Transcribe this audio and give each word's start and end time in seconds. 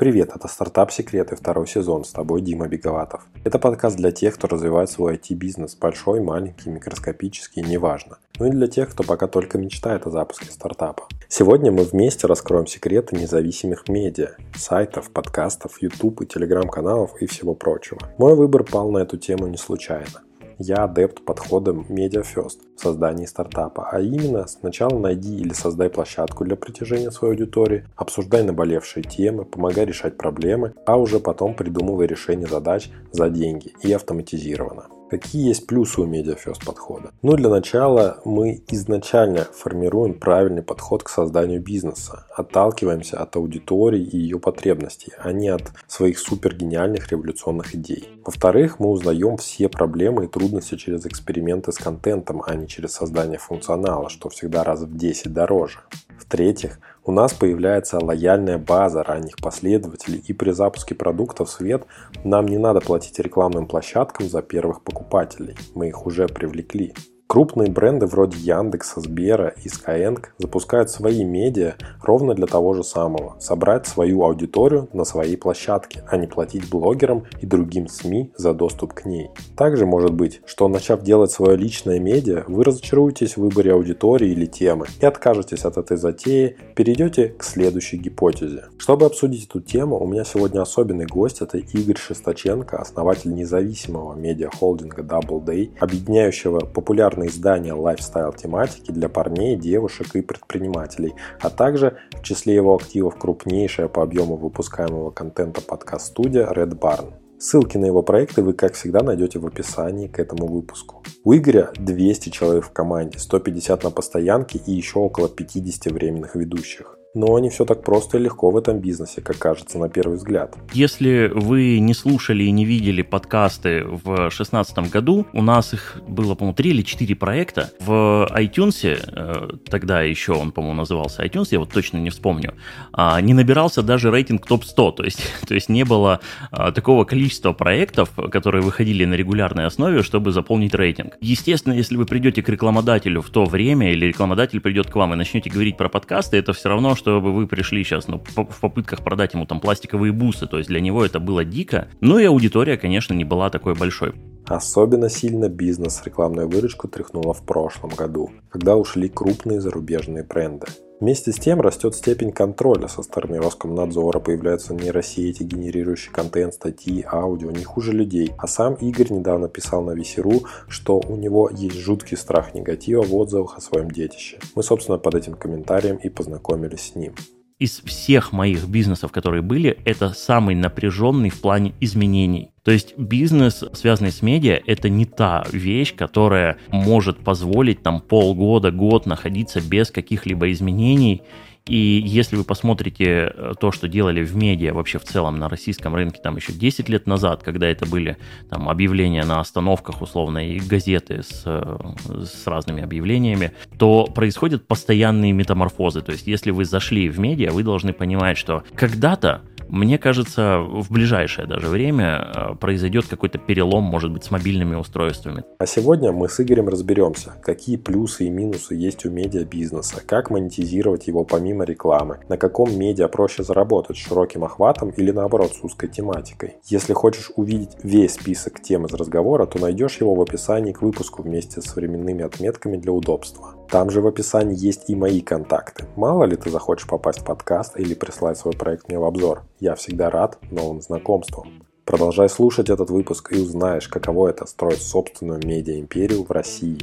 Привет, 0.00 0.30
это 0.34 0.48
«Стартап 0.48 0.90
Секреты», 0.92 1.36
второй 1.36 1.66
сезон, 1.66 2.06
с 2.06 2.10
тобой 2.12 2.40
Дима 2.40 2.66
Беговатов. 2.68 3.26
Это 3.44 3.58
подкаст 3.58 3.98
для 3.98 4.10
тех, 4.12 4.34
кто 4.34 4.46
развивает 4.46 4.88
свой 4.88 5.16
IT-бизнес, 5.16 5.74
большой, 5.74 6.22
маленький, 6.22 6.70
микроскопический, 6.70 7.60
неважно. 7.62 8.16
Ну 8.38 8.46
и 8.46 8.50
для 8.50 8.66
тех, 8.66 8.88
кто 8.88 9.02
пока 9.02 9.26
только 9.26 9.58
мечтает 9.58 10.06
о 10.06 10.10
запуске 10.10 10.46
стартапа. 10.46 11.06
Сегодня 11.28 11.70
мы 11.70 11.82
вместе 11.82 12.26
раскроем 12.26 12.66
секреты 12.66 13.14
независимых 13.14 13.90
медиа, 13.90 14.36
сайтов, 14.56 15.10
подкастов, 15.10 15.82
YouTube 15.82 16.22
и 16.22 16.26
телеграм-каналов 16.26 17.20
и 17.20 17.26
всего 17.26 17.52
прочего. 17.54 18.00
Мой 18.16 18.34
выбор 18.34 18.64
пал 18.64 18.90
на 18.90 19.00
эту 19.00 19.18
тему 19.18 19.48
не 19.48 19.58
случайно. 19.58 20.22
Я 20.62 20.84
адепт 20.84 21.24
подхода 21.24 21.70
Media 21.70 22.22
First 22.22 22.58
в 22.76 22.80
создании 22.82 23.24
стартапа, 23.24 23.88
а 23.90 23.98
именно 23.98 24.46
сначала 24.46 24.98
найди 24.98 25.38
или 25.38 25.54
создай 25.54 25.88
площадку 25.88 26.44
для 26.44 26.54
притяжения 26.54 27.10
своей 27.10 27.32
аудитории, 27.32 27.86
обсуждай 27.96 28.42
наболевшие 28.42 29.02
темы, 29.02 29.46
помогай 29.46 29.86
решать 29.86 30.18
проблемы, 30.18 30.74
а 30.84 30.98
уже 30.98 31.18
потом 31.18 31.54
придумывай 31.54 32.06
решение 32.06 32.46
задач 32.46 32.90
за 33.10 33.30
деньги 33.30 33.72
и 33.82 33.90
автоматизированно. 33.90 34.99
Какие 35.10 35.48
есть 35.48 35.66
плюсы 35.66 36.00
у 36.00 36.06
MediaFirst 36.06 36.64
подхода? 36.64 37.10
Ну, 37.22 37.34
для 37.34 37.48
начала 37.48 38.20
мы 38.24 38.62
изначально 38.68 39.44
формируем 39.52 40.14
правильный 40.14 40.62
подход 40.62 41.02
к 41.02 41.08
созданию 41.08 41.60
бизнеса. 41.60 42.26
Отталкиваемся 42.32 43.18
от 43.18 43.34
аудитории 43.34 44.00
и 44.00 44.16
ее 44.16 44.38
потребностей, 44.38 45.12
а 45.18 45.32
не 45.32 45.48
от 45.48 45.72
своих 45.88 46.20
супергениальных 46.20 47.10
революционных 47.10 47.74
идей. 47.74 48.08
Во-вторых, 48.24 48.78
мы 48.78 48.88
узнаем 48.90 49.36
все 49.36 49.68
проблемы 49.68 50.26
и 50.26 50.28
трудности 50.28 50.76
через 50.76 51.04
эксперименты 51.06 51.72
с 51.72 51.78
контентом, 51.78 52.44
а 52.46 52.54
не 52.54 52.68
через 52.68 52.92
создание 52.92 53.38
функционала, 53.38 54.10
что 54.10 54.28
всегда 54.28 54.62
раз 54.62 54.82
в 54.82 54.96
10 54.96 55.32
дороже. 55.32 55.80
В-третьих, 56.20 56.78
у 57.10 57.12
нас 57.12 57.34
появляется 57.34 57.98
лояльная 57.98 58.56
база 58.56 59.02
ранних 59.02 59.36
последователей, 59.38 60.22
и 60.28 60.32
при 60.32 60.52
запуске 60.52 60.94
продукта 60.94 61.44
в 61.44 61.50
свет 61.50 61.84
нам 62.22 62.46
не 62.46 62.56
надо 62.56 62.80
платить 62.80 63.18
рекламным 63.18 63.66
площадкам 63.66 64.28
за 64.28 64.42
первых 64.42 64.84
покупателей. 64.84 65.56
Мы 65.74 65.88
их 65.88 66.06
уже 66.06 66.28
привлекли. 66.28 66.94
Крупные 67.30 67.70
бренды 67.70 68.06
вроде 68.06 68.38
Яндекса, 68.38 69.00
Сбера 69.00 69.54
и 69.62 69.68
Skyeng 69.68 70.18
запускают 70.38 70.90
свои 70.90 71.22
медиа 71.22 71.74
ровно 72.02 72.34
для 72.34 72.48
того 72.48 72.74
же 72.74 72.82
самого– 72.82 73.36
собрать 73.38 73.86
свою 73.86 74.24
аудиторию 74.24 74.88
на 74.92 75.04
своей 75.04 75.36
площадке, 75.36 76.02
а 76.08 76.16
не 76.16 76.26
платить 76.26 76.68
блогерам 76.68 77.26
и 77.40 77.46
другим 77.46 77.86
СМИ 77.86 78.32
за 78.36 78.52
доступ 78.52 78.94
к 78.94 79.04
ней. 79.04 79.30
Также 79.56 79.86
может 79.86 80.12
быть, 80.12 80.40
что 80.44 80.66
начав 80.66 81.04
делать 81.04 81.30
свое 81.30 81.56
личное 81.56 82.00
медиа, 82.00 82.42
вы 82.48 82.64
разочаруетесь 82.64 83.36
в 83.36 83.42
выборе 83.42 83.74
аудитории 83.74 84.30
или 84.30 84.46
темы 84.46 84.86
и 85.00 85.06
откажетесь 85.06 85.64
от 85.64 85.76
этой 85.76 85.98
затеи, 85.98 86.56
перейдете 86.74 87.28
к 87.28 87.44
следующей 87.44 87.98
гипотезе. 87.98 88.64
Чтобы 88.76 89.06
обсудить 89.06 89.46
эту 89.46 89.60
тему, 89.60 90.00
у 90.00 90.06
меня 90.08 90.24
сегодня 90.24 90.62
особенный 90.62 91.06
гость– 91.06 91.40
это 91.42 91.58
Игорь 91.58 91.96
Шестаченко, 91.96 92.76
основатель 92.76 93.32
независимого 93.32 94.16
медиа-холдинга 94.16 95.02
Double 95.02 95.44
Day, 95.44 95.70
объединяющего 95.78 96.58
популярные 96.58 97.19
популярные 97.20 97.28
издания 97.28 97.74
лайфстайл-тематики 97.74 98.90
для 98.92 99.08
парней, 99.08 99.56
девушек 99.56 100.16
и 100.16 100.22
предпринимателей, 100.22 101.14
а 101.40 101.50
также 101.50 101.98
в 102.12 102.22
числе 102.22 102.54
его 102.54 102.74
активов 102.74 103.18
крупнейшая 103.18 103.88
по 103.88 104.02
объему 104.02 104.36
выпускаемого 104.36 105.10
контента 105.10 105.60
подкаст-студия 105.60 106.46
Red 106.46 106.78
Barn. 106.78 107.12
Ссылки 107.38 107.78
на 107.78 107.86
его 107.86 108.02
проекты 108.02 108.42
вы, 108.42 108.52
как 108.52 108.74
всегда, 108.74 109.02
найдете 109.02 109.38
в 109.38 109.46
описании 109.46 110.08
к 110.08 110.18
этому 110.18 110.46
выпуску. 110.46 111.02
У 111.24 111.34
Игоря 111.34 111.70
200 111.78 112.28
человек 112.30 112.64
в 112.64 112.70
команде, 112.70 113.18
150 113.18 113.84
на 113.84 113.90
постоянке 113.90 114.58
и 114.66 114.72
еще 114.72 114.98
около 114.98 115.28
50 115.28 115.92
временных 115.92 116.36
ведущих. 116.36 116.99
Но 117.14 117.36
не 117.40 117.50
все 117.50 117.64
так 117.64 117.82
просто 117.82 118.18
и 118.18 118.20
легко 118.20 118.50
в 118.50 118.56
этом 118.56 118.78
бизнесе, 118.78 119.20
как 119.20 119.38
кажется 119.38 119.78
на 119.78 119.88
первый 119.88 120.16
взгляд. 120.16 120.56
Если 120.72 121.30
вы 121.34 121.80
не 121.80 121.92
слушали 121.92 122.44
и 122.44 122.50
не 122.52 122.64
видели 122.64 123.02
подкасты 123.02 123.84
в 123.84 124.04
2016 124.04 124.90
году, 124.90 125.26
у 125.32 125.42
нас 125.42 125.74
их 125.74 125.96
было, 126.06 126.36
по-моему, 126.36 126.54
3 126.54 126.70
или 126.70 126.82
4 126.82 127.16
проекта. 127.16 127.70
В 127.80 128.30
iTunes, 128.32 128.84
э, 128.84 129.56
тогда 129.68 130.02
еще 130.02 130.34
он, 130.34 130.52
по-моему, 130.52 130.76
назывался 130.76 131.24
iTunes, 131.24 131.48
я 131.50 131.58
вот 131.58 131.72
точно 131.72 131.98
не 131.98 132.10
вспомню, 132.10 132.54
а, 132.92 133.20
не 133.20 133.34
набирался 133.34 133.82
даже 133.82 134.12
рейтинг 134.12 134.46
топ-100, 134.46 134.92
то 134.92 135.02
есть, 135.02 135.20
то 135.48 135.54
есть 135.54 135.68
не 135.68 135.84
было 135.84 136.20
а, 136.52 136.70
такого 136.70 137.04
количества 137.04 137.52
проектов, 137.52 138.10
которые 138.30 138.62
выходили 138.62 139.04
на 139.04 139.14
регулярной 139.14 139.66
основе, 139.66 140.02
чтобы 140.02 140.30
заполнить 140.30 140.74
рейтинг. 140.74 141.16
Естественно, 141.20 141.72
если 141.72 141.96
вы 141.96 142.06
придете 142.06 142.42
к 142.42 142.48
рекламодателю 142.48 143.20
в 143.20 143.30
то 143.30 143.46
время, 143.46 143.90
или 143.90 144.06
рекламодатель 144.06 144.60
придет 144.60 144.88
к 144.88 144.94
вам 144.94 145.14
и 145.14 145.16
начнете 145.16 145.50
говорить 145.50 145.76
про 145.76 145.88
подкасты, 145.88 146.36
это 146.36 146.52
все 146.52 146.68
равно, 146.68 146.94
чтобы 147.00 147.32
вы 147.32 147.46
пришли 147.46 147.82
сейчас 147.82 148.08
ну, 148.08 148.22
в 148.36 148.60
попытках 148.60 149.02
продать 149.02 149.34
ему 149.34 149.46
там 149.46 149.60
пластиковые 149.60 150.12
бусы, 150.12 150.46
то 150.46 150.58
есть 150.58 150.68
для 150.68 150.80
него 150.80 151.04
это 151.04 151.18
было 151.18 151.44
дико. 151.44 151.88
Ну 152.00 152.18
и 152.18 152.24
аудитория, 152.24 152.76
конечно, 152.76 153.14
не 153.14 153.24
была 153.24 153.50
такой 153.50 153.74
большой. 153.74 154.14
Особенно 154.46 155.08
сильно 155.08 155.48
бизнес 155.48 156.02
рекламную 156.04 156.48
выручку 156.48 156.88
тряхнуло 156.88 157.32
в 157.32 157.42
прошлом 157.44 157.90
году, 157.90 158.30
когда 158.50 158.76
ушли 158.76 159.08
крупные 159.08 159.60
зарубежные 159.60 160.24
бренды. 160.24 160.66
Вместе 161.00 161.32
с 161.32 161.36
тем 161.36 161.62
растет 161.62 161.94
степень 161.94 162.30
контроля 162.30 162.86
со 162.86 163.02
стороны 163.02 163.38
Роскомнадзора, 163.38 164.20
появляются 164.20 164.74
нейросети, 164.74 165.42
генерирующие 165.42 166.12
контент, 166.12 166.52
статьи, 166.52 167.02
аудио, 167.10 167.50
не 167.50 167.64
хуже 167.64 167.92
людей. 167.92 168.32
А 168.36 168.46
сам 168.46 168.74
Игорь 168.74 169.10
недавно 169.10 169.48
писал 169.48 169.82
на 169.82 169.92
Весеру, 169.92 170.42
что 170.68 171.00
у 171.00 171.16
него 171.16 171.48
есть 171.48 171.76
жуткий 171.76 172.18
страх 172.18 172.52
негатива 172.52 173.00
в 173.00 173.14
отзывах 173.14 173.56
о 173.56 173.62
своем 173.62 173.90
детище. 173.90 174.38
Мы, 174.54 174.62
собственно, 174.62 174.98
под 174.98 175.14
этим 175.14 175.36
комментарием 175.36 175.96
и 175.96 176.10
познакомились 176.10 176.92
с 176.92 176.94
ним 176.94 177.14
из 177.60 177.82
всех 177.84 178.32
моих 178.32 178.66
бизнесов, 178.66 179.12
которые 179.12 179.42
были, 179.42 179.78
это 179.84 180.08
самый 180.14 180.54
напряженный 180.54 181.28
в 181.28 181.40
плане 181.40 181.74
изменений. 181.78 182.50
То 182.64 182.72
есть 182.72 182.96
бизнес, 182.96 183.62
связанный 183.74 184.12
с 184.12 184.22
медиа, 184.22 184.60
это 184.66 184.88
не 184.88 185.04
та 185.04 185.44
вещь, 185.52 185.94
которая 185.94 186.56
может 186.70 187.18
позволить 187.18 187.82
там 187.82 188.00
полгода, 188.00 188.70
год 188.70 189.06
находиться 189.06 189.60
без 189.60 189.90
каких-либо 189.90 190.50
изменений 190.50 191.22
и 191.66 192.02
если 192.04 192.36
вы 192.36 192.44
посмотрите 192.44 193.32
э, 193.32 193.52
то, 193.58 193.70
что 193.70 193.86
делали 193.86 194.22
в 194.22 194.34
медиа 194.34 194.72
вообще 194.72 194.98
в 194.98 195.04
целом 195.04 195.38
на 195.38 195.48
российском 195.48 195.94
рынке 195.94 196.20
там 196.22 196.36
еще 196.36 196.52
10 196.52 196.88
лет 196.88 197.06
назад, 197.06 197.42
когда 197.42 197.68
это 197.68 197.86
были 197.86 198.16
там 198.48 198.68
объявления 198.68 199.24
на 199.24 199.40
остановках 199.40 200.02
условно 200.02 200.48
и 200.48 200.58
газеты 200.58 201.22
с, 201.22 201.42
э, 201.44 202.24
с 202.24 202.46
разными 202.46 202.82
объявлениями, 202.82 203.52
то 203.78 204.06
происходят 204.06 204.66
постоянные 204.66 205.32
метаморфозы. 205.32 206.02
То 206.02 206.12
есть 206.12 206.26
если 206.26 206.50
вы 206.50 206.64
зашли 206.64 207.08
в 207.08 207.18
медиа, 207.18 207.52
вы 207.52 207.62
должны 207.62 207.92
понимать, 207.92 208.38
что 208.38 208.64
когда-то 208.74 209.42
мне 209.70 209.98
кажется, 209.98 210.58
в 210.60 210.90
ближайшее 210.90 211.46
даже 211.46 211.68
время 211.68 212.32
э, 212.34 212.54
произойдет 212.56 213.06
какой-то 213.06 213.38
перелом, 213.38 213.84
может 213.84 214.12
быть, 214.12 214.24
с 214.24 214.30
мобильными 214.30 214.74
устройствами. 214.74 215.44
А 215.58 215.66
сегодня 215.66 216.12
мы 216.12 216.28
с 216.28 216.40
Игорем 216.40 216.68
разберемся, 216.68 217.34
какие 217.42 217.76
плюсы 217.76 218.26
и 218.26 218.30
минусы 218.30 218.74
есть 218.74 219.04
у 219.06 219.10
медиабизнеса, 219.10 220.02
как 220.04 220.30
монетизировать 220.30 221.06
его 221.06 221.24
помимо 221.24 221.64
рекламы, 221.64 222.18
на 222.28 222.36
каком 222.36 222.76
медиа 222.76 223.08
проще 223.08 223.44
заработать, 223.44 223.96
широким 223.96 224.44
охватом 224.44 224.90
или 224.90 225.12
наоборот 225.12 225.52
с 225.52 225.62
узкой 225.62 225.88
тематикой. 225.88 226.54
Если 226.64 226.92
хочешь 226.92 227.30
увидеть 227.36 227.76
весь 227.82 228.14
список 228.14 228.60
тем 228.60 228.86
из 228.86 228.94
разговора, 228.94 229.46
то 229.46 229.60
найдешь 229.60 230.00
его 230.00 230.14
в 230.14 230.20
описании 230.20 230.72
к 230.72 230.82
выпуску 230.82 231.22
вместе 231.22 231.60
с 231.60 231.76
временными 231.76 232.24
отметками 232.24 232.76
для 232.76 232.92
удобства. 232.92 233.54
Там 233.70 233.88
же 233.88 234.00
в 234.00 234.06
описании 234.08 234.56
есть 234.58 234.90
и 234.90 234.96
мои 234.96 235.20
контакты. 235.20 235.86
Мало 235.94 236.24
ли 236.24 236.34
ты 236.34 236.50
захочешь 236.50 236.88
попасть 236.88 237.20
в 237.20 237.24
подкаст 237.24 237.78
или 237.78 237.94
прислать 237.94 238.36
свой 238.36 238.54
проект 238.54 238.88
мне 238.88 238.98
в 238.98 239.04
обзор. 239.04 239.44
Я 239.60 239.76
всегда 239.76 240.10
рад 240.10 240.38
новым 240.50 240.80
знакомствам. 240.80 241.62
Продолжай 241.84 242.28
слушать 242.28 242.68
этот 242.68 242.90
выпуск 242.90 243.32
и 243.32 243.38
узнаешь, 243.38 243.86
каково 243.86 244.30
это 244.30 244.46
строить 244.46 244.82
собственную 244.82 245.40
медиа-империю 245.44 246.24
в 246.24 246.32
России. 246.32 246.80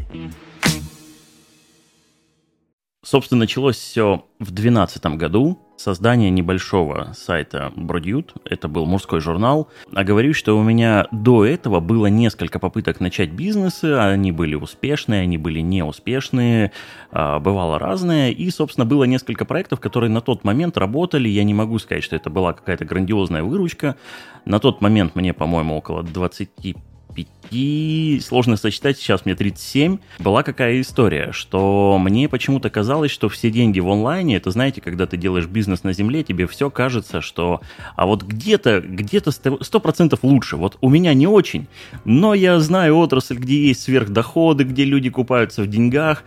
Собственно, 3.03 3.39
началось 3.39 3.77
все 3.77 4.23
в 4.39 4.51
2012 4.51 5.05
году. 5.17 5.59
Создание 5.77 6.31
небольшого 6.31 7.13
сайта 7.15 7.71
Бродьют, 7.75 8.33
это 8.45 8.67
был 8.67 8.87
мужской 8.87 9.21
журнал. 9.21 9.69
А 9.93 10.03
говорю, 10.03 10.33
что 10.33 10.57
у 10.57 10.63
меня 10.63 11.05
до 11.11 11.45
этого 11.45 11.79
было 11.79 12.07
несколько 12.07 12.57
попыток 12.57 12.99
начать 12.99 13.29
бизнесы, 13.29 13.93
они 13.93 14.31
были 14.31 14.55
успешные, 14.55 15.21
они 15.21 15.37
были 15.37 15.59
неуспешные, 15.59 16.71
а, 17.11 17.39
бывало 17.39 17.77
разное. 17.77 18.31
И, 18.31 18.49
собственно, 18.49 18.85
было 18.85 19.03
несколько 19.03 19.45
проектов, 19.45 19.79
которые 19.79 20.09
на 20.09 20.21
тот 20.21 20.43
момент 20.43 20.79
работали. 20.79 21.29
Я 21.29 21.43
не 21.43 21.53
могу 21.53 21.77
сказать, 21.77 22.03
что 22.03 22.15
это 22.15 22.31
была 22.31 22.53
какая-то 22.53 22.83
грандиозная 22.83 23.43
выручка. 23.43 23.97
На 24.45 24.59
тот 24.59 24.81
момент 24.81 25.13
мне, 25.13 25.31
по-моему, 25.31 25.77
около 25.77 26.01
25 26.01 26.75
35, 27.17 28.23
сложно 28.23 28.57
сочетать, 28.57 28.97
сейчас 28.97 29.25
мне 29.25 29.35
37, 29.35 29.97
была 30.19 30.43
какая 30.43 30.81
история, 30.81 31.31
что 31.31 31.97
мне 31.99 32.29
почему-то 32.29 32.69
казалось, 32.69 33.11
что 33.11 33.29
все 33.29 33.49
деньги 33.49 33.79
в 33.79 33.89
онлайне, 33.89 34.37
это, 34.37 34.51
знаете, 34.51 34.81
когда 34.81 35.05
ты 35.05 35.17
делаешь 35.17 35.47
бизнес 35.47 35.83
на 35.83 35.93
земле, 35.93 36.23
тебе 36.23 36.47
все 36.47 36.69
кажется, 36.69 37.21
что, 37.21 37.61
а 37.95 38.05
вот 38.05 38.23
где-то, 38.23 38.81
где-то 38.81 39.31
100% 39.31 40.19
лучше, 40.21 40.57
вот 40.57 40.77
у 40.81 40.89
меня 40.89 41.13
не 41.13 41.27
очень, 41.27 41.67
но 42.05 42.33
я 42.33 42.59
знаю 42.59 42.97
отрасль, 42.97 43.37
где 43.37 43.67
есть 43.67 43.83
сверхдоходы, 43.83 44.63
где 44.63 44.83
люди 44.83 45.09
купаются 45.09 45.63
в 45.63 45.67
деньгах, 45.67 46.23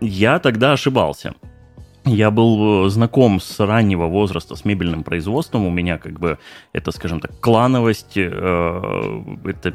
я 0.00 0.38
тогда 0.38 0.72
ошибался. 0.72 1.34
Я 2.08 2.30
был 2.30 2.86
э, 2.86 2.90
знаком 2.90 3.40
с 3.40 3.58
раннего 3.60 4.06
возраста 4.06 4.56
с 4.56 4.64
мебельным 4.64 5.02
производством. 5.04 5.66
У 5.66 5.70
меня 5.70 5.98
как 5.98 6.18
бы 6.18 6.38
это, 6.72 6.90
скажем 6.92 7.20
так, 7.20 7.38
клановость, 7.40 8.16
э, 8.16 9.22
это 9.44 9.74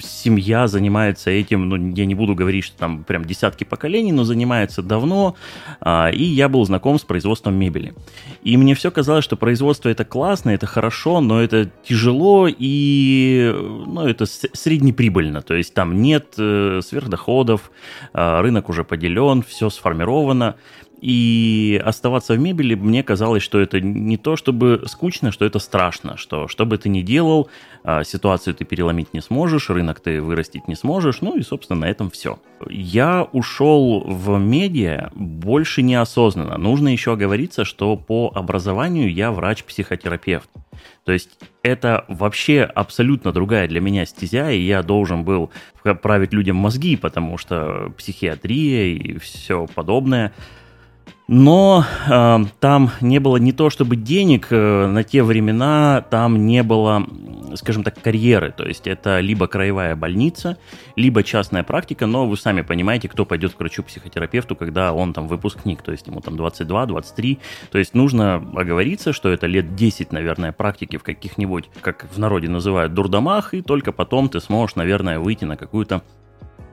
семья 0.00 0.66
занимается 0.68 1.30
этим, 1.30 1.68
ну, 1.68 1.94
я 1.94 2.06
не 2.06 2.14
буду 2.14 2.34
говорить, 2.34 2.64
что 2.64 2.78
там 2.78 3.04
прям 3.04 3.24
десятки 3.24 3.64
поколений, 3.64 4.12
но 4.12 4.24
занимается 4.24 4.82
давно, 4.82 5.34
э, 5.80 6.12
и 6.12 6.22
я 6.22 6.48
был 6.48 6.64
знаком 6.64 6.98
с 6.98 7.02
производством 7.02 7.54
мебели. 7.54 7.94
И 8.42 8.56
мне 8.56 8.74
все 8.74 8.90
казалось, 8.90 9.24
что 9.24 9.36
производство 9.36 9.88
это 9.88 10.04
классно, 10.04 10.50
это 10.50 10.66
хорошо, 10.66 11.20
но 11.20 11.42
это 11.42 11.70
тяжело 11.84 12.48
и, 12.48 13.52
ну, 13.86 14.06
это 14.06 14.26
среднеприбыльно, 14.26 15.42
то 15.42 15.54
есть 15.54 15.74
там 15.74 16.02
нет 16.02 16.34
э, 16.38 16.80
сверхдоходов, 16.82 17.70
э, 18.12 18.40
рынок 18.40 18.68
уже 18.68 18.84
поделен, 18.84 19.42
все 19.42 19.70
сформировано. 19.70 20.56
И 21.02 21.82
оставаться 21.84 22.34
в 22.34 22.38
мебели, 22.38 22.76
мне 22.76 23.02
казалось, 23.02 23.42
что 23.42 23.58
это 23.60 23.80
не 23.80 24.16
то 24.16 24.36
чтобы 24.36 24.84
скучно, 24.86 25.32
что 25.32 25.44
это 25.44 25.58
страшно, 25.58 26.16
что 26.16 26.46
что 26.46 26.64
бы 26.64 26.78
ты 26.78 26.88
ни 26.88 27.02
делал, 27.02 27.50
а, 27.82 28.04
ситуацию 28.04 28.54
ты 28.54 28.64
переломить 28.64 29.12
не 29.12 29.20
сможешь, 29.20 29.68
рынок 29.68 29.98
ты 29.98 30.22
вырастить 30.22 30.68
не 30.68 30.76
сможешь, 30.76 31.20
ну 31.20 31.36
и, 31.36 31.42
собственно, 31.42 31.80
на 31.80 31.84
этом 31.86 32.08
все. 32.08 32.38
Я 32.70 33.24
ушел 33.32 34.04
в 34.06 34.38
медиа 34.38 35.10
больше 35.16 35.82
неосознанно. 35.82 36.56
Нужно 36.56 36.86
еще 36.86 37.14
оговориться, 37.14 37.64
что 37.64 37.96
по 37.96 38.30
образованию 38.32 39.12
я 39.12 39.32
врач-психотерапевт. 39.32 40.48
То 41.04 41.10
есть 41.10 41.30
это 41.64 42.04
вообще 42.06 42.62
абсолютно 42.62 43.32
другая 43.32 43.66
для 43.66 43.80
меня 43.80 44.06
стезя, 44.06 44.52
и 44.52 44.60
я 44.60 44.84
должен 44.84 45.24
был 45.24 45.50
править 45.82 46.32
людям 46.32 46.54
мозги, 46.54 46.94
потому 46.96 47.38
что 47.38 47.92
психиатрия 47.98 48.94
и 48.94 49.18
все 49.18 49.66
подобное– 49.74 50.32
но 51.28 51.84
э, 52.08 52.38
там 52.60 52.90
не 53.00 53.18
было 53.20 53.36
не 53.36 53.52
то 53.52 53.70
чтобы 53.70 53.96
денег, 53.96 54.48
э, 54.50 54.86
на 54.86 55.04
те 55.04 55.22
времена 55.22 56.04
там 56.10 56.46
не 56.46 56.62
было, 56.62 57.06
скажем 57.54 57.84
так, 57.84 58.00
карьеры. 58.00 58.52
То 58.56 58.64
есть 58.64 58.86
это 58.86 59.20
либо 59.20 59.46
краевая 59.46 59.94
больница, 59.94 60.58
либо 60.96 61.22
частная 61.22 61.62
практика, 61.62 62.06
но 62.06 62.26
вы 62.26 62.36
сами 62.36 62.62
понимаете, 62.62 63.08
кто 63.08 63.24
пойдет 63.24 63.54
к 63.54 63.60
врачу-психотерапевту, 63.60 64.56
когда 64.56 64.92
он 64.92 65.12
там 65.12 65.28
выпускник, 65.28 65.82
то 65.82 65.92
есть 65.92 66.06
ему 66.06 66.20
там 66.20 66.34
22-23. 66.34 67.38
То 67.70 67.78
есть 67.78 67.94
нужно 67.94 68.36
оговориться, 68.54 69.12
что 69.12 69.28
это 69.28 69.46
лет 69.46 69.76
10, 69.76 70.12
наверное, 70.12 70.52
практики 70.52 70.96
в 70.96 71.02
каких-нибудь, 71.02 71.70
как 71.80 72.06
в 72.12 72.18
народе 72.18 72.48
называют, 72.48 72.94
дурдомах, 72.94 73.54
и 73.54 73.62
только 73.62 73.92
потом 73.92 74.28
ты 74.28 74.40
сможешь, 74.40 74.76
наверное, 74.76 75.18
выйти 75.20 75.44
на 75.44 75.56
какую-то 75.56 76.02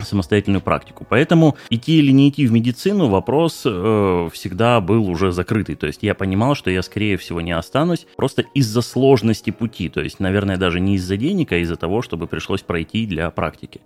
самостоятельную 0.05 0.61
практику. 0.61 1.05
Поэтому 1.07 1.57
идти 1.69 1.99
или 1.99 2.11
не 2.11 2.29
идти 2.29 2.45
в 2.47 2.51
медицину 2.51 3.07
вопрос 3.07 3.63
э, 3.65 4.29
всегда 4.33 4.81
был 4.81 5.09
уже 5.09 5.31
закрытый. 5.31 5.75
То 5.75 5.87
есть 5.87 6.03
я 6.03 6.15
понимал, 6.15 6.55
что 6.55 6.69
я 6.71 6.81
скорее 6.81 7.17
всего 7.17 7.41
не 7.41 7.51
останусь 7.51 8.05
просто 8.15 8.43
из-за 8.53 8.81
сложности 8.81 9.51
пути. 9.51 9.89
То 9.89 10.01
есть, 10.01 10.19
наверное, 10.19 10.57
даже 10.57 10.79
не 10.79 10.95
из-за 10.95 11.17
денег, 11.17 11.51
а 11.51 11.57
из-за 11.57 11.75
того, 11.75 12.01
чтобы 12.01 12.27
пришлось 12.27 12.61
пройти 12.61 13.05
для 13.05 13.29
практики. 13.29 13.81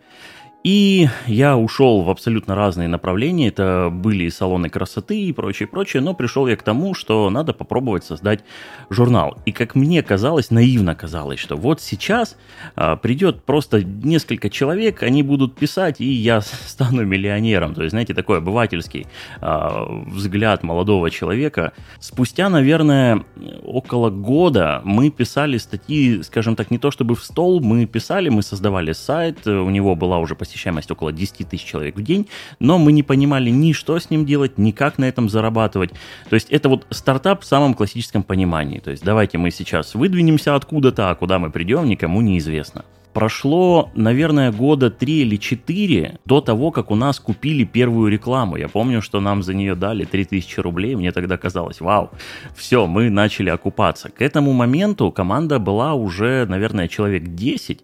И 0.64 1.10
я 1.28 1.58
ушел 1.58 2.04
в 2.04 2.10
абсолютно 2.10 2.56
разные 2.56 2.88
направления. 2.88 3.50
Это 3.50 3.90
были 3.92 4.30
салоны 4.30 4.70
красоты 4.70 5.20
и 5.20 5.34
прочее, 5.34 5.68
прочее. 5.68 6.02
Но 6.02 6.14
пришел 6.14 6.48
я 6.48 6.56
к 6.56 6.64
тому, 6.64 6.94
что 6.94 7.30
надо 7.30 7.52
попробовать 7.52 8.06
создать 8.06 8.46
журнал. 8.90 9.38
И 9.46 9.52
как 9.52 9.76
мне 9.76 10.02
казалось, 10.04 10.52
наивно 10.52 10.96
казалось, 10.96 11.40
что 11.40 11.58
вот 11.58 11.82
сейчас 11.82 12.38
а, 12.78 12.96
придет 12.96 13.44
просто 13.44 13.84
несколько 13.84 14.50
человек, 14.50 15.04
они 15.04 15.22
будут 15.22 15.58
писать, 15.58 16.00
и 16.00 16.06
я 16.06 16.40
стану 16.40 17.04
миллионером. 17.04 17.76
То 17.76 17.82
есть, 17.82 17.92
знаете, 17.92 18.14
такой 18.14 18.38
обывательский 18.38 19.08
а, 19.42 19.86
взгляд 20.06 20.64
молодого 20.64 21.12
человека. 21.12 21.74
Спустя, 22.00 22.48
наверное, 22.48 23.26
около 23.66 24.10
года 24.10 24.82
мы 24.86 25.10
писали 25.10 25.58
статьи, 25.58 26.24
скажем 26.24 26.56
так, 26.56 26.72
не 26.72 26.78
то 26.78 26.90
чтобы 26.90 27.16
в 27.16 27.24
стол, 27.26 27.60
мы 27.60 27.86
писали, 27.86 28.30
мы 28.30 28.44
создавали 28.44 28.94
сайт, 28.94 29.46
у 29.46 29.70
него 29.70 29.96
была 29.96 30.20
уже 30.20 30.36
посещение 30.36 30.53
посещаемость 30.54 30.92
около 30.92 31.12
10 31.12 31.50
тысяч 31.50 31.66
человек 31.66 31.96
в 31.96 32.04
день, 32.04 32.28
но 32.60 32.78
мы 32.78 32.92
не 32.92 33.04
понимали 33.04 33.50
ни 33.50 33.74
что 33.74 33.98
с 33.98 34.10
ним 34.10 34.26
делать, 34.26 34.58
ни 34.58 34.72
как 34.72 34.98
на 34.98 35.06
этом 35.06 35.30
зарабатывать. 35.30 35.92
То 36.30 36.36
есть 36.36 36.50
это 36.50 36.70
вот 36.70 36.86
стартап 36.92 37.42
в 37.42 37.46
самом 37.46 37.74
классическом 37.74 38.24
понимании. 38.24 38.80
То 38.80 38.92
есть 38.92 39.04
давайте 39.04 39.38
мы 39.38 39.52
сейчас 39.52 39.96
выдвинемся 39.96 40.56
откуда-то, 40.56 41.10
а 41.10 41.16
куда 41.16 41.40
мы 41.40 41.50
придем, 41.50 41.88
никому 41.88 42.22
неизвестно. 42.22 42.86
Прошло, 43.14 43.92
наверное, 43.94 44.52
года 44.52 44.90
три 44.90 45.22
или 45.22 45.38
четыре 45.38 46.18
до 46.26 46.42
того, 46.42 46.72
как 46.72 46.90
у 46.90 46.96
нас 46.96 47.20
купили 47.20 47.64
первую 47.64 48.12
рекламу. 48.12 48.56
Я 48.56 48.68
помню, 48.68 49.04
что 49.04 49.20
нам 49.22 49.44
за 49.44 49.54
нее 49.54 49.76
дали 49.76 50.04
3000 50.04 50.60
рублей. 50.62 50.96
Мне 50.96 51.12
тогда 51.12 51.38
казалось, 51.38 51.80
вау, 51.80 52.10
все, 52.56 52.88
мы 52.88 53.12
начали 53.12 53.50
окупаться. 53.52 54.10
К 54.10 54.22
этому 54.24 54.54
моменту 54.54 55.12
команда 55.12 55.60
была 55.60 55.94
уже, 55.94 56.48
наверное, 56.48 56.88
человек 56.88 57.36
10. 57.36 57.84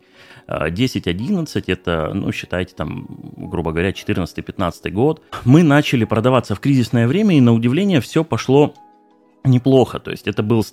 10-11, 0.50 1.64
это, 1.68 2.12
ну, 2.14 2.32
считайте, 2.32 2.74
там, 2.76 3.08
грубо 3.38 3.72
говоря, 3.72 3.92
14-15 3.92 4.90
год. 4.92 5.22
Мы 5.46 5.64
начали 5.64 6.06
продаваться 6.06 6.56
в 6.56 6.60
кризисное 6.60 7.08
время, 7.08 7.38
и 7.38 7.42
на 7.42 7.54
удивление 7.54 8.02
все 8.02 8.24
пошло 8.24 8.74
неплохо. 9.44 10.00
То 10.00 10.12
есть 10.12 10.28
это 10.28 10.44
был, 10.44 10.66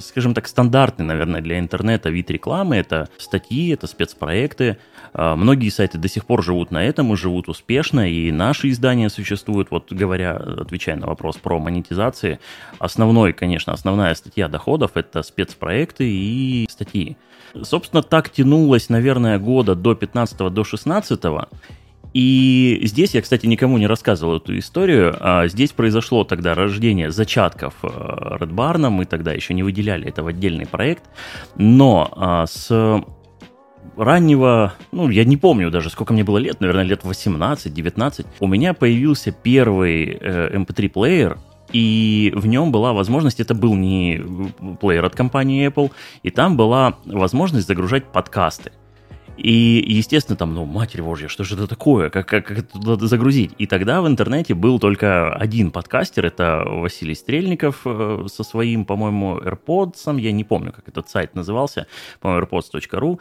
скажем 0.00 0.34
так, 0.34 0.48
стандартный, 0.48 1.04
наверное, 1.04 1.40
для 1.40 1.58
интернета 1.58 2.10
вид 2.10 2.30
рекламы. 2.30 2.76
Это 2.76 3.08
статьи, 3.18 3.72
это 3.72 3.86
спецпроекты. 3.86 4.78
А, 5.12 5.36
многие 5.36 5.68
сайты 5.70 5.98
до 5.98 6.08
сих 6.08 6.26
пор 6.26 6.42
живут 6.42 6.70
на 6.70 6.84
этом 6.84 7.12
и 7.12 7.16
живут 7.16 7.48
успешно, 7.48 8.10
и 8.10 8.30
наши 8.32 8.70
издания 8.70 9.08
существуют. 9.08 9.70
Вот 9.70 9.92
говоря, 9.92 10.36
отвечая 10.36 10.96
на 10.96 11.06
вопрос 11.06 11.36
про 11.36 11.58
монетизации, 11.58 12.40
основной, 12.78 13.32
конечно, 13.32 13.72
основная 13.72 14.14
статья 14.14 14.48
доходов– 14.48 14.92
это 14.94 15.22
спецпроекты 15.22 16.08
и 16.08 16.66
статьи. 16.70 17.16
Собственно, 17.62 18.02
так 18.02 18.30
тянулось, 18.30 18.88
наверное, 18.88 19.38
года 19.38 19.74
до 19.74 19.94
15 19.94 20.52
до 20.52 20.64
16 20.64 21.20
и 22.14 22.80
здесь 22.84 23.14
я, 23.14 23.22
кстати, 23.22 23.46
никому 23.46 23.78
не 23.78 23.86
рассказывал 23.86 24.38
эту 24.38 24.58
историю. 24.58 25.16
А 25.20 25.46
здесь 25.46 25.72
произошло 25.72 26.24
тогда 26.24 26.54
рождение 26.54 27.10
зачатков 27.10 27.74
э, 27.82 27.86
Red 27.86 28.50
Barn. 28.50 28.88
Мы 28.88 29.04
тогда 29.04 29.32
еще 29.32 29.54
не 29.54 29.62
выделяли 29.62 30.08
это 30.08 30.22
в 30.22 30.26
отдельный 30.26 30.66
проект. 30.66 31.04
Но 31.56 32.10
а, 32.16 32.46
с 32.46 33.04
раннего, 33.96 34.74
ну, 34.92 35.08
я 35.10 35.24
не 35.24 35.36
помню 35.36 35.70
даже, 35.70 35.90
сколько 35.90 36.12
мне 36.12 36.24
было 36.24 36.38
лет, 36.38 36.60
наверное, 36.60 36.84
лет 36.84 37.02
18-19, 37.02 38.26
у 38.40 38.46
меня 38.46 38.72
появился 38.74 39.32
первый 39.32 40.18
э, 40.20 40.56
MP3-плеер, 40.56 41.32
эм 41.32 41.38
и 41.72 42.32
в 42.34 42.46
нем 42.46 42.72
была 42.72 42.92
возможность, 42.92 43.40
это 43.40 43.54
был 43.54 43.74
не 43.74 44.22
плеер 44.80 45.04
от 45.04 45.14
компании 45.14 45.68
Apple, 45.68 45.90
и 46.22 46.30
там 46.30 46.56
была 46.56 46.98
возможность 47.04 47.66
загружать 47.66 48.04
подкасты. 48.04 48.72
И, 49.38 49.84
естественно, 49.86 50.36
там, 50.36 50.52
ну, 50.52 50.64
матерь 50.64 51.00
божья, 51.00 51.28
что 51.28 51.44
же 51.44 51.54
это 51.54 51.68
такое? 51.68 52.10
Как, 52.10 52.26
как, 52.26 52.44
как 52.44 52.58
это 52.58 52.72
туда 52.80 53.06
загрузить? 53.06 53.52
И 53.58 53.66
тогда 53.66 54.02
в 54.02 54.08
интернете 54.08 54.54
был 54.54 54.80
только 54.80 55.32
один 55.32 55.70
подкастер, 55.70 56.26
это 56.26 56.64
Василий 56.66 57.14
Стрельников 57.14 57.82
э, 57.84 58.26
со 58.26 58.42
своим, 58.42 58.84
по-моему, 58.84 59.38
AirPods, 59.38 60.20
я 60.20 60.32
не 60.32 60.42
помню, 60.42 60.72
как 60.72 60.88
этот 60.88 61.08
сайт 61.08 61.36
назывался, 61.36 61.86
по-моему, 62.18 62.46
airpods.ru. 62.46 63.20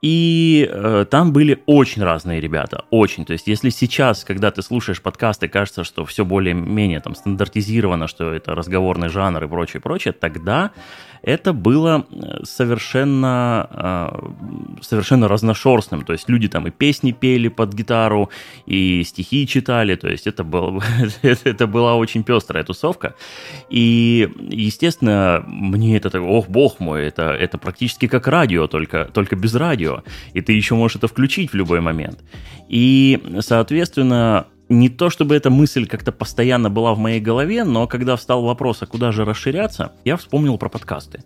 И 0.00 0.68
э, 0.70 1.06
там 1.10 1.32
были 1.32 1.60
очень 1.66 2.04
разные 2.04 2.40
ребята, 2.40 2.84
очень. 2.90 3.24
То 3.24 3.32
есть, 3.32 3.48
если 3.48 3.70
сейчас, 3.70 4.22
когда 4.24 4.52
ты 4.52 4.62
слушаешь 4.62 5.02
подкасты, 5.02 5.48
кажется, 5.48 5.82
что 5.82 6.04
все 6.04 6.24
более-менее 6.24 7.00
там 7.00 7.16
стандартизировано, 7.16 8.06
что 8.06 8.32
это 8.32 8.54
разговорный 8.54 9.08
жанр 9.08 9.42
и 9.42 9.48
прочее, 9.48 9.80
прочее, 9.80 10.12
тогда 10.12 10.70
это 11.22 11.52
было 11.52 12.06
э, 12.10 12.44
совершенно, 12.44 13.68
э, 13.70 14.82
совершенно 14.82 15.28
разношерстным. 15.28 16.04
То 16.04 16.12
есть, 16.12 16.28
люди 16.28 16.48
там 16.48 16.66
и 16.66 16.70
песни 16.70 17.12
пели 17.12 17.48
под 17.48 17.72
гитару, 17.74 18.30
и 18.66 19.02
стихи 19.04 19.46
читали. 19.46 19.94
То 19.96 20.08
есть, 20.08 20.26
это, 20.26 20.44
было, 20.44 20.82
это 21.22 21.66
была 21.66 21.96
очень 21.96 22.22
пестрая 22.22 22.64
тусовка. 22.64 23.14
И, 23.70 24.28
естественно, 24.50 25.44
мне 25.46 25.96
это, 25.96 26.20
ох, 26.20 26.48
бог 26.48 26.80
мой, 26.80 27.06
это, 27.06 27.32
это 27.32 27.58
практически 27.58 28.06
как 28.08 28.26
радио, 28.28 28.66
только, 28.66 29.06
только 29.12 29.36
без 29.36 29.54
радио, 29.54 30.02
и 30.32 30.40
ты 30.40 30.52
еще 30.52 30.74
можешь 30.74 30.96
это 30.96 31.08
включить 31.08 31.52
в 31.52 31.54
любой 31.54 31.80
момент. 31.80 32.20
И, 32.68 33.22
соответственно, 33.40 34.46
не 34.68 34.88
то 34.88 35.10
чтобы 35.10 35.34
эта 35.34 35.50
мысль 35.50 35.86
как-то 35.86 36.12
постоянно 36.12 36.70
была 36.70 36.94
в 36.94 36.98
моей 36.98 37.20
голове, 37.20 37.64
но 37.64 37.86
когда 37.86 38.16
встал 38.16 38.42
вопрос, 38.42 38.82
а 38.82 38.86
куда 38.86 39.12
же 39.12 39.24
расширяться, 39.24 39.92
я 40.04 40.16
вспомнил 40.16 40.58
про 40.58 40.68
подкасты. 40.68 41.24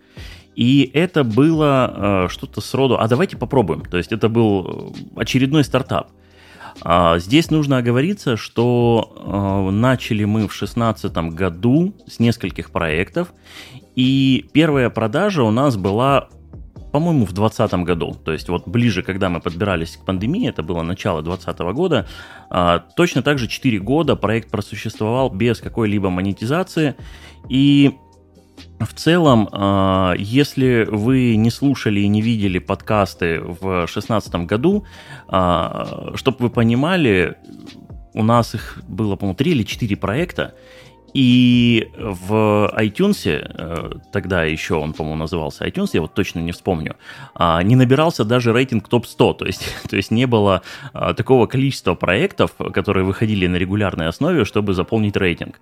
И 0.55 0.91
это 0.93 1.25
было 1.25 2.27
э, 2.27 2.29
что-то 2.29 2.61
сроду, 2.61 2.99
а 2.99 3.09
давайте 3.09 3.37
попробуем. 3.37 3.83
То 3.83 3.97
есть 3.97 4.13
это 4.13 4.29
был 4.29 4.93
э, 5.17 5.21
очередной 5.21 5.65
стартап. 5.65 6.11
А 6.83 7.19
здесь 7.19 7.51
нужно 7.51 7.79
оговориться, 7.79 8.37
что 8.37 9.15
э, 9.17 9.71
начали 9.71 10.25
мы 10.25 10.41
в 10.41 10.53
2016 10.53 11.13
году 11.35 11.95
с 12.07 12.19
нескольких 12.19 12.71
проектов, 12.71 13.33
и 13.95 14.47
первая 14.53 14.89
продажа 14.91 15.43
у 15.43 15.51
нас 15.51 15.77
была 15.77 16.29
по-моему, 16.93 17.25
в 17.25 17.33
2020 17.33 17.75
году. 17.85 18.15
То 18.25 18.33
есть 18.33 18.49
вот 18.49 18.69
ближе, 18.69 19.03
когда 19.03 19.31
мы 19.31 19.41
подбирались 19.41 19.97
к 19.97 20.05
пандемии, 20.05 20.49
это 20.49 20.63
было 20.63 20.83
начало 20.83 21.23
2020 21.23 21.73
года, 21.73 22.07
а, 22.51 22.79
точно 22.97 23.23
так 23.23 23.39
же 23.39 23.49
4 23.49 23.79
года 23.79 24.15
проект 24.15 24.51
просуществовал 24.51 25.31
без 25.31 25.61
какой-либо 25.61 26.11
монетизации. 26.11 26.95
И 27.49 27.97
в 28.79 28.93
целом, 28.95 29.49
а, 29.53 30.15
если 30.19 30.87
вы 30.91 31.37
не 31.37 31.51
слушали 31.51 32.01
и 32.01 32.09
не 32.09 32.21
видели 32.21 32.59
подкасты 32.59 33.41
в 33.41 33.87
2016 33.87 34.47
году, 34.47 34.85
а, 35.29 36.13
чтобы 36.15 36.37
вы 36.41 36.51
понимали, 36.51 37.37
у 38.15 38.23
нас 38.23 38.55
их 38.55 38.83
было, 38.87 39.17
по-моему, 39.17 39.37
3 39.37 39.51
или 39.53 39.63
4 39.63 39.97
проекта, 39.97 40.55
и 41.15 41.91
в 41.97 42.73
iTunes, 42.79 43.27
э, 43.27 43.91
тогда 44.13 44.45
еще 44.45 44.75
он, 44.75 44.93
по-моему, 44.93 45.19
назывался 45.19 45.67
iTunes, 45.67 45.91
я 45.93 46.01
вот 46.01 46.15
точно 46.15 46.41
не 46.41 46.53
вспомню, 46.53 46.97
а, 47.35 47.63
не 47.63 47.77
набирался 47.77 48.25
даже 48.25 48.53
рейтинг 48.53 48.89
топ-100, 48.89 49.35
то 49.35 49.45
есть, 49.45 49.67
то 49.91 49.97
есть 49.97 50.11
не 50.11 50.27
было 50.27 50.63
а, 50.93 51.13
такого 51.15 51.47
количества 51.47 51.95
проектов, 51.95 52.53
которые 52.73 53.05
выходили 53.05 53.47
на 53.47 53.57
регулярной 53.57 54.09
основе, 54.09 54.45
чтобы 54.45 54.75
заполнить 54.75 55.17
рейтинг. 55.17 55.61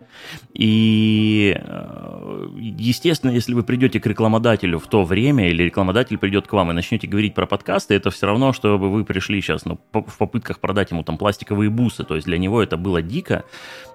И, 0.54 1.56
э, 1.58 2.46
естественно, 2.58 3.30
если 3.30 3.54
вы 3.54 3.62
придете 3.62 4.00
к 4.00 4.06
рекламодателю 4.06 4.78
в 4.78 4.86
то 4.86 5.04
время, 5.04 5.48
или 5.48 5.64
рекламодатель 5.64 6.18
придет 6.18 6.46
к 6.46 6.52
вам 6.52 6.70
и 6.70 6.74
начнете 6.74 7.06
говорить 7.06 7.34
про 7.34 7.46
подкасты, 7.46 7.94
это 7.94 8.10
все 8.10 8.26
равно, 8.26 8.52
чтобы 8.52 8.90
вы 8.90 9.04
пришли 9.04 9.40
сейчас 9.40 9.64
ну, 9.64 9.80
в 9.92 10.18
попытках 10.18 10.60
продать 10.60 10.90
ему 10.92 11.02
там 11.02 11.18
пластиковые 11.18 11.70
бусы, 11.70 12.04
то 12.04 12.14
есть 12.14 12.26
для 12.26 12.38
него 12.38 12.62
это 12.62 12.76
было 12.76 13.02
дико. 13.02 13.44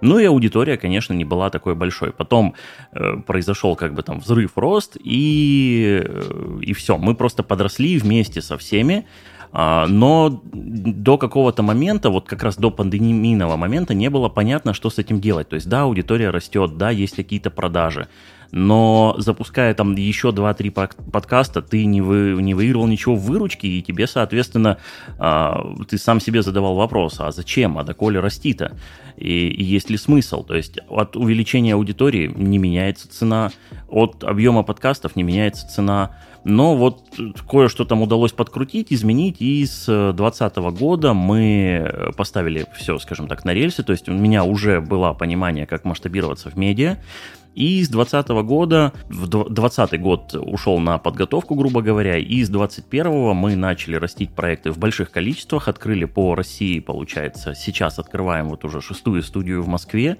Ну 0.02 0.20
и 0.20 0.26
аудитория, 0.26 0.78
конечно, 0.78 1.14
не 1.14 1.24
была 1.26 1.45
была 1.46 1.50
такой 1.50 1.76
большой. 1.76 2.12
Потом 2.12 2.54
э, 2.94 3.18
произошел 3.26 3.76
как 3.76 3.94
бы 3.94 4.04
там 4.04 4.20
взрыв, 4.20 4.58
рост, 4.58 4.98
и, 5.06 6.02
э, 6.04 6.60
и 6.62 6.74
все. 6.74 6.98
Мы 6.98 7.16
просто 7.16 7.44
подросли 7.44 8.00
вместе 8.00 8.42
со 8.42 8.58
всеми, 8.58 9.06
э, 9.54 9.86
но 9.88 10.42
до 10.54 11.18
какого-то 11.18 11.64
момента, 11.64 12.10
вот 12.10 12.26
как 12.28 12.44
раз 12.44 12.58
до 12.58 12.72
пандемийного 12.72 13.58
момента, 13.58 13.94
не 13.94 14.10
было 14.10 14.30
понятно, 14.30 14.74
что 14.74 14.90
с 14.90 15.00
этим 15.00 15.20
делать. 15.20 15.50
То 15.50 15.56
есть, 15.56 15.70
да, 15.70 15.82
аудитория 15.82 16.32
растет, 16.32 16.78
да, 16.78 16.92
есть 16.92 17.16
какие-то 17.16 17.50
продажи, 17.50 18.08
но 18.52 19.16
запуская 19.18 19.74
там 19.74 19.96
еще 19.96 20.30
2-3 20.30 20.72
подкаста, 21.12 21.62
ты 21.62 21.86
не, 21.86 22.02
вы, 22.02 22.42
не 22.42 22.54
выиграл 22.54 22.88
ничего 22.88 23.16
в 23.16 23.22
выручке, 23.22 23.68
и 23.68 23.82
тебе, 23.82 24.08
соответственно, 24.08 24.78
э, 25.20 25.54
ты 25.90 25.98
сам 25.98 26.20
себе 26.20 26.42
задавал 26.42 26.76
вопрос, 26.76 27.20
а 27.20 27.32
зачем, 27.32 27.78
а 27.78 27.84
доколе 27.84 28.20
расти-то? 28.20 28.72
И, 29.18 29.48
и 29.48 29.64
есть 29.64 29.90
ли 29.90 29.98
смысл. 29.98 30.44
То 30.44 30.56
есть 30.56 30.80
от 30.90 31.16
увеличения 31.16 31.74
аудитории 31.74 32.32
не 32.36 32.58
меняется 32.58 33.10
цена, 33.10 33.52
от 33.88 34.24
объема 34.24 34.64
подкастов 34.64 35.16
не 35.16 35.24
меняется 35.24 35.68
цена. 35.68 36.18
Но 36.44 36.76
вот 36.76 37.02
кое-что 37.50 37.86
там 37.86 38.04
удалось 38.04 38.32
подкрутить, 38.32 38.94
изменить, 38.94 39.38
и 39.40 39.66
с 39.66 39.86
2020 39.88 40.58
года 40.78 41.14
мы 41.14 42.14
поставили 42.16 42.68
все, 42.76 43.00
скажем 43.00 43.28
так, 43.28 43.46
на 43.46 43.54
рельсы. 43.54 43.82
То 43.84 43.94
есть 43.94 44.08
у 44.10 44.14
меня 44.14 44.44
уже 44.44 44.80
было 44.80 45.14
понимание, 45.14 45.66
как 45.66 45.86
масштабироваться 45.86 46.52
в 46.52 46.56
медиа. 46.56 46.98
И 47.56 47.82
с 47.84 47.90
2020 47.90 48.28
года, 48.46 48.94
в 49.08 49.28
2020 49.28 50.02
год 50.02 50.36
ушел 50.36 50.78
на 50.80 50.98
подготовку, 50.98 51.56
грубо 51.56 51.82
говоря, 51.82 52.18
и 52.18 52.44
с 52.44 52.50
2021 52.50 53.34
мы 53.34 53.56
начали 53.56 53.96
растить 53.96 54.32
проекты 54.36 54.72
в 54.72 54.78
больших 54.78 55.10
количествах, 55.10 55.70
открыли 55.70 56.04
по 56.04 56.36
России, 56.36 56.80
получается, 56.80 57.56
сейчас 57.56 57.98
открываем 57.98 58.50
вот 58.50 58.66
уже 58.66 58.82
шестую 58.82 59.24
студию 59.24 59.64
в 59.64 59.68
Москве, 59.68 60.18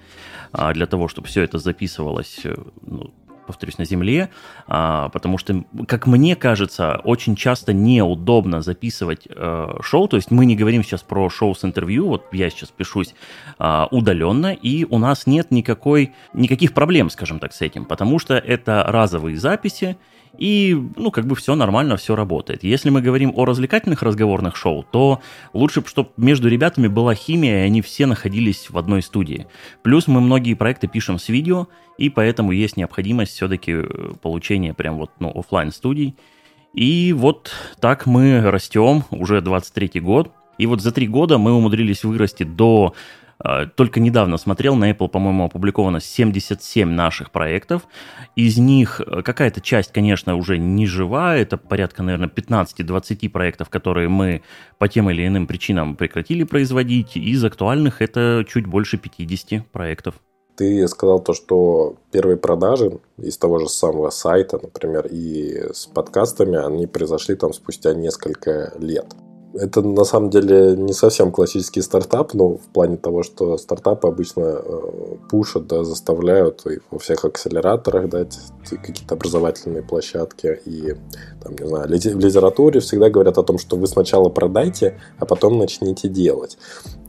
а, 0.54 0.74
для 0.74 0.86
того, 0.86 1.10
чтобы 1.10 1.28
все 1.28 1.42
это 1.44 1.60
записывалось 1.60 2.40
э, 2.46 2.56
ну, 2.82 3.14
повторюсь, 3.46 3.78
на 3.78 3.86
земле, 3.86 4.30
а, 4.68 5.10
потому 5.10 5.38
что, 5.38 5.64
как 5.88 6.08
мне 6.08 6.36
кажется, 6.36 7.02
очень 7.04 7.36
часто 7.36 7.74
неудобно 7.74 8.62
записывать 8.62 9.28
э, 9.30 9.78
шоу, 9.82 10.08
то 10.08 10.18
есть 10.18 10.32
мы 10.32 10.46
не 10.46 10.56
говорим 10.56 10.84
сейчас 10.84 11.04
про 11.04 11.30
шоу 11.30 11.56
с 11.56 11.64
интервью, 11.64 12.08
вот 12.08 12.26
я 12.32 12.50
сейчас 12.50 12.70
пишусь 12.70 13.14
а, 13.58 13.88
удаленно, 13.92 14.54
и 14.54 14.86
у 14.86 14.98
нас 14.98 15.28
нет 15.28 15.52
никакой, 15.52 16.14
никаких 16.34 16.74
проблем, 16.74 17.10
скажем 17.10 17.40
так, 17.40 17.54
с 17.54 17.62
этим, 17.62 17.86
потому 17.86 18.20
что 18.20 18.36
это 18.36 18.84
разовые 18.88 19.38
записи, 19.38 19.98
и, 20.38 20.76
ну, 20.96 21.12
как 21.12 21.26
бы 21.26 21.36
все 21.36 21.56
нормально, 21.56 21.98
все 21.98 22.16
работает. 22.16 22.64
Если 22.64 22.90
мы 22.90 23.02
говорим 23.02 23.32
о 23.36 23.46
развлекательных 23.46 24.02
разговорных 24.04 24.56
шоу, 24.56 24.84
то 24.84 25.22
лучше, 25.54 25.84
чтобы 25.86 26.10
между 26.18 26.48
ребятами 26.48 26.88
была 26.88 27.16
химия, 27.16 27.64
и 27.64 27.68
они 27.68 27.82
все 27.82 28.06
находились 28.06 28.70
в 28.70 28.78
одной 28.78 29.02
студии. 29.02 29.48
Плюс 29.84 30.08
мы 30.08 30.22
многие 30.22 30.54
проекты 30.54 30.88
пишем 30.88 31.20
с 31.20 31.30
видео, 31.30 31.68
и 31.98 32.10
поэтому 32.10 32.52
есть 32.52 32.78
необходимость 32.78 33.34
все-таки 33.34 33.72
э, 33.74 34.14
получения 34.22 34.74
прям 34.74 34.98
вот, 34.98 35.12
ну, 35.20 35.32
офлайн 35.34 35.72
студий. 35.72 36.16
И 36.74 37.14
вот 37.14 37.52
так 37.80 38.06
мы 38.06 38.42
растем 38.42 39.04
уже 39.10 39.42
23 39.42 40.02
год. 40.02 40.32
И 40.58 40.66
вот 40.68 40.82
за 40.82 40.92
три 40.92 41.08
года 41.08 41.38
мы 41.38 41.54
умудрились 41.54 42.04
вырасти 42.04 42.44
до 42.44 42.94
только 43.76 44.00
недавно 44.00 44.38
смотрел, 44.38 44.76
на 44.76 44.92
Apple, 44.92 45.10
по-моему, 45.10 45.46
опубликовано 45.46 46.00
77 46.00 46.90
наших 46.90 47.32
проектов. 47.32 47.84
Из 48.36 48.58
них 48.58 49.02
э, 49.02 49.22
какая-то 49.24 49.62
часть, 49.62 49.92
конечно, 49.92 50.36
уже 50.36 50.58
не 50.58 50.88
жива. 50.88 51.36
Это 51.36 51.58
порядка, 51.58 52.02
наверное, 52.02 52.30
15-20 52.30 53.30
проектов, 53.30 53.70
которые 53.70 54.08
мы 54.08 54.42
по 54.78 54.88
тем 54.88 55.10
или 55.10 55.28
иным 55.28 55.48
причинам 55.48 55.96
прекратили 55.96 56.44
производить. 56.44 57.18
Из 57.18 57.44
актуальных 57.44 58.02
это 58.02 58.46
чуть 58.48 58.66
больше 58.66 58.98
50 58.98 59.68
проектов. 59.68 60.16
Ты 60.56 60.88
сказал 60.88 61.20
то, 61.20 61.34
что 61.34 61.98
первые 62.12 62.38
продажи 62.38 63.00
из 63.18 63.38
того 63.38 63.60
же 63.60 63.68
самого 63.68 64.10
сайта, 64.10 64.58
например, 64.62 65.08
и 65.08 65.74
с 65.74 65.86
подкастами, 65.86 66.58
они 66.58 66.88
произошли 66.88 67.36
там 67.36 67.52
спустя 67.52 67.94
несколько 67.94 68.74
лет 68.80 69.14
это 69.56 69.82
на 69.82 70.04
самом 70.04 70.30
деле 70.30 70.76
не 70.76 70.94
совсем 70.94 71.32
классический 71.32 71.82
стартап, 71.82 72.34
но 72.34 72.58
в 72.58 72.68
плане 72.74 72.98
того, 72.98 73.24
что 73.24 73.58
стартапы 73.58 74.08
обычно 74.08 74.42
э, 74.42 75.16
пушат, 75.30 75.68
да, 75.68 75.84
заставляют 75.84 76.66
и 76.66 76.80
во 76.92 77.00
всех 77.00 77.26
акселераторах 77.26 78.10
дать 78.10 78.38
какие-то 78.70 79.16
образовательные 79.16 79.84
площадки. 79.84 80.60
И, 80.66 80.96
там, 81.42 81.56
не 81.56 81.68
знаю, 81.68 81.88
в 81.88 82.20
литературе 82.20 82.80
всегда 82.80 83.10
говорят 83.10 83.38
о 83.38 83.44
том, 83.44 83.58
что 83.58 83.78
вы 83.78 83.88
сначала 83.88 84.30
продайте, 84.30 85.00
а 85.20 85.26
потом 85.26 85.58
начните 85.58 86.08
делать 86.10 86.58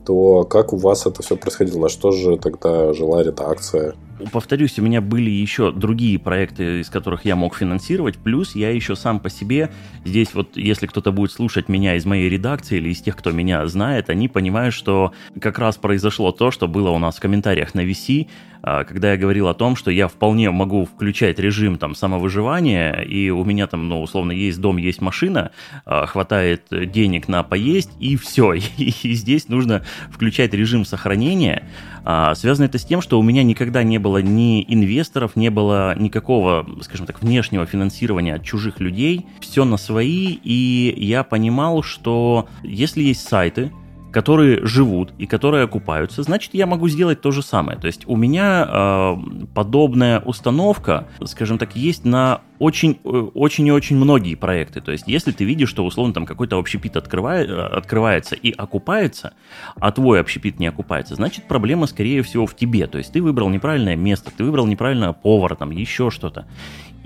то 0.06 0.44
как 0.44 0.72
у 0.72 0.76
вас 0.76 1.04
это 1.06 1.22
все 1.22 1.36
происходило? 1.36 1.88
Что 1.88 2.12
же 2.12 2.36
тогда 2.36 2.92
жила 2.92 3.22
редакция? 3.22 3.94
Повторюсь, 4.32 4.78
у 4.78 4.82
меня 4.82 5.02
были 5.02 5.28
еще 5.28 5.72
другие 5.72 6.18
проекты, 6.18 6.80
из 6.80 6.88
которых 6.88 7.26
я 7.26 7.36
мог 7.36 7.54
финансировать, 7.54 8.16
плюс 8.16 8.54
я 8.54 8.70
еще 8.70 8.96
сам 8.96 9.20
по 9.20 9.28
себе, 9.28 9.70
здесь 10.06 10.32
вот, 10.32 10.56
если 10.56 10.86
кто-то 10.86 11.12
будет 11.12 11.32
слушать 11.32 11.68
меня 11.68 11.96
из 11.96 12.06
моей 12.06 12.30
редакции 12.30 12.78
или 12.78 12.88
из 12.88 13.02
тех, 13.02 13.14
кто 13.14 13.30
меня 13.30 13.66
знает, 13.66 14.08
они 14.08 14.28
понимают, 14.28 14.74
что 14.74 15.12
как 15.38 15.58
раз 15.58 15.76
произошло 15.76 16.32
то, 16.32 16.50
что 16.50 16.66
было 16.66 16.90
у 16.90 16.98
нас 16.98 17.16
в 17.16 17.20
комментариях 17.20 17.74
на 17.74 17.84
VC, 17.84 18.28
когда 18.62 19.12
я 19.12 19.16
говорил 19.16 19.48
о 19.48 19.54
том, 19.54 19.76
что 19.76 19.90
я 19.90 20.08
вполне 20.08 20.50
могу 20.50 20.84
включать 20.84 21.38
режим 21.38 21.78
там 21.78 21.94
самовыживания, 21.94 23.00
и 23.00 23.30
у 23.30 23.44
меня 23.44 23.66
там, 23.66 23.88
ну, 23.88 24.02
условно, 24.02 24.32
есть 24.32 24.60
дом, 24.60 24.76
есть 24.76 25.00
машина, 25.00 25.50
а, 25.84 26.06
хватает 26.06 26.64
денег 26.70 27.28
на 27.28 27.42
поесть, 27.42 27.90
и 28.00 28.16
все. 28.16 28.54
И 28.76 29.14
здесь 29.14 29.48
нужно 29.48 29.84
включать 30.10 30.52
режим 30.54 30.84
сохранения. 30.84 31.68
А, 32.04 32.34
связано 32.34 32.66
это 32.66 32.78
с 32.78 32.84
тем, 32.84 33.00
что 33.00 33.18
у 33.18 33.22
меня 33.22 33.42
никогда 33.42 33.82
не 33.82 33.98
было 33.98 34.18
ни 34.18 34.64
инвесторов, 34.66 35.36
не 35.36 35.50
было 35.50 35.96
никакого, 35.98 36.66
скажем 36.82 37.06
так, 37.06 37.22
внешнего 37.22 37.66
финансирования 37.66 38.34
от 38.34 38.44
чужих 38.44 38.80
людей. 38.80 39.26
Все 39.40 39.64
на 39.64 39.76
свои, 39.76 40.38
и 40.42 40.94
я 40.96 41.24
понимал, 41.24 41.82
что 41.82 42.48
если 42.62 43.02
есть 43.02 43.28
сайты, 43.28 43.72
которые 44.16 44.64
живут 44.64 45.12
и 45.18 45.26
которые 45.26 45.64
окупаются, 45.64 46.22
значит, 46.22 46.54
я 46.54 46.66
могу 46.66 46.88
сделать 46.88 47.20
то 47.20 47.32
же 47.32 47.42
самое. 47.42 47.78
То 47.78 47.86
есть 47.86 48.04
у 48.06 48.16
меня 48.16 48.66
э, 48.66 49.16
подобная 49.54 50.20
установка, 50.20 51.06
скажем 51.26 51.58
так, 51.58 51.76
есть 51.76 52.06
на 52.06 52.40
очень, 52.58 52.98
э, 53.04 53.08
очень 53.34 53.66
и 53.66 53.70
очень 53.70 53.96
многие 53.96 54.34
проекты. 54.34 54.80
То 54.80 54.90
есть, 54.90 55.06
если 55.06 55.32
ты 55.32 55.44
видишь, 55.44 55.68
что 55.68 55.84
условно 55.84 56.14
там 56.14 56.24
какой-то 56.24 56.58
общепит 56.58 56.96
открывает, 56.96 57.50
э, 57.50 57.60
открывается 57.60 58.36
и 58.36 58.52
окупается, 58.52 59.34
а 59.78 59.92
твой 59.92 60.18
общепит 60.18 60.58
не 60.58 60.66
окупается, 60.66 61.14
значит, 61.14 61.46
проблема, 61.46 61.86
скорее 61.86 62.22
всего, 62.22 62.46
в 62.46 62.56
тебе. 62.56 62.86
То 62.86 62.96
есть, 62.96 63.12
ты 63.12 63.20
выбрал 63.20 63.50
неправильное 63.50 63.96
место, 63.96 64.30
ты 64.34 64.44
выбрал 64.44 64.66
неправильного 64.66 65.12
повара, 65.12 65.56
там, 65.56 65.72
еще 65.72 66.10
что-то. 66.10 66.46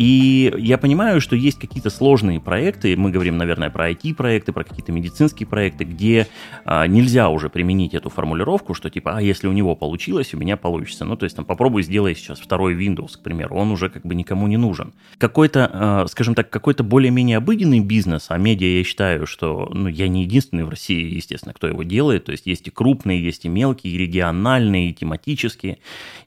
И 0.00 0.52
я 0.56 0.78
понимаю, 0.78 1.20
что 1.20 1.36
есть 1.36 1.58
какие-то 1.58 1.90
сложные 1.90 2.40
проекты, 2.40 2.96
мы 2.96 3.10
говорим, 3.10 3.36
наверное, 3.36 3.68
про 3.68 3.90
IT-проекты, 3.90 4.52
про 4.52 4.64
какие-то 4.64 4.92
медицинские 4.92 5.46
проекты, 5.46 5.84
где 5.84 6.26
а, 6.64 6.86
нельзя 6.86 7.28
уже 7.28 7.50
применить 7.50 7.92
эту 7.92 8.08
формулировку, 8.08 8.72
что 8.72 8.88
типа, 8.88 9.18
а 9.18 9.20
если 9.20 9.46
у 9.46 9.52
него 9.52 9.76
получилось, 9.76 10.32
у 10.32 10.38
меня 10.38 10.56
получится. 10.56 11.04
Ну, 11.04 11.16
то 11.16 11.24
есть 11.24 11.36
там 11.36 11.44
попробуй 11.44 11.82
сделай 11.82 12.14
сейчас 12.14 12.40
второй 12.40 12.74
Windows, 12.74 13.18
к 13.18 13.22
примеру, 13.22 13.56
он 13.56 13.70
уже 13.72 13.90
как 13.90 14.06
бы 14.06 14.14
никому 14.14 14.46
не 14.46 14.56
нужен. 14.56 14.94
Какой 15.18 15.50
какой-то, 15.50 16.06
скажем 16.10 16.34
так, 16.34 16.50
какой-то 16.50 16.84
более-менее 16.84 17.38
обыденный 17.38 17.80
бизнес, 17.80 18.26
а 18.28 18.38
медиа 18.38 18.78
я 18.78 18.84
считаю, 18.84 19.26
что 19.26 19.70
ну, 19.72 19.88
я 19.88 20.08
не 20.08 20.22
единственный 20.22 20.64
в 20.64 20.68
России, 20.68 21.14
естественно, 21.14 21.54
кто 21.54 21.66
его 21.66 21.82
делает, 21.82 22.26
то 22.26 22.32
есть 22.32 22.46
есть 22.46 22.66
и 22.68 22.70
крупные, 22.70 23.22
есть 23.22 23.44
и 23.44 23.48
мелкие, 23.48 23.94
и 23.94 23.98
региональные, 23.98 24.90
и 24.90 24.92
тематические. 24.92 25.78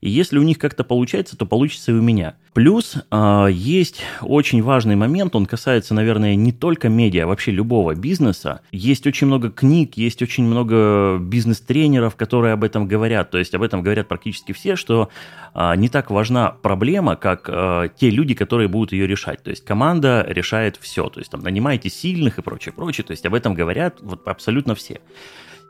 И 0.01 0.09
если 0.09 0.37
у 0.37 0.43
них 0.43 0.57
как-то 0.57 0.83
получается, 0.83 1.37
то 1.37 1.45
получится 1.45 1.91
и 1.91 1.95
у 1.95 2.01
меня. 2.01 2.35
Плюс 2.53 2.95
э, 2.95 3.47
есть 3.63 4.01
очень 4.21 4.61
важный 4.61 4.95
момент, 4.95 5.35
он 5.35 5.45
касается, 5.45 5.93
наверное, 5.93 6.35
не 6.35 6.51
только 6.51 6.89
медиа, 6.89 7.23
а 7.23 7.27
вообще 7.27 7.51
любого 7.51 7.95
бизнеса. 7.95 8.59
Есть 8.71 9.07
очень 9.07 9.27
много 9.27 9.49
книг, 9.49 9.93
есть 9.95 10.21
очень 10.21 10.43
много 10.43 11.17
бизнес-тренеров, 11.17 12.15
которые 12.15 12.53
об 12.53 12.63
этом 12.63 12.87
говорят. 12.87 13.31
То 13.31 13.37
есть 13.37 13.55
об 13.55 13.61
этом 13.61 13.81
говорят 13.81 14.07
практически 14.07 14.51
все, 14.51 14.75
что 14.75 15.09
э, 15.55 15.75
не 15.77 15.87
так 15.87 16.11
важна 16.11 16.49
проблема, 16.49 17.15
как 17.15 17.45
э, 17.47 17.89
те 17.97 18.09
люди, 18.09 18.33
которые 18.33 18.67
будут 18.67 18.91
ее 18.91 19.07
решать. 19.07 19.41
То 19.43 19.49
есть 19.49 19.63
команда 19.63 20.25
решает 20.27 20.77
все. 20.77 21.07
То 21.09 21.19
есть 21.19 21.31
там 21.31 21.41
нанимайте 21.41 21.89
сильных 21.89 22.39
и 22.39 22.41
прочее, 22.41 22.73
прочее. 22.73 23.05
То 23.05 23.11
есть 23.11 23.25
об 23.25 23.33
этом 23.33 23.53
говорят 23.53 23.99
вот 24.01 24.27
абсолютно 24.27 24.75
все. 24.75 24.99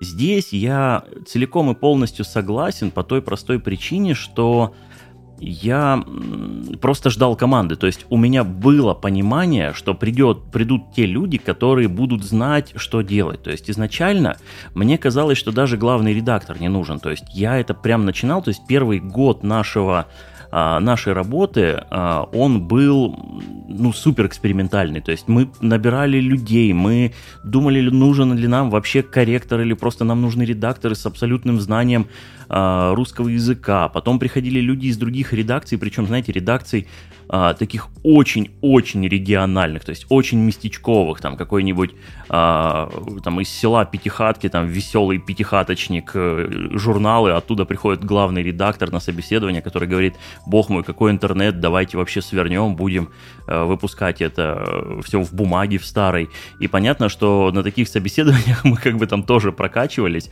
Здесь 0.01 0.51
я 0.51 1.03
целиком 1.27 1.69
и 1.71 1.75
полностью 1.75 2.25
согласен 2.25 2.91
по 2.91 3.03
той 3.03 3.21
простой 3.21 3.59
причине, 3.59 4.15
что 4.15 4.73
я 5.43 6.03
просто 6.81 7.09
ждал 7.09 7.35
команды. 7.35 7.75
То 7.75 7.87
есть 7.87 8.05
у 8.09 8.17
меня 8.17 8.43
было 8.43 8.93
понимание, 8.93 9.73
что 9.73 9.93
придет, 9.93 10.43
придут 10.51 10.93
те 10.95 11.05
люди, 11.05 11.37
которые 11.37 11.87
будут 11.87 12.23
знать, 12.23 12.73
что 12.75 13.01
делать. 13.01 13.43
То 13.43 13.51
есть 13.51 13.69
изначально 13.69 14.37
мне 14.73 14.97
казалось, 14.97 15.37
что 15.37 15.51
даже 15.51 15.77
главный 15.77 16.13
редактор 16.13 16.59
не 16.59 16.69
нужен. 16.69 16.99
То 16.99 17.09
есть 17.09 17.25
я 17.33 17.57
это 17.57 17.73
прям 17.73 18.05
начинал. 18.05 18.41
То 18.41 18.49
есть 18.49 18.61
первый 18.67 18.99
год 18.99 19.43
нашего 19.43 20.07
а, 20.55 20.79
нашей 20.79 21.13
работы, 21.13 21.83
а, 21.89 22.29
он 22.31 22.61
был 22.67 23.17
ну, 23.67 23.91
супер 23.91 24.27
экспериментальный. 24.27 25.01
То 25.01 25.09
есть 25.09 25.27
мы 25.27 25.49
набирали 25.61 26.19
людей, 26.19 26.73
мы 26.73 27.13
думали, 27.43 27.81
нужен 27.89 28.35
ли 28.37 28.47
нам 28.47 28.69
вообще 28.69 29.01
корректор 29.01 29.61
или 29.61 29.73
просто 29.73 30.03
нам 30.03 30.21
нужны 30.21 30.43
редакторы 30.43 30.93
с 30.93 31.07
абсолютным 31.07 31.59
знанием 31.59 32.07
а, 32.55 32.93
русского 32.93 33.29
языка. 33.29 33.89
Потом 33.89 34.19
приходили 34.19 34.59
люди 34.59 34.85
из 34.85 34.97
других 34.97 35.33
редакций, 35.33 35.79
причем, 35.79 36.05
знаете, 36.05 36.31
редакций 36.31 36.87
а, 37.29 37.53
таких 37.55 37.87
очень-очень 38.03 39.07
региональных, 39.07 39.85
то 39.85 39.89
есть 39.89 40.05
очень 40.09 40.37
местечковых, 40.39 41.19
там 41.19 41.35
какой-нибудь 41.35 41.95
а, 42.29 42.89
там 43.23 43.39
из 43.41 43.49
села 43.49 43.85
Пятихатки, 43.85 44.49
там 44.49 44.67
веселый 44.67 45.17
пятихаточник, 45.17 46.11
э, 46.13 46.69
журналы, 46.73 47.31
оттуда 47.31 47.65
приходит 47.65 48.03
главный 48.03 48.43
редактор 48.43 48.91
на 48.91 48.99
собеседование, 48.99 49.61
который 49.61 49.87
говорит, 49.87 50.15
бог 50.45 50.69
мой, 50.69 50.83
какой 50.83 51.11
интернет, 51.11 51.59
давайте 51.59 51.97
вообще 51.97 52.21
свернем, 52.21 52.75
будем 52.75 53.09
э, 53.47 53.63
выпускать 53.63 54.21
это 54.21 54.63
э, 54.67 55.01
все 55.03 55.21
в 55.21 55.33
бумаге, 55.33 55.77
в 55.77 55.85
старой. 55.85 56.29
И 56.59 56.67
понятно, 56.67 57.09
что 57.09 57.51
на 57.53 57.63
таких 57.63 57.87
собеседованиях 57.87 58.63
мы 58.63 58.77
как 58.77 58.97
бы 58.97 59.07
там 59.07 59.23
тоже 59.23 59.51
прокачивались, 59.51 60.29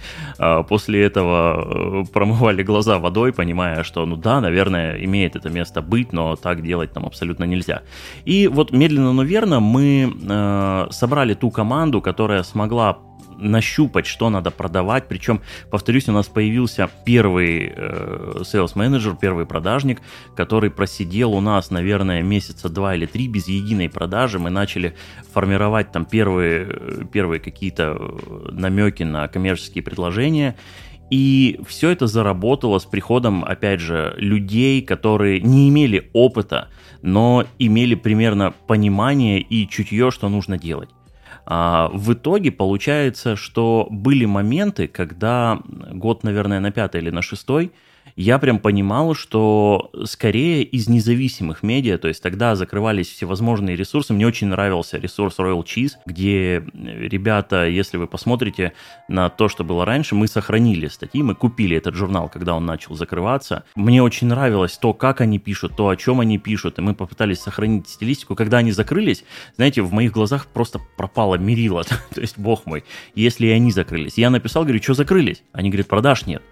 после 0.68 1.04
этого 1.04 2.06
промывали 2.14 2.64
глаза 2.64 3.00
водой, 3.00 3.34
понимая, 3.34 3.84
что 3.84 4.06
ну 4.06 4.16
да, 4.16 4.42
наверное, 4.42 5.04
имеет 5.06 5.36
это 5.36 5.50
место 5.50 5.82
быть, 5.82 6.14
но 6.14 6.36
так 6.36 6.62
делать 6.62 6.94
там 6.94 7.06
абсолютно 7.06 7.46
нельзя. 7.46 7.82
И 8.26 8.48
вот 8.48 8.72
медленно, 8.72 9.14
но 9.14 9.24
верно 9.24 9.60
мы 9.60 10.14
э, 10.22 10.88
собрали 10.92 11.34
ту 11.34 11.52
команду, 11.52 12.02
которая 12.02 12.44
смогла 12.44 12.98
нащупать, 13.42 14.06
что 14.06 14.30
надо 14.30 14.52
продавать. 14.52 15.08
Причем, 15.08 15.42
повторюсь, 15.70 16.08
у 16.08 16.12
нас 16.12 16.28
появился 16.28 16.90
первый 17.06 17.74
э, 17.76 18.42
sales 18.42 18.72
менеджер, 18.76 19.16
первый 19.20 19.46
продажник, 19.46 20.02
который 20.36 20.70
просидел 20.70 21.34
у 21.34 21.42
нас, 21.42 21.72
наверное, 21.72 22.22
месяца 22.22 22.70
два 22.70 22.96
или 22.96 23.06
три 23.06 23.28
без 23.28 23.48
единой 23.48 23.90
продажи. 23.90 24.40
Мы 24.40 24.50
начали 24.50 24.96
формировать 25.34 25.92
там 25.92 26.06
первые, 26.06 27.08
первые 27.12 27.40
какие-то 27.40 27.98
э, 28.00 28.50
намеки 28.52 29.04
на 29.04 29.28
коммерческие 29.28 29.84
предложения. 29.84 30.56
И 31.12 31.60
все 31.68 31.90
это 31.90 32.08
заработало 32.08 32.80
с 32.80 32.86
приходом, 32.86 33.44
опять 33.44 33.82
же, 33.82 34.16
людей, 34.18 34.82
которые 34.82 35.42
не 35.42 35.68
имели 35.68 36.10
опыта, 36.14 36.70
но 37.02 37.46
имели 37.60 37.96
примерно 37.96 38.54
понимание 38.66 39.42
и 39.42 39.68
чутье, 39.68 40.10
что 40.10 40.30
нужно 40.30 40.58
делать. 40.58 40.90
А 41.46 41.90
в 41.94 42.14
итоге 42.14 42.52
получается, 42.52 43.36
что 43.36 43.88
были 43.92 44.24
моменты, 44.24 44.88
когда 44.88 45.60
год, 45.92 46.24
наверное, 46.24 46.62
на 46.62 46.72
пятый 46.72 47.02
или 47.02 47.10
на 47.10 47.22
шестой– 47.22 47.72
я 48.16 48.40
прям 48.40 48.60
понимал, 48.60 49.14
что 49.14 49.92
скорее 50.06 50.64
из 50.64 50.88
независимых 50.88 51.64
медиа, 51.64 51.98
то 51.98 52.08
есть 52.08 52.22
тогда 52.22 52.56
закрывались 52.56 53.10
всевозможные 53.10 53.76
ресурсы. 53.76 54.14
Мне 54.14 54.28
очень 54.28 54.48
нравился 54.48 54.98
ресурс 54.98 55.40
Royal 55.40 55.64
Cheese, 55.64 55.94
где 56.06 56.64
ребята, 56.74 57.68
если 57.68 57.98
вы 57.98 58.08
посмотрите 58.08 58.74
на 59.08 59.30
то, 59.30 59.48
что 59.48 59.64
было 59.64 59.86
раньше, 59.86 60.16
мы 60.16 60.28
сохранили 60.28 60.88
статьи, 60.88 61.24
мы 61.24 61.36
купили 61.36 61.78
этот 61.78 61.96
журнал, 61.96 62.30
когда 62.30 62.56
он 62.56 62.66
начал 62.66 62.96
закрываться. 62.96 63.64
Мне 63.76 64.04
очень 64.04 64.28
нравилось 64.28 64.78
то, 64.78 64.94
как 64.94 65.22
они 65.22 65.40
пишут, 65.40 65.76
то, 65.76 65.90
о 65.90 65.96
чем 65.96 66.20
они 66.20 66.38
пишут, 66.38 66.80
и 66.80 66.82
мы 66.82 66.94
попытались 66.94 67.40
сохранить 67.40 67.90
стилистику. 67.90 68.36
Когда 68.36 68.58
они 68.58 68.72
закрылись, 68.72 69.24
знаете, 69.56 69.82
в 69.82 69.94
моих 69.94 70.12
глазах 70.12 70.48
просто 70.48 70.80
пропало 70.98 71.36
мерило, 71.36 71.84
то 72.14 72.22
есть, 72.22 72.38
бог 72.38 72.66
мой, 72.66 72.84
если 73.16 73.48
они 73.48 73.72
закрылись. 73.72 74.18
Я 74.18 74.30
написал, 74.30 74.64
говорю, 74.64 74.82
что 74.82 74.94
закрылись? 74.94 75.44
Они 75.54 75.70
говорят, 75.70 75.88
продаж 75.88 76.26
нет. 76.26 76.44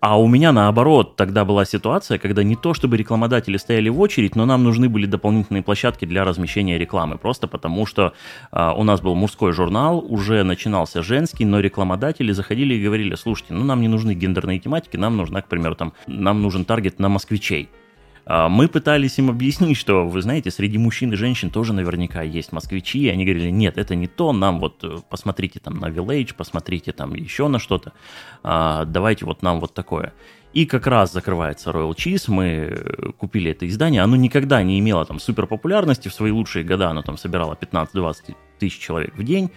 А 0.00 0.20
у 0.20 0.28
меня 0.28 0.52
наоборот 0.52 1.16
тогда 1.16 1.44
была 1.44 1.64
ситуация, 1.64 2.18
когда 2.18 2.42
не 2.42 2.54
то 2.54 2.74
чтобы 2.74 2.96
рекламодатели 2.96 3.56
стояли 3.56 3.88
в 3.88 3.98
очередь, 3.98 4.36
но 4.36 4.44
нам 4.44 4.62
нужны 4.62 4.88
были 4.88 5.06
дополнительные 5.06 5.62
площадки 5.62 6.04
для 6.04 6.24
размещения 6.24 6.78
рекламы. 6.78 7.16
Просто 7.16 7.48
потому, 7.48 7.86
что 7.86 8.12
э, 8.52 8.72
у 8.76 8.82
нас 8.82 9.00
был 9.00 9.14
мужской 9.14 9.52
журнал, 9.52 10.04
уже 10.06 10.42
начинался 10.42 11.02
женский, 11.02 11.46
но 11.46 11.60
рекламодатели 11.60 12.32
заходили 12.32 12.74
и 12.74 12.84
говорили, 12.84 13.14
слушайте, 13.14 13.54
ну 13.54 13.64
нам 13.64 13.80
не 13.80 13.88
нужны 13.88 14.14
гендерные 14.14 14.58
тематики, 14.58 14.96
нам 14.96 15.16
нужна, 15.16 15.40
к 15.40 15.48
примеру, 15.48 15.74
там, 15.74 15.94
нам 16.06 16.42
нужен 16.42 16.64
таргет 16.66 16.98
на 16.98 17.08
москвичей. 17.08 17.70
А, 18.26 18.48
мы 18.48 18.66
пытались 18.66 19.18
им 19.18 19.30
объяснить, 19.30 19.76
что, 19.76 20.06
вы 20.06 20.20
знаете, 20.20 20.50
среди 20.50 20.78
мужчин 20.78 21.12
и 21.12 21.16
женщин 21.16 21.50
тоже 21.50 21.72
наверняка 21.72 22.22
есть 22.22 22.50
москвичи, 22.52 22.98
и 22.98 23.08
они 23.08 23.24
говорили, 23.24 23.50
нет, 23.50 23.78
это 23.78 23.94
не 23.94 24.08
то, 24.08 24.32
нам 24.32 24.58
вот 24.58 24.82
э, 24.82 24.96
посмотрите 25.08 25.60
там 25.60 25.78
на 25.78 25.86
Village, 25.86 26.34
посмотрите 26.34 26.92
там 26.92 27.14
еще 27.14 27.46
на 27.46 27.60
что-то, 27.60 27.92
а, 28.42 28.84
давайте 28.84 29.24
вот 29.24 29.42
нам 29.42 29.60
вот 29.60 29.74
такое. 29.74 30.12
И 30.52 30.66
как 30.66 30.88
раз 30.88 31.12
закрывается 31.12 31.70
Royal 31.70 31.94
Cheese, 31.94 32.24
мы 32.26 32.44
э, 32.44 33.12
купили 33.16 33.52
это 33.52 33.68
издание, 33.68 34.02
оно 34.02 34.16
никогда 34.16 34.60
не 34.64 34.80
имело 34.80 35.04
там 35.04 35.20
супер 35.20 35.46
популярности, 35.46 36.08
в 36.08 36.14
свои 36.14 36.32
лучшие 36.32 36.64
года 36.64 36.90
оно 36.90 37.02
там 37.02 37.16
собирало 37.16 37.54
15-20 37.54 38.34
тысяч 38.58 38.80
человек 38.80 39.16
в 39.16 39.22
день, 39.22 39.52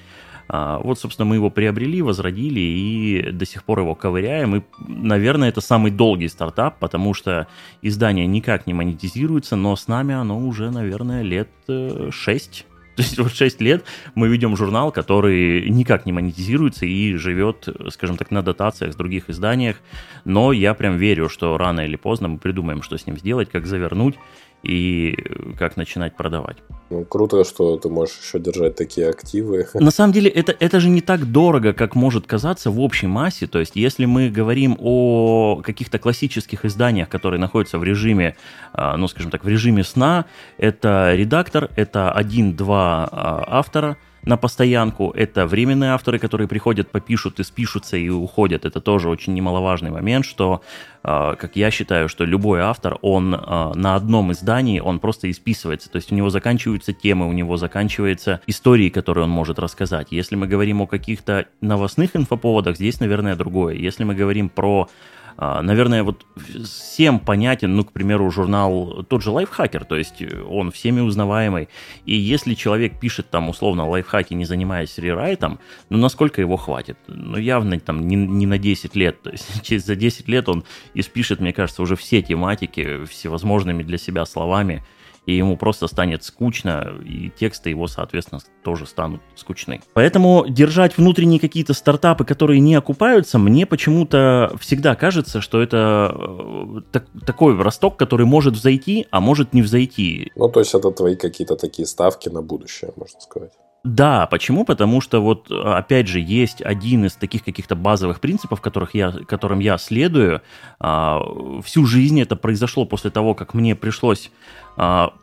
вот, 0.50 1.00
собственно, 1.00 1.26
мы 1.26 1.36
его 1.36 1.52
приобрели, 1.52 2.02
возродили 2.02 2.60
и 2.60 3.32
до 3.32 3.46
сих 3.46 3.64
пор 3.64 3.82
его 3.82 3.94
ковыряем. 3.94 4.56
И, 4.56 4.62
наверное, 4.88 5.50
это 5.50 5.62
самый 5.62 5.92
долгий 5.92 6.28
стартап, 6.28 6.80
потому 6.80 7.14
что 7.14 7.48
издание 7.84 8.26
никак 8.26 8.66
не 8.66 8.74
монетизируется, 8.74 9.56
но 9.56 9.76
с 9.76 9.88
нами 9.88 10.16
оно 10.16 10.40
уже, 10.40 10.72
наверное, 10.72 11.22
лет 11.22 11.50
6. 11.68 12.66
Э, 12.68 12.70
То 13.00 13.04
есть 13.04 13.18
вот 13.18 13.34
6 13.34 13.62
лет 13.62 13.86
мы 14.14 14.28
ведем 14.28 14.58
журнал, 14.58 14.92
который 14.92 15.70
никак 15.70 16.06
не 16.06 16.12
монетизируется 16.12 16.86
и 16.86 17.16
живет, 17.16 17.70
скажем 17.92 18.18
так, 18.18 18.30
на 18.30 18.42
дотациях 18.42 18.92
с 18.92 18.96
других 18.98 19.30
изданиях. 19.30 19.78
Но 20.26 20.52
я 20.52 20.74
прям 20.74 20.98
верю, 20.98 21.30
что 21.30 21.58
рано 21.58 21.82
или 21.82 21.96
поздно 21.96 22.28
мы 22.28 22.40
придумаем, 22.40 22.82
что 22.82 22.98
с 22.98 23.08
ним 23.08 23.18
сделать, 23.18 23.50
как 23.50 23.68
завернуть 23.68 24.16
и 24.64 25.18
как 25.58 25.78
начинать 25.78 26.16
продавать. 26.16 26.58
Ну, 26.90 27.06
круто, 27.06 27.44
что 27.44 27.78
ты 27.78 27.90
можешь 27.90 28.18
еще 28.20 28.40
держать 28.40 28.76
такие 28.76 29.08
активы. 29.10 29.68
На 29.74 29.92
самом 29.92 30.12
деле, 30.12 30.30
это, 30.30 30.56
это 30.60 30.80
же 30.80 30.90
не 30.90 31.02
так 31.02 31.26
дорого, 31.26 31.74
как 31.74 31.96
может 31.96 32.26
казаться 32.26 32.72
в 32.72 32.80
общей 32.80 33.08
массе. 33.08 33.48
То 33.48 33.60
есть, 33.60 33.76
если 33.76 34.06
мы 34.06 34.30
говорим 34.30 34.76
о 34.80 35.62
каких-то 35.64 36.00
классических 36.00 36.66
изданиях, 36.66 37.10
которые 37.10 37.40
находятся 37.40 37.78
в 37.78 37.84
режиме, 37.84 38.36
а, 38.74 38.98
ну, 38.98 39.08
скажем 39.08 39.32
так, 39.32 39.44
в 39.44 39.48
режиме 39.48 39.84
сна, 39.84 40.26
это 40.58 41.14
редактор, 41.16 41.70
это 41.76 42.12
один-два 42.12 43.08
а, 43.12 43.44
автора– 43.48 43.98
на 44.30 44.38
постоянку. 44.38 45.12
Это 45.16 45.48
временные 45.48 45.92
авторы, 45.92 46.20
которые 46.20 46.48
приходят, 46.48 46.92
попишут 46.92 47.40
и 47.40 47.44
спишутся 47.44 47.98
и 47.98 48.10
уходят. 48.10 48.64
Это 48.64 48.80
тоже 48.80 49.10
очень 49.10 49.34
немаловажный 49.34 49.90
момент, 49.90 50.24
что, 50.24 50.62
а, 51.04 51.36
как 51.36 51.56
я 51.56 51.72
считаю, 51.72 52.08
что 52.10 52.26
любой 52.26 52.62
автор, 52.62 53.00
он 53.02 53.36
а, 53.36 53.74
на 53.74 53.96
одном 53.96 54.32
издании, 54.32 54.80
он 54.80 55.00
просто 55.00 55.30
исписывается. 55.32 55.90
То 55.90 55.96
есть 55.96 56.12
у 56.12 56.16
него 56.16 56.30
заканчиваются 56.30 56.94
темы, 56.94 57.28
у 57.28 57.34
него 57.34 57.58
заканчиваются 57.58 58.40
истории, 58.46 58.90
которые 58.90 59.24
он 59.24 59.32
может 59.32 59.58
рассказать. 59.58 60.08
Если 60.12 60.36
мы 60.36 60.48
говорим 60.48 60.82
о 60.82 60.88
каких-то 60.88 61.48
новостных 61.62 62.16
инфоповодах, 62.16 62.76
здесь, 62.76 63.00
наверное, 63.00 63.36
другое. 63.36 63.74
Если 63.74 64.04
мы 64.04 64.14
говорим 64.14 64.50
про 64.50 64.90
наверное, 65.38 66.04
вот 66.04 66.26
всем 66.64 67.20
понятен, 67.20 67.76
ну, 67.76 67.84
к 67.84 67.92
примеру, 67.92 68.30
журнал 68.32 69.04
тот 69.08 69.22
же 69.22 69.32
лайфхакер, 69.32 69.86
то 69.86 69.96
есть 69.96 70.24
он 70.48 70.72
всеми 70.72 71.02
узнаваемый. 71.02 71.70
И 72.06 72.16
если 72.16 72.54
человек 72.54 73.00
пишет 73.00 73.30
там 73.30 73.50
условно 73.50 73.88
лайфхаки, 73.88 74.34
не 74.34 74.46
занимаясь 74.46 74.98
рерайтом, 74.98 75.60
ну, 75.90 75.98
насколько 75.98 76.42
его 76.42 76.58
хватит? 76.58 76.98
Ну, 77.08 77.38
явно 77.38 77.80
там 77.80 78.08
не, 78.08 78.16
не 78.16 78.46
на 78.46 78.58
10 78.58 78.96
лет. 78.96 79.22
То 79.22 79.32
есть 79.32 79.62
через 79.64 79.86
за 79.86 79.96
10 79.96 80.28
лет 80.28 80.50
он 80.50 80.64
испишет, 80.94 81.40
мне 81.40 81.54
кажется, 81.54 81.82
уже 81.82 81.96
все 81.96 82.22
тематики 82.22 83.06
всевозможными 83.06 83.84
для 83.84 83.98
себя 83.98 84.26
словами 84.26 84.84
и 85.30 85.38
ему 85.38 85.58
просто 85.58 85.88
станет 85.88 86.24
скучно, 86.24 86.92
и 87.06 87.30
тексты 87.30 87.70
его, 87.70 87.86
соответственно, 87.86 88.42
тоже 88.64 88.88
станут 88.88 89.22
скучны. 89.36 89.80
Поэтому 89.94 90.46
держать 90.50 90.98
внутренние 90.98 91.40
какие-то 91.40 91.74
стартапы, 91.74 92.26
которые 92.26 92.60
не 92.60 92.74
окупаются, 92.74 93.38
мне 93.38 93.68
почему-то 93.68 94.52
всегда 94.60 94.96
кажется, 94.96 95.40
что 95.40 95.62
это 95.62 96.12
э, 96.12 96.82
так, 96.92 97.06
такой 97.28 97.62
росток, 97.62 97.98
который 97.98 98.26
может 98.26 98.56
взойти, 98.56 99.06
а 99.12 99.20
может 99.20 99.54
не 99.54 99.62
взойти. 99.62 100.32
Ну, 100.36 100.50
то 100.50 100.62
есть 100.62 100.74
это 100.74 100.90
твои 100.90 101.16
какие-то 101.16 101.56
такие 101.56 101.86
ставки 101.86 102.28
на 102.30 102.42
будущее, 102.42 102.92
можно 102.96 103.20
сказать. 103.20 103.52
Да, 103.84 104.28
почему? 104.28 104.66
Потому 104.66 105.00
что 105.00 105.22
вот, 105.22 105.50
опять 105.50 106.08
же, 106.08 106.20
есть 106.20 106.62
один 106.62 107.06
из 107.06 107.14
таких 107.14 107.46
каких-то 107.46 107.76
базовых 107.76 108.20
принципов, 108.20 108.60
которых 108.60 108.94
я, 108.94 109.12
которым 109.12 109.60
я 109.60 109.78
следую. 109.78 110.42
А, 110.82 111.22
всю 111.64 111.86
жизнь 111.86 112.20
это 112.20 112.36
произошло 112.36 112.86
после 112.86 113.10
того, 113.10 113.36
как 113.36 113.54
мне 113.54 113.76
пришлось 113.76 114.32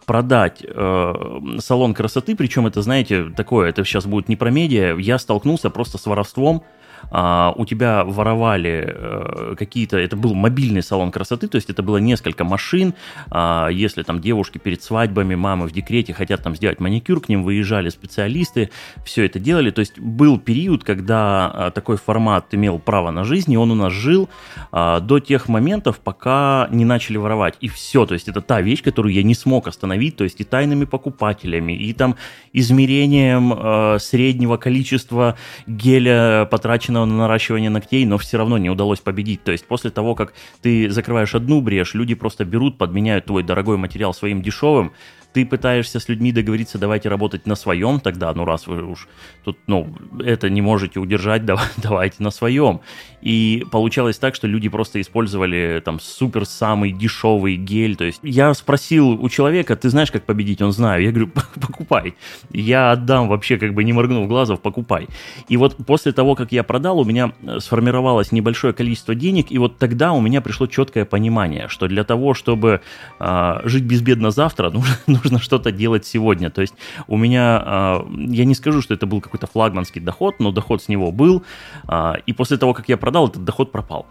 продать 0.05 0.63
а, 0.69 1.41
салон 1.61 1.95
красоты, 1.95 2.37
причем 2.37 2.67
это, 2.67 2.83
знаете, 2.83 3.31
такое, 3.31 3.71
это 3.71 3.85
сейчас 3.85 4.05
будет 4.05 4.29
не 4.29 4.37
про 4.37 4.51
медиа, 4.51 4.97
я 4.99 5.19
столкнулся 5.19 5.71
просто 5.71 5.97
с 5.97 6.05
воровством, 6.05 6.63
а, 7.11 7.53
у 7.57 7.65
тебя 7.65 8.05
воровали 8.05 8.85
э, 8.87 9.55
какие-то, 9.57 9.97
это 9.97 10.17
был 10.17 10.35
мобильный 10.35 10.83
салон 10.83 11.11
красоты, 11.11 11.49
то 11.49 11.57
есть 11.57 11.71
это 11.71 11.83
было 11.83 11.99
несколько 11.99 12.45
машин, 12.45 12.95
а, 13.31 13.69
если 13.69 14.03
там 14.03 14.21
девушки 14.21 14.59
перед 14.59 14.83
свадьбами, 14.83 15.35
мамы 15.35 15.67
в 15.67 15.73
декрете 15.73 16.13
хотят 16.13 16.43
там 16.43 16.57
сделать 16.57 16.81
маникюр, 16.81 17.21
к 17.21 17.29
ним 17.29 17.45
выезжали 17.45 17.89
специалисты, 17.89 18.71
все 19.05 19.25
это 19.25 19.39
делали, 19.39 19.71
то 19.71 19.81
есть 19.81 19.99
был 19.99 20.39
период, 20.39 20.85
когда 20.85 21.51
а, 21.53 21.71
такой 21.71 21.97
формат 21.97 22.53
имел 22.53 22.79
право 22.79 23.11
на 23.11 23.25
жизнь, 23.25 23.53
и 23.53 23.57
он 23.57 23.71
у 23.71 23.75
нас 23.75 23.93
жил 23.93 24.29
до 24.73 25.21
тех 25.21 25.49
моментов, 25.49 26.01
пока 26.01 26.69
не 26.71 26.85
начали 26.85 27.17
воровать, 27.17 27.57
и 27.61 27.69
все, 27.69 28.07
то 28.07 28.15
есть 28.15 28.29
это 28.29 28.41
та 28.41 28.61
вещь, 28.61 28.83
которую 28.83 29.13
я 29.15 29.23
не 29.23 29.35
смог 29.35 29.69
остановить, 29.69 30.17
то 30.17 30.25
есть 30.25 30.41
и 30.41 30.45
тайными 30.45 30.85
покупателями, 30.85 31.73
и 31.73 31.93
там 31.93 32.17
измерением 32.53 33.99
среднего 33.99 34.57
количества 34.57 35.37
геля 35.67 36.47
потраченного 36.51 36.86
потраченного 36.87 37.05
на 37.05 37.17
наращивание 37.17 37.71
ногтей, 37.71 38.05
но 38.07 38.19
все 38.19 38.39
равно 38.39 38.59
не 38.59 38.71
удалось 38.71 39.01
победить. 39.01 39.43
То 39.43 39.53
есть 39.53 39.67
после 39.67 39.91
того, 39.91 40.15
как 40.15 40.35
ты 40.63 40.91
закрываешь 40.91 41.35
одну 41.35 41.61
брешь, 41.61 41.95
люди 41.95 42.15
просто 42.15 42.45
берут, 42.45 42.79
подменяют 42.79 43.27
твой 43.27 43.43
дорогой 43.43 43.77
материал 43.77 44.15
своим 44.15 44.43
дешевым, 44.43 44.93
ты 45.37 45.45
пытаешься 45.45 46.01
с 46.01 46.09
людьми 46.09 46.33
договориться, 46.33 46.79
давайте 46.79 47.11
работать 47.11 47.47
на 47.47 47.57
своем 47.57 48.01
тогда, 48.01 48.33
ну 48.33 48.47
раз 48.47 48.67
вы 48.67 48.83
уж 48.83 49.07
тут, 49.45 49.59
ну, 49.67 49.95
это 50.25 50.49
не 50.49 50.63
можете 50.63 50.99
удержать, 50.99 51.43
давайте 51.77 52.23
на 52.23 52.31
своем. 52.31 52.81
И 53.27 53.67
получалось 53.73 54.19
так, 54.19 54.35
что 54.35 54.47
люди 54.47 54.69
просто 54.69 55.01
использовали 55.01 55.83
там 55.85 55.99
супер 56.01 56.47
самый 56.47 56.93
дешевый 56.93 57.57
гель. 57.57 57.97
То 57.97 58.05
есть 58.05 58.21
я 58.23 58.55
спросил 58.55 59.11
у 59.11 59.29
человека, 59.29 59.75
ты 59.75 59.91
знаешь, 59.91 60.13
как 60.13 60.25
победить? 60.25 60.63
Он 60.63 60.73
знаю. 60.73 61.03
Я 61.03 61.11
говорю, 61.11 61.31
покупай. 61.61 62.15
Я 62.53 62.93
отдам 62.93 63.29
вообще, 63.29 63.59
как 63.59 63.75
бы 63.75 63.83
не 63.85 63.93
моргнув 63.93 64.29
глазов, 64.29 64.61
покупай. 64.61 65.09
И 65.49 65.57
вот 65.57 65.77
после 65.87 66.13
того, 66.13 66.37
как 66.37 66.53
я 66.53 66.63
продал, 66.63 67.01
у 67.01 67.05
меня 67.05 67.33
э, 67.43 67.59
сформировалось 67.59 68.31
небольшое 68.33 68.73
количество 68.73 69.15
денег, 69.15 69.47
и 69.51 69.59
вот 69.59 69.79
тогда 69.79 70.13
у 70.13 70.21
меня 70.21 70.41
пришло 70.41 70.69
четкое 70.69 71.05
понимание, 71.05 71.67
что 71.69 71.89
для 71.89 72.05
того, 72.05 72.33
чтобы 72.33 72.81
э, 73.19 73.61
жить 73.65 73.85
безбедно 73.85 74.31
завтра, 74.31 74.71
нужно, 74.71 74.97
нужно 75.27 75.45
что-то 75.45 75.73
делать 75.73 76.07
сегодня. 76.07 76.51
То 76.51 76.61
есть 76.61 76.75
у 77.09 77.17
меня, 77.17 77.63
э, 77.67 78.01
я 78.29 78.45
не 78.45 78.55
скажу, 78.55 78.83
что 78.83 78.95
это 78.95 79.07
был 79.07 79.21
какой-то 79.21 79.47
флагманский 79.47 80.01
доход, 80.01 80.37
но 80.39 80.53
доход 80.53 80.83
с 80.83 80.89
него 80.89 81.11
был. 81.13 81.43
Э, 81.89 82.15
и 82.27 82.33
после 82.33 82.57
того, 82.57 82.75
как 82.75 82.89
я 82.89 82.97
продал, 82.97 83.29
этот 83.29 83.45
доход 83.45 83.73
пропал. 83.73 84.07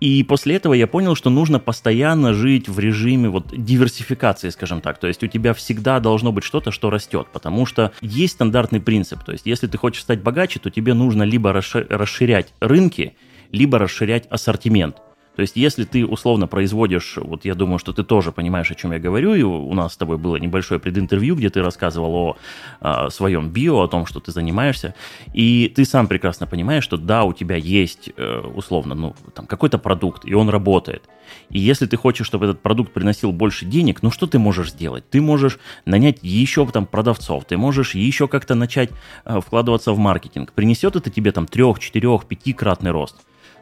И 0.00 0.22
после 0.24 0.56
этого 0.56 0.74
я 0.74 0.86
понял, 0.86 1.14
что 1.14 1.30
нужно 1.30 1.58
постоянно 1.58 2.34
жить 2.34 2.68
в 2.68 2.78
режиме 2.78 3.28
вот 3.28 3.46
диверсификации, 3.52 4.50
скажем 4.50 4.80
так. 4.80 4.98
То 4.98 5.06
есть 5.06 5.22
у 5.22 5.26
тебя 5.26 5.54
всегда 5.54 6.00
должно 6.00 6.32
быть 6.32 6.44
что-то, 6.44 6.70
что 6.70 6.90
растет, 6.90 7.28
потому 7.32 7.64
что 7.66 7.92
есть 8.00 8.34
стандартный 8.34 8.80
принцип. 8.80 9.22
То 9.22 9.32
есть 9.32 9.46
если 9.46 9.66
ты 9.66 9.78
хочешь 9.78 10.02
стать 10.02 10.22
богаче, 10.22 10.58
то 10.58 10.70
тебе 10.70 10.94
нужно 10.94 11.22
либо 11.22 11.52
расширять 11.52 12.52
рынки, 12.60 13.14
либо 13.52 13.78
расширять 13.78 14.26
ассортимент. 14.30 14.96
То 15.36 15.42
есть, 15.42 15.56
если 15.56 15.84
ты 15.84 16.06
условно 16.06 16.46
производишь, 16.46 17.16
вот 17.16 17.44
я 17.44 17.54
думаю, 17.54 17.78
что 17.78 17.92
ты 17.92 18.04
тоже 18.04 18.30
понимаешь, 18.30 18.70
о 18.70 18.74
чем 18.74 18.92
я 18.92 18.98
говорю, 18.98 19.34
и 19.34 19.42
у 19.42 19.74
нас 19.74 19.94
с 19.94 19.96
тобой 19.96 20.16
было 20.16 20.36
небольшое 20.36 20.80
прединтервью, 20.80 21.34
где 21.34 21.50
ты 21.50 21.62
рассказывал 21.62 22.14
о, 22.14 22.36
о 22.80 23.10
своем 23.10 23.50
био, 23.50 23.82
о 23.82 23.88
том, 23.88 24.06
что 24.06 24.20
ты 24.20 24.30
занимаешься, 24.30 24.94
и 25.32 25.72
ты 25.74 25.84
сам 25.84 26.06
прекрасно 26.06 26.46
понимаешь, 26.46 26.84
что 26.84 26.96
да, 26.96 27.24
у 27.24 27.32
тебя 27.32 27.56
есть 27.56 28.10
э, 28.16 28.40
условно, 28.54 28.94
ну, 28.94 29.14
там 29.34 29.46
какой-то 29.46 29.78
продукт, 29.78 30.24
и 30.24 30.34
он 30.34 30.48
работает. 30.48 31.02
И 31.50 31.58
если 31.58 31.86
ты 31.86 31.96
хочешь, 31.96 32.26
чтобы 32.26 32.46
этот 32.46 32.60
продукт 32.60 32.92
приносил 32.92 33.32
больше 33.32 33.64
денег, 33.64 34.02
ну 34.02 34.10
что 34.10 34.26
ты 34.26 34.38
можешь 34.38 34.70
сделать? 34.70 35.08
Ты 35.10 35.20
можешь 35.20 35.58
нанять 35.84 36.18
еще 36.22 36.66
там 36.66 36.86
продавцов, 36.86 37.44
ты 37.44 37.56
можешь 37.56 37.94
еще 37.94 38.28
как-то 38.28 38.54
начать 38.54 38.90
э, 39.24 39.40
вкладываться 39.40 39.92
в 39.92 39.98
маркетинг. 39.98 40.52
Принесет 40.52 40.96
это 40.96 41.10
тебе 41.10 41.32
там 41.32 41.46
трех, 41.46 41.80
четырех, 41.80 42.26
пятикратный 42.26 42.92
рост. 42.92 43.16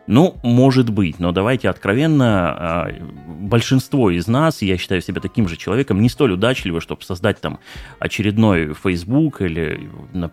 Ну, 0.09 0.37
может 0.43 0.91
быть, 0.91 1.21
но 1.21 1.31
давайте 1.31 1.69
откровенно, 1.69 2.51
а, 2.51 2.89
большинство 3.27 4.11
из 4.11 4.27
нас, 4.27 4.61
я 4.61 4.77
считаю 4.77 5.01
себя 5.01 5.21
таким 5.21 5.49
же 5.49 5.57
человеком, 5.57 6.03
не 6.03 6.09
столь 6.09 6.33
удачливы, 6.33 6.81
чтобы 6.81 7.03
создать 7.03 7.41
там 7.41 7.61
очередной 8.01 8.75
Facebook, 8.75 9.43
или 9.43 9.89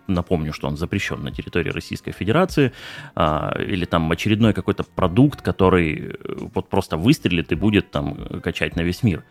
напомню, 0.07 0.53
что 0.53 0.67
он 0.67 0.75
запрещен 0.75 1.23
на 1.23 1.31
территории 1.31 1.69
Российской 1.69 2.11
Федерации, 2.11 2.71
а, 3.15 3.55
или 3.59 3.85
там 3.85 4.11
очередной 4.11 4.53
какой-то 4.53 4.83
продукт, 4.83 5.41
который 5.43 5.95
э, 5.95 6.15
вот 6.53 6.67
просто 6.69 6.97
выстрелит 6.97 7.51
и 7.51 7.55
будет 7.55 7.91
там 7.91 8.15
качать 8.41 8.75
на 8.75 8.81
весь 8.81 9.03
мир. 9.03 9.23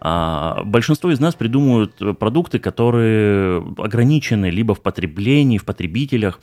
А, 0.00 0.62
большинство 0.64 1.10
из 1.10 1.20
нас 1.20 1.34
придумывают 1.34 2.18
продукты, 2.18 2.58
которые 2.58 3.64
ограничены 3.78 4.50
либо 4.50 4.74
в 4.74 4.82
потреблении, 4.82 5.56
в 5.56 5.64
потребителях, 5.64 6.40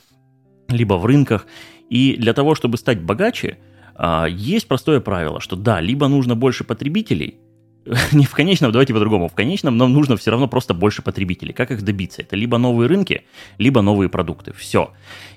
либо 0.68 0.94
в 0.94 1.06
рынках. 1.06 1.46
И 1.90 2.16
для 2.16 2.32
того, 2.32 2.54
чтобы 2.54 2.76
стать 2.78 3.02
богаче, 3.02 3.58
а, 3.94 4.26
есть 4.26 4.66
простое 4.68 5.00
правило, 5.00 5.40
что 5.40 5.56
да, 5.56 5.80
либо 5.80 6.08
нужно 6.08 6.34
больше 6.34 6.64
потребителей, 6.64 7.38
не 8.12 8.24
в 8.24 8.32
конечном, 8.32 8.72
давайте 8.72 8.94
по-другому, 8.94 9.28
в 9.28 9.34
конечном 9.34 9.76
нам 9.76 9.92
нужно 9.92 10.16
все 10.16 10.30
равно 10.30 10.48
просто 10.48 10.74
больше 10.74 11.02
потребителей. 11.02 11.52
Как 11.52 11.70
их 11.70 11.82
добиться? 11.82 12.22
Это 12.22 12.36
либо 12.36 12.58
новые 12.58 12.88
рынки, 12.88 13.24
либо 13.58 13.82
новые 13.82 14.08
продукты. 14.08 14.52
Все. 14.56 14.90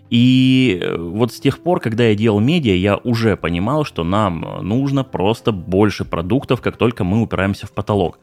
И 0.10 0.80
э, 0.82 0.96
вот 0.96 1.34
с 1.34 1.40
тех 1.40 1.60
пор, 1.60 1.82
когда 1.82 2.06
я 2.06 2.16
делал 2.16 2.40
медиа, 2.40 2.74
я 2.74 2.96
уже 2.98 3.36
понимал, 3.36 3.84
что 3.84 4.06
нам 4.06 4.40
нужно 4.62 5.04
просто 5.04 5.52
больше 5.52 6.06
продуктов, 6.06 6.62
как 6.62 6.78
только 6.78 7.04
мы 7.04 7.22
упираемся 7.22 7.68
в 7.68 7.74
потолок. 7.74 8.20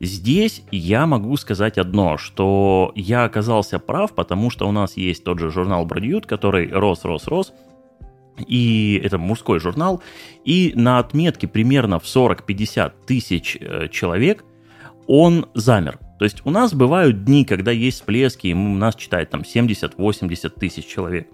Здесь 0.00 0.62
я 0.70 1.06
могу 1.06 1.36
сказать 1.36 1.76
одно, 1.76 2.16
что 2.16 2.92
я 2.94 3.24
оказался 3.24 3.78
прав, 3.78 4.14
потому 4.14 4.48
что 4.48 4.66
у 4.66 4.72
нас 4.72 4.96
есть 4.96 5.24
тот 5.24 5.38
же 5.38 5.50
журнал 5.50 5.84
Бродьют, 5.84 6.24
который 6.24 6.70
рос, 6.70 7.04
рос, 7.04 7.26
рос, 7.26 7.52
и 8.46 9.00
это 9.02 9.18
мужской 9.18 9.60
журнал, 9.60 10.02
и 10.44 10.72
на 10.74 10.98
отметке 10.98 11.46
примерно 11.46 11.98
в 11.98 12.04
40-50 12.04 12.92
тысяч 13.06 13.56
э, 13.60 13.88
человек 13.88 14.44
он 15.06 15.46
замер. 15.54 15.98
То 16.18 16.24
есть 16.24 16.42
у 16.44 16.50
нас 16.50 16.74
бывают 16.74 17.24
дни, 17.24 17.44
когда 17.44 17.70
есть 17.70 17.98
всплески, 17.98 18.48
и 18.48 18.54
у 18.54 18.74
нас 18.74 18.94
читает 18.96 19.30
там 19.30 19.42
70-80 19.42 20.48
тысяч 20.58 20.86
человек. 20.86 21.28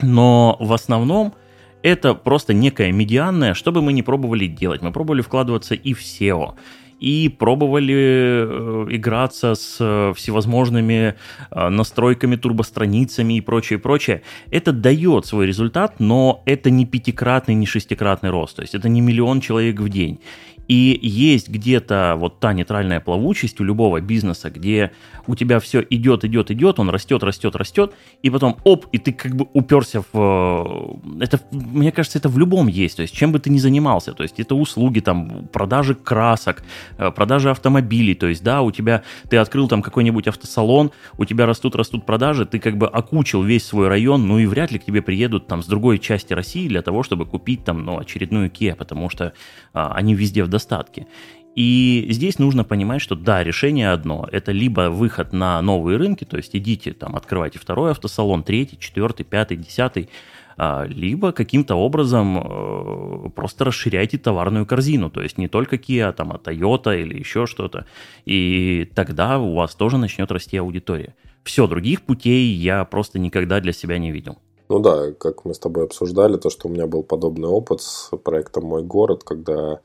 Но 0.00 0.56
в 0.60 0.72
основном 0.72 1.34
это 1.82 2.14
просто 2.14 2.54
некая 2.54 2.92
медианная, 2.92 3.54
что 3.54 3.72
бы 3.72 3.82
мы 3.82 3.92
ни 3.92 4.02
пробовали 4.02 4.46
делать. 4.46 4.82
Мы 4.82 4.92
пробовали 4.92 5.22
вкладываться 5.22 5.74
и 5.74 5.92
в 5.94 6.00
SEO, 6.00 6.54
и 7.00 7.28
пробовали 7.28 7.94
э, 7.94 8.86
играться 8.90 9.54
с 9.54 9.76
э, 9.80 10.12
всевозможными 10.14 11.14
э, 11.50 11.68
настройками, 11.68 12.36
турбостраницами 12.36 13.34
и 13.34 13.40
прочее, 13.40 13.78
прочее. 13.78 14.22
Это 14.50 14.72
дает 14.72 15.26
свой 15.26 15.46
результат, 15.46 16.00
но 16.00 16.42
это 16.46 16.70
не 16.70 16.86
пятикратный, 16.86 17.54
не 17.54 17.66
шестикратный 17.66 18.30
рост, 18.30 18.56
то 18.56 18.62
есть 18.62 18.74
это 18.74 18.88
не 18.88 19.00
миллион 19.00 19.40
человек 19.40 19.80
в 19.80 19.88
день. 19.88 20.20
И 20.68 20.98
есть 21.02 21.48
где-то 21.48 22.16
вот 22.18 22.40
та 22.40 22.52
нейтральная 22.52 23.00
плавучесть 23.00 23.60
у 23.60 23.64
любого 23.64 24.00
бизнеса, 24.00 24.50
где 24.50 24.92
у 25.26 25.34
тебя 25.34 25.60
все 25.60 25.84
идет, 25.88 26.24
идет, 26.24 26.50
идет, 26.50 26.78
он 26.78 26.90
растет, 26.90 27.22
растет, 27.22 27.56
растет, 27.56 27.92
и 28.22 28.30
потом 28.30 28.56
оп, 28.64 28.86
и 28.92 28.98
ты 28.98 29.12
как 29.12 29.34
бы 29.34 29.46
уперся 29.52 30.02
в... 30.12 31.00
Это, 31.20 31.40
мне 31.50 31.92
кажется, 31.92 32.18
это 32.18 32.28
в 32.28 32.38
любом 32.38 32.66
есть, 32.66 32.96
то 32.96 33.02
есть 33.02 33.14
чем 33.14 33.32
бы 33.32 33.38
ты 33.38 33.50
ни 33.50 33.58
занимался, 33.58 34.12
то 34.12 34.22
есть 34.22 34.40
это 34.40 34.54
услуги, 34.54 35.00
там, 35.00 35.48
продажи 35.52 35.94
красок, 35.94 36.62
э, 36.98 37.10
продажи 37.10 37.50
автомобилей, 37.50 38.14
то 38.14 38.26
есть, 38.26 38.42
да, 38.42 38.62
у 38.62 38.70
тебя, 38.70 39.02
ты 39.28 39.36
открыл 39.36 39.68
там 39.68 39.82
какой-нибудь 39.82 40.28
автосалон, 40.28 40.90
у 41.18 41.24
тебя 41.24 41.46
растут, 41.46 41.76
растут 41.76 42.06
продажи, 42.06 42.46
ты 42.46 42.58
как 42.58 42.76
бы 42.76 42.86
окучил 42.86 43.42
весь 43.42 43.64
свой 43.64 43.88
район, 43.88 44.26
ну 44.26 44.38
и 44.38 44.46
вряд 44.46 44.70
ли 44.72 44.78
к 44.78 44.84
тебе 44.84 45.02
приедут 45.02 45.46
там 45.46 45.62
с 45.62 45.66
другой 45.66 45.98
части 45.98 46.32
России 46.32 46.68
для 46.68 46.82
того, 46.82 47.02
чтобы 47.02 47.26
купить 47.26 47.64
там, 47.64 47.84
ну, 47.84 47.98
очередную 47.98 48.50
Kia, 48.50 48.74
потому 48.74 49.10
что 49.10 49.32
а, 49.72 49.92
они 49.94 50.14
везде 50.14 50.42
в 50.44 50.48
достатке. 50.56 51.06
И 51.54 52.06
здесь 52.10 52.38
нужно 52.38 52.64
понимать, 52.64 53.00
что 53.00 53.14
да, 53.14 53.42
решение 53.42 53.90
одно. 53.90 54.28
Это 54.30 54.52
либо 54.52 54.90
выход 54.90 55.32
на 55.32 55.60
новые 55.62 55.96
рынки, 55.96 56.24
то 56.24 56.36
есть 56.36 56.54
идите 56.54 56.92
там, 56.92 57.16
открывайте 57.16 57.58
второй 57.58 57.92
автосалон, 57.92 58.42
третий, 58.42 58.78
четвертый, 58.78 59.24
пятый, 59.24 59.56
десятый, 59.56 60.10
а, 60.58 60.84
либо 60.86 61.32
каким-то 61.32 61.76
образом 61.76 62.38
э, 62.38 63.30
просто 63.34 63.64
расширяйте 63.64 64.18
товарную 64.18 64.66
корзину, 64.66 65.10
то 65.10 65.22
есть 65.22 65.38
не 65.38 65.48
только 65.48 65.76
Kia, 65.76 66.12
там, 66.12 66.32
а 66.32 66.36
Toyota 66.36 66.98
или 66.98 67.18
еще 67.18 67.46
что-то, 67.46 67.86
и 68.26 68.90
тогда 68.94 69.38
у 69.38 69.54
вас 69.54 69.74
тоже 69.74 69.98
начнет 69.98 70.30
расти 70.30 70.56
аудитория. 70.58 71.14
Все, 71.42 71.66
других 71.66 72.02
путей 72.02 72.52
я 72.52 72.84
просто 72.84 73.18
никогда 73.18 73.60
для 73.60 73.72
себя 73.72 73.98
не 73.98 74.12
видел. 74.12 74.36
Ну 74.68 74.80
да, 74.80 75.12
как 75.12 75.44
мы 75.44 75.54
с 75.54 75.58
тобой 75.58 75.84
обсуждали, 75.84 76.36
то, 76.36 76.50
что 76.50 76.68
у 76.68 76.70
меня 76.70 76.86
был 76.86 77.02
подобный 77.02 77.48
опыт 77.48 77.80
с 77.82 78.10
проектом 78.24 78.64
«Мой 78.64 78.82
город», 78.82 79.22
когда 79.24 79.80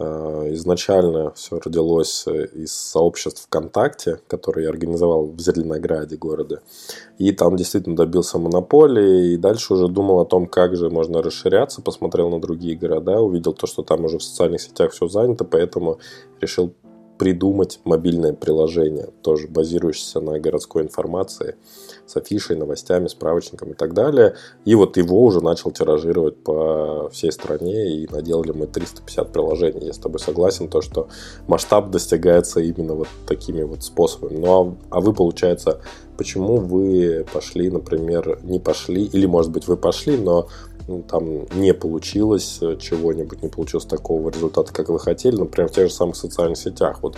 изначально 0.00 1.32
все 1.32 1.58
родилось 1.58 2.24
э, 2.26 2.46
из 2.46 2.72
сообществ 2.72 3.44
ВКонтакте, 3.46 4.20
которые 4.28 4.64
я 4.64 4.70
организовал 4.70 5.26
в 5.26 5.38
Зеленограде 5.40 6.16
городе. 6.16 6.60
И 7.18 7.32
там 7.32 7.56
действительно 7.56 7.96
добился 7.96 8.38
монополии. 8.38 9.32
И 9.32 9.36
дальше 9.36 9.74
уже 9.74 9.88
думал 9.88 10.20
о 10.20 10.24
том, 10.24 10.46
как 10.46 10.76
же 10.76 10.90
можно 10.90 11.22
расширяться. 11.22 11.82
Посмотрел 11.82 12.30
на 12.30 12.40
другие 12.40 12.76
города, 12.76 13.20
увидел 13.20 13.52
то, 13.52 13.66
что 13.66 13.82
там 13.82 14.04
уже 14.04 14.18
в 14.18 14.22
социальных 14.22 14.60
сетях 14.60 14.92
все 14.92 15.08
занято. 15.08 15.44
Поэтому 15.44 15.98
решил 16.40 16.72
придумать 17.20 17.80
мобильное 17.84 18.32
приложение, 18.32 19.10
тоже 19.20 19.46
базирующееся 19.46 20.20
на 20.20 20.40
городской 20.40 20.82
информации, 20.82 21.56
с 22.06 22.16
афишей, 22.16 22.56
новостями, 22.56 23.08
справочником 23.08 23.72
и 23.72 23.74
так 23.74 23.92
далее. 23.92 24.36
И 24.64 24.74
вот 24.74 24.96
его 24.96 25.22
уже 25.22 25.42
начал 25.42 25.70
тиражировать 25.70 26.42
по 26.42 27.10
всей 27.12 27.30
стране, 27.30 27.94
и 27.94 28.08
наделали 28.10 28.52
мы 28.52 28.66
350 28.66 29.34
приложений. 29.34 29.88
Я 29.88 29.92
с 29.92 29.98
тобой 29.98 30.18
согласен, 30.18 30.68
то, 30.68 30.80
что 30.80 31.08
масштаб 31.46 31.90
достигается 31.90 32.60
именно 32.60 32.94
вот 32.94 33.08
такими 33.26 33.64
вот 33.64 33.82
способами. 33.82 34.38
Ну 34.38 34.78
а, 34.90 34.96
а 34.96 35.00
вы, 35.02 35.12
получается, 35.12 35.82
почему 36.16 36.56
вы 36.56 37.26
пошли, 37.30 37.70
например, 37.70 38.38
не 38.44 38.60
пошли, 38.60 39.04
или, 39.04 39.26
может 39.26 39.52
быть, 39.52 39.68
вы 39.68 39.76
пошли, 39.76 40.16
но 40.16 40.48
ну, 40.90 41.02
там 41.02 41.46
не 41.54 41.72
получилось 41.72 42.58
э, 42.60 42.76
чего-нибудь, 42.76 43.42
не 43.42 43.48
получилось 43.48 43.86
такого 43.86 44.28
результата, 44.30 44.72
как 44.72 44.88
вы 44.88 44.98
хотели, 44.98 45.36
например, 45.36 45.70
в 45.70 45.72
тех 45.72 45.88
же 45.88 45.94
самых 45.94 46.16
социальных 46.16 46.58
сетях. 46.58 46.98
Вот 47.02 47.16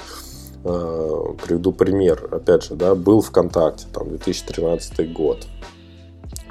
э, 0.65 1.25
приведу 1.43 1.73
пример, 1.73 2.29
опять 2.31 2.65
же, 2.65 2.75
да, 2.75 2.95
был 2.95 3.23
ВКонтакте, 3.23 3.87
там, 3.91 4.11
2013 4.11 5.11
год. 5.13 5.47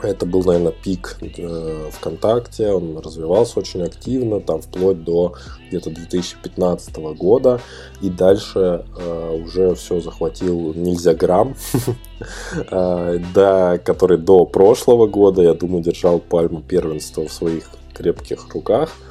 Это 0.03 0.25
был, 0.25 0.43
наверное, 0.43 0.71
пик 0.71 1.17
э, 1.21 1.89
ВКонтакте, 1.91 2.71
он 2.71 2.97
развивался 2.97 3.59
очень 3.59 3.83
активно, 3.83 4.39
там 4.39 4.61
вплоть 4.61 5.03
до 5.03 5.35
где-то 5.67 5.89
2015 5.91 6.95
года, 7.15 7.61
и 8.01 8.09
дальше 8.09 8.85
э, 8.97 9.41
уже 9.43 9.75
все 9.75 10.01
захватил 10.01 10.73
нельзя 10.73 11.13
грамм, 11.13 11.55
э, 12.71 13.19
да, 13.33 13.77
который 13.77 14.17
до 14.17 14.45
прошлого 14.45 15.07
года, 15.07 15.41
я 15.41 15.53
думаю, 15.53 15.83
держал 15.83 16.19
пальму 16.19 16.61
первенства 16.61 17.27
в 17.27 17.31
своих 17.31 17.69
крепких 17.93 18.47
руках– 18.53 18.91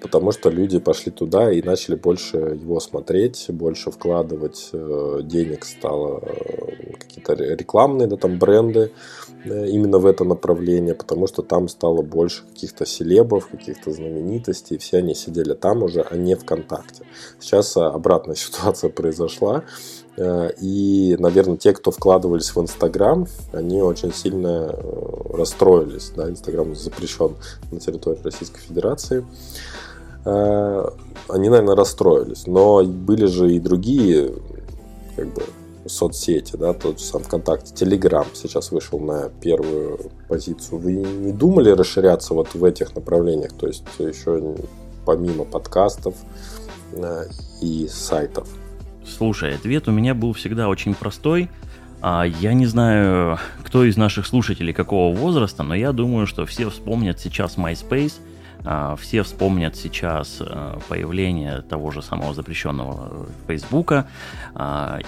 потому 0.00 0.32
что 0.32 0.50
люди 0.50 0.78
пошли 0.78 1.12
туда 1.12 1.52
и 1.52 1.62
начали 1.62 1.94
больше 1.94 2.36
его 2.36 2.80
смотреть, 2.80 3.46
больше 3.48 3.90
вкладывать 3.90 4.70
э, 4.72 5.20
денег 5.24 5.64
стало 5.64 6.20
э, 6.22 6.92
какие-то 6.98 7.34
рекламные 7.34 8.08
да, 8.08 8.16
там 8.16 8.38
бренды 8.38 8.92
именно 9.44 9.98
в 9.98 10.06
это 10.06 10.24
направление, 10.24 10.94
потому 10.94 11.26
что 11.26 11.42
там 11.42 11.68
стало 11.68 12.02
больше 12.02 12.44
каких-то 12.44 12.86
селебов, 12.86 13.48
каких-то 13.48 13.90
знаменитостей, 13.90 14.78
все 14.78 14.98
они 14.98 15.14
сидели 15.14 15.54
там 15.54 15.82
уже, 15.82 16.02
а 16.02 16.16
не 16.16 16.36
ВКонтакте. 16.36 17.04
Сейчас 17.40 17.76
обратная 17.76 18.36
ситуация 18.36 18.90
произошла, 18.90 19.64
Э, 20.11 20.11
и, 20.16 21.16
наверное, 21.18 21.56
те, 21.56 21.72
кто 21.72 21.90
вкладывались 21.90 22.54
в 22.54 22.60
Инстаграм, 22.60 23.26
они 23.52 23.80
очень 23.80 24.12
сильно 24.12 24.70
э, 24.72 25.36
расстроились. 25.36 26.12
Да? 26.14 26.28
Инстаграм 26.28 26.74
запрещен 26.76 27.36
на 27.70 27.80
территории 27.80 28.20
Российской 28.22 28.60
Федерации. 28.60 29.24
Э, 30.26 30.84
они, 31.28 31.48
наверное, 31.48 31.74
расстроились. 31.74 32.46
Но 32.46 32.84
были 32.84 33.24
же 33.24 33.54
и 33.54 33.58
другие 33.58 34.34
как 35.16 35.32
бы, 35.32 35.42
соцсети, 35.86 36.56
да, 36.56 36.74
тот 36.74 37.00
же 37.00 37.04
сам 37.04 37.22
ВКонтакте, 37.24 37.74
Телеграм 37.74 38.26
сейчас 38.34 38.70
вышел 38.70 38.98
на 38.98 39.30
первую 39.40 39.98
позицию. 40.28 40.78
Вы 40.78 40.92
не 40.92 41.32
думали 41.32 41.70
расширяться 41.70 42.34
вот 42.34 42.54
в 42.54 42.64
этих 42.64 42.94
направлениях? 42.94 43.52
То 43.54 43.66
есть 43.66 43.82
еще 43.98 44.56
помимо 45.06 45.44
подкастов 45.44 46.14
и 47.60 47.88
сайтов? 47.88 48.46
Слушай, 49.06 49.54
ответ 49.54 49.88
у 49.88 49.92
меня 49.92 50.14
был 50.14 50.32
всегда 50.32 50.68
очень 50.68 50.94
простой. 50.94 51.48
А, 52.02 52.24
я 52.24 52.52
не 52.52 52.66
знаю, 52.66 53.38
кто 53.62 53.84
из 53.84 53.96
наших 53.96 54.26
слушателей 54.26 54.72
какого 54.72 55.14
возраста, 55.14 55.62
но 55.62 55.74
я 55.74 55.92
думаю, 55.92 56.26
что 56.26 56.44
все 56.46 56.68
вспомнят 56.68 57.20
сейчас 57.20 57.56
MySpace, 57.56 58.14
а, 58.64 58.96
все 58.96 59.22
вспомнят 59.22 59.76
сейчас 59.76 60.38
а, 60.40 60.80
появление 60.88 61.62
того 61.62 61.92
же 61.92 62.02
самого 62.02 62.34
запрещенного 62.34 63.28
Фейсбука. 63.46 64.08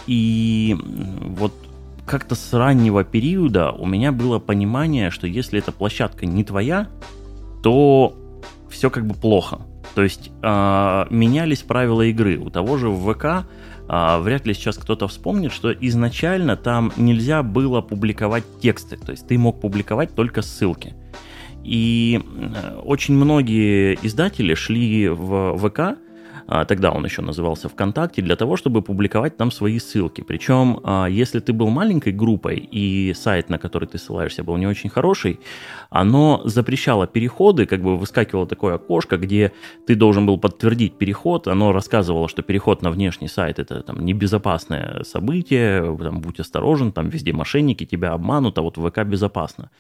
И 0.07 0.77
вот 0.79 1.53
как-то 2.07 2.37
с 2.37 2.53
раннего 2.53 3.03
периода 3.03 3.73
у 3.73 3.87
меня 3.87 4.13
было 4.13 4.39
понимание, 4.39 5.11
что 5.11 5.27
если 5.27 5.59
эта 5.59 5.73
площадка 5.73 6.27
не 6.27 6.45
твоя, 6.45 6.87
то 7.63 8.17
все 8.71 8.89
как 8.89 9.05
бы 9.07 9.15
плохо. 9.15 9.63
То 9.95 10.03
есть 10.03 10.31
менялись 10.43 11.63
правила 11.63 12.03
игры. 12.03 12.39
У 12.39 12.51
того 12.51 12.77
же 12.77 12.91
ВК 12.91 13.47
а, 13.89 14.19
вряд 14.19 14.47
ли 14.47 14.55
сейчас 14.55 14.77
кто-то 14.77 15.09
вспомнит, 15.09 15.53
что 15.53 15.73
изначально 15.73 16.57
там 16.57 16.93
нельзя 16.97 17.43
было 17.43 17.81
публиковать 17.81 18.45
тексты, 18.61 18.97
то 18.97 19.13
есть 19.13 19.27
ты 19.27 19.39
мог 19.39 19.61
публиковать 19.61 20.15
только 20.15 20.43
ссылки. 20.43 20.95
И 21.63 22.21
э, 22.23 22.77
очень 22.85 23.15
многие 23.15 23.99
издатели 24.03 24.55
шли 24.55 25.09
в 25.09 25.57
ВК 25.57 25.99
а, 26.47 26.65
тогда 26.65 26.93
он 26.93 27.05
еще 27.05 27.23
назывался 27.23 27.69
ВКонтакте, 27.69 28.23
для 28.23 28.37
того, 28.37 28.57
чтобы 28.57 28.83
публиковать 28.83 29.37
там 29.37 29.51
свои 29.51 29.79
ссылки. 29.79 30.21
Причем, 30.21 30.81
а, 30.83 31.07
если 31.07 31.41
ты 31.41 31.53
был 31.53 31.69
маленькой 31.69 32.13
группой 32.13 32.57
и 32.57 33.15
сайт, 33.15 33.49
на 33.49 33.59
который 33.59 33.89
ты 33.89 33.99
ссылаешься, 33.99 34.45
был 34.45 34.57
не 34.57 34.67
очень 34.67 34.91
хороший, 34.91 35.41
оно 35.95 36.43
запрещало 36.45 37.07
переходы, 37.07 37.67
как 37.67 37.81
бы 37.81 37.97
выскакивало 37.97 38.49
такое 38.49 38.75
окошко, 38.75 39.17
где 39.17 39.53
ты 39.87 39.95
должен 39.95 40.27
был 40.27 40.39
подтвердить 40.39 40.99
переход, 40.99 41.47
оно 41.47 41.71
рассказывало, 41.71 42.29
что 42.29 42.43
переход 42.43 42.83
на 42.83 42.91
внешний 42.91 43.29
сайт 43.29 43.61
это 43.61 43.81
там 43.81 44.05
небезопасное 44.05 45.05
событие, 45.05 45.97
там, 45.99 46.21
будь 46.21 46.41
осторожен, 46.41 46.91
там 46.91 47.11
везде 47.11 47.33
мошенники, 47.33 47.87
тебя 47.87 48.13
обманут, 48.13 48.59
а 48.59 48.63
вот 48.63 48.77
ВК 48.77 49.05
безопасно. 49.05 49.71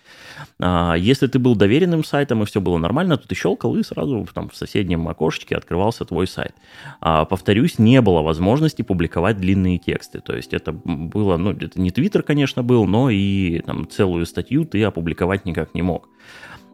А, 0.61 0.95
если 0.95 1.27
ты 1.27 1.41
был 1.41 1.57
доверенным 1.57 2.05
сайтом 2.05 2.45
и 2.45 2.47
все 2.47 2.61
было 2.61 2.79
нормально, 2.79 3.17
то 3.17 3.27
ты 3.27 3.35
щелкал 3.35 3.75
и 3.75 3.83
сразу 3.83 4.25
там 4.33 4.49
в 4.51 4.55
соседнем 4.55 5.09
окошечке 5.09 5.57
открывался 5.57 6.05
твой 6.05 6.29
сайт. 6.29 6.55
А, 7.01 7.25
повторюсь, 7.25 7.81
не 7.81 8.01
было 8.01 8.23
возможности 8.23 8.83
публиковать 8.83 9.39
длинные 9.39 9.79
тексты. 9.79 10.21
То 10.21 10.37
есть 10.37 10.55
это 10.55 10.71
было, 10.71 11.37
ну, 11.39 11.51
это 11.51 11.81
не 11.81 11.91
Твиттер, 11.91 12.23
конечно, 12.23 12.63
был, 12.63 12.87
но 12.87 13.11
и 13.11 13.59
там 13.67 13.89
целую 13.89 14.27
статью 14.27 14.65
ты 14.65 14.81
опубликовать 14.85 15.45
никак 15.45 15.75
не 15.75 15.83
мог. 15.83 16.04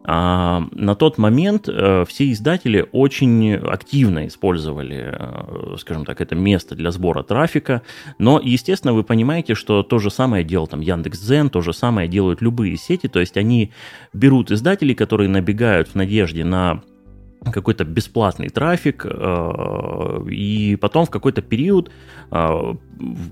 А, 0.03 0.63
на 0.71 0.95
тот 0.95 1.17
момент 1.17 1.69
а, 1.69 2.05
все 2.05 2.31
издатели 2.31 2.87
очень 2.91 3.53
активно 3.53 4.27
использовали, 4.27 5.13
а, 5.13 5.75
скажем 5.79 6.05
так, 6.05 6.21
это 6.21 6.33
место 6.33 6.75
для 6.75 6.91
сбора 6.91 7.21
трафика, 7.21 7.83
но, 8.17 8.39
естественно, 8.43 8.93
вы 8.93 9.03
понимаете, 9.03 9.53
что 9.53 9.83
то 9.83 9.99
же 9.99 10.09
самое 10.09 10.43
делал 10.43 10.67
там 10.67 10.81
Яндекс.Зен, 10.81 11.49
то 11.49 11.61
же 11.61 11.73
самое 11.73 12.07
делают 12.07 12.41
любые 12.41 12.77
сети, 12.77 13.07
то 13.07 13.19
есть 13.19 13.37
они 13.37 13.71
берут 14.11 14.49
издателей, 14.51 14.95
которые 14.95 15.29
набегают 15.29 15.89
в 15.89 15.95
надежде 15.95 16.43
на 16.43 16.81
какой-то 17.43 17.83
бесплатный 17.83 18.49
трафик, 18.49 19.05
э, 19.05 20.25
и 20.29 20.77
потом 20.79 21.05
в 21.05 21.09
какой-то 21.09 21.41
период 21.41 21.91
э, 22.31 22.73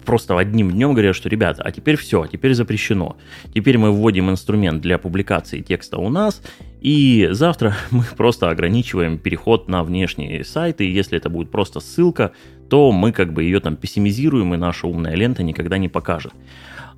просто 0.05 0.37
одним 0.37 0.71
днем 0.71 0.93
говорят, 0.93 1.15
что, 1.15 1.29
ребята, 1.29 1.61
а 1.61 1.71
теперь 1.71 1.95
все, 1.95 2.25
теперь 2.25 2.55
запрещено. 2.55 3.17
Теперь 3.53 3.77
мы 3.77 3.91
вводим 3.91 4.29
инструмент 4.29 4.81
для 4.81 4.97
публикации 4.97 5.61
текста 5.61 5.97
у 5.97 6.09
нас, 6.09 6.41
и 6.81 7.27
завтра 7.31 7.75
мы 7.91 8.03
просто 8.17 8.49
ограничиваем 8.49 9.19
переход 9.19 9.67
на 9.67 9.83
внешние 9.83 10.43
сайты, 10.43 10.89
если 10.89 11.17
это 11.17 11.29
будет 11.29 11.51
просто 11.51 11.79
ссылка, 11.79 12.31
то 12.69 12.91
мы 12.91 13.11
как 13.11 13.33
бы 13.33 13.43
ее 13.43 13.59
там 13.59 13.75
пессимизируем, 13.75 14.53
и 14.53 14.57
наша 14.57 14.87
умная 14.87 15.15
лента 15.15 15.43
никогда 15.43 15.77
не 15.77 15.89
покажет. 15.89 16.33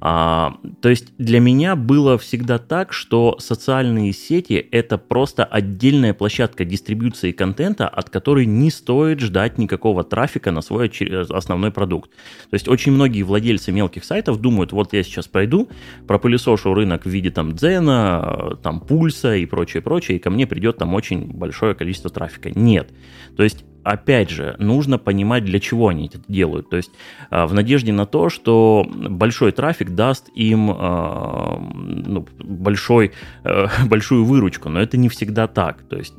А, 0.04 0.58
то 0.82 0.90
есть 0.90 1.16
для 1.20 1.40
меня 1.40 1.76
было 1.76 2.18
всегда 2.18 2.58
так, 2.58 2.92
что 2.92 3.38
социальные 3.38 4.14
сети 4.14 4.54
это 4.54 4.98
просто 4.98 5.46
отдельная 5.46 6.16
площадка 6.16 6.66
дистрибьюции 6.66 7.32
контента, 7.32 7.88
от 7.88 8.10
которой 8.10 8.48
не 8.48 8.72
стоит 8.72 9.20
ждать 9.20 9.60
никакого 9.60 10.04
трафика 10.04 10.52
на 10.52 10.62
свой 10.62 10.92
основной 11.30 11.70
продукт. 11.70 12.10
То 12.50 12.56
есть 12.56 12.68
очень 12.68 12.94
многие 12.94 13.22
владельцы 13.22 13.72
мелких 13.72 14.04
сайтов 14.04 14.42
думают, 14.42 14.72
вот 14.72 14.92
я 14.94 15.04
сейчас 15.04 15.28
пройду, 15.28 15.70
пропылесошу 16.08 16.74
рынок 16.74 17.06
в 17.06 17.10
виде 17.10 17.30
там 17.30 17.54
Дзена, 17.54 18.58
там 18.64 18.80
Пульса 18.80 19.36
и 19.36 19.46
прочее, 19.46 19.84
прочее, 19.84 20.18
и 20.18 20.20
ко 20.20 20.32
мне 20.32 20.48
придет 20.48 20.78
там 20.78 20.96
очень 20.96 21.32
большое 21.32 21.76
количество 21.76 22.10
трафика. 22.10 22.50
Нет. 22.50 22.90
То 23.38 23.44
есть 23.44 23.66
опять 23.84 24.30
же, 24.30 24.56
нужно 24.60 24.98
понимать, 24.98 25.46
для 25.46 25.60
чего 25.60 25.88
они 25.90 26.08
это 26.08 26.20
делают. 26.28 26.70
То 26.70 26.78
есть 26.78 26.92
а, 27.30 27.48
в 27.48 27.54
надежде 27.54 27.92
на 27.92 28.06
то, 28.06 28.30
что 28.30 28.86
большой 28.90 29.52
трафик 29.52 29.92
даст 29.92 30.30
им 30.36 30.72
а, 30.72 31.58
ну, 31.60 32.26
большой, 32.40 33.12
э, 33.44 33.68
большую 33.86 34.26
выручку, 34.26 34.70
но 34.70 34.82
это 34.82 34.98
не 34.98 35.10
всегда 35.10 35.48
так. 35.48 35.82
То 35.84 35.98
есть 35.98 36.14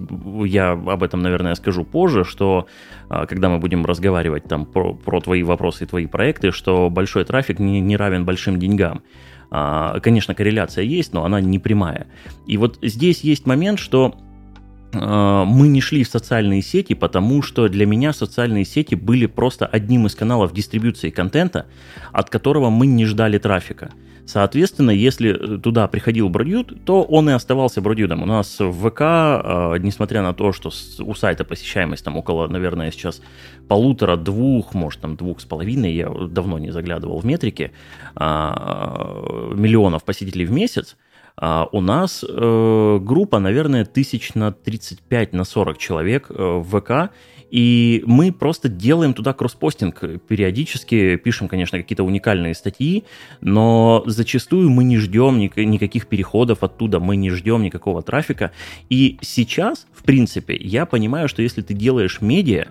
я 0.45 0.73
об 0.73 1.03
этом, 1.03 1.23
наверное, 1.23 1.55
скажу 1.55 1.85
позже, 1.85 2.25
что 2.25 2.67
а, 3.09 3.27
когда 3.27 3.49
мы 3.49 3.59
будем 3.59 3.85
разговаривать 3.85 4.45
там 4.45 4.67
про, 4.67 4.95
про 4.95 5.21
твои 5.21 5.43
вопросы 5.43 5.85
и 5.85 5.87
твои 5.87 6.07
проекты, 6.07 6.51
что 6.51 6.91
большой 6.91 7.25
трафик 7.25 7.59
не, 7.59 7.81
не 7.81 7.97
равен 7.97 8.25
большим 8.25 8.59
деньгам. 8.59 9.03
Конечно, 9.51 10.35
корреляция 10.35 10.83
есть, 10.83 11.13
но 11.13 11.27
она 11.27 11.39
не 11.39 11.59
прямая. 11.59 12.07
И 12.47 12.57
вот 12.57 12.79
здесь 12.81 13.21
есть 13.21 13.45
момент, 13.45 13.79
что 13.79 14.15
Э, 14.15 14.32
мы 14.93 15.69
не 15.69 15.81
шли 15.81 16.05
в 16.05 16.09
социальные 16.09 16.63
сети, 16.63 16.95
потому 16.95 17.43
что 17.43 17.69
для 17.69 17.87
меня 17.87 18.13
социальные 18.13 18.65
сети 18.65 18.95
были 18.95 19.27
просто 19.27 19.67
одним 19.67 20.07
из 20.07 20.15
каналов 20.15 20.53
дистрибуции 20.53 21.11
контента, 21.11 21.67
от 22.13 22.29
которого 22.31 22.71
мы 22.71 22.87
не 22.87 23.07
ждали 23.07 23.39
трафика. 23.39 23.91
Соответственно, 24.25 24.91
если 24.91 25.59
туда 25.59 25.89
приходил 25.89 26.29
бродюд, 26.29 26.85
то 26.85 27.03
он 27.03 27.29
и 27.29 27.33
оставался 27.33 27.81
бродюдом. 27.81 28.23
У 28.23 28.27
нас 28.27 28.61
в 28.61 28.89
ВК, 28.89 29.01
э, 29.01 29.79
несмотря 29.81 30.23
на 30.23 30.33
то, 30.33 30.53
что 30.53 30.71
у 31.01 31.15
сайта 31.15 31.45
посещаемость 31.45 32.05
там 32.05 32.17
около, 32.17 32.47
наверное, 32.47 32.93
сейчас 32.93 33.21
полутора-двух, 33.69 34.75
может 34.75 35.01
там 35.01 35.17
двух 35.17 35.41
с 35.41 35.45
половиной, 35.45 35.93
я 35.93 36.09
давно 36.09 36.59
не 36.59 36.71
заглядывал 36.71 37.19
в 37.19 37.27
метрики, 37.27 37.73
а, 38.15 39.53
миллионов 39.55 40.05
посетителей 40.05 40.45
в 40.45 40.53
месяц, 40.53 40.97
а 41.37 41.69
у 41.73 41.81
нас 41.81 42.25
э, 42.29 42.99
группа, 43.01 43.39
наверное, 43.39 43.85
тысяч 43.85 44.35
на 44.35 44.53
35, 44.53 45.33
на 45.33 45.45
40 45.45 45.79
человек 45.79 46.27
э, 46.31 46.35
в 46.35 46.81
ВК, 46.81 47.13
и 47.53 48.03
мы 48.07 48.33
просто 48.33 48.71
делаем 48.71 49.13
туда 49.13 49.35
кросспостинг. 49.35 50.01
Периодически 50.27 51.17
пишем, 51.17 51.49
конечно, 51.49 51.79
какие-то 51.79 52.03
уникальные 52.03 52.55
статьи, 52.55 53.05
но 53.43 54.03
зачастую 54.07 54.71
мы 54.71 54.85
не 54.85 54.97
ждем 54.97 55.39
ник- 55.39 55.57
никаких 55.59 56.07
переходов 56.07 56.63
оттуда, 56.63 56.99
мы 56.99 57.17
не 57.17 57.29
ждем 57.31 57.63
никакого 57.63 58.01
трафика. 58.03 58.53
И 58.89 59.19
сейчас, 59.21 59.87
в 59.93 60.03
принципе, 60.03 60.57
я 60.57 60.87
понимаю, 60.87 61.29
что 61.29 61.43
если 61.43 61.61
ты 61.61 61.75
делаешь 61.75 62.23
медиа, 62.23 62.69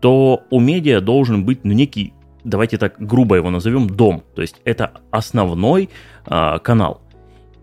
то 0.00 0.44
у 0.50 0.60
медиа 0.60 1.00
должен 1.00 1.44
быть 1.44 1.64
ну, 1.64 1.72
некий, 1.72 2.12
давайте 2.44 2.78
так 2.78 2.94
грубо 2.98 3.34
его 3.34 3.50
назовем, 3.50 3.88
дом. 3.90 4.22
То 4.36 4.42
есть 4.42 4.60
это 4.64 4.92
основной 5.10 5.90
э, 6.26 6.58
канал. 6.62 7.02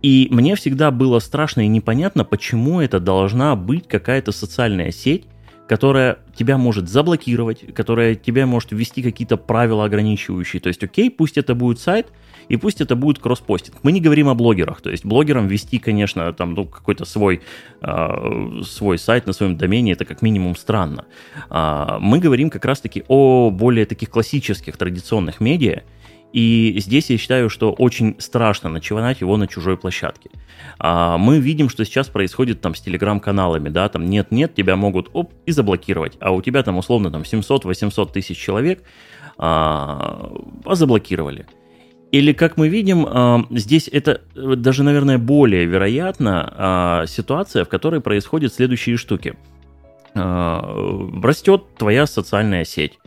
И 0.01 0.27
мне 0.31 0.55
всегда 0.55 0.91
было 0.91 1.19
страшно 1.19 1.61
и 1.61 1.67
непонятно, 1.67 2.23
почему 2.23 2.81
это 2.81 2.99
должна 2.99 3.55
быть 3.55 3.87
какая-то 3.87 4.31
социальная 4.31 4.91
сеть, 4.91 5.25
которая 5.67 6.19
тебя 6.35 6.57
может 6.57 6.87
заблокировать, 6.87 7.73
которая 7.73 8.15
тебя 8.15 8.45
может 8.45 8.71
ввести 8.71 9.03
какие-то 9.03 9.37
правила 9.37 9.85
ограничивающие. 9.85 10.61
То 10.61 10.69
есть, 10.69 10.83
окей, 10.83 11.11
пусть 11.11 11.37
это 11.37 11.55
будет 11.55 11.79
сайт, 11.79 12.07
и 12.47 12.55
пусть 12.55 12.79
это 12.79 12.95
будет 12.95 13.19
кросспостинг. 13.19 13.77
Мы 13.83 13.91
не 13.91 13.99
говорим 13.99 14.29
о 14.29 14.33
блогерах, 14.33 14.81
то 14.81 14.89
есть 14.89 15.05
блогерам 15.05 15.47
вести, 15.47 15.79
конечно, 15.79 16.31
там 16.33 16.53
ну, 16.53 16.65
какой-то 16.65 17.03
свой, 17.03 17.41
э, 17.81 18.61
свой 18.63 18.97
сайт 18.97 19.27
на 19.27 19.33
своем 19.33 19.57
домене, 19.57 19.91
это 19.91 20.05
как 20.05 20.21
минимум 20.21 20.55
странно. 20.55 21.05
А, 21.49 21.97
мы 21.99 22.19
говорим 22.19 22.49
как 22.49 22.63
раз-таки 22.63 23.03
о 23.09 23.49
более 23.51 23.85
таких 23.85 24.09
классических 24.09 24.77
традиционных 24.77 25.41
медиа, 25.41 25.83
и 26.33 26.75
здесь 26.79 27.09
я 27.09 27.17
считаю, 27.17 27.49
что 27.49 27.71
очень 27.71 28.15
страшно 28.19 28.69
начинать 28.69 29.21
его 29.21 29.37
на 29.37 29.47
чужой 29.47 29.77
площадке. 29.77 30.29
А, 30.77 31.17
мы 31.17 31.39
видим, 31.39 31.69
что 31.69 31.85
сейчас 31.85 32.07
происходит 32.07 32.61
там 32.61 32.75
с 32.75 32.81
телеграм-каналами, 32.81 33.69
да, 33.69 33.87
там 33.89 34.05
нет-нет, 34.09 34.53
тебя 34.53 34.75
могут 34.75 35.09
оп, 35.13 35.33
и 35.45 35.51
заблокировать, 35.51 36.17
а 36.19 36.31
у 36.31 36.41
тебя 36.41 36.63
там 36.63 36.77
условно 36.77 37.11
там 37.11 37.21
700-800 37.21 38.11
тысяч 38.11 38.37
человек 38.37 38.83
а, 39.37 40.31
а 40.65 40.75
заблокировали. 40.75 41.45
Или, 42.11 42.31
как 42.33 42.57
мы 42.57 42.69
видим, 42.69 43.05
а, 43.07 43.45
здесь 43.51 43.89
это 43.91 44.21
э, 44.35 44.55
даже, 44.55 44.83
наверное, 44.83 45.17
более 45.17 45.65
вероятно 45.65 46.53
а, 46.55 47.05
ситуация, 47.05 47.65
в 47.65 47.69
которой 47.69 48.01
происходят 48.01 48.53
следующие 48.53 48.97
штуки. 48.97 49.35
Растет 50.13 51.75
твоя 51.77 52.07
социальная 52.07 52.65
сеть, 52.65 52.97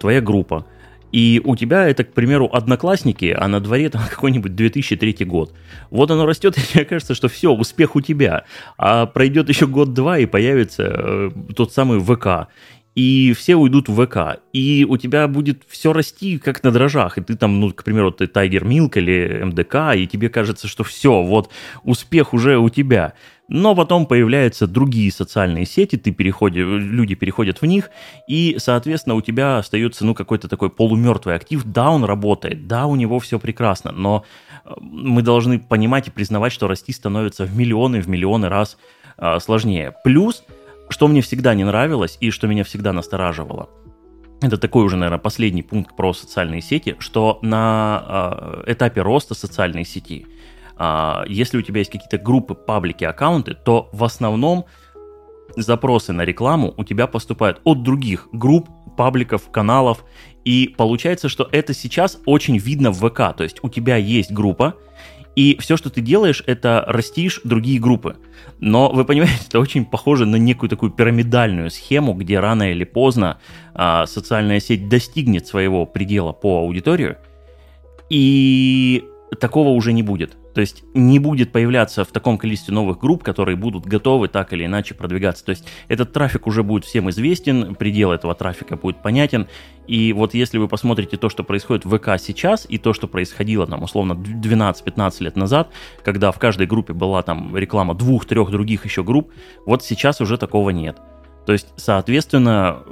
твоя 0.00 0.20
группа, 0.20 0.66
и 1.12 1.40
у 1.44 1.54
тебя 1.56 1.86
это, 1.86 2.04
к 2.04 2.12
примеру, 2.12 2.48
одноклассники, 2.52 3.36
а 3.38 3.46
на 3.46 3.60
дворе 3.60 3.90
там 3.90 4.02
какой-нибудь 4.10 4.56
2003 4.56 5.24
год. 5.26 5.54
Вот 5.90 6.10
оно 6.10 6.26
растет, 6.26 6.56
и 6.58 6.60
мне 6.74 6.84
кажется, 6.84 7.14
что 7.14 7.28
все, 7.28 7.52
успех 7.52 7.94
у 7.94 8.00
тебя. 8.00 8.44
А 8.78 9.06
пройдет 9.06 9.48
еще 9.48 9.66
год-два, 9.66 10.18
и 10.18 10.26
появится 10.26 10.82
э, 10.84 11.30
тот 11.54 11.72
самый 11.72 12.00
ВК 12.00 12.48
и 12.94 13.32
все 13.32 13.56
уйдут 13.56 13.88
в 13.88 14.04
ВК, 14.06 14.40
и 14.52 14.86
у 14.88 14.96
тебя 14.98 15.26
будет 15.26 15.62
все 15.66 15.92
расти 15.92 16.38
как 16.38 16.62
на 16.62 16.70
дрожжах, 16.70 17.16
и 17.16 17.22
ты 17.22 17.36
там, 17.36 17.58
ну, 17.58 17.72
к 17.72 17.84
примеру, 17.84 18.12
ты 18.12 18.24
Tiger 18.24 18.62
Milk 18.62 18.98
или 18.98 19.42
МДК, 19.44 19.96
и 19.96 20.06
тебе 20.06 20.28
кажется, 20.28 20.68
что 20.68 20.84
все, 20.84 21.22
вот 21.22 21.50
успех 21.84 22.34
уже 22.34 22.58
у 22.58 22.68
тебя. 22.68 23.14
Но 23.54 23.74
потом 23.74 24.06
появляются 24.06 24.66
другие 24.66 25.12
социальные 25.12 25.66
сети, 25.66 25.96
ты 25.96 26.10
переходишь, 26.10 26.64
люди 26.64 27.14
переходят 27.14 27.60
в 27.60 27.66
них, 27.66 27.90
и, 28.26 28.56
соответственно, 28.58 29.14
у 29.14 29.20
тебя 29.20 29.58
остается, 29.58 30.06
ну, 30.06 30.14
какой-то 30.14 30.48
такой 30.48 30.70
полумертвый 30.70 31.34
актив. 31.34 31.62
Да, 31.64 31.90
он 31.90 32.04
работает, 32.04 32.66
да, 32.66 32.86
у 32.86 32.96
него 32.96 33.18
все 33.18 33.38
прекрасно, 33.38 33.92
но 33.92 34.24
э, 34.64 34.70
мы 34.80 35.20
должны 35.20 35.58
понимать 35.58 36.08
и 36.08 36.10
признавать, 36.10 36.52
что 36.52 36.66
расти 36.66 36.94
становится 36.94 37.44
в 37.44 37.54
миллионы, 37.54 38.00
в 38.00 38.08
миллионы 38.08 38.48
раз 38.48 38.78
э, 39.18 39.38
сложнее. 39.38 39.94
Плюс 40.02 40.44
что 40.88 41.08
мне 41.08 41.20
всегда 41.20 41.54
не 41.54 41.64
нравилось 41.64 42.18
и 42.20 42.30
что 42.30 42.46
меня 42.46 42.64
всегда 42.64 42.92
настораживало, 42.92 43.68
это 44.42 44.58
такой 44.58 44.84
уже, 44.84 44.96
наверное, 44.96 45.18
последний 45.18 45.62
пункт 45.62 45.94
про 45.96 46.12
социальные 46.12 46.62
сети, 46.62 46.96
что 46.98 47.38
на 47.42 48.64
э, 48.66 48.72
этапе 48.72 49.00
роста 49.00 49.34
социальной 49.34 49.84
сети, 49.84 50.26
если 51.28 51.58
у 51.58 51.62
тебя 51.62 51.80
есть 51.80 51.90
какие-то 51.90 52.18
группы, 52.18 52.54
паблики, 52.54 53.04
аккаунты, 53.04 53.54
то 53.54 53.88
в 53.92 54.04
основном 54.04 54.66
запросы 55.56 56.12
на 56.12 56.22
рекламу 56.22 56.74
у 56.76 56.84
тебя 56.84 57.06
поступают 57.06 57.60
от 57.64 57.82
других 57.82 58.28
групп, 58.32 58.68
пабликов, 58.96 59.50
каналов, 59.50 60.04
и 60.44 60.74
получается, 60.76 61.28
что 61.28 61.48
это 61.52 61.74
сейчас 61.74 62.18
очень 62.26 62.58
видно 62.58 62.90
в 62.90 62.98
ВК, 62.98 63.36
то 63.36 63.42
есть 63.42 63.58
у 63.62 63.68
тебя 63.68 63.96
есть 63.96 64.32
группа, 64.32 64.74
и 65.34 65.56
все, 65.60 65.76
что 65.76 65.88
ты 65.88 66.02
делаешь, 66.02 66.42
это 66.46 66.84
растишь 66.86 67.40
другие 67.42 67.80
группы. 67.80 68.16
Но 68.60 68.90
вы 68.90 69.06
понимаете, 69.06 69.44
это 69.48 69.60
очень 69.60 69.86
похоже 69.86 70.26
на 70.26 70.36
некую 70.36 70.68
такую 70.68 70.92
пирамидальную 70.92 71.70
схему, 71.70 72.12
где 72.12 72.38
рано 72.38 72.70
или 72.70 72.84
поздно 72.84 73.38
а, 73.72 74.06
социальная 74.06 74.60
сеть 74.60 74.88
достигнет 74.88 75.46
своего 75.46 75.86
предела 75.86 76.32
по 76.32 76.58
аудиторию, 76.58 77.16
и 78.10 79.04
такого 79.40 79.70
уже 79.70 79.94
не 79.94 80.02
будет. 80.02 80.36
То 80.54 80.60
есть 80.60 80.84
не 80.94 81.18
будет 81.18 81.52
появляться 81.52 82.04
в 82.04 82.08
таком 82.08 82.38
количестве 82.38 82.74
новых 82.74 82.98
групп, 82.98 83.22
которые 83.22 83.56
будут 83.56 83.86
готовы 83.86 84.28
так 84.28 84.52
или 84.52 84.66
иначе 84.66 84.94
продвигаться. 84.94 85.44
То 85.44 85.50
есть 85.50 85.66
этот 85.88 86.12
трафик 86.12 86.46
уже 86.46 86.62
будет 86.62 86.84
всем 86.84 87.08
известен, 87.10 87.74
предел 87.74 88.12
этого 88.12 88.34
трафика 88.34 88.76
будет 88.76 89.02
понятен. 89.02 89.48
И 89.86 90.12
вот 90.12 90.34
если 90.34 90.58
вы 90.58 90.68
посмотрите 90.68 91.16
то, 91.16 91.28
что 91.28 91.42
происходит 91.42 91.84
в 91.84 91.96
ВК 91.96 92.18
сейчас, 92.18 92.66
и 92.68 92.78
то, 92.78 92.92
что 92.92 93.08
происходило 93.08 93.66
там 93.66 93.82
условно 93.82 94.12
12-15 94.12 95.22
лет 95.22 95.36
назад, 95.36 95.70
когда 96.04 96.30
в 96.32 96.38
каждой 96.38 96.66
группе 96.66 96.92
была 96.92 97.22
там 97.22 97.56
реклама 97.56 97.94
двух-трех 97.94 98.50
других 98.50 98.84
еще 98.84 99.02
групп, 99.02 99.32
вот 99.66 99.82
сейчас 99.82 100.20
уже 100.20 100.38
такого 100.38 100.70
нет. 100.70 100.98
То 101.46 101.52
есть, 101.52 101.72
соответственно, 101.76 102.82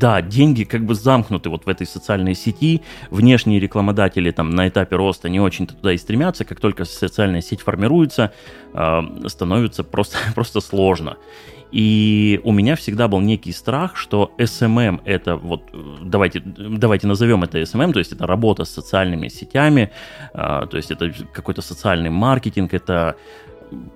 да, 0.00 0.22
деньги 0.22 0.64
как 0.64 0.84
бы 0.84 0.94
замкнуты 0.94 1.50
вот 1.50 1.66
в 1.66 1.68
этой 1.68 1.86
социальной 1.86 2.34
сети, 2.34 2.80
внешние 3.10 3.60
рекламодатели 3.60 4.30
там 4.30 4.50
на 4.50 4.66
этапе 4.66 4.96
роста 4.96 5.28
не 5.28 5.40
очень-то 5.40 5.74
туда 5.74 5.92
и 5.92 5.98
стремятся, 5.98 6.44
как 6.44 6.58
только 6.58 6.84
социальная 6.84 7.42
сеть 7.42 7.60
формируется, 7.60 8.32
э, 8.72 9.00
становится 9.26 9.84
просто, 9.84 10.16
просто 10.34 10.60
сложно. 10.60 11.16
И 11.70 12.40
у 12.42 12.52
меня 12.52 12.74
всегда 12.74 13.06
был 13.06 13.20
некий 13.20 13.52
страх, 13.52 13.96
что 13.96 14.32
SMM 14.38 15.02
это 15.04 15.36
вот, 15.36 15.62
давайте, 16.02 16.40
давайте 16.40 17.06
назовем 17.06 17.44
это 17.44 17.58
SMM, 17.60 17.92
то 17.92 18.00
есть 18.00 18.12
это 18.12 18.26
работа 18.26 18.64
с 18.64 18.70
социальными 18.70 19.28
сетями, 19.28 19.90
э, 20.34 20.66
то 20.70 20.76
есть 20.76 20.90
это 20.90 21.12
какой-то 21.32 21.62
социальный 21.62 22.10
маркетинг, 22.10 22.74
это 22.74 23.16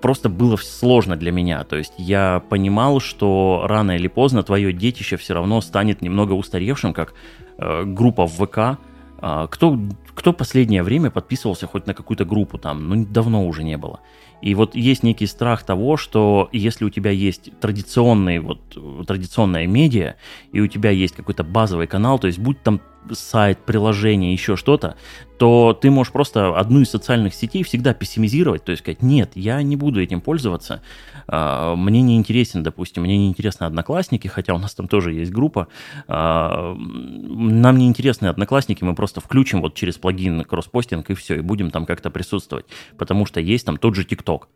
просто 0.01 0.29
было 0.29 0.57
сложно 0.57 1.15
для 1.15 1.31
меня. 1.31 1.63
То 1.63 1.75
есть 1.75 1.93
я 1.97 2.41
понимал, 2.49 2.99
что 2.99 3.65
рано 3.67 3.95
или 3.95 4.07
поздно 4.07 4.43
твое 4.43 4.73
детище 4.73 5.17
все 5.17 5.33
равно 5.33 5.61
станет 5.61 6.01
немного 6.01 6.33
устаревшим, 6.33 6.93
как 6.93 7.13
э, 7.57 7.83
группа 7.85 8.25
в 8.25 8.33
ВК. 8.33 8.79
Э, 9.21 9.47
кто, 9.49 9.79
кто 10.13 10.33
последнее 10.33 10.83
время 10.83 11.11
подписывался 11.11 11.67
хоть 11.67 11.87
на 11.87 11.93
какую-то 11.93 12.25
группу 12.25 12.57
там? 12.57 12.87
Ну, 12.87 13.05
давно 13.05 13.45
уже 13.45 13.63
не 13.63 13.77
было. 13.77 13.99
И 14.41 14.53
вот 14.53 14.75
есть 14.75 15.03
некий 15.03 15.27
страх 15.27 15.63
того, 15.63 15.97
что 15.97 16.49
если 16.51 16.85
у 16.85 16.89
тебя 16.89 17.11
есть 17.11 17.51
традиционный, 17.59 18.39
вот, 18.39 18.59
традиционная 19.07 19.65
медиа, 19.65 20.15
и 20.51 20.59
у 20.59 20.67
тебя 20.67 20.91
есть 20.91 21.15
какой-то 21.15 21.43
базовый 21.43 21.87
канал, 21.87 22.19
то 22.19 22.27
есть 22.27 22.39
будь 22.39 22.61
там 22.61 22.81
сайт, 23.11 23.59
приложение, 23.59 24.33
еще 24.33 24.55
что-то, 24.55 24.95
то 25.37 25.77
ты 25.79 25.91
можешь 25.91 26.13
просто 26.13 26.57
одну 26.57 26.81
из 26.81 26.89
социальных 26.89 27.33
сетей 27.33 27.63
всегда 27.63 27.93
пессимизировать, 27.93 28.63
то 28.63 28.71
есть 28.71 28.83
сказать, 28.83 29.01
нет, 29.01 29.31
я 29.35 29.61
не 29.61 29.75
буду 29.75 30.01
этим 30.01 30.21
пользоваться, 30.21 30.81
а, 31.27 31.75
мне 31.75 32.01
не 32.01 32.15
интересен, 32.15 32.63
допустим, 32.63 33.03
мне 33.03 33.17
не 33.17 33.27
интересны 33.27 33.65
одноклассники, 33.65 34.27
хотя 34.27 34.53
у 34.53 34.57
нас 34.57 34.73
там 34.73 34.87
тоже 34.87 35.13
есть 35.13 35.31
группа, 35.31 35.67
а, 36.07 36.75
нам 36.75 37.77
не 37.77 37.87
интересны 37.87 38.27
одноклассники, 38.27 38.83
мы 38.83 38.95
просто 38.95 39.21
включим 39.21 39.61
вот 39.61 39.75
через 39.75 39.97
плагин 39.97 40.43
кросспостинг 40.43 41.09
и 41.09 41.13
все, 41.13 41.35
и 41.35 41.41
будем 41.41 41.71
там 41.71 41.85
как-то 41.85 42.09
присутствовать, 42.09 42.65
потому 42.97 43.25
что 43.25 43.39
есть 43.39 43.65
там 43.65 43.77
тот 43.77 43.95
же 43.95 44.05
ТикТок, 44.05 44.47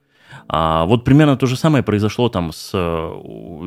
а 0.47 0.85
вот 0.85 1.03
примерно 1.03 1.37
то 1.37 1.45
же 1.45 1.55
самое 1.55 1.83
произошло 1.83 2.29
там 2.29 2.51
с, 2.51 2.71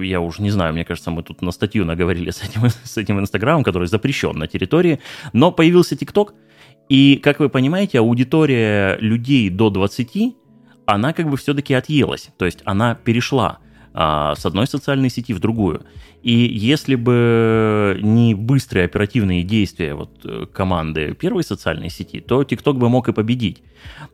я 0.00 0.20
уже 0.20 0.42
не 0.42 0.50
знаю, 0.50 0.72
мне 0.72 0.84
кажется, 0.84 1.10
мы 1.10 1.22
тут 1.22 1.42
на 1.42 1.52
статью 1.52 1.84
наговорили 1.84 2.30
с 2.30 2.42
этим, 2.42 2.68
с 2.84 2.96
этим 2.96 3.20
Инстаграмом, 3.20 3.64
который 3.64 3.88
запрещен 3.88 4.38
на 4.38 4.46
территории, 4.46 5.00
но 5.32 5.52
появился 5.52 5.96
ТикТок, 5.96 6.34
и, 6.88 7.16
как 7.22 7.40
вы 7.40 7.48
понимаете, 7.48 7.98
аудитория 7.98 8.96
людей 9.00 9.48
до 9.50 9.70
20, 9.70 10.34
она 10.86 11.12
как 11.12 11.28
бы 11.28 11.36
все-таки 11.36 11.74
отъелась, 11.74 12.30
то 12.36 12.44
есть 12.44 12.60
она 12.64 12.94
перешла 12.94 13.58
а, 13.94 14.34
с 14.34 14.46
одной 14.46 14.66
социальной 14.66 15.10
сети 15.10 15.34
в 15.34 15.38
другую. 15.38 15.82
И 16.22 16.32
если 16.32 16.94
бы 16.94 17.98
не 18.00 18.34
быстрые 18.34 18.84
оперативные 18.84 19.42
действия 19.42 19.94
вот, 19.94 20.10
э, 20.24 20.46
команды 20.52 21.14
первой 21.14 21.42
социальной 21.42 21.90
сети, 21.90 22.20
то 22.20 22.42
TikTok 22.42 22.74
бы 22.74 22.88
мог 22.88 23.08
и 23.08 23.12
победить. 23.12 23.62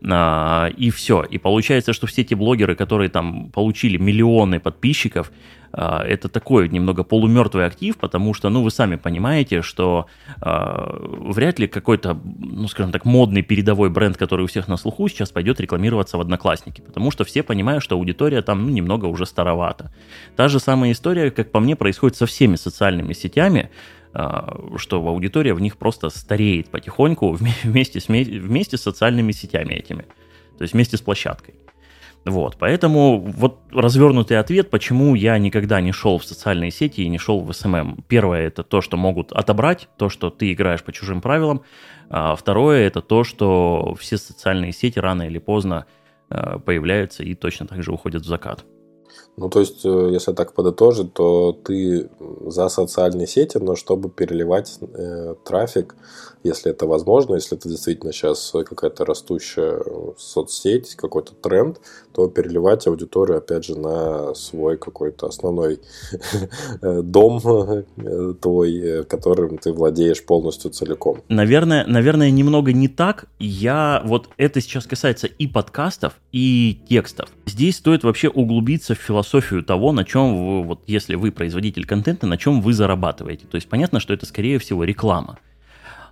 А, 0.02 0.68
и 0.76 0.90
все. 0.90 1.24
И 1.24 1.38
получается, 1.38 1.92
что 1.92 2.06
все 2.06 2.24
те 2.24 2.34
блогеры, 2.34 2.74
которые 2.74 3.10
там 3.10 3.50
получили 3.50 3.98
миллионы 3.98 4.58
подписчиков, 4.58 5.30
это 5.78 6.28
такой 6.28 6.68
немного 6.68 7.04
полумертвый 7.04 7.64
актив, 7.64 7.96
потому 7.96 8.34
что, 8.34 8.48
ну, 8.50 8.62
вы 8.62 8.70
сами 8.70 8.96
понимаете, 8.96 9.62
что 9.62 10.06
э, 10.40 10.96
вряд 11.30 11.58
ли 11.58 11.68
какой-то, 11.68 12.20
ну, 12.38 12.66
скажем 12.68 12.90
так, 12.90 13.04
модный 13.04 13.42
передовой 13.42 13.88
бренд, 13.88 14.16
который 14.16 14.42
у 14.42 14.46
всех 14.48 14.66
на 14.66 14.76
слуху, 14.76 15.08
сейчас 15.08 15.30
пойдет 15.30 15.60
рекламироваться 15.60 16.18
в 16.18 16.20
Одноклассники, 16.20 16.80
потому 16.80 17.10
что 17.10 17.24
все 17.24 17.42
понимают, 17.42 17.84
что 17.84 17.94
аудитория 17.94 18.42
там, 18.42 18.64
ну, 18.64 18.70
немного 18.70 19.06
уже 19.06 19.24
старовата. 19.24 19.92
Та 20.36 20.48
же 20.48 20.58
самая 20.58 20.92
история, 20.92 21.30
как 21.30 21.52
по 21.52 21.60
мне, 21.60 21.76
происходит 21.76 22.16
со 22.16 22.26
всеми 22.26 22.56
социальными 22.56 23.12
сетями, 23.12 23.70
что 24.76 25.06
аудитория 25.06 25.54
в 25.54 25.60
них 25.60 25.76
просто 25.76 26.08
стареет 26.08 26.70
потихоньку 26.70 27.32
вместе 27.64 28.00
с, 28.00 28.08
вместе 28.08 28.76
с 28.76 28.82
социальными 28.82 29.32
сетями 29.32 29.74
этими, 29.74 30.06
то 30.56 30.62
есть 30.62 30.74
вместе 30.74 30.96
с 30.96 31.00
площадкой. 31.00 31.54
Вот, 32.28 32.56
поэтому 32.58 33.18
вот 33.18 33.60
развернутый 33.72 34.38
ответ, 34.38 34.70
почему 34.70 35.14
я 35.14 35.38
никогда 35.38 35.80
не 35.80 35.92
шел 35.92 36.18
в 36.18 36.24
социальные 36.24 36.70
сети 36.70 37.00
и 37.00 37.08
не 37.08 37.18
шел 37.18 37.40
в 37.40 37.52
SMM. 37.52 38.04
Первое 38.08 38.46
это 38.46 38.62
то, 38.62 38.80
что 38.80 38.96
могут 38.96 39.32
отобрать, 39.32 39.88
то, 39.96 40.08
что 40.08 40.30
ты 40.30 40.52
играешь 40.52 40.82
по 40.82 40.92
чужим 40.92 41.20
правилам. 41.20 41.62
А 42.10 42.36
второе 42.36 42.86
это 42.86 43.00
то, 43.00 43.24
что 43.24 43.94
все 43.98 44.18
социальные 44.18 44.72
сети 44.72 44.98
рано 44.98 45.22
или 45.22 45.38
поздно 45.38 45.86
э, 46.30 46.58
появляются 46.58 47.22
и 47.22 47.34
точно 47.34 47.66
так 47.66 47.82
же 47.82 47.92
уходят 47.92 48.22
в 48.22 48.26
закат. 48.26 48.64
Ну, 49.38 49.48
то 49.48 49.60
есть, 49.60 49.84
э, 49.84 50.08
если 50.10 50.32
так 50.32 50.52
подытожить, 50.52 51.12
то 51.12 51.52
ты 51.52 52.10
за 52.46 52.68
социальные 52.68 53.28
сети, 53.28 53.58
но 53.58 53.76
чтобы 53.76 54.10
переливать 54.10 54.78
э, 54.80 55.34
трафик 55.44 55.94
если 56.44 56.70
это 56.70 56.86
возможно, 56.86 57.34
если 57.34 57.56
это 57.56 57.68
действительно 57.68 58.12
сейчас 58.12 58.52
какая-то 58.52 59.04
растущая 59.04 59.82
соцсеть, 60.16 60.94
какой-то 60.94 61.32
тренд, 61.34 61.80
то 62.12 62.28
переливать 62.28 62.86
аудиторию, 62.86 63.38
опять 63.38 63.64
же, 63.64 63.78
на 63.78 64.34
свой 64.34 64.76
какой-то 64.76 65.26
основной 65.26 65.80
дом 66.82 67.40
э, 67.46 68.34
твой, 68.40 68.78
э, 68.78 69.02
которым 69.04 69.58
ты 69.58 69.72
владеешь 69.72 70.24
полностью 70.24 70.70
целиком. 70.70 71.22
Наверное, 71.28 71.84
наверное, 71.86 72.30
немного 72.30 72.72
не 72.72 72.88
так. 72.88 73.26
Я 73.38 74.02
вот 74.04 74.28
это 74.36 74.60
сейчас 74.60 74.86
касается 74.86 75.26
и 75.26 75.46
подкастов, 75.46 76.14
и 76.32 76.80
текстов. 76.88 77.30
Здесь 77.46 77.76
стоит 77.76 78.04
вообще 78.04 78.28
углубиться 78.28 78.94
в 78.94 78.98
философию 78.98 79.62
того, 79.62 79.92
на 79.92 80.04
чем 80.04 80.36
вы, 80.36 80.62
вот 80.62 80.82
если 80.86 81.14
вы 81.14 81.32
производитель 81.32 81.86
контента, 81.86 82.26
на 82.26 82.36
чем 82.36 82.60
вы 82.60 82.72
зарабатываете. 82.72 83.46
То 83.46 83.56
есть 83.56 83.68
понятно, 83.68 84.00
что 84.00 84.12
это 84.12 84.26
скорее 84.26 84.58
всего 84.58 84.84
реклама. 84.84 85.38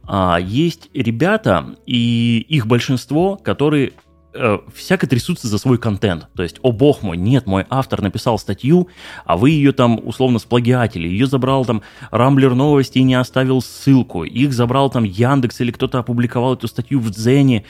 А 0.07 0.39
есть 0.41 0.89
ребята, 0.95 1.77
и 1.85 2.45
их 2.49 2.67
большинство, 2.67 3.37
которые 3.37 3.93
э, 4.35 4.59
всяко 4.73 5.07
трясутся 5.09 5.49
за 5.49 5.59
свой 5.59 5.79
контент. 5.79 6.29
То 6.37 6.45
есть, 6.45 6.59
о 6.63 6.71
бог 6.71 7.03
мой, 7.03 7.17
нет, 7.17 7.47
мой 7.47 7.67
автор 7.69 8.01
написал 8.03 8.39
статью, 8.39 8.89
а 9.25 9.37
вы 9.37 9.51
ее 9.51 9.73
там 9.73 10.01
условно 10.07 10.39
сплагиатили. 10.39 11.09
Ее 11.09 11.27
забрал 11.27 11.65
там 11.65 11.83
Рамблер 12.13 12.55
новости 12.55 12.99
и 12.99 13.03
не 13.03 13.17
оставил 13.17 13.61
ссылку. 13.61 14.23
Их 14.23 14.53
забрал 14.53 14.91
там 14.91 15.03
Яндекс 15.03 15.61
или 15.61 15.73
кто-то 15.73 15.99
опубликовал 15.99 16.55
эту 16.55 16.69
статью 16.69 17.01
в 17.01 17.11
Дзене, 17.11 17.65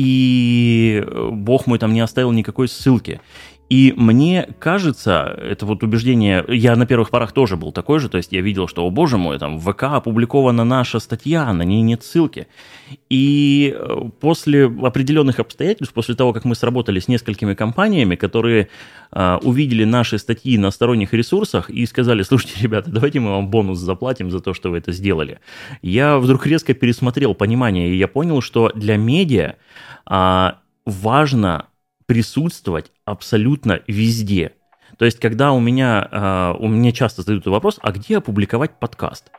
и 0.00 1.04
э, 1.04 1.28
бог 1.30 1.66
мой 1.66 1.78
там 1.78 1.92
не 1.92 2.00
оставил 2.00 2.32
никакой 2.32 2.68
ссылки. 2.68 3.20
И 3.70 3.94
мне 3.96 4.48
кажется, 4.58 5.38
это 5.40 5.64
вот 5.64 5.84
убеждение, 5.84 6.44
я 6.48 6.74
на 6.74 6.86
первых 6.86 7.10
порах 7.10 7.30
тоже 7.30 7.56
был 7.56 7.70
такой 7.70 8.00
же, 8.00 8.08
то 8.08 8.16
есть 8.16 8.32
я 8.32 8.40
видел, 8.40 8.66
что, 8.66 8.84
о 8.84 8.90
боже 8.90 9.16
мой, 9.16 9.38
там 9.38 9.58
в 9.58 9.72
ВК 9.72 9.84
опубликована 9.84 10.64
наша 10.64 10.98
статья, 10.98 11.52
на 11.52 11.62
ней 11.62 11.80
нет 11.82 12.02
ссылки. 12.02 12.48
И 13.08 13.72
э, 13.72 14.10
после 14.18 14.66
определенных 14.66 15.38
обстоятельств, 15.38 15.94
после 15.94 16.16
того, 16.16 16.32
как 16.32 16.44
мы 16.44 16.56
сработали 16.56 16.98
с 16.98 17.06
несколькими 17.06 17.54
компаниями, 17.54 18.16
которые 18.16 18.68
э, 19.12 19.38
увидели 19.42 19.84
наши 19.84 20.18
статьи 20.18 20.58
на 20.58 20.72
сторонних 20.72 21.14
ресурсах 21.14 21.70
и 21.70 21.86
сказали, 21.86 22.24
слушайте, 22.24 22.54
ребята, 22.60 22.90
давайте 22.90 23.20
мы 23.20 23.30
вам 23.30 23.50
бонус 23.50 23.78
заплатим 23.78 24.32
за 24.32 24.40
то, 24.40 24.52
что 24.52 24.70
вы 24.70 24.78
это 24.78 24.90
сделали, 24.90 25.38
я 25.80 26.18
вдруг 26.18 26.44
резко 26.44 26.74
пересмотрел 26.74 27.36
понимание, 27.36 27.88
и 27.88 27.96
я 27.96 28.08
понял, 28.08 28.40
что 28.40 28.72
для 28.74 28.96
медиа 28.96 29.54
э, 30.10 30.52
важно 30.86 31.66
присутствовать 32.10 32.90
абсолютно 33.04 33.82
везде. 33.86 34.54
То 34.98 35.04
есть, 35.04 35.20
когда 35.20 35.52
у 35.52 35.60
меня, 35.60 36.08
а, 36.10 36.56
у 36.58 36.66
меня 36.66 36.90
часто 36.90 37.22
задают 37.22 37.46
вопрос, 37.46 37.78
а 37.80 37.92
где 37.92 38.16
опубликовать 38.16 38.80
подкаст? 38.80 39.30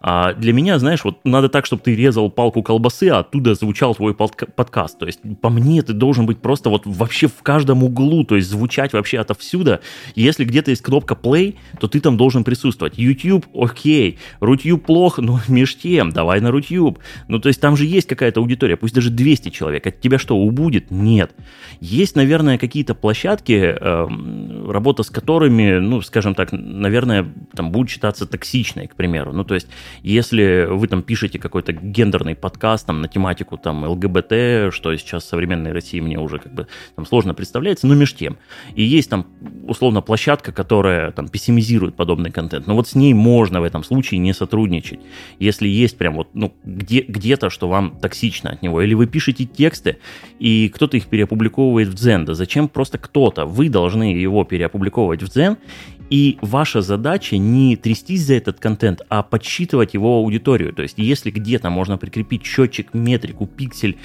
А 0.00 0.32
для 0.34 0.52
меня, 0.52 0.78
знаешь, 0.78 1.04
вот 1.04 1.24
надо 1.24 1.48
так, 1.48 1.66
чтобы 1.66 1.82
ты 1.82 1.94
резал 1.94 2.30
палку 2.30 2.62
колбасы, 2.62 3.08
а 3.08 3.20
оттуда 3.20 3.54
звучал 3.54 3.94
твой 3.94 4.14
подкаст. 4.14 4.98
То 4.98 5.06
есть, 5.06 5.20
по 5.40 5.48
мне, 5.48 5.82
ты 5.82 5.92
должен 5.92 6.26
быть 6.26 6.38
просто 6.38 6.70
вот 6.70 6.82
вообще 6.84 7.28
в 7.28 7.42
каждом 7.42 7.84
углу, 7.84 8.24
то 8.24 8.36
есть 8.36 8.48
звучать 8.48 8.92
вообще 8.92 9.18
отовсюду. 9.18 9.78
Если 10.14 10.44
где-то 10.44 10.70
есть 10.70 10.82
кнопка 10.82 11.14
play, 11.14 11.56
то 11.78 11.88
ты 11.88 12.00
там 12.00 12.16
должен 12.16 12.44
присутствовать. 12.44 12.98
YouTube, 12.98 13.46
окей. 13.54 14.18
Рутюб 14.40 14.84
плохо, 14.84 15.22
но 15.22 15.40
меж 15.48 15.76
тем, 15.76 16.10
давай 16.10 16.40
на 16.40 16.50
Рутюб. 16.50 16.98
Ну, 17.28 17.38
то 17.38 17.48
есть, 17.48 17.60
там 17.60 17.76
же 17.76 17.86
есть 17.86 18.08
какая-то 18.08 18.40
аудитория, 18.40 18.76
пусть 18.76 18.94
даже 18.94 19.10
200 19.10 19.50
человек. 19.50 19.86
От 19.86 20.00
тебя 20.00 20.18
что, 20.18 20.36
убудет? 20.36 20.90
Нет. 20.90 21.32
Есть, 21.80 22.16
наверное, 22.16 22.58
какие-то 22.58 22.94
площадки, 22.94 23.52
э, 23.52 24.08
работа 24.68 25.02
с 25.02 25.10
которыми, 25.10 25.78
ну, 25.78 26.00
скажем 26.02 26.34
так, 26.34 26.50
наверное, 26.52 27.26
там 27.54 27.70
будет 27.70 27.90
считаться 27.90 28.26
токсичной, 28.26 28.86
к 28.86 28.94
примеру. 28.94 29.32
Ну, 29.32 29.44
то 29.44 29.54
есть, 29.54 29.68
если 30.02 30.66
вы 30.68 30.88
там 30.88 31.02
пишете 31.02 31.38
какой-то 31.38 31.72
гендерный 31.72 32.34
подкаст 32.34 32.86
там, 32.86 33.00
на 33.00 33.08
тематику 33.08 33.56
там, 33.56 33.84
ЛГБТ, 33.84 34.72
что 34.72 34.96
сейчас 34.96 35.24
в 35.24 35.28
современной 35.28 35.72
России 35.72 36.00
мне 36.00 36.18
уже 36.18 36.38
как 36.38 36.54
бы 36.54 36.66
там, 36.96 37.06
сложно 37.06 37.34
представляется, 37.34 37.86
но 37.86 37.94
меж 37.94 38.14
тем. 38.14 38.38
И 38.74 38.82
есть 38.82 39.10
там 39.10 39.26
условно 39.66 40.00
площадка, 40.00 40.52
которая 40.52 41.12
там 41.12 41.28
пессимизирует 41.28 41.94
подобный 41.94 42.30
контент. 42.30 42.66
Но 42.66 42.74
вот 42.74 42.88
с 42.88 42.94
ней 42.94 43.14
можно 43.14 43.60
в 43.60 43.64
этом 43.64 43.84
случае 43.84 44.18
не 44.18 44.32
сотрудничать. 44.32 45.00
Если 45.38 45.68
есть 45.68 45.96
прям 45.98 46.14
вот 46.14 46.28
ну, 46.34 46.54
где, 46.64 47.00
где-то, 47.00 47.50
что 47.50 47.68
вам 47.68 47.98
токсично 48.00 48.50
от 48.50 48.62
него. 48.62 48.82
Или 48.82 48.94
вы 48.94 49.06
пишете 49.06 49.44
тексты, 49.44 49.98
и 50.38 50.68
кто-то 50.74 50.96
их 50.96 51.06
переопубликовывает 51.06 51.88
в 51.88 51.94
Дзен. 51.94 52.24
Да 52.24 52.34
зачем 52.34 52.68
просто 52.68 52.98
кто-то? 52.98 53.46
Вы 53.46 53.68
должны 53.68 54.12
его 54.14 54.44
переопубликовывать 54.44 55.22
в 55.22 55.28
Дзен 55.28 55.56
и 56.12 56.36
ваша 56.42 56.82
задача 56.82 57.38
не 57.38 57.74
трястись 57.74 58.26
за 58.26 58.34
этот 58.34 58.60
контент, 58.60 59.00
а 59.08 59.22
подсчитывать 59.22 59.94
его 59.94 60.18
аудиторию. 60.18 60.74
То 60.74 60.82
есть, 60.82 60.98
если 60.98 61.30
где-то 61.30 61.70
можно 61.70 61.96
прикрепить 61.96 62.44
счетчик, 62.44 62.92
метрику, 62.92 63.46
пиксель, 63.46 63.96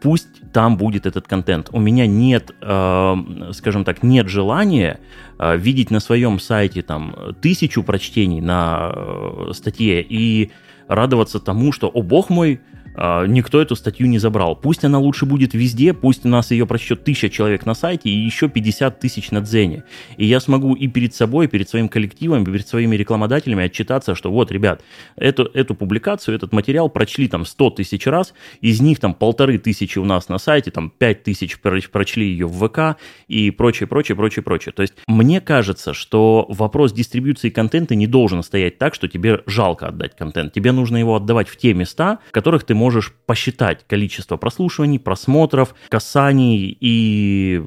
пусть 0.00 0.50
там 0.54 0.78
будет 0.78 1.04
этот 1.04 1.28
контент. 1.28 1.68
У 1.72 1.80
меня 1.80 2.06
нет, 2.06 2.54
э, 2.62 3.14
скажем 3.52 3.84
так, 3.84 4.02
нет 4.02 4.26
желания 4.26 5.00
э, 5.38 5.58
видеть 5.58 5.90
на 5.90 6.00
своем 6.00 6.40
сайте 6.40 6.80
там 6.80 7.14
тысячу 7.42 7.82
прочтений 7.82 8.40
на 8.40 8.92
э, 8.94 9.50
статье 9.52 10.00
и 10.00 10.50
радоваться 10.88 11.40
тому, 11.40 11.72
что, 11.72 11.88
о 11.88 12.00
бог 12.00 12.30
мой, 12.30 12.62
никто 12.96 13.60
эту 13.60 13.76
статью 13.76 14.06
не 14.06 14.18
забрал. 14.18 14.56
Пусть 14.56 14.84
она 14.84 14.98
лучше 14.98 15.26
будет 15.26 15.54
везде, 15.54 15.92
пусть 15.92 16.24
у 16.24 16.28
нас 16.28 16.50
ее 16.50 16.66
прочтет 16.66 17.04
тысяча 17.04 17.28
человек 17.28 17.66
на 17.66 17.74
сайте 17.74 18.08
и 18.08 18.16
еще 18.16 18.48
50 18.48 19.00
тысяч 19.00 19.30
на 19.30 19.40
Дзене. 19.40 19.84
И 20.16 20.24
я 20.26 20.40
смогу 20.40 20.74
и 20.74 20.88
перед 20.88 21.14
собой, 21.14 21.46
и 21.46 21.48
перед 21.48 21.68
своим 21.68 21.88
коллективом, 21.88 22.42
и 22.42 22.46
перед 22.46 22.66
своими 22.66 22.96
рекламодателями 22.96 23.64
отчитаться, 23.64 24.14
что 24.14 24.30
вот, 24.30 24.52
ребят, 24.52 24.82
эту, 25.16 25.44
эту 25.44 25.74
публикацию, 25.74 26.34
этот 26.34 26.52
материал 26.52 26.88
прочли 26.88 27.28
там 27.28 27.44
100 27.44 27.70
тысяч 27.70 28.06
раз, 28.06 28.34
из 28.60 28.80
них 28.80 29.00
там 29.00 29.14
полторы 29.14 29.58
тысячи 29.58 29.98
у 29.98 30.04
нас 30.04 30.28
на 30.28 30.38
сайте, 30.38 30.70
там 30.70 30.90
5 30.90 31.22
тысяч 31.22 31.58
прочли 31.60 32.26
ее 32.26 32.46
в 32.46 32.68
ВК 32.68 32.98
и 33.28 33.50
прочее, 33.50 33.86
прочее, 33.86 34.16
прочее, 34.16 34.42
прочее. 34.42 34.72
То 34.72 34.82
есть 34.82 34.94
мне 35.06 35.40
кажется, 35.40 35.94
что 35.94 36.46
вопрос 36.48 36.92
дистрибьюции 36.92 37.50
контента 37.50 37.94
не 37.94 38.06
должен 38.06 38.42
стоять 38.42 38.78
так, 38.78 38.94
что 38.94 39.08
тебе 39.08 39.40
жалко 39.46 39.88
отдать 39.88 40.16
контент. 40.16 40.52
Тебе 40.52 40.72
нужно 40.72 40.96
его 40.96 41.16
отдавать 41.16 41.48
в 41.48 41.56
те 41.56 41.74
места, 41.74 42.18
в 42.28 42.32
которых 42.32 42.64
ты 42.64 42.74
можешь 42.74 42.83
посчитать 43.26 43.84
количество 43.86 44.36
прослушиваний, 44.36 44.98
просмотров, 44.98 45.74
касаний 45.88 46.76
и 46.80 47.62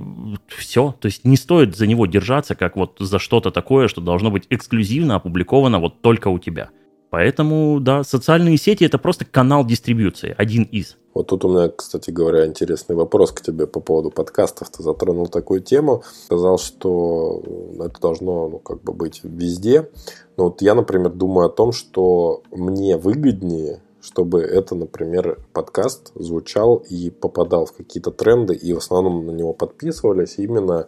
все. 0.47 0.95
То 0.99 1.07
есть 1.07 1.25
не 1.25 1.37
стоит 1.37 1.75
за 1.75 1.87
него 1.87 2.05
держаться, 2.05 2.55
как 2.55 2.75
вот 2.75 2.97
за 2.99 3.19
что-то 3.19 3.51
такое, 3.51 3.87
что 3.87 4.01
должно 4.01 4.31
быть 4.31 4.47
эксклюзивно 4.49 5.15
опубликовано 5.15 5.79
вот 5.79 6.01
только 6.01 6.27
у 6.27 6.39
тебя. 6.39 6.69
Поэтому, 7.09 7.79
да, 7.79 8.03
социальные 8.03 8.57
сети 8.57 8.83
это 8.83 8.97
просто 8.97 9.23
канал 9.23 9.65
дистрибьюции, 9.65 10.35
один 10.37 10.63
из. 10.63 10.97
Вот 11.13 11.27
тут 11.27 11.45
у 11.45 11.49
меня, 11.49 11.69
кстати 11.69 12.11
говоря, 12.11 12.45
интересный 12.45 12.95
вопрос 12.95 13.31
к 13.31 13.41
тебе 13.41 13.65
по 13.65 13.79
поводу 13.79 14.11
подкастов. 14.11 14.69
Ты 14.69 14.83
затронул 14.83 15.27
такую 15.27 15.61
тему, 15.61 16.03
сказал, 16.25 16.59
что 16.59 17.41
это 17.79 17.99
должно 17.99 18.49
ну, 18.49 18.59
как 18.59 18.83
бы 18.83 18.93
быть 18.93 19.21
везде. 19.23 19.89
Но 20.35 20.45
вот 20.45 20.61
я, 20.61 20.75
например, 20.75 21.11
думаю 21.11 21.47
о 21.47 21.49
том, 21.49 21.71
что 21.71 22.43
мне 22.51 22.97
выгоднее 22.97 23.81
чтобы 24.07 24.41
это, 24.41 24.73
например, 24.73 25.37
подкаст 25.51 26.11
звучал 26.15 26.77
и 26.77 27.09
попадал 27.09 27.65
в 27.65 27.73
какие-то 27.73 28.11
тренды, 28.11 28.55
и 28.55 28.71
в 28.71 28.77
основном 28.77 29.25
на 29.25 29.31
него 29.31 29.53
подписывались 29.53 30.35
именно 30.37 30.87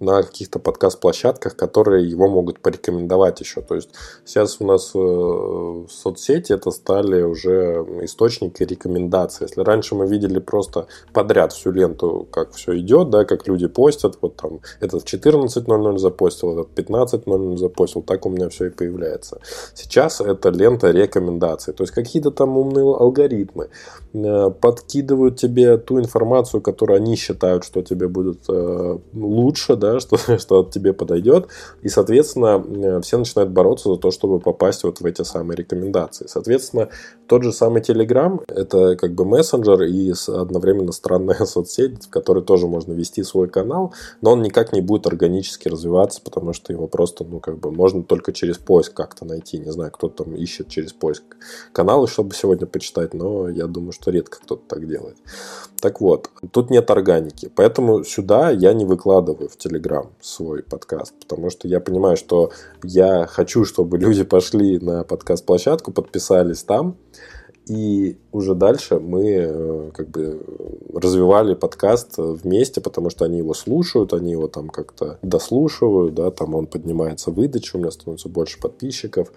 на 0.00 0.22
каких-то 0.22 0.58
подкаст-площадках, 0.58 1.56
которые 1.56 2.08
его 2.08 2.26
могут 2.26 2.60
порекомендовать 2.60 3.40
еще. 3.40 3.60
То 3.60 3.74
есть 3.74 3.90
сейчас 4.24 4.56
у 4.60 4.66
нас 4.66 4.92
э, 4.94 5.86
соцсети 5.90 6.54
это 6.54 6.70
стали 6.70 7.22
уже 7.22 7.84
источники 8.02 8.62
рекомендаций. 8.62 9.46
Если 9.46 9.60
раньше 9.60 9.94
мы 9.94 10.06
видели 10.06 10.38
просто 10.38 10.86
подряд 11.12 11.52
всю 11.52 11.70
ленту, 11.70 12.26
как 12.32 12.52
все 12.54 12.78
идет, 12.78 13.10
да, 13.10 13.24
как 13.26 13.46
люди 13.46 13.68
постят, 13.68 14.16
вот 14.22 14.36
там 14.36 14.60
этот 14.80 15.02
в 15.02 15.04
14.00 15.04 15.98
запостил, 15.98 16.58
этот 16.58 16.78
15.00 16.78 17.56
запостил, 17.58 18.02
так 18.02 18.24
у 18.24 18.30
меня 18.30 18.48
все 18.48 18.66
и 18.66 18.70
появляется. 18.70 19.40
Сейчас 19.74 20.22
это 20.22 20.48
лента 20.48 20.90
рекомендаций. 20.90 21.74
То 21.74 21.82
есть 21.82 21.92
какие-то 21.92 22.30
там 22.30 22.56
умные 22.56 22.84
алгоритмы 22.84 23.68
э, 24.14 24.50
подкидывают 24.50 25.36
тебе 25.36 25.76
ту 25.76 25.98
информацию, 25.98 26.62
которую 26.62 26.96
они 26.96 27.16
считают, 27.16 27.64
что 27.64 27.82
тебе 27.82 28.08
будет 28.08 28.48
э, 28.48 28.98
лучше, 29.12 29.76
да, 29.76 29.89
да, 29.92 30.00
что, 30.00 30.16
что 30.38 30.64
тебе 30.64 30.92
подойдет. 30.92 31.48
И, 31.82 31.88
соответственно, 31.88 32.62
э, 32.66 33.00
все 33.02 33.18
начинают 33.18 33.50
бороться 33.50 33.92
за 33.92 33.96
то, 33.96 34.10
чтобы 34.10 34.40
попасть 34.40 34.84
вот 34.84 35.00
в 35.00 35.06
эти 35.06 35.22
самые 35.22 35.56
рекомендации. 35.56 36.26
Соответственно, 36.28 36.88
тот 37.26 37.42
же 37.42 37.52
самый 37.52 37.82
Telegram– 37.82 38.42
это 38.48 38.96
как 38.96 39.14
бы 39.14 39.24
мессенджер 39.24 39.82
и 39.82 40.12
одновременно 40.28 40.92
странная 40.92 41.44
соцсеть, 41.44 42.06
в 42.06 42.10
которой 42.10 42.42
тоже 42.42 42.66
можно 42.66 42.92
вести 42.92 43.22
свой 43.22 43.48
канал, 43.48 43.94
но 44.20 44.32
он 44.32 44.42
никак 44.42 44.72
не 44.72 44.80
будет 44.80 45.06
органически 45.06 45.68
развиваться, 45.68 46.20
потому 46.22 46.52
что 46.52 46.72
его 46.72 46.86
просто, 46.86 47.24
ну, 47.24 47.40
как 47.40 47.58
бы 47.58 47.70
можно 47.70 48.02
только 48.02 48.32
через 48.32 48.58
поиск 48.58 48.94
как-то 48.94 49.24
найти. 49.24 49.58
Не 49.58 49.70
знаю, 49.70 49.90
кто 49.90 50.08
там 50.08 50.34
ищет 50.34 50.68
через 50.68 50.92
поиск 50.92 51.22
каналы, 51.72 52.08
чтобы 52.08 52.34
сегодня 52.34 52.66
почитать, 52.66 53.14
но 53.14 53.48
я 53.48 53.66
думаю, 53.66 53.92
что 53.92 54.10
редко 54.10 54.38
кто-то 54.42 54.62
так 54.66 54.86
делает. 54.86 55.16
Так 55.80 56.00
вот, 56.00 56.30
тут 56.52 56.70
нет 56.70 56.90
органики, 56.90 57.50
поэтому 57.54 58.04
сюда 58.04 58.50
я 58.50 58.72
не 58.74 58.84
выкладываю 58.84 59.48
в 59.48 59.56
Telegram 59.56 59.79
Telegram 59.80 60.08
свой 60.20 60.62
подкаст, 60.62 61.14
потому 61.20 61.50
что 61.50 61.68
я 61.68 61.80
понимаю, 61.80 62.16
что 62.16 62.52
я 62.82 63.26
хочу, 63.26 63.64
чтобы 63.64 63.98
люди 63.98 64.24
пошли 64.24 64.78
на 64.78 65.04
подкаст-площадку, 65.04 65.92
подписались 65.92 66.62
там, 66.62 66.96
и 67.66 68.18
уже 68.32 68.54
дальше 68.54 68.98
мы 68.98 69.28
э, 69.28 69.90
как 69.94 70.08
бы 70.08 70.42
развивали 70.94 71.54
подкаст 71.54 72.14
вместе, 72.16 72.80
потому 72.80 73.10
что 73.10 73.24
они 73.24 73.38
его 73.38 73.54
слушают, 73.54 74.12
они 74.12 74.32
его 74.32 74.48
там 74.48 74.68
как-то 74.68 75.18
дослушивают, 75.22 76.14
да, 76.14 76.30
там 76.30 76.54
он 76.54 76.66
поднимается 76.66 77.30
выдача, 77.30 77.76
у 77.76 77.78
меня 77.78 77.90
становится 77.90 78.28
больше 78.28 78.58
подписчиков. 78.60 79.32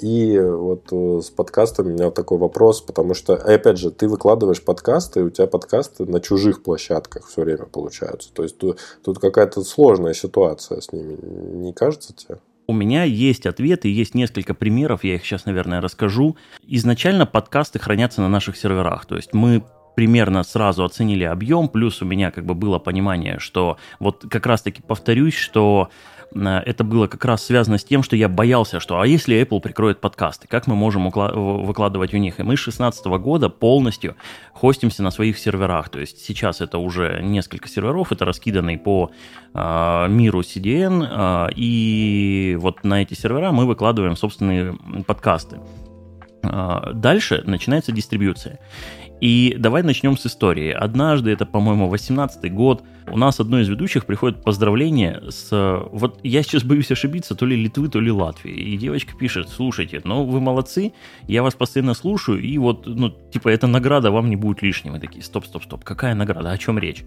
И 0.00 0.38
вот 0.38 0.88
э, 0.92 1.20
с 1.22 1.30
подкастами 1.30 1.88
у 1.88 1.94
меня 1.94 2.10
такой 2.10 2.38
вопрос, 2.38 2.80
потому 2.80 3.14
что, 3.14 3.34
опять 3.34 3.78
же, 3.78 3.90
ты 3.90 4.08
выкладываешь 4.08 4.62
подкасты, 4.62 5.20
и 5.20 5.22
у 5.24 5.30
тебя 5.30 5.48
подкасты 5.48 6.04
на 6.04 6.20
чужих 6.20 6.62
площадках 6.62 7.26
все 7.26 7.42
время 7.42 7.64
получаются. 7.64 8.32
То 8.32 8.44
есть 8.44 8.58
тут, 8.58 8.78
тут 9.02 9.18
какая-то 9.18 9.62
сложная 9.62 10.14
ситуация 10.14 10.80
с 10.80 10.92
ними, 10.92 11.18
не 11.22 11.72
кажется 11.72 12.14
тебе? 12.14 12.38
У 12.68 12.74
меня 12.74 13.02
есть 13.04 13.46
ответы, 13.46 13.88
есть 13.88 14.14
несколько 14.14 14.54
примеров, 14.54 15.02
я 15.02 15.16
их 15.16 15.24
сейчас, 15.24 15.46
наверное, 15.46 15.80
расскажу. 15.80 16.36
Изначально 16.66 17.26
подкасты 17.26 17.78
хранятся 17.78 18.20
на 18.20 18.28
наших 18.28 18.56
серверах, 18.56 19.06
то 19.06 19.16
есть 19.16 19.32
мы 19.32 19.64
примерно 19.96 20.44
сразу 20.44 20.84
оценили 20.84 21.24
объем, 21.24 21.68
плюс 21.68 22.02
у 22.02 22.04
меня 22.04 22.30
как 22.30 22.44
бы 22.44 22.54
было 22.54 22.78
понимание, 22.78 23.40
что 23.40 23.78
вот 23.98 24.24
как 24.30 24.46
раз-таки 24.46 24.80
повторюсь, 24.80 25.34
что 25.34 25.88
Э, 26.17 26.17
это 26.34 26.84
было 26.84 27.06
как 27.06 27.24
раз 27.24 27.44
связано 27.44 27.78
с 27.78 27.84
тем, 27.84 28.02
что 28.02 28.16
я 28.16 28.28
боялся, 28.28 28.80
что 28.80 29.00
а 29.00 29.06
если 29.06 29.40
Apple 29.40 29.60
прикроет 29.60 30.00
подкасты, 30.00 30.46
как 30.46 30.66
мы 30.66 30.76
можем 30.76 31.08
выкладывать 31.10 32.14
у 32.14 32.18
них? 32.18 32.38
И 32.38 32.42
мы 32.42 32.56
с 32.56 32.64
2016 32.64 33.06
года 33.06 33.48
полностью 33.48 34.14
хостимся 34.52 35.02
на 35.02 35.10
своих 35.10 35.38
серверах. 35.38 35.88
То 35.88 36.00
есть 36.00 36.24
сейчас 36.24 36.60
это 36.60 36.78
уже 36.78 37.20
несколько 37.22 37.68
серверов, 37.68 38.12
это 38.12 38.24
раскиданные 38.24 38.78
по 38.78 39.10
э, 39.54 40.06
миру 40.08 40.40
CDN, 40.40 41.06
э, 41.08 41.52
и 41.56 42.56
вот 42.60 42.84
на 42.84 43.02
эти 43.02 43.14
сервера 43.14 43.52
мы 43.52 43.66
выкладываем 43.66 44.16
собственные 44.16 44.76
подкасты. 45.06 45.60
Э, 46.42 46.92
дальше 46.92 47.42
начинается 47.46 47.92
дистрибьюция. 47.92 48.58
И 49.20 49.56
давай 49.58 49.82
начнем 49.82 50.16
с 50.16 50.26
истории. 50.26 50.70
Однажды, 50.70 51.30
это, 51.30 51.44
по-моему, 51.44 51.88
18 51.88 52.52
год, 52.52 52.84
у 53.10 53.16
нас 53.16 53.40
одно 53.40 53.58
из 53.58 53.68
ведущих 53.68 54.06
приходит 54.06 54.44
поздравление 54.44 55.22
с... 55.28 55.48
Вот 55.90 56.20
я 56.22 56.42
сейчас 56.42 56.62
боюсь 56.62 56.90
ошибиться, 56.90 57.34
то 57.34 57.46
ли 57.46 57.56
Литвы, 57.56 57.88
то 57.88 58.00
ли 58.00 58.12
Латвии. 58.12 58.52
И 58.52 58.76
девочка 58.76 59.16
пишет, 59.16 59.48
слушайте, 59.48 60.00
ну 60.04 60.24
вы 60.24 60.40
молодцы, 60.40 60.92
я 61.26 61.42
вас 61.42 61.54
постоянно 61.54 61.94
слушаю, 61.94 62.40
и 62.40 62.58
вот, 62.58 62.86
ну, 62.86 63.10
типа, 63.10 63.48
эта 63.48 63.66
награда 63.66 64.10
вам 64.10 64.30
не 64.30 64.36
будет 64.36 64.62
лишней. 64.62 64.90
Мы 64.90 65.00
такие, 65.00 65.24
стоп, 65.24 65.46
стоп, 65.46 65.64
стоп, 65.64 65.84
какая 65.84 66.14
награда, 66.14 66.50
о 66.50 66.58
чем 66.58 66.78
речь? 66.78 67.04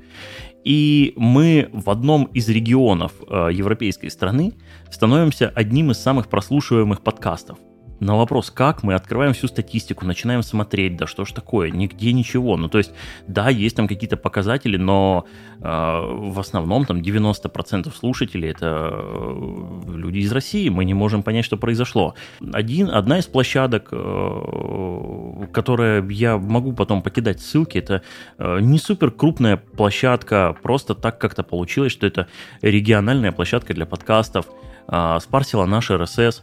И 0.63 1.13
мы 1.15 1.69
в 1.71 1.89
одном 1.89 2.25
из 2.25 2.49
регионов 2.49 3.13
э, 3.27 3.49
европейской 3.53 4.09
страны 4.09 4.53
становимся 4.89 5.49
одним 5.49 5.91
из 5.91 5.97
самых 5.97 6.27
прослушиваемых 6.27 7.01
подкастов 7.01 7.57
на 8.01 8.17
вопрос, 8.17 8.49
как, 8.49 8.81
мы 8.81 8.95
открываем 8.95 9.33
всю 9.33 9.47
статистику, 9.47 10.05
начинаем 10.05 10.41
смотреть, 10.41 10.97
да 10.97 11.05
что 11.05 11.23
ж 11.23 11.31
такое, 11.31 11.69
нигде 11.69 12.11
ничего. 12.13 12.57
Ну, 12.57 12.67
то 12.67 12.79
есть, 12.79 12.91
да, 13.27 13.49
есть 13.49 13.75
там 13.75 13.87
какие-то 13.87 14.17
показатели, 14.17 14.75
но 14.75 15.25
э, 15.59 15.63
в 15.63 16.39
основном 16.39 16.85
там 16.85 16.97
90% 16.97 17.93
слушателей 17.95 18.49
это 18.49 18.89
э, 18.91 19.95
люди 19.95 20.17
из 20.17 20.31
России, 20.31 20.67
мы 20.69 20.83
не 20.83 20.95
можем 20.95 21.21
понять, 21.21 21.45
что 21.45 21.57
произошло. 21.57 22.15
Один, 22.51 22.89
одна 22.89 23.19
из 23.19 23.27
площадок, 23.27 23.89
э, 23.91 25.45
которая 25.53 26.03
я 26.09 26.37
могу 26.39 26.73
потом 26.73 27.03
покидать 27.03 27.39
ссылки, 27.39 27.77
это 27.77 28.01
э, 28.39 28.59
не 28.61 28.79
супер 28.79 29.11
крупная 29.11 29.57
площадка, 29.57 30.57
просто 30.63 30.95
так 30.95 31.19
как-то 31.19 31.43
получилось, 31.43 31.91
что 31.91 32.07
это 32.07 32.27
региональная 32.63 33.31
площадка 33.31 33.75
для 33.75 33.85
подкастов, 33.85 34.47
э, 34.87 35.19
спарсила 35.21 35.65
наш 35.65 35.91
RSS, 35.91 36.41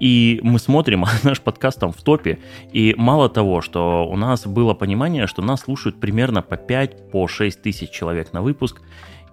и 0.00 0.40
мы 0.42 0.58
смотрим, 0.58 1.04
а 1.06 1.08
наш 1.22 1.40
подкаст 1.40 1.80
там 1.80 1.92
в 1.92 2.02
топе. 2.02 2.38
И 2.72 2.94
мало 2.96 3.28
того, 3.28 3.60
что 3.60 4.06
у 4.08 4.16
нас 4.16 4.46
было 4.46 4.74
понимание, 4.74 5.26
что 5.26 5.42
нас 5.42 5.62
слушают 5.62 6.00
примерно 6.00 6.42
по 6.42 6.56
5, 6.56 7.10
по 7.10 7.28
6 7.28 7.62
тысяч 7.62 7.90
человек 7.90 8.32
на 8.32 8.42
выпуск. 8.42 8.82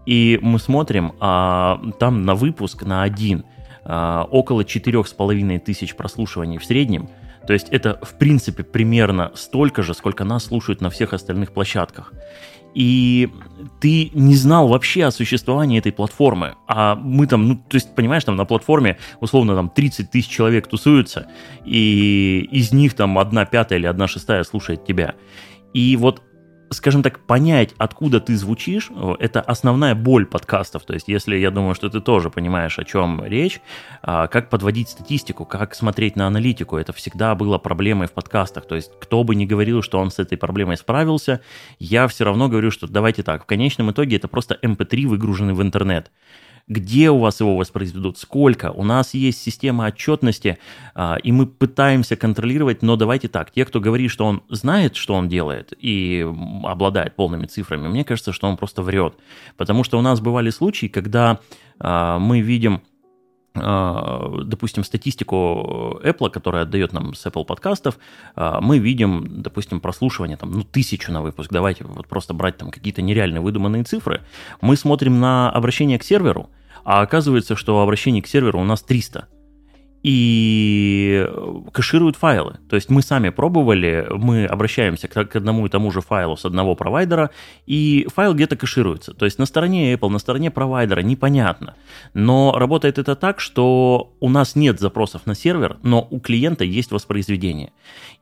И 0.05 0.39
мы 0.41 0.59
смотрим, 0.59 1.14
а 1.20 1.82
там 1.99 2.24
на 2.24 2.36
выпуск, 2.36 2.84
на 2.84 3.03
один, 3.03 3.45
а, 3.86 4.28
около 4.30 4.64
4,5 4.64 5.59
тысяч 5.59 5.95
прослушиваний 5.95 6.57
в 6.57 6.66
среднем. 6.66 7.09
То 7.47 7.53
есть 7.53 7.67
это, 7.69 7.99
в 8.01 8.17
принципе, 8.17 8.63
примерно 8.63 9.31
столько 9.35 9.83
же, 9.83 9.93
сколько 9.93 10.23
нас 10.23 10.45
слушают 10.45 10.81
на 10.81 10.89
всех 10.89 11.13
остальных 11.13 11.51
площадках 11.53 12.13
и 12.73 13.29
ты 13.79 14.09
не 14.13 14.35
знал 14.35 14.67
вообще 14.67 15.05
о 15.05 15.11
существовании 15.11 15.79
этой 15.79 15.91
платформы. 15.91 16.55
А 16.67 16.95
мы 16.95 17.27
там, 17.27 17.47
ну, 17.47 17.55
то 17.55 17.75
есть, 17.75 17.93
понимаешь, 17.95 18.23
там 18.23 18.35
на 18.35 18.45
платформе, 18.45 18.97
условно, 19.19 19.55
там 19.55 19.69
30 19.69 20.09
тысяч 20.09 20.29
человек 20.29 20.67
тусуются, 20.67 21.27
и 21.65 22.47
из 22.51 22.71
них 22.71 22.93
там 22.95 23.19
одна 23.19 23.45
пятая 23.45 23.79
или 23.79 23.85
одна 23.85 24.07
шестая 24.07 24.43
слушает 24.43 24.85
тебя. 24.85 25.15
И 25.73 25.95
вот 25.97 26.21
скажем 26.74 27.03
так, 27.03 27.19
понять, 27.19 27.74
откуда 27.78 28.19
ты 28.19 28.36
звучишь, 28.36 28.89
это 29.19 29.41
основная 29.41 29.95
боль 29.95 30.26
подкастов. 30.26 30.84
То 30.84 30.93
есть, 30.93 31.07
если 31.07 31.36
я 31.36 31.51
думаю, 31.51 31.76
что 31.76 31.89
ты 31.89 32.01
тоже 32.01 32.30
понимаешь, 32.30 32.80
о 32.80 32.84
чем 32.84 33.24
речь, 33.24 33.61
а, 34.01 34.28
как 34.28 34.49
подводить 34.49 34.89
статистику, 34.89 35.45
как 35.45 35.76
смотреть 35.76 36.15
на 36.15 36.28
аналитику, 36.28 36.78
это 36.78 36.93
всегда 36.93 37.36
было 37.36 37.57
проблемой 37.57 38.07
в 38.07 38.11
подкастах. 38.11 38.65
То 38.65 38.76
есть, 38.76 38.91
кто 38.99 39.24
бы 39.24 39.36
ни 39.36 39.45
говорил, 39.45 39.82
что 39.82 39.99
он 39.99 40.11
с 40.11 40.19
этой 40.19 40.38
проблемой 40.38 40.78
справился, 40.78 41.41
я 41.80 42.07
все 42.07 42.26
равно 42.26 42.49
говорю, 42.49 42.71
что 42.71 42.88
давайте 42.88 43.24
так, 43.24 43.43
в 43.43 43.45
конечном 43.45 43.91
итоге 43.91 44.17
это 44.17 44.28
просто 44.28 44.57
MP3, 44.61 45.03
эм 45.03 45.09
выгруженный 45.09 45.53
в 45.53 45.61
интернет 45.61 46.11
где 46.68 47.11
у 47.11 47.18
вас 47.18 47.39
его 47.39 47.57
воспроизведут, 47.57 48.18
сколько. 48.18 48.72
У 48.72 48.84
нас 48.84 49.14
есть 49.14 49.41
система 49.41 49.86
отчетности, 49.86 50.57
а, 50.95 51.18
и 51.22 51.32
мы 51.32 51.45
пытаемся 51.45 52.16
контролировать, 52.16 52.82
но 52.82 52.95
давайте 52.95 53.28
так, 53.28 53.51
те, 53.51 53.66
кто 53.66 53.80
говорит, 53.80 54.11
что 54.11 54.26
он 54.26 54.43
знает, 54.49 54.95
что 54.95 55.14
он 55.14 55.28
делает, 55.28 55.74
и 55.78 56.26
обладает 56.64 57.16
полными 57.16 57.45
цифрами, 57.45 57.88
мне 57.88 58.03
кажется, 58.03 58.32
что 58.32 58.47
он 58.47 58.57
просто 58.57 58.82
врет. 58.82 59.16
Потому 59.57 59.84
что 59.84 59.97
у 59.99 60.01
нас 60.01 60.22
бывали 60.22 60.49
случаи, 60.49 60.88
когда 60.88 61.39
а, 61.80 62.18
мы 62.20 62.39
видим 62.39 62.82
допустим, 63.54 64.84
статистику 64.84 65.99
Apple, 66.04 66.30
которая 66.32 66.64
отдает 66.64 66.91
нам 66.91 67.14
с 67.14 67.26
Apple 67.26 67.45
подкастов, 67.45 67.97
мы 68.36 68.80
видим, 68.80 69.41
допустим, 69.41 69.80
прослушивание 69.80 70.38
там, 70.38 70.51
ну, 70.51 70.64
тысячу 70.64 71.12
на 71.12 71.22
выпуск, 71.22 71.51
давайте 71.51 71.84
вот 71.84 72.08
просто 72.08 72.34
брать 72.34 72.58
там 72.58 72.72
какие-то 72.72 73.01
нереальные 73.01 73.41
выдуманные 73.41 73.84
цифры, 73.84 74.22
мы 74.62 74.76
смотрим 74.76 75.20
на 75.20 75.51
обращение 75.51 75.99
к 75.99 76.04
серверу, 76.04 76.49
а 76.84 77.01
оказывается, 77.01 77.56
что 77.56 77.82
обращений 77.82 78.22
к 78.22 78.28
серверу 78.28 78.60
у 78.60 78.64
нас 78.64 78.82
300 78.82 79.28
и 80.04 81.26
кэшируют 81.72 82.18
файлы. 82.18 82.60
То 82.70 82.76
есть 82.76 82.89
мы 82.89 83.01
сами 83.01 83.30
пробовали, 83.30 84.06
мы 84.12 84.45
обращаемся 84.45 85.08
к, 85.08 85.36
одному 85.36 85.66
и 85.66 85.70
тому 85.70 85.91
же 85.91 86.01
файлу 86.01 86.36
с 86.36 86.45
одного 86.45 86.76
провайдера, 86.76 87.32
и 87.66 88.06
файл 88.14 88.34
где-то 88.34 88.58
кэшируется. 88.58 89.14
То 89.14 89.26
есть 89.26 89.39
на 89.39 89.45
стороне 89.45 89.93
Apple, 89.93 90.10
на 90.10 90.20
стороне 90.20 90.51
провайдера 90.51 90.99
непонятно. 90.99 91.76
Но 92.14 92.54
работает 92.58 92.99
это 92.99 93.16
так, 93.16 93.39
что 93.39 94.14
у 94.20 94.30
нас 94.30 94.56
нет 94.56 94.80
запросов 94.80 95.26
на 95.26 95.36
сервер, 95.36 95.78
но 95.84 96.06
у 96.12 96.20
клиента 96.20 96.66
есть 96.66 96.91
воспроизведение. 96.91 97.72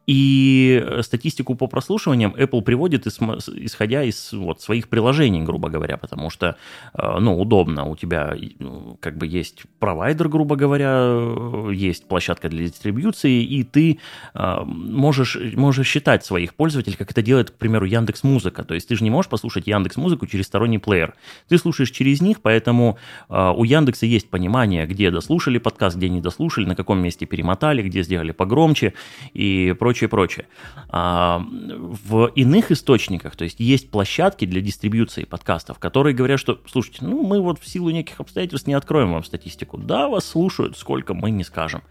И 0.08 0.84
статистику 1.02 1.56
по 1.56 1.68
прослушиваниям 1.68 2.34
Apple 2.36 2.62
приводит, 2.64 3.06
исходя 3.06 4.04
из 4.04 4.34
вот, 4.34 4.60
своих 4.62 4.89
приложений, 4.89 5.43
грубо 5.43 5.70
говоря, 5.70 5.97
потому 5.97 6.30
что, 6.30 6.56
э, 6.93 7.20
ну, 7.20 7.39
удобно, 7.39 7.86
у 7.86 7.95
тебя 7.95 8.36
ну, 8.60 8.97
как 8.99 9.18
бы 9.18 9.28
есть 9.28 9.64
провайдер, 9.80 10.28
грубо 10.28 10.56
говоря, 10.56 11.72
есть 11.72 12.08
площадка 12.08 12.49
для 12.49 12.66
дистрибьюции, 12.66 13.43
и 13.43 13.64
ты 13.64 13.99
э, 14.34 14.64
можешь, 14.66 15.38
можешь 15.56 15.88
считать 15.88 16.26
своих 16.26 16.56
пользователей, 16.56 16.97
как 16.97 17.12
это 17.12 17.22
делает, 17.22 17.52
к 17.52 17.54
примеру, 17.54 17.86
Яндекс 17.86 18.24
Музыка. 18.24 18.64
То 18.64 18.74
есть 18.74 18.88
ты 18.88 18.95
же 18.95 19.04
не 19.04 19.12
можешь 19.12 19.30
послушать 19.30 19.68
Яндекс 19.68 19.97
Музыку 19.97 20.26
через 20.26 20.47
сторонний 20.47 20.80
плеер. 20.80 21.14
Ты 21.47 21.60
слушаешь 21.60 21.91
через 21.91 22.22
них, 22.22 22.41
поэтому 22.41 22.97
э, 23.30 23.54
у 23.56 23.64
Яндекса 23.64 24.08
есть 24.08 24.30
понимание, 24.32 24.88
где 24.88 25.12
дослушали 25.12 25.60
подкаст, 25.60 25.95
где 25.95 26.10
не 26.10 26.22
дослушали, 26.22 26.66
на 26.66 26.76
каком 26.76 26.99
месте 26.99 27.28
перемотали, 27.28 27.84
где 27.84 28.02
сделали 28.02 28.32
погромче 28.32 28.93
и 29.34 29.76
прочее 29.78 29.91
прочее, 29.92 30.08
прочее. 30.08 30.48
А, 30.89 31.46
в 31.46 32.28
иных 32.28 32.72
источниках, 32.72 33.36
то 33.36 33.44
есть 33.44 33.60
есть 33.60 33.92
площадки 33.92 34.46
для 34.46 34.62
дистрибьюции 34.62 35.26
подкастов, 35.26 35.80
которые 35.80 36.16
говорят, 36.16 36.39
что, 36.39 36.62
слушайте, 36.66 37.00
ну 37.02 37.22
мы 37.24 37.42
вот 37.42 37.60
в 37.60 37.68
силу 37.68 37.89
неких 37.89 38.22
обстоятельств 38.22 38.68
не 38.68 38.74
откроем 38.74 39.12
вам 39.12 39.24
статистику. 39.26 39.78
Да, 39.78 40.08
вас 40.08 40.26
слушают, 40.26 40.78
сколько 40.78 41.14
мы 41.14 41.32
не 41.32 41.44
скажем. 41.44 41.82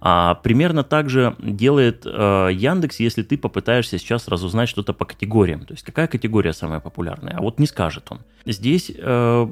А, 0.00 0.36
примерно 0.36 0.84
так 0.84 1.10
же 1.10 1.34
делает 1.40 2.02
э, 2.04 2.50
Яндекс, 2.52 3.00
если 3.00 3.22
ты 3.22 3.36
попытаешься 3.36 3.98
сейчас 3.98 4.28
разузнать 4.28 4.68
что-то 4.68 4.92
по 4.92 5.04
категориям. 5.04 5.64
То 5.64 5.74
есть 5.74 5.84
какая 5.84 6.06
категория 6.06 6.52
самая 6.52 6.78
популярная, 6.78 7.36
а 7.38 7.42
вот 7.42 7.58
не 7.58 7.66
скажет 7.66 8.06
он. 8.10 8.20
Здесь 8.46 8.92
э, 8.96 9.46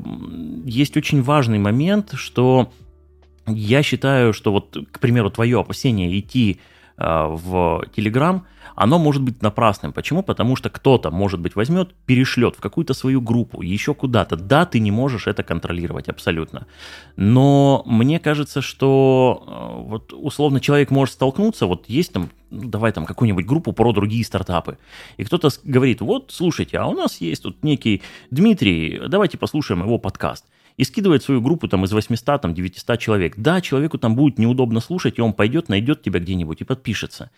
есть 0.64 0.96
очень 0.96 1.22
важный 1.22 1.58
момент, 1.58 2.12
что 2.14 2.72
я 3.46 3.82
считаю, 3.82 4.32
что 4.32 4.52
вот, 4.52 4.76
к 4.92 5.00
примеру, 5.00 5.30
твое 5.30 5.58
опасение 5.58 6.16
идти 6.18 6.60
в 6.96 7.84
Telegram, 7.96 8.42
оно 8.74 8.98
может 8.98 9.22
быть 9.22 9.42
напрасным. 9.42 9.92
Почему? 9.92 10.22
Потому 10.22 10.56
что 10.56 10.70
кто-то, 10.70 11.10
может 11.10 11.40
быть, 11.40 11.56
возьмет, 11.56 11.94
перешлет 12.06 12.56
в 12.56 12.60
какую-то 12.60 12.94
свою 12.94 13.20
группу, 13.20 13.62
еще 13.62 13.94
куда-то. 13.94 14.36
Да, 14.36 14.64
ты 14.64 14.80
не 14.80 14.90
можешь 14.90 15.26
это 15.26 15.42
контролировать 15.42 16.08
абсолютно. 16.08 16.66
Но 17.16 17.82
мне 17.86 18.18
кажется, 18.18 18.62
что 18.62 19.44
э, 19.46 19.88
вот 19.88 20.12
условно 20.14 20.60
человек 20.60 20.90
может 20.90 21.14
столкнуться, 21.14 21.66
вот 21.66 21.88
есть 21.88 22.12
там 22.12 22.30
ну, 22.50 22.68
давай 22.68 22.92
там 22.92 23.06
какую-нибудь 23.06 23.46
группу 23.46 23.72
про 23.72 23.92
другие 23.92 24.24
стартапы. 24.24 24.78
И 25.18 25.24
кто-то 25.24 25.50
говорит, 25.62 26.00
вот, 26.00 26.30
слушайте, 26.30 26.78
а 26.78 26.86
у 26.86 26.94
нас 26.94 27.20
есть 27.20 27.42
тут 27.42 27.62
некий 27.62 28.02
Дмитрий, 28.30 29.00
давайте 29.08 29.38
послушаем 29.38 29.82
его 29.82 29.98
подкаст 29.98 30.46
и 30.80 30.84
скидывает 30.84 31.22
свою 31.22 31.42
группу 31.42 31.68
там 31.68 31.84
из 31.84 31.92
800, 31.92 32.40
там 32.40 32.54
900 32.54 32.98
человек. 32.98 33.34
Да, 33.36 33.60
человеку 33.60 33.98
там 33.98 34.16
будет 34.16 34.38
неудобно 34.38 34.80
слушать, 34.80 35.18
и 35.18 35.20
он 35.20 35.34
пойдет, 35.34 35.68
найдет 35.68 36.00
тебя 36.00 36.20
где-нибудь 36.20 36.62
и 36.62 36.64
подпишется. 36.64 37.30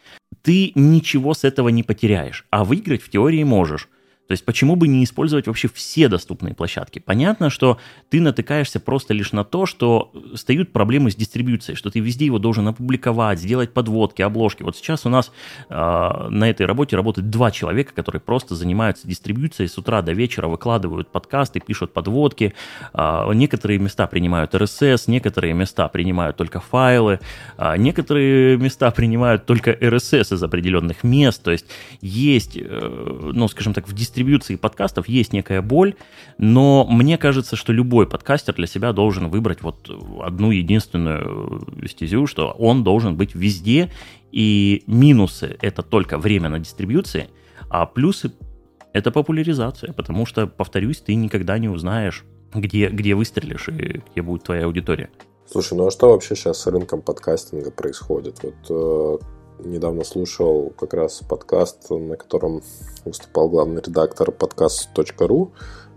Ты 0.43 0.70
ничего 0.76 1.34
с 1.34 1.43
этого 1.43 1.68
не 1.68 1.82
потеряешь, 1.82 2.47
а 2.51 2.64
выиграть 2.64 3.03
в 3.03 3.11
теории 3.11 3.43
можешь. 3.43 3.88
То 4.28 4.32
есть 4.32 4.44
почему 4.44 4.76
бы 4.76 4.88
не 4.88 5.04
использовать 5.04 5.46
вообще 5.46 5.68
все 5.68 6.08
доступные 6.08 6.54
площадки? 6.54 7.00
Понятно, 7.00 7.50
что 7.50 7.78
ты 8.08 8.20
натыкаешься 8.20 8.80
просто 8.80 9.12
лишь 9.14 9.32
на 9.32 9.44
то, 9.44 9.66
что 9.66 10.10
стоят 10.34 10.72
проблемы 10.72 11.10
с 11.10 11.16
дистрибьюцией, 11.16 11.76
что 11.76 11.90
ты 11.90 12.00
везде 12.00 12.26
его 12.26 12.38
должен 12.38 12.66
опубликовать, 12.68 13.40
сделать 13.40 13.74
подводки, 13.74 14.22
обложки. 14.22 14.62
Вот 14.62 14.76
сейчас 14.76 15.04
у 15.06 15.08
нас 15.08 15.32
э, 15.68 15.74
на 15.74 16.48
этой 16.48 16.66
работе 16.66 16.96
работает 16.96 17.30
два 17.30 17.50
человека, 17.50 17.92
которые 17.92 18.20
просто 18.20 18.54
занимаются 18.54 19.06
дистрибьюцией 19.06 19.68
с 19.68 19.76
утра 19.76 20.00
до 20.02 20.12
вечера, 20.12 20.46
выкладывают 20.46 21.08
подкасты, 21.08 21.60
пишут 21.60 21.92
подводки. 21.92 22.54
Э, 22.94 23.30
некоторые 23.34 23.80
места 23.80 24.06
принимают 24.06 24.54
RSS, 24.54 25.04
некоторые 25.08 25.52
места 25.52 25.88
принимают 25.88 26.36
только 26.36 26.60
файлы, 26.60 27.18
э, 27.58 27.76
некоторые 27.76 28.56
места 28.56 28.90
принимают 28.92 29.44
только 29.46 29.72
RSS 29.72 30.34
из 30.34 30.42
определенных 30.42 31.04
мест. 31.04 31.42
То 31.42 31.50
есть 31.50 31.66
есть, 32.00 32.56
э, 32.56 33.30
ну, 33.34 33.46
скажем 33.48 33.74
так, 33.74 33.88
в 33.88 33.92
дистрибьюции 33.92 34.11
дистрибьюции 34.12 34.56
подкастов 34.56 35.08
есть 35.08 35.32
некая 35.32 35.62
боль, 35.62 35.94
но 36.36 36.86
мне 36.88 37.16
кажется, 37.16 37.56
что 37.56 37.72
любой 37.72 38.06
подкастер 38.06 38.54
для 38.54 38.66
себя 38.66 38.92
должен 38.92 39.30
выбрать 39.30 39.62
вот 39.62 39.90
одну 40.22 40.50
единственную 40.50 41.66
стезю, 41.88 42.26
что 42.26 42.50
он 42.50 42.84
должен 42.84 43.16
быть 43.16 43.34
везде, 43.34 43.90
и 44.30 44.82
минусы— 44.86 45.56
это 45.62 45.82
только 45.82 46.18
время 46.18 46.50
на 46.50 46.58
дистрибьюции, 46.58 47.28
а 47.70 47.86
плюсы— 47.86 48.32
это 48.92 49.10
популяризация, 49.10 49.94
потому 49.94 50.26
что, 50.26 50.46
повторюсь, 50.46 51.00
ты 51.00 51.14
никогда 51.14 51.58
не 51.58 51.70
узнаешь, 51.70 52.24
где, 52.54 52.88
где 52.88 53.14
выстрелишь 53.14 53.68
и 53.68 54.02
где 54.12 54.22
будет 54.22 54.42
твоя 54.42 54.66
аудитория. 54.66 55.08
Слушай, 55.50 55.78
ну 55.78 55.86
а 55.86 55.90
что 55.90 56.10
вообще 56.10 56.34
сейчас 56.34 56.60
с 56.60 56.66
рынком 56.66 57.00
подкастинга 57.00 57.70
происходит? 57.70 58.42
Вот 58.42 58.54
э, 58.68 59.24
недавно 59.64 60.04
слушал 60.04 60.72
как 60.78 60.94
раз 60.94 61.20
подкаст, 61.28 61.90
на 61.90 62.16
котором 62.16 62.62
выступал 63.04 63.48
главный 63.48 63.82
редактор 63.82 64.30
подкаст.ру, 64.32 65.52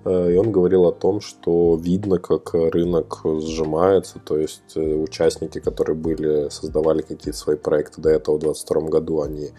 э, 0.06 0.34
и 0.34 0.38
он 0.38 0.52
говорил 0.52 0.86
о 0.86 0.92
том, 0.92 1.22
что 1.22 1.76
видно, 1.82 2.20
как 2.20 2.54
рынок 2.54 3.22
сжимается, 3.24 4.20
то 4.20 4.38
есть 4.38 4.76
э, 4.76 4.80
участники, 4.80 5.60
которые 5.60 5.96
были, 5.96 6.50
создавали 6.50 7.02
какие-то 7.02 7.38
свои 7.38 7.58
проекты 7.58 8.02
до 8.02 8.10
этого 8.10 8.38
в 8.38 8.40
2022 8.40 8.90
году, 8.90 9.22
они 9.22 9.50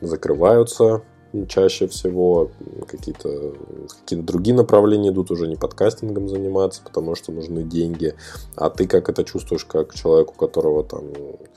закрываются 0.00 1.02
чаще 1.48 1.86
всего, 1.86 2.50
какие-то 2.88 3.52
какие 4.00 4.20
другие 4.20 4.56
направления 4.56 5.10
идут, 5.10 5.30
уже 5.30 5.46
не 5.46 5.56
подкастингом 5.56 6.28
заниматься, 6.28 6.80
потому 6.82 7.14
что 7.14 7.32
нужны 7.32 7.62
деньги. 7.62 8.14
А 8.54 8.70
ты 8.70 8.86
как 8.86 9.10
это 9.10 9.24
чувствуешь, 9.24 9.64
как 9.64 9.94
человек, 9.94 10.30
у 10.30 10.34
которого 10.34 10.84
там 10.84 11.04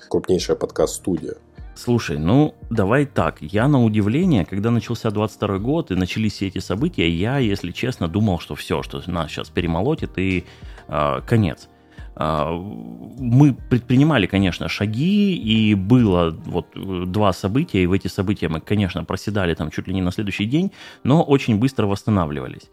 крупнейшая 0.10 0.58
подкаст-студия? 0.58 1.38
Слушай, 1.80 2.18
ну 2.18 2.56
давай 2.70 3.06
так. 3.06 3.38
Я 3.40 3.70
на 3.70 3.82
удивление, 3.82 4.44
когда 4.44 4.70
начался 4.70 5.12
22 5.12 5.60
год 5.60 5.92
и 5.92 5.96
начались 5.96 6.34
все 6.34 6.48
эти 6.48 6.60
события, 6.60 7.10
я, 7.10 7.38
если 7.38 7.72
честно, 7.72 8.10
думал, 8.10 8.40
что 8.40 8.56
все, 8.56 8.84
что 8.84 9.02
нас 9.08 9.32
сейчас 9.32 9.50
перемолотит 9.50 10.18
и 10.18 10.44
э, 10.90 11.22
конец. 11.26 11.70
Э, 12.18 12.52
мы 12.52 13.54
предпринимали, 13.54 14.28
конечно, 14.28 14.68
шаги, 14.68 15.38
и 15.38 15.74
было 15.74 16.38
вот 16.48 16.68
два 17.10 17.32
события, 17.32 17.82
и 17.82 17.88
в 17.88 17.94
эти 17.94 18.10
события 18.10 18.50
мы, 18.50 18.60
конечно, 18.60 19.06
проседали 19.06 19.54
там 19.54 19.72
чуть 19.72 19.88
ли 19.88 19.94
не 19.94 20.02
на 20.02 20.12
следующий 20.12 20.46
день, 20.48 20.74
но 21.06 21.24
очень 21.24 21.60
быстро 21.60 21.88
восстанавливались. 21.88 22.70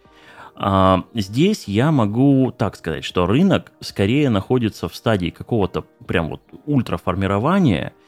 А, 0.57 1.05
здесь 1.15 1.69
я 1.69 1.93
могу 1.93 2.51
так 2.51 2.75
сказать, 2.75 3.05
что 3.05 3.27
рынок 3.27 3.71
скорее 3.79 4.31
находится 4.31 4.89
в 4.89 4.97
стадии 4.97 5.31
какого-то 5.31 5.85
прям 6.09 6.29
вот 6.29 6.41
ультраформирования– 6.67 7.93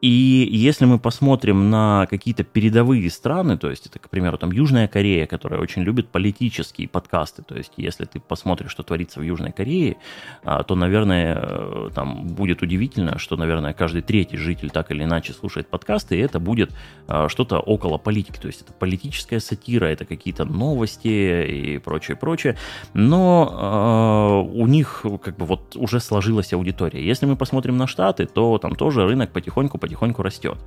И 0.00 0.48
если 0.50 0.86
мы 0.86 0.98
посмотрим 0.98 1.70
на 1.70 2.06
какие-то 2.08 2.42
передовые 2.42 3.10
страны, 3.10 3.58
то 3.58 3.70
есть 3.70 3.86
это, 3.86 3.98
к 3.98 4.08
примеру, 4.08 4.38
там 4.38 4.50
Южная 4.50 4.88
Корея, 4.88 5.26
которая 5.26 5.60
очень 5.60 5.82
любит 5.82 6.08
политические 6.08 6.88
подкасты, 6.88 7.42
то 7.42 7.54
есть 7.54 7.72
если 7.76 8.04
ты 8.06 8.18
посмотришь, 8.20 8.70
что 8.70 8.82
творится 8.82 9.20
в 9.20 9.22
Южной 9.22 9.52
Корее, 9.52 9.96
а, 10.42 10.62
то, 10.62 10.74
наверное, 10.74 11.38
э, 11.38 11.90
там 11.94 12.28
будет 12.28 12.62
удивительно, 12.62 13.18
что, 13.18 13.36
наверное, 13.36 13.74
каждый 13.74 14.02
третий 14.02 14.38
житель 14.38 14.70
так 14.70 14.90
или 14.90 15.04
иначе 15.04 15.32
слушает 15.32 15.68
подкасты, 15.68 16.16
и 16.16 16.20
это 16.20 16.40
будет 16.40 16.72
а, 17.06 17.28
что-то 17.28 17.58
около 17.58 17.98
политики, 17.98 18.38
то 18.40 18.46
есть 18.46 18.62
это 18.62 18.72
политическая 18.72 19.40
сатира, 19.40 19.84
это 19.84 20.06
какие-то 20.06 20.44
новости 20.44 21.46
и 21.46 21.78
прочее, 21.78 22.16
прочее, 22.16 22.56
но 22.94 24.46
э, 24.46 24.58
у 24.58 24.66
них 24.66 25.04
как 25.22 25.36
бы 25.36 25.44
вот 25.44 25.76
уже 25.76 26.00
сложилась 26.00 26.52
аудитория. 26.54 27.04
Если 27.04 27.26
мы 27.26 27.36
посмотрим 27.36 27.76
на 27.76 27.86
Штаты, 27.86 28.24
то 28.26 28.56
там 28.58 28.74
тоже 28.74 29.06
рынок 29.06 29.30
потихоньку 29.32 29.50
потихоньку 29.60 29.78
растет. 30.18 30.58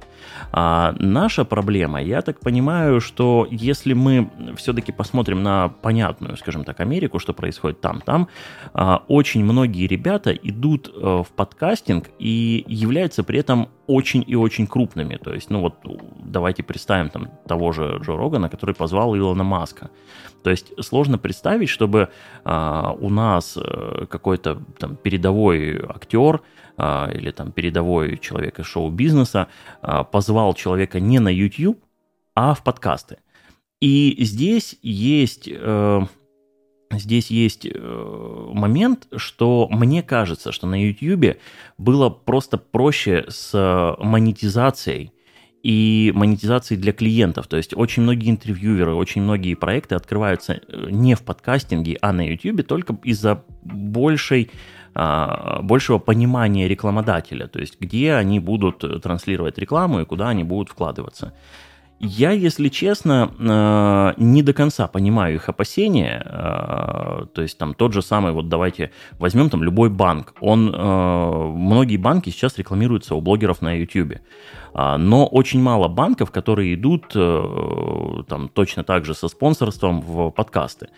А 0.51 0.95
наша 0.99 1.45
проблема, 1.45 2.01
я 2.01 2.21
так 2.21 2.39
понимаю, 2.39 3.01
что 3.01 3.47
если 3.49 3.93
мы 3.93 4.29
все-таки 4.57 4.91
посмотрим 4.91 5.43
на 5.43 5.69
понятную, 5.69 6.37
скажем 6.37 6.63
так, 6.63 6.79
Америку, 6.79 7.19
что 7.19 7.33
происходит 7.33 7.81
там, 7.81 8.01
там 8.01 8.27
а, 8.73 9.03
очень 9.07 9.43
многие 9.43 9.87
ребята 9.87 10.31
идут 10.31 10.91
а, 10.95 11.23
в 11.23 11.29
подкастинг 11.29 12.09
и 12.19 12.63
являются 12.67 13.23
при 13.23 13.39
этом 13.39 13.69
очень 13.87 14.23
и 14.25 14.35
очень 14.35 14.67
крупными. 14.67 15.15
То 15.15 15.33
есть, 15.33 15.49
ну 15.49 15.61
вот, 15.61 15.75
давайте 16.23 16.63
представим 16.63 17.09
там 17.09 17.29
того 17.47 17.71
же 17.71 17.99
Джо 18.01 18.15
Рогана, 18.15 18.49
который 18.49 18.75
позвал 18.75 19.15
Илона 19.15 19.43
Маска. 19.43 19.89
То 20.43 20.49
есть 20.49 20.73
сложно 20.83 21.17
представить, 21.17 21.69
чтобы 21.69 22.09
а, 22.43 22.95
у 22.99 23.09
нас 23.09 23.57
а, 23.57 24.05
какой-то 24.05 24.61
там 24.77 24.95
передовой 24.95 25.79
актер 25.87 26.41
или 26.77 27.31
там 27.31 27.51
передовой 27.51 28.17
человек 28.17 28.59
из 28.59 28.65
шоу-бизнеса 28.65 29.47
а, 29.81 30.03
позвал 30.03 30.53
человека 30.53 30.99
не 30.99 31.19
на 31.19 31.29
YouTube, 31.29 31.79
а 32.35 32.53
в 32.53 32.63
подкасты. 32.63 33.17
И 33.81 34.15
здесь 34.23 34.77
есть... 34.81 35.49
Э, 35.51 36.01
здесь 36.91 37.29
есть 37.29 37.65
э, 37.65 38.49
момент, 38.53 39.07
что 39.15 39.67
мне 39.69 40.01
кажется, 40.01 40.51
что 40.51 40.67
на 40.67 40.81
YouTube 40.81 41.37
было 41.77 42.09
просто 42.09 42.57
проще 42.57 43.25
с 43.27 43.95
монетизацией 43.99 45.11
и 45.63 46.11
монетизацией 46.13 46.79
для 46.79 46.91
клиентов. 46.91 47.47
То 47.47 47.57
есть 47.57 47.75
очень 47.75 48.03
многие 48.03 48.29
интервьюеры, 48.29 48.93
очень 48.93 49.21
многие 49.21 49.55
проекты 49.55 49.95
открываются 49.95 50.53
э, 50.53 50.87
не 50.89 51.15
в 51.15 51.23
подкастинге, 51.23 51.97
а 52.01 52.11
на 52.11 52.27
YouTube 52.27 52.65
только 52.67 52.97
из-за 53.03 53.43
большей 53.63 54.51
а, 54.51 54.82
большего 54.93 55.97
понимания 55.97 56.67
рекламодателя, 56.67 57.47
то 57.47 57.59
есть 57.59 57.79
где 57.79 58.13
они 58.13 58.39
будут 58.39 59.01
транслировать 59.01 59.57
рекламу 59.57 60.01
и 60.01 60.05
куда 60.05 60.29
они 60.29 60.43
будут 60.43 60.69
вкладываться. 60.69 61.33
Я, 62.05 62.31
если 62.31 62.67
честно, 62.67 63.31
а, 63.39 64.13
не 64.17 64.43
до 64.43 64.51
конца 64.51 64.89
понимаю 64.89 65.35
их 65.35 65.47
опасения. 65.47 66.21
А, 66.25 67.27
то 67.33 67.41
есть 67.41 67.57
там 67.57 67.73
тот 67.73 67.93
же 67.93 68.01
самый, 68.01 68.33
вот 68.33 68.49
давайте 68.49 68.91
возьмем 69.19 69.49
там 69.49 69.63
любой 69.63 69.89
банк. 69.89 70.33
Он, 70.41 70.65
многие 70.65 71.95
банки 71.95 72.29
сейчас 72.29 72.57
рекламируются 72.57 73.15
у 73.15 73.21
блогеров 73.21 73.61
на 73.61 73.73
YouTube. 73.73 74.15
Но 74.73 75.27
очень 75.27 75.61
мало 75.61 75.87
банков, 75.87 76.31
которые 76.31 76.73
идут 76.73 77.11
э, 77.15 78.23
там 78.27 78.49
точно 78.49 78.83
так 78.83 79.05
же 79.05 79.13
со 79.13 79.27
спонсорством 79.27 80.01
в 80.01 80.31
подкасты. 80.31 80.89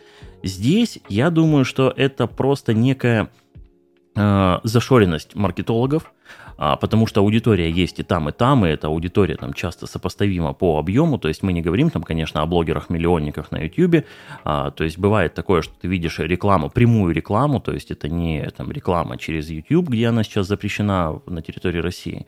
Здесь 0.44 1.00
я 1.10 1.30
думаю, 1.30 1.66
что 1.66 1.94
это 1.96 2.26
просто 2.26 2.74
некая 2.74 3.30
э, 4.16 4.60
зашоренность 4.64 5.36
маркетологов, 5.36 6.12
а, 6.58 6.78
потому 6.78 7.06
что 7.08 7.22
аудитория 7.22 7.70
есть 7.70 8.00
и 8.00 8.04
там, 8.04 8.30
и 8.30 8.32
там, 8.32 8.66
и 8.66 8.70
эта 8.70 8.88
аудитория 8.88 9.36
там 9.36 9.54
часто 9.54 9.88
сопоставима 9.88 10.54
по 10.54 10.80
объему, 10.80 11.18
то 11.18 11.28
есть 11.28 11.44
мы 11.44 11.52
не 11.52 11.62
говорим 11.62 11.90
там, 11.90 12.04
конечно, 12.04 12.42
о 12.42 12.46
блогерах-миллионниках 12.46 13.52
на 13.52 13.58
YouTube, 13.58 14.06
а, 14.44 14.72
то 14.72 14.84
есть 14.84 14.98
бывает 14.98 15.34
такое, 15.34 15.62
что 15.62 15.74
ты 15.82 15.88
видишь 15.88 16.20
рекламу, 16.20 16.70
прямую 16.70 17.14
рекламу, 17.14 17.60
то 17.60 17.74
есть 17.74 17.92
это 17.92 18.08
не 18.08 18.50
там 18.56 18.72
реклама 18.72 19.18
через 19.18 19.50
YouTube, 19.50 19.90
где 19.90 20.08
она 20.08 20.24
сейчас 20.24 20.48
запрещена 20.48 21.20
на 21.26 21.42
территории 21.42 21.80
России, 21.80 22.26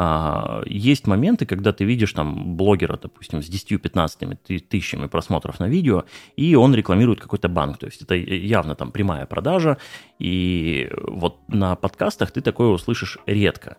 а, 0.00 0.62
есть 0.64 1.08
моменты, 1.08 1.44
когда 1.44 1.72
ты 1.72 1.84
видишь 1.84 2.12
там 2.12 2.54
блогера, 2.56 2.96
допустим, 2.96 3.42
с 3.42 3.50
10-15 3.50 4.60
тысячами 4.60 5.08
просмотров 5.08 5.58
на 5.58 5.68
видео, 5.68 6.04
и 6.36 6.54
он 6.54 6.72
рекламирует 6.72 7.20
какой-то 7.20 7.48
банк. 7.48 7.78
То 7.78 7.86
есть 7.86 8.02
это 8.02 8.14
явно 8.14 8.76
там 8.76 8.92
прямая 8.92 9.26
продажа, 9.26 9.76
и 10.20 10.88
вот 11.02 11.40
на 11.48 11.74
подкастах 11.74 12.30
ты 12.30 12.42
такое 12.42 12.68
услышишь 12.68 13.18
редко. 13.26 13.78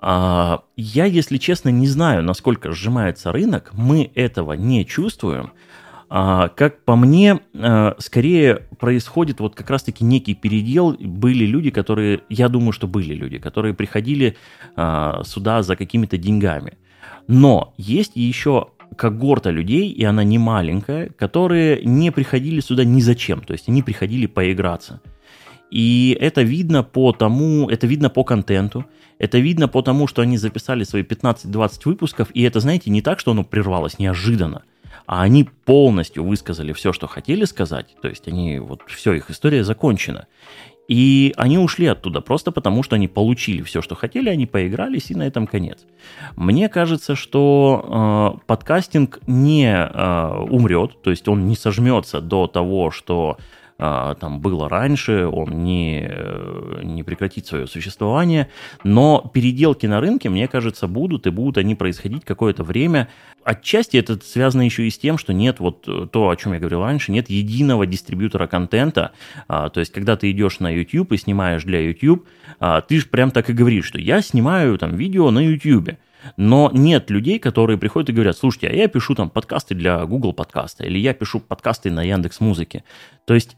А, 0.00 0.62
я, 0.76 1.04
если 1.04 1.36
честно, 1.36 1.68
не 1.68 1.86
знаю, 1.86 2.22
насколько 2.22 2.72
сжимается 2.72 3.30
рынок, 3.30 3.72
мы 3.74 4.10
этого 4.14 4.54
не 4.54 4.86
чувствуем, 4.86 5.52
а, 6.12 6.48
как 6.48 6.84
по 6.84 6.96
мне, 6.96 7.38
а, 7.54 7.94
скорее 7.98 8.66
происходит 8.80 9.38
вот 9.38 9.54
как 9.54 9.70
раз-таки 9.70 10.04
некий 10.04 10.34
передел. 10.34 10.96
Были 10.98 11.46
люди, 11.46 11.70
которые, 11.70 12.22
я 12.28 12.48
думаю, 12.48 12.72
что 12.72 12.88
были 12.88 13.14
люди, 13.14 13.38
которые 13.38 13.74
приходили 13.74 14.36
а, 14.74 15.22
сюда 15.24 15.62
за 15.62 15.76
какими-то 15.76 16.18
деньгами. 16.18 16.78
Но 17.28 17.74
есть 17.76 18.16
еще 18.16 18.70
когорта 18.96 19.50
людей, 19.50 19.88
и 19.88 20.02
она 20.02 20.24
не 20.24 20.38
маленькая, 20.38 21.10
которые 21.10 21.84
не 21.84 22.10
приходили 22.10 22.58
сюда 22.58 22.82
ни 22.82 23.00
зачем, 23.00 23.42
то 23.42 23.52
есть 23.52 23.68
они 23.68 23.84
приходили 23.84 24.26
поиграться. 24.26 25.00
И 25.70 26.18
это 26.20 26.42
видно 26.42 26.82
по 26.82 27.12
тому, 27.12 27.70
это 27.70 27.86
видно 27.86 28.10
по 28.10 28.24
контенту, 28.24 28.84
это 29.20 29.38
видно 29.38 29.68
по 29.68 29.80
тому, 29.80 30.08
что 30.08 30.22
они 30.22 30.38
записали 30.38 30.82
свои 30.82 31.04
15-20 31.04 31.82
выпусков, 31.84 32.30
и 32.34 32.42
это, 32.42 32.58
знаете, 32.58 32.90
не 32.90 33.00
так, 33.00 33.20
что 33.20 33.30
оно 33.30 33.44
прервалось 33.44 34.00
неожиданно 34.00 34.64
а 35.10 35.22
они 35.22 35.42
полностью 35.42 36.24
высказали 36.24 36.72
все, 36.72 36.92
что 36.92 37.08
хотели 37.08 37.44
сказать, 37.44 37.96
то 38.00 38.06
есть 38.08 38.28
они, 38.28 38.60
вот 38.60 38.82
все, 38.86 39.12
их 39.14 39.28
история 39.28 39.64
закончена. 39.64 40.28
И 40.86 41.34
они 41.36 41.58
ушли 41.58 41.86
оттуда 41.86 42.20
просто 42.20 42.52
потому, 42.52 42.84
что 42.84 42.94
они 42.94 43.08
получили 43.08 43.62
все, 43.62 43.82
что 43.82 43.96
хотели, 43.96 44.28
они 44.28 44.46
поигрались, 44.46 45.10
и 45.10 45.16
на 45.16 45.26
этом 45.26 45.48
конец. 45.48 45.78
Мне 46.36 46.68
кажется, 46.68 47.16
что 47.16 48.36
э, 48.38 48.46
подкастинг 48.46 49.18
не 49.26 49.66
э, 49.66 50.44
умрет, 50.48 51.02
то 51.02 51.10
есть 51.10 51.26
он 51.26 51.48
не 51.48 51.56
сожмется 51.56 52.20
до 52.20 52.46
того, 52.46 52.92
что 52.92 53.36
там 53.80 54.40
было 54.40 54.68
раньше, 54.68 55.26
он 55.26 55.64
не, 55.64 56.06
э, 56.06 56.80
не 56.82 57.02
прекратит 57.02 57.46
свое 57.46 57.66
существование, 57.66 58.48
но 58.84 59.30
переделки 59.32 59.86
на 59.86 60.00
рынке, 60.00 60.28
мне 60.28 60.48
кажется, 60.48 60.86
будут, 60.86 61.26
и 61.26 61.30
будут 61.30 61.56
они 61.56 61.74
происходить 61.74 62.24
какое-то 62.24 62.62
время. 62.62 63.08
Отчасти 63.42 63.96
это 63.96 64.18
связано 64.22 64.62
еще 64.62 64.86
и 64.86 64.90
с 64.90 64.98
тем, 64.98 65.16
что 65.16 65.32
нет 65.32 65.60
вот 65.60 65.88
э, 65.88 66.06
то, 66.12 66.28
о 66.28 66.36
чем 66.36 66.52
я 66.52 66.58
говорил 66.58 66.82
раньше, 66.82 67.10
нет 67.10 67.30
единого 67.30 67.86
дистрибьютора 67.86 68.46
контента, 68.46 69.12
а, 69.48 69.70
то 69.70 69.80
есть 69.80 69.92
когда 69.92 70.16
ты 70.16 70.30
идешь 70.30 70.60
на 70.60 70.68
YouTube 70.68 71.12
и 71.12 71.16
снимаешь 71.16 71.64
для 71.64 71.80
YouTube, 71.80 72.28
а, 72.58 72.82
ты 72.82 73.00
же 73.00 73.06
прям 73.06 73.30
так 73.30 73.48
и 73.48 73.54
говоришь, 73.54 73.86
что 73.86 73.98
я 73.98 74.20
снимаю 74.20 74.76
там 74.76 74.94
видео 74.94 75.30
на 75.30 75.38
YouTube, 75.38 75.92
но 76.36 76.70
нет 76.72 77.10
людей, 77.10 77.38
которые 77.38 77.78
приходят 77.78 78.10
и 78.10 78.12
говорят, 78.12 78.36
слушайте, 78.36 78.68
а 78.68 78.72
я 78.72 78.88
пишу 78.88 79.14
там 79.14 79.30
подкасты 79.30 79.74
для 79.74 80.04
Google 80.04 80.32
подкаста, 80.32 80.84
или 80.84 80.98
я 80.98 81.14
пишу 81.14 81.40
подкасты 81.40 81.90
на 81.90 82.02
Яндекс 82.02 82.40
Музыке. 82.40 82.84
То 83.24 83.34
есть 83.34 83.56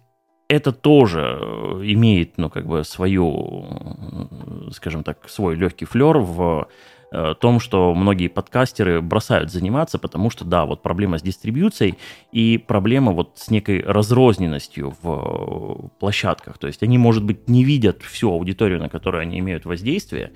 это 0.52 0.72
тоже 0.72 1.38
э, 1.40 1.80
имеет, 1.84 2.36
ну, 2.36 2.50
как 2.50 2.66
бы 2.66 2.84
свою, 2.84 4.68
скажем 4.72 5.02
так, 5.02 5.28
свой 5.28 5.56
легкий 5.56 5.86
флер 5.86 6.18
в 6.18 6.68
э, 7.10 7.34
том, 7.40 7.58
что 7.58 7.94
многие 7.94 8.28
подкастеры 8.28 9.00
бросают 9.00 9.50
заниматься, 9.50 9.98
потому 9.98 10.28
что, 10.28 10.44
да, 10.44 10.66
вот 10.66 10.82
проблема 10.82 11.18
с 11.18 11.22
дистрибьюцией 11.22 11.96
и 12.32 12.58
проблема 12.58 13.12
вот 13.12 13.32
с 13.36 13.50
некой 13.50 13.82
разрозненностью 13.82 14.94
в 15.02 15.90
площадках. 15.98 16.58
То 16.58 16.66
есть 16.66 16.82
они, 16.82 16.98
может 16.98 17.24
быть, 17.24 17.48
не 17.48 17.64
видят 17.64 18.02
всю 18.02 18.30
аудиторию, 18.30 18.78
на 18.78 18.90
которую 18.90 19.22
они 19.22 19.38
имеют 19.38 19.64
воздействие, 19.64 20.32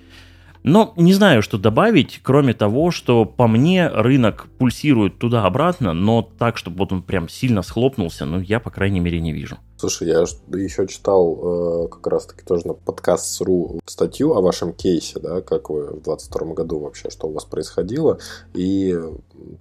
но 0.63 0.95
не 0.97 1.13
знаю, 1.13 1.43
что 1.43 1.59
добавить, 1.59 2.21
кроме 2.23 2.55
того, 2.55 2.91
что 2.91 3.27
по 3.27 3.47
мне 3.47 3.87
рынок 3.87 4.49
пульсирует 4.59 5.19
туда-обратно, 5.19 5.93
но 5.93 6.23
так, 6.23 6.57
чтобы 6.57 6.79
вот 6.79 6.93
он 6.93 7.03
прям 7.03 7.29
сильно 7.29 7.61
схлопнулся, 7.61 8.25
ну, 8.25 8.41
я, 8.41 8.61
по 8.61 8.71
крайней 8.71 9.01
мере, 9.01 9.21
не 9.21 9.33
вижу. 9.33 9.59
Слушай, 9.79 10.09
я 10.09 10.21
еще 10.21 10.87
читал 10.87 11.85
э, 11.85 11.89
как 11.89 12.07
раз-таки 12.07 12.43
тоже 12.43 12.67
на 12.67 12.73
подкаст.ру 12.73 13.81
статью 13.85 14.33
о 14.33 14.41
вашем 14.41 14.73
кейсе, 14.73 15.21
да, 15.21 15.43
как 15.43 15.69
вы 15.69 15.89
в 15.89 16.03
22 16.03 16.55
году 16.55 16.79
вообще, 16.79 17.11
что 17.11 17.27
у 17.27 17.33
вас 17.33 17.45
происходило, 17.45 18.19
и 18.55 18.99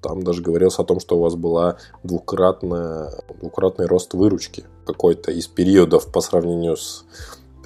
там 0.01 0.23
даже 0.23 0.41
говорилось 0.41 0.79
о 0.79 0.85
том, 0.85 1.01
что 1.01 1.17
у 1.17 1.21
вас 1.21 1.35
была 1.35 1.77
двукратная, 2.03 3.11
двукратный 3.41 3.87
рост 3.87 4.13
выручки 4.13 4.63
какой-то 4.85 5.31
из 5.31 5.47
периодов 5.47 6.09
по 6.09 6.21
сравнению 6.21 6.77
с 6.77 7.03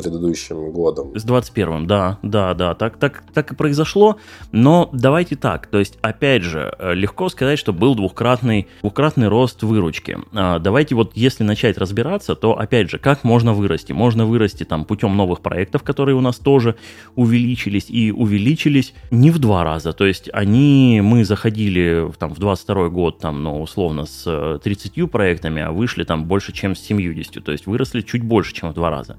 предыдущим 0.01 0.71
годом. 0.71 1.17
С 1.17 1.25
21-м, 1.25 1.85
да, 1.87 2.19
да, 2.23 2.53
да, 2.53 2.73
так, 2.73 2.97
так, 2.97 3.23
так 3.33 3.51
и 3.51 3.55
произошло. 3.55 4.17
Но 4.51 4.89
давайте 4.93 5.35
так, 5.35 5.67
то 5.67 5.79
есть, 5.79 5.97
опять 6.01 6.43
же, 6.43 6.73
э, 6.79 6.93
легко 6.93 7.29
сказать, 7.29 7.59
что 7.59 7.73
был 7.73 7.95
двухкратный, 7.95 8.67
двухкратный 8.81 9.27
рост 9.27 9.63
выручки. 9.63 10.17
А, 10.33 10.59
давайте 10.59 10.95
вот, 10.95 11.11
если 11.15 11.43
начать 11.43 11.77
разбираться, 11.77 12.35
то, 12.35 12.57
опять 12.57 12.89
же, 12.89 12.97
как 12.97 13.23
можно 13.23 13.53
вырасти? 13.53 13.91
Можно 13.91 14.25
вырасти 14.25 14.63
там 14.63 14.85
путем 14.85 15.15
новых 15.17 15.41
проектов, 15.41 15.83
которые 15.83 16.15
у 16.15 16.21
нас 16.21 16.37
тоже 16.37 16.75
увеличились, 17.15 17.89
и 17.89 18.11
увеличились 18.11 18.93
не 19.11 19.31
в 19.31 19.39
два 19.39 19.63
раза. 19.63 19.91
То 19.93 20.05
есть, 20.05 20.29
они, 20.31 21.01
мы 21.03 21.25
заходили 21.25 22.09
там 22.17 22.33
в 22.33 22.39
22 22.39 22.89
год, 22.89 23.19
там, 23.19 23.43
ну, 23.43 23.61
условно, 23.61 24.05
с 24.05 24.59
30 24.63 24.97
э, 24.97 25.07
проектами, 25.07 25.61
а 25.61 25.71
вышли 25.71 26.03
там 26.05 26.25
больше, 26.25 26.53
чем 26.53 26.75
с 26.75 26.79
70. 26.79 27.43
То 27.43 27.51
есть, 27.51 27.67
выросли 27.67 28.01
чуть 28.01 28.23
больше, 28.23 28.53
чем 28.53 28.69
в 28.69 28.73
два 28.73 28.89
раза. 28.89 29.17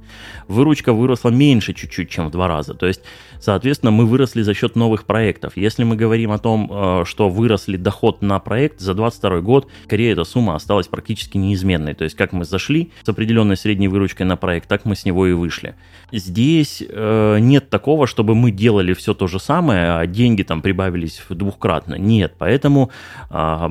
Выручка 0.48 0.69
выручка 0.70 0.92
выросла 0.92 1.30
меньше 1.30 1.74
чуть-чуть, 1.74 2.10
чем 2.10 2.28
в 2.28 2.30
два 2.30 2.46
раза. 2.46 2.74
То 2.74 2.86
есть, 2.86 3.00
соответственно, 3.40 3.90
мы 3.90 4.06
выросли 4.06 4.42
за 4.42 4.54
счет 4.54 4.76
новых 4.76 5.04
проектов. 5.04 5.52
Если 5.56 5.82
мы 5.82 5.96
говорим 5.96 6.30
о 6.30 6.38
том, 6.38 6.70
э, 6.70 7.04
что 7.04 7.28
выросли 7.28 7.76
доход 7.76 8.22
на 8.22 8.38
проект 8.38 8.78
за 8.80 8.94
2022 8.94 9.40
год, 9.40 9.68
скорее 9.84 10.12
эта 10.12 10.24
сумма 10.24 10.54
осталась 10.54 10.86
практически 10.86 11.38
неизменной. 11.38 11.94
То 11.94 12.04
есть, 12.04 12.16
как 12.16 12.32
мы 12.32 12.44
зашли 12.44 12.90
с 13.02 13.08
определенной 13.08 13.56
средней 13.56 13.88
выручкой 13.88 14.26
на 14.26 14.36
проект, 14.36 14.68
так 14.68 14.84
мы 14.84 14.94
с 14.94 15.04
него 15.04 15.26
и 15.26 15.32
вышли. 15.32 15.74
Здесь 16.12 16.82
э, 16.88 17.38
нет 17.40 17.68
такого, 17.68 18.06
чтобы 18.06 18.34
мы 18.34 18.52
делали 18.52 18.92
все 18.94 19.12
то 19.14 19.26
же 19.26 19.40
самое, 19.40 19.98
а 19.98 20.06
деньги 20.06 20.44
там 20.44 20.62
прибавились 20.62 21.20
в 21.28 21.34
двухкратно. 21.34 21.96
Нет, 21.96 22.34
поэтому 22.38 22.90
э, 23.30 23.68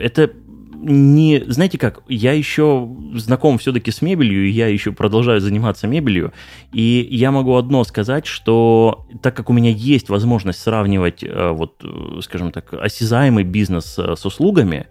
это 0.00 0.30
не... 0.84 1.42
Знаете 1.46 1.78
как, 1.78 2.02
я 2.08 2.32
еще 2.32 2.88
знаком 3.14 3.58
все-таки 3.58 3.90
с 3.90 4.02
мебелью, 4.02 4.46
и 4.46 4.50
я 4.50 4.68
еще 4.68 4.92
продолжаю 4.92 5.40
заниматься 5.40 5.86
мебелью, 5.86 6.32
и 6.72 7.06
я 7.10 7.30
могу 7.30 7.56
одно 7.56 7.84
сказать, 7.84 8.26
что 8.26 9.06
так 9.22 9.34
как 9.36 9.50
у 9.50 9.52
меня 9.52 9.70
есть 9.70 10.08
возможность 10.08 10.60
сравнивать, 10.60 11.24
э, 11.24 11.50
вот, 11.50 11.82
э, 11.82 12.20
скажем 12.22 12.52
так, 12.52 12.72
осязаемый 12.74 13.44
бизнес 13.44 13.98
э, 13.98 14.14
с 14.16 14.26
услугами, 14.26 14.86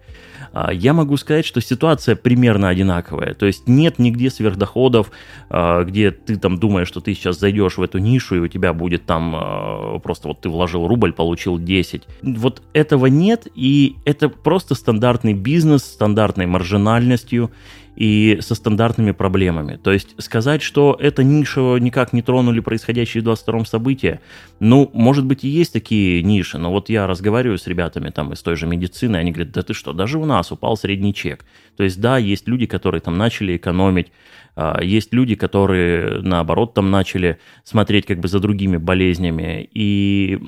я 0.72 0.92
могу 0.92 1.16
сказать, 1.16 1.44
что 1.44 1.60
ситуация 1.60 2.14
примерно 2.16 2.68
одинаковая. 2.68 3.34
То 3.34 3.46
есть 3.46 3.66
нет 3.66 3.98
нигде 3.98 4.30
сверхдоходов, 4.30 5.10
а, 5.50 5.82
где 5.84 6.12
ты 6.12 6.36
там 6.36 6.58
думаешь, 6.58 6.88
что 6.88 7.00
ты 7.00 7.14
сейчас 7.14 7.40
зайдешь 7.40 7.76
в 7.76 7.82
эту 7.82 7.98
нишу, 7.98 8.36
и 8.36 8.38
у 8.38 8.48
тебя 8.48 8.72
будет 8.72 9.04
там 9.04 9.34
а, 9.34 9.98
просто 9.98 10.28
вот 10.28 10.40
ты 10.40 10.48
вложил 10.48 10.86
рубль, 10.86 11.12
получил 11.12 11.58
10. 11.58 12.02
Вот 12.22 12.62
этого 12.72 13.06
нет, 13.06 13.48
и 13.54 13.96
это 14.04 14.28
просто 14.28 14.74
стандартный 14.74 15.34
бизнес, 15.34 15.82
стандартной 15.84 16.46
маржинальностью 16.46 17.50
и 17.96 18.38
со 18.40 18.54
стандартными 18.54 19.12
проблемами. 19.12 19.76
То 19.76 19.92
есть 19.92 20.14
сказать, 20.22 20.62
что 20.62 20.96
эта 20.98 21.22
ниша 21.22 21.76
никак 21.78 22.12
не 22.12 22.22
тронули 22.22 22.60
происходящие 22.60 23.22
в 23.22 23.26
22-м 23.26 23.66
события, 23.66 24.20
ну, 24.60 24.90
может 24.92 25.24
быть, 25.24 25.44
и 25.44 25.48
есть 25.48 25.72
такие 25.72 26.22
ниши, 26.22 26.58
но 26.58 26.70
вот 26.70 26.88
я 26.88 27.06
разговариваю 27.06 27.58
с 27.58 27.66
ребятами 27.66 28.10
там 28.10 28.32
из 28.32 28.42
той 28.42 28.56
же 28.56 28.66
медицины, 28.66 29.16
они 29.16 29.32
говорят, 29.32 29.52
да 29.52 29.62
ты 29.62 29.74
что, 29.74 29.92
даже 29.92 30.18
у 30.18 30.24
нас 30.24 30.50
упал 30.50 30.76
средний 30.76 31.14
чек. 31.14 31.44
То 31.76 31.84
есть, 31.84 32.00
да, 32.00 32.18
есть 32.18 32.48
люди, 32.48 32.66
которые 32.66 33.00
там 33.00 33.16
начали 33.16 33.56
экономить, 33.56 34.12
а, 34.56 34.82
есть 34.82 35.12
люди, 35.12 35.34
которые, 35.34 36.20
наоборот, 36.22 36.74
там 36.74 36.90
начали 36.90 37.38
смотреть 37.64 38.06
как 38.06 38.20
бы 38.20 38.28
за 38.28 38.40
другими 38.40 38.76
болезнями, 38.76 39.68
и 39.72 40.38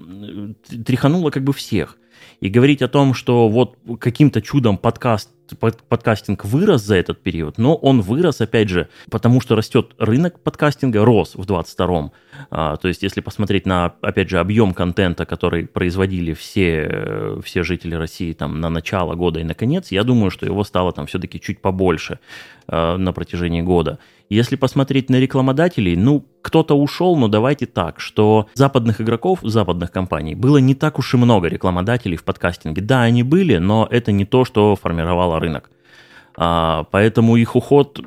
тряхануло 0.84 1.30
как 1.30 1.44
бы 1.44 1.52
всех. 1.52 1.98
И 2.40 2.48
говорить 2.48 2.82
о 2.82 2.88
том, 2.88 3.14
что 3.14 3.48
вот 3.48 3.78
каким-то 3.98 4.42
чудом 4.42 4.78
подкаст 4.78 5.30
подкастинг 5.54 6.44
вырос 6.44 6.82
за 6.82 6.96
этот 6.96 7.20
период, 7.22 7.58
но 7.58 7.74
он 7.74 8.00
вырос, 8.00 8.40
опять 8.40 8.68
же, 8.68 8.88
потому 9.10 9.40
что 9.40 9.54
растет 9.54 9.94
рынок 9.98 10.40
подкастинга, 10.40 11.04
рос 11.04 11.34
в 11.34 11.42
22-м. 11.42 12.12
А, 12.50 12.76
то 12.76 12.88
есть, 12.88 13.02
если 13.02 13.20
посмотреть 13.20 13.66
на, 13.66 13.94
опять 14.00 14.28
же, 14.28 14.38
объем 14.38 14.74
контента, 14.74 15.24
который 15.24 15.66
производили 15.66 16.32
все, 16.32 17.38
все 17.42 17.62
жители 17.62 17.94
России 17.94 18.32
там 18.32 18.60
на 18.60 18.68
начало 18.68 19.14
года 19.14 19.40
и 19.40 19.44
на 19.44 19.54
конец, 19.54 19.90
я 19.90 20.04
думаю, 20.04 20.30
что 20.30 20.46
его 20.46 20.64
стало 20.64 20.92
там 20.92 21.06
все-таки 21.06 21.40
чуть 21.40 21.60
побольше 21.60 22.18
а, 22.68 22.96
на 22.96 23.12
протяжении 23.12 23.62
года. 23.62 23.98
Если 24.28 24.56
посмотреть 24.56 25.08
на 25.08 25.16
рекламодателей, 25.16 25.94
ну, 25.96 26.26
кто-то 26.42 26.74
ушел, 26.74 27.16
но 27.16 27.28
давайте 27.28 27.66
так, 27.66 28.00
что 28.00 28.48
западных 28.54 29.00
игроков, 29.00 29.38
западных 29.42 29.92
компаний 29.92 30.34
было 30.34 30.58
не 30.58 30.74
так 30.74 30.98
уж 30.98 31.14
и 31.14 31.16
много 31.16 31.48
рекламодателей 31.48 32.16
в 32.16 32.24
подкастинге. 32.24 32.82
Да, 32.82 33.02
они 33.02 33.22
были, 33.22 33.58
но 33.58 33.86
это 33.88 34.10
не 34.10 34.24
то, 34.24 34.44
что 34.44 34.74
формировало 34.74 35.38
рынок. 35.38 35.70
А, 36.38 36.84
поэтому 36.90 37.36
их 37.36 37.56
уход, 37.56 37.98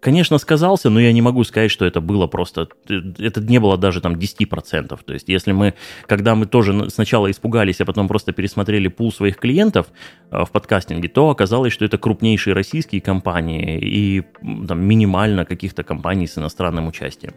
конечно, 0.00 0.38
сказался, 0.38 0.90
но 0.90 0.98
я 0.98 1.12
не 1.12 1.22
могу 1.22 1.44
сказать, 1.44 1.70
что 1.70 1.84
это 1.84 2.00
было 2.00 2.26
просто, 2.26 2.68
это 2.88 3.40
не 3.40 3.60
было 3.60 3.76
даже 3.76 4.00
там 4.00 4.14
10%. 4.14 4.98
То 5.04 5.12
есть 5.12 5.28
если 5.28 5.52
мы, 5.52 5.74
когда 6.06 6.34
мы 6.34 6.46
тоже 6.46 6.90
сначала 6.90 7.30
испугались, 7.30 7.80
а 7.80 7.84
потом 7.84 8.08
просто 8.08 8.32
пересмотрели 8.32 8.88
пул 8.88 9.12
своих 9.12 9.36
клиентов 9.36 9.86
а, 10.30 10.44
в 10.44 10.50
подкастинге, 10.50 11.08
то 11.08 11.30
оказалось, 11.30 11.72
что 11.72 11.84
это 11.84 11.96
крупнейшие 11.96 12.54
российские 12.54 13.00
компании 13.00 13.78
и 13.78 14.22
там 14.66 14.84
минимально 14.84 15.44
каких-то 15.44 15.84
компаний 15.84 16.26
с 16.26 16.38
иностранным 16.38 16.88
участием. 16.88 17.34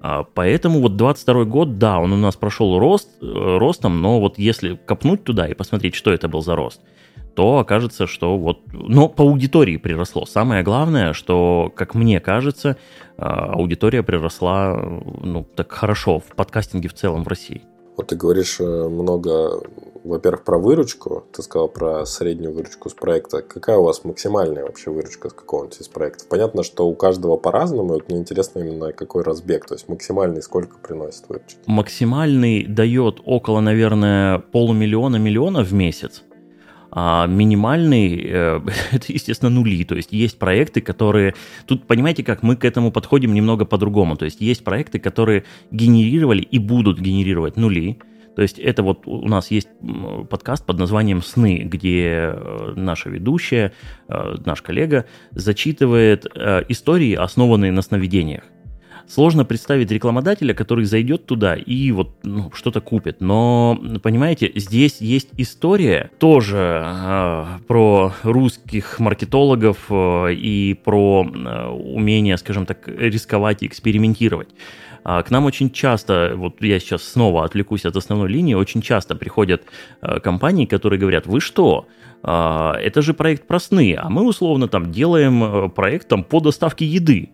А, 0.00 0.22
поэтому 0.22 0.80
вот 0.80 0.96
22 0.96 1.44
год, 1.44 1.78
да, 1.78 1.98
он 1.98 2.12
у 2.12 2.16
нас 2.16 2.36
прошел 2.36 2.78
рост, 2.78 3.08
э, 3.20 3.56
ростом, 3.58 4.00
но 4.00 4.20
вот 4.20 4.38
если 4.38 4.76
копнуть 4.76 5.24
туда 5.24 5.48
и 5.48 5.54
посмотреть, 5.54 5.96
что 5.96 6.12
это 6.12 6.28
был 6.28 6.42
за 6.42 6.54
рост– 6.54 6.80
то 7.36 7.58
окажется, 7.58 8.06
что 8.06 8.38
вот... 8.38 8.60
Но 8.72 9.08
по 9.08 9.22
аудитории 9.22 9.76
приросло. 9.76 10.24
Самое 10.24 10.62
главное, 10.62 11.12
что, 11.12 11.70
как 11.76 11.94
мне 11.94 12.18
кажется, 12.18 12.78
а, 13.18 13.52
аудитория 13.52 14.02
приросла 14.02 14.74
ну, 15.22 15.46
так 15.54 15.70
хорошо 15.70 16.18
в 16.18 16.34
подкастинге 16.34 16.88
в 16.88 16.94
целом 16.94 17.24
в 17.24 17.28
России. 17.28 17.62
Вот 17.98 18.08
ты 18.08 18.16
говоришь 18.16 18.58
э, 18.60 18.64
много, 18.64 19.60
во-первых, 20.04 20.44
про 20.44 20.58
выручку. 20.58 21.24
Ты 21.32 21.42
сказал 21.42 21.68
про 21.68 22.06
среднюю 22.06 22.54
выручку 22.54 22.88
с 22.88 22.94
проекта. 22.94 23.42
Какая 23.42 23.76
у 23.76 23.84
вас 23.84 24.04
максимальная 24.04 24.64
вообще 24.64 24.90
выручка 24.90 25.28
с 25.28 25.32
какого-нибудь 25.32 25.80
из 25.80 25.88
проектов? 25.88 26.28
Понятно, 26.28 26.62
что 26.62 26.86
у 26.86 26.94
каждого 26.94 27.36
по-разному. 27.36 27.94
Вот 27.94 28.08
мне 28.08 28.18
интересно 28.18 28.60
именно 28.60 28.92
какой 28.92 29.22
разбег. 29.22 29.66
То 29.66 29.74
есть 29.74 29.88
максимальный 29.88 30.42
сколько 30.42 30.78
приносит 30.78 31.28
выручки? 31.28 31.58
Максимальный 31.66 32.66
дает 32.66 33.20
около, 33.24 33.60
наверное, 33.60 34.38
полумиллиона-миллиона 34.38 35.62
в 35.62 35.72
месяц. 35.72 36.22
А 36.90 37.26
минимальный 37.26 38.22
э, 38.24 38.60
это, 38.92 39.12
естественно, 39.12 39.50
нули. 39.50 39.84
То 39.84 39.94
есть 39.96 40.12
есть 40.12 40.38
проекты, 40.38 40.80
которые... 40.80 41.34
Тут, 41.66 41.86
понимаете, 41.86 42.22
как 42.22 42.42
мы 42.42 42.56
к 42.56 42.64
этому 42.64 42.90
подходим 42.90 43.34
немного 43.34 43.64
по-другому. 43.64 44.16
То 44.16 44.24
есть 44.24 44.40
есть 44.40 44.64
проекты, 44.64 44.98
которые 44.98 45.44
генерировали 45.70 46.42
и 46.42 46.58
будут 46.58 47.00
генерировать 47.00 47.56
нули. 47.56 47.98
То 48.34 48.42
есть 48.42 48.58
это 48.58 48.82
вот 48.82 49.06
у 49.06 49.28
нас 49.28 49.50
есть 49.50 49.68
подкаст 50.28 50.66
под 50.66 50.78
названием 50.78 51.22
«Сны», 51.22 51.62
где 51.64 52.34
э, 52.34 52.72
наша 52.76 53.08
ведущая, 53.08 53.72
э, 54.08 54.34
наш 54.44 54.60
коллега 54.60 55.06
зачитывает 55.30 56.26
истории, 56.68 57.14
основанные 57.14 57.72
на 57.72 57.82
сновидениях 57.82 58.44
сложно 59.08 59.44
представить 59.44 59.90
рекламодателя, 59.90 60.54
который 60.54 60.84
зайдет 60.84 61.26
туда 61.26 61.54
и 61.54 61.90
вот 61.92 62.10
ну, 62.22 62.50
что-то 62.54 62.80
купит. 62.80 63.20
Но, 63.20 63.78
понимаете, 64.02 64.52
здесь 64.54 65.00
есть 65.00 65.28
история 65.36 66.10
тоже 66.18 66.82
э, 66.84 67.44
про 67.66 68.12
русских 68.22 68.98
маркетологов 68.98 69.86
э, 69.90 70.32
и 70.34 70.74
про 70.74 71.26
э, 71.26 71.68
умение, 71.68 72.36
скажем 72.36 72.66
так, 72.66 72.88
рисковать 72.88 73.62
и 73.62 73.66
экспериментировать. 73.66 74.48
К 75.04 75.30
нам 75.30 75.44
очень 75.44 75.70
часто, 75.70 76.32
вот 76.34 76.60
я 76.60 76.80
сейчас 76.80 77.04
снова 77.04 77.44
отвлекусь 77.44 77.84
от 77.84 77.94
основной 77.94 78.28
линии, 78.28 78.54
очень 78.54 78.82
часто 78.82 79.14
приходят 79.14 79.62
компании, 80.00 80.66
которые 80.66 80.98
говорят, 80.98 81.28
вы 81.28 81.40
что, 81.40 81.86
это 82.24 83.02
же 83.02 83.14
проект 83.14 83.46
про 83.46 83.60
сны, 83.60 83.96
а 83.96 84.10
мы 84.10 84.26
условно 84.26 84.66
там 84.66 84.90
делаем 84.90 85.70
проект 85.70 86.08
там, 86.08 86.24
по 86.24 86.40
доставке 86.40 86.84
еды. 86.84 87.30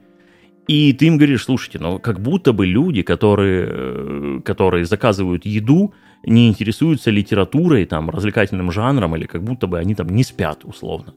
И 0.72 0.94
ты 0.94 1.06
им 1.06 1.18
говоришь, 1.18 1.44
слушайте, 1.44 1.78
ну 1.78 1.98
как 1.98 2.18
будто 2.20 2.54
бы 2.54 2.64
люди, 2.64 3.02
которые, 3.02 3.68
э, 3.68 4.40
которые 4.42 4.86
заказывают 4.86 5.44
еду, 5.44 5.92
не 6.24 6.48
интересуются 6.48 7.10
литературой, 7.10 7.84
там, 7.84 8.08
развлекательным 8.08 8.72
жанром, 8.72 9.14
или 9.14 9.26
как 9.26 9.42
будто 9.42 9.66
бы 9.66 9.78
они 9.78 9.94
там 9.94 10.08
не 10.08 10.24
спят, 10.24 10.64
условно. 10.64 11.12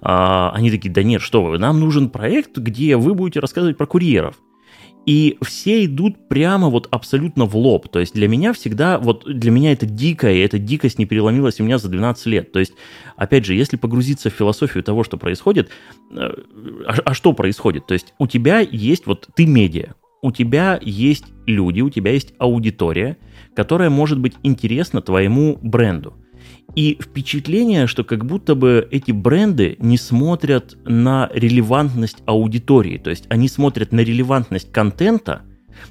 А, 0.00 0.52
они 0.54 0.70
такие, 0.70 0.92
да 0.92 1.02
нет, 1.02 1.22
что 1.22 1.42
вы, 1.42 1.58
нам 1.58 1.80
нужен 1.80 2.08
проект, 2.08 2.58
где 2.58 2.96
вы 2.96 3.14
будете 3.14 3.40
рассказывать 3.40 3.76
про 3.76 3.86
курьеров. 3.86 4.36
И 5.10 5.38
все 5.42 5.86
идут 5.86 6.28
прямо 6.28 6.68
вот 6.68 6.86
абсолютно 6.92 7.44
в 7.44 7.56
лоб. 7.56 7.88
То 7.88 7.98
есть 7.98 8.14
для 8.14 8.28
меня 8.28 8.52
всегда, 8.52 8.96
вот 8.96 9.24
для 9.26 9.50
меня 9.50 9.72
это 9.72 9.84
дикая, 9.84 10.34
и 10.34 10.38
эта 10.38 10.60
дикость 10.60 11.00
не 11.00 11.04
переломилась 11.04 11.58
у 11.58 11.64
меня 11.64 11.78
за 11.78 11.88
12 11.88 12.26
лет. 12.26 12.52
То 12.52 12.60
есть, 12.60 12.74
опять 13.16 13.44
же, 13.44 13.56
если 13.56 13.76
погрузиться 13.76 14.30
в 14.30 14.34
философию 14.34 14.84
того, 14.84 15.02
что 15.02 15.16
происходит, 15.16 15.68
э, 16.12 16.14
а, 16.14 16.94
а 17.04 17.12
что 17.12 17.32
происходит? 17.32 17.88
То 17.88 17.94
есть 17.94 18.14
у 18.20 18.28
тебя 18.28 18.60
есть, 18.60 19.06
вот 19.06 19.26
ты 19.34 19.46
медиа, 19.46 19.94
у 20.22 20.30
тебя 20.30 20.78
есть 20.80 21.24
люди, 21.44 21.80
у 21.80 21.90
тебя 21.90 22.12
есть 22.12 22.32
аудитория, 22.38 23.18
которая 23.56 23.90
может 23.90 24.20
быть 24.20 24.34
интересна 24.44 25.02
твоему 25.02 25.58
бренду. 25.60 26.14
И 26.74 26.98
впечатление, 27.00 27.86
что 27.86 28.04
как 28.04 28.24
будто 28.24 28.54
бы 28.54 28.86
эти 28.90 29.10
бренды 29.12 29.76
не 29.80 29.96
смотрят 29.96 30.76
на 30.84 31.28
релевантность 31.34 32.18
аудитории. 32.26 32.98
То 32.98 33.10
есть 33.10 33.24
они 33.28 33.48
смотрят 33.48 33.92
на 33.92 34.00
релевантность 34.00 34.72
контента, 34.72 35.42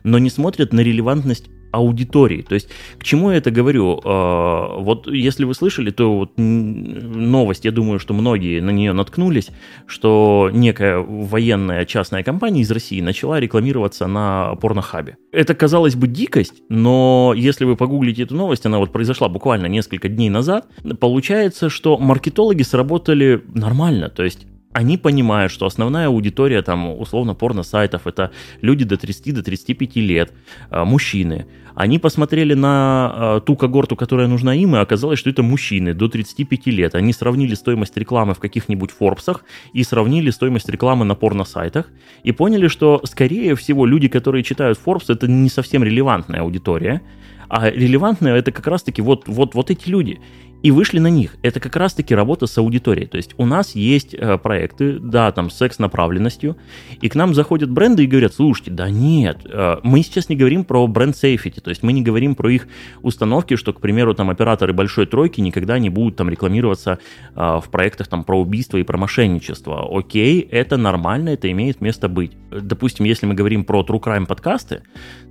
но 0.04 0.20
не 0.20 0.30
смотрят 0.30 0.74
на 0.74 0.80
релевантность 0.80 1.50
аудитории. 1.72 2.42
То 2.42 2.56
есть, 2.56 2.70
к 2.98 3.04
чему 3.04 3.32
я 3.32 3.38
это 3.38 3.52
говорю? 3.52 4.02
А, 4.04 4.78
вот 4.80 5.08
если 5.08 5.44
вы 5.44 5.54
слышали, 5.54 5.92
то 5.92 6.18
вот 6.18 6.32
новость, 6.38 7.66
я 7.66 7.72
думаю, 7.72 8.00
что 8.00 8.14
многие 8.14 8.60
на 8.60 8.72
нее 8.72 8.94
наткнулись, 8.94 9.50
что 9.86 10.50
некая 10.54 11.00
военная 11.00 11.86
частная 11.86 12.24
компания 12.24 12.62
из 12.62 12.72
России 12.72 13.02
начала 13.02 13.40
рекламироваться 13.40 14.08
на 14.08 14.56
порнохабе. 14.56 15.18
Это, 15.32 15.54
казалось 15.54 15.96
бы, 15.96 16.08
дикость, 16.08 16.64
но 16.70 17.34
если 17.36 17.66
вы 17.66 17.76
погуглите 17.76 18.24
эту 18.24 18.36
новость, 18.36 18.66
она 18.66 18.80
вот 18.80 18.92
произошла 18.92 19.30
буквально 19.30 19.68
несколько 19.68 20.10
дней 20.10 20.30
назад, 20.30 20.68
получается, 21.00 21.70
что 21.70 21.98
маркетологи 21.98 22.64
сработали 22.64 23.44
нормально. 23.54 24.10
То 24.10 24.24
есть 24.24 24.46
они 24.72 24.98
понимают, 24.98 25.52
что 25.52 25.66
основная 25.66 26.08
аудитория 26.08 26.62
там 26.62 26.90
условно 27.00 27.34
порно-сайтов 27.34 28.06
это 28.06 28.32
люди 28.62 28.86
до 28.86 28.98
30 28.98 29.34
до 29.34 29.44
35 29.44 29.96
лет, 29.96 30.32
а, 30.70 30.86
мужчины. 30.86 31.48
Они 31.74 31.98
посмотрели 31.98 32.54
на 32.54 33.12
а, 33.12 33.40
ту 33.40 33.56
когорту, 33.56 33.96
которая 33.96 34.28
нужна 34.28 34.54
им, 34.54 34.76
и 34.76 34.80
оказалось, 34.80 35.18
что 35.18 35.32
это 35.32 35.42
мужчины 35.42 35.96
до 35.96 36.08
35 36.08 36.68
лет. 36.68 36.94
Они 36.94 37.14
сравнили 37.14 37.56
стоимость 37.56 37.98
рекламы 37.98 38.36
в 38.36 38.40
каких-нибудь 38.40 38.92
Форбсах 38.92 39.44
и 39.74 39.84
сравнили 39.84 40.30
стоимость 40.30 40.70
рекламы 40.70 41.04
на 41.04 41.16
порно-сайтах 41.16 41.88
и 42.24 42.32
поняли, 42.32 42.68
что, 42.68 43.02
скорее 43.06 43.56
всего, 43.56 43.88
люди, 43.88 44.08
которые 44.08 44.44
читают 44.44 44.80
Forbes, 44.86 45.06
это 45.08 45.28
не 45.28 45.50
совсем 45.50 45.84
релевантная 45.84 46.42
аудитория, 46.42 47.02
а 47.48 47.72
релевантная 47.72 48.36
это 48.36 48.52
как 48.52 48.68
раз-таки 48.68 49.02
вот, 49.02 49.28
вот, 49.28 49.56
вот 49.56 49.72
эти 49.72 49.90
люди 49.90 50.20
и 50.62 50.72
вышли 50.72 51.00
на 51.00 51.08
них. 51.08 51.36
Это 51.42 51.60
как 51.60 51.76
раз-таки 51.76 52.14
работа 52.14 52.48
с 52.48 52.58
аудиторией. 52.58 53.08
То 53.08 53.18
есть 53.18 53.34
у 53.38 53.46
нас 53.46 53.76
есть 53.76 54.14
э, 54.14 54.38
проекты, 54.38 55.00
да, 55.00 55.32
там, 55.32 55.50
с 55.50 55.56
секс-направленностью, 55.56 56.58
и 57.02 57.10
к 57.10 57.16
нам 57.16 57.34
заходят 57.34 57.70
бренды 57.70 58.04
и 58.04 58.08
говорят, 58.08 58.34
слушайте, 58.34 58.72
да 58.72 58.90
нет, 58.90 59.40
э, 59.46 59.78
мы 59.84 60.02
сейчас 60.02 60.30
не 60.30 60.36
говорим 60.36 60.66
про 60.66 60.86
бренд 60.88 61.16
сейфити, 61.16 61.60
то 61.60 61.70
есть 61.70 61.84
мы 61.84 61.94
не 61.94 62.02
говорим 62.02 62.36
про 62.36 62.50
их 62.52 62.68
установки, 63.02 63.56
что, 63.56 63.74
к 63.74 63.80
примеру, 63.80 64.14
там, 64.14 64.30
операторы 64.30 64.74
большой 64.74 65.06
тройки 65.06 65.42
никогда 65.42 65.80
не 65.80 65.90
будут 65.90 66.18
там 66.18 66.30
рекламироваться 66.30 67.00
э, 67.36 67.60
в 67.64 67.70
проектах 67.72 68.08
там 68.08 68.24
про 68.24 68.40
убийство 68.40 68.78
и 68.78 68.84
про 68.84 68.98
мошенничество. 68.98 69.88
Окей, 69.98 70.42
это 70.42 70.78
нормально, 70.78 71.30
это 71.30 71.50
имеет 71.52 71.82
место 71.82 72.10
быть. 72.10 72.32
Допустим, 72.52 73.06
если 73.06 73.26
мы 73.26 73.34
говорим 73.34 73.64
про 73.64 73.82
true 73.82 74.02
crime 74.02 74.26
подкасты, 74.26 74.84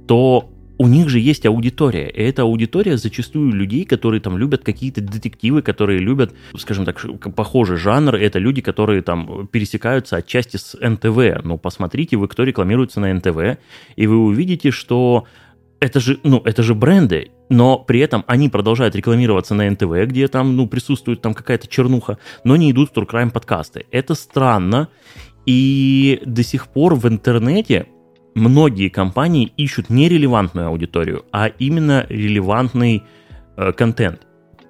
то 0.06 0.50
у 0.78 0.86
них 0.86 1.08
же 1.08 1.18
есть 1.18 1.44
аудитория, 1.44 2.08
и 2.08 2.22
эта 2.22 2.42
аудитория 2.42 2.96
зачастую 2.96 3.52
людей, 3.52 3.84
которые 3.84 4.20
там 4.20 4.38
любят 4.38 4.62
какие-то 4.62 5.00
детективы, 5.00 5.60
которые 5.60 5.98
любят, 5.98 6.32
скажем 6.56 6.84
так, 6.84 7.04
похожий 7.34 7.76
жанр, 7.76 8.14
это 8.14 8.38
люди, 8.38 8.62
которые 8.62 9.02
там 9.02 9.48
пересекаются 9.48 10.16
отчасти 10.16 10.56
с 10.56 10.78
НТВ. 10.80 11.44
Ну, 11.44 11.58
посмотрите 11.58 12.16
вы, 12.16 12.28
кто 12.28 12.44
рекламируется 12.44 13.00
на 13.00 13.12
НТВ, 13.12 13.60
и 13.96 14.06
вы 14.06 14.18
увидите, 14.18 14.70
что 14.70 15.26
это 15.80 15.98
же, 16.00 16.20
ну, 16.22 16.40
это 16.44 16.62
же 16.62 16.74
бренды, 16.74 17.32
но 17.48 17.78
при 17.78 18.00
этом 18.00 18.24
они 18.28 18.48
продолжают 18.48 18.94
рекламироваться 18.94 19.54
на 19.54 19.68
НТВ, 19.68 20.06
где 20.06 20.28
там, 20.28 20.56
ну, 20.56 20.68
присутствует 20.68 21.20
там 21.20 21.34
какая-то 21.34 21.66
чернуха, 21.66 22.18
но 22.44 22.56
не 22.56 22.70
идут 22.70 22.90
в 22.90 22.92
True 22.96 23.08
Crime 23.08 23.30
подкасты. 23.30 23.86
Это 23.90 24.14
странно, 24.14 24.88
и 25.44 26.20
до 26.24 26.42
сих 26.42 26.68
пор 26.68 26.94
в 26.94 27.08
интернете 27.08 27.86
многие 28.38 28.88
компании 28.88 29.52
ищут 29.56 29.90
не 29.90 30.08
релевантную 30.08 30.68
аудиторию, 30.68 31.24
а 31.32 31.46
именно 31.46 32.06
релевантный 32.08 33.02
э, 33.56 33.72
контент. 33.72 34.22